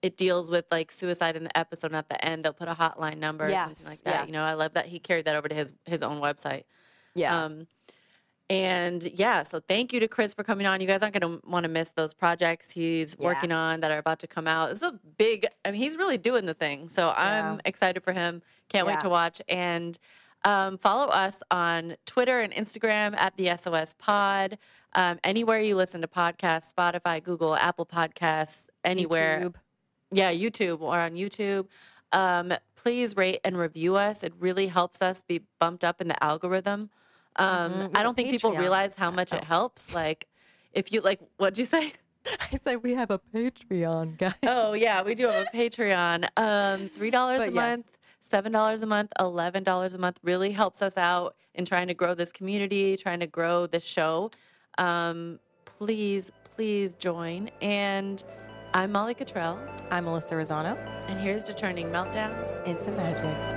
it 0.00 0.16
deals 0.16 0.48
with 0.48 0.64
like 0.70 0.92
suicide 0.92 1.34
in 1.36 1.42
the 1.42 1.58
episode 1.58 1.88
and 1.88 1.96
at 1.96 2.08
the 2.08 2.24
end 2.24 2.44
they'll 2.44 2.52
put 2.52 2.68
a 2.68 2.74
hotline 2.74 3.16
number 3.16 3.42
or 3.44 3.48
something 3.48 3.68
Yes, 3.70 3.88
like 3.88 4.14
that 4.14 4.26
you 4.28 4.32
know 4.32 4.42
i 4.42 4.54
love 4.54 4.74
that 4.74 4.86
he 4.86 5.00
carried 5.00 5.24
that 5.24 5.34
over 5.34 5.48
to 5.48 5.54
his 5.56 5.72
his 5.86 6.02
own 6.02 6.20
website 6.20 6.62
Yeah. 7.16 7.36
um, 7.46 7.66
and 8.50 9.02
yeah, 9.18 9.42
so 9.42 9.60
thank 9.60 9.92
you 9.92 10.00
to 10.00 10.08
Chris 10.08 10.34
for 10.34 10.44
coming 10.44 10.66
on. 10.66 10.80
You 10.80 10.86
guys 10.86 11.02
aren't 11.02 11.18
going 11.18 11.40
to 11.40 11.48
want 11.48 11.64
to 11.64 11.68
miss 11.68 11.90
those 11.90 12.12
projects 12.12 12.70
he's 12.70 13.16
Yeah. 13.18 13.26
working 13.28 13.52
on 13.52 13.80
that 13.80 13.90
are 13.90 13.98
about 13.98 14.18
to 14.20 14.26
come 14.26 14.46
out. 14.46 14.70
It's 14.70 14.82
a 14.82 14.98
big, 15.16 15.46
I 15.64 15.70
mean, 15.70 15.80
he's 15.80 15.96
really 15.96 16.18
doing 16.18 16.44
the 16.46 16.54
thing. 16.54 16.88
So 16.88 17.10
I'm 17.10 17.60
excited 17.64 18.02
for 18.02 18.12
him. 18.12 18.42
Can't 18.68 18.86
wait 18.86 19.00
to 19.00 19.08
watch. 19.08 19.40
And 19.48 19.98
um, 20.44 20.76
follow 20.76 21.06
us 21.06 21.42
on 21.50 21.96
Twitter 22.04 22.40
and 22.40 22.52
Instagram 22.52 23.18
at 23.18 23.34
the 23.38 23.56
SOS 23.56 23.94
Pod. 23.94 24.58
Um, 24.94 25.18
anywhere 25.24 25.60
you 25.60 25.74
listen 25.74 26.02
to 26.02 26.06
podcasts, 26.06 26.72
Spotify, 26.72 27.22
Google, 27.24 27.56
Apple 27.56 27.86
Podcasts, 27.86 28.68
anywhere. 28.84 29.40
YouTube. 29.40 29.54
Yeah, 30.12 30.32
YouTube 30.32 30.80
or 30.82 30.98
on 31.00 31.12
YouTube. 31.14 31.66
Um, 32.12 32.52
please 32.76 33.16
rate 33.16 33.40
and 33.42 33.56
review 33.56 33.96
us. 33.96 34.22
It 34.22 34.34
really 34.38 34.66
helps 34.66 35.00
us 35.00 35.22
be 35.22 35.40
bumped 35.58 35.82
up 35.82 36.02
in 36.02 36.08
the 36.08 36.22
algorithm. 36.22 36.90
Um, 37.36 37.72
Mhm. 37.72 37.96
I 37.96 38.02
don't 38.02 38.14
think 38.16 38.30
people 38.30 38.52
realize 38.52 38.94
how 38.94 39.10
much 39.10 39.32
it 39.32 39.44
helps. 39.44 39.94
Like, 39.94 40.26
if 40.72 40.92
you 40.92 41.00
like, 41.00 41.20
what'd 41.38 41.58
you 41.58 41.64
say? 41.64 41.92
I 42.52 42.56
said 42.56 42.82
we 42.82 42.94
have 42.94 43.10
a 43.10 43.18
Patreon, 43.34 44.16
guys. 44.18 44.34
Oh 44.44 44.72
yeah, 44.72 45.02
we 45.02 45.14
do 45.14 45.28
have 45.28 45.46
a 45.52 45.56
Patreon. 45.56 46.26
Um, 46.36 46.88
three 46.88 47.10
dollars 47.10 47.42
a 47.42 47.44
yes. 47.46 47.54
month, 47.54 47.86
seven 48.22 48.50
dollars 48.52 48.82
a 48.82 48.86
month, 48.86 49.12
eleven 49.20 49.62
dollars 49.62 49.92
a 49.94 49.98
month 49.98 50.18
really 50.22 50.50
helps 50.52 50.80
us 50.80 50.96
out 50.96 51.36
in 51.54 51.64
trying 51.64 51.88
to 51.88 51.94
grow 51.94 52.14
this 52.14 52.32
community, 52.32 52.96
trying 52.96 53.20
to 53.20 53.26
grow 53.26 53.66
this 53.66 53.84
show. 53.84 54.30
Um, 54.78 55.38
please, 55.64 56.32
please 56.54 56.94
join. 56.94 57.50
And 57.60 58.22
I'm 58.72 58.90
Molly 58.90 59.14
Cottrell, 59.14 59.58
I'm 59.90 60.04
Melissa 60.06 60.34
Rosano. 60.34 60.76
and 61.08 61.20
here's 61.20 61.42
to 61.44 61.54
turning 61.54 61.88
meltdowns 61.90 62.64
Into 62.66 62.90
magic. 62.92 63.53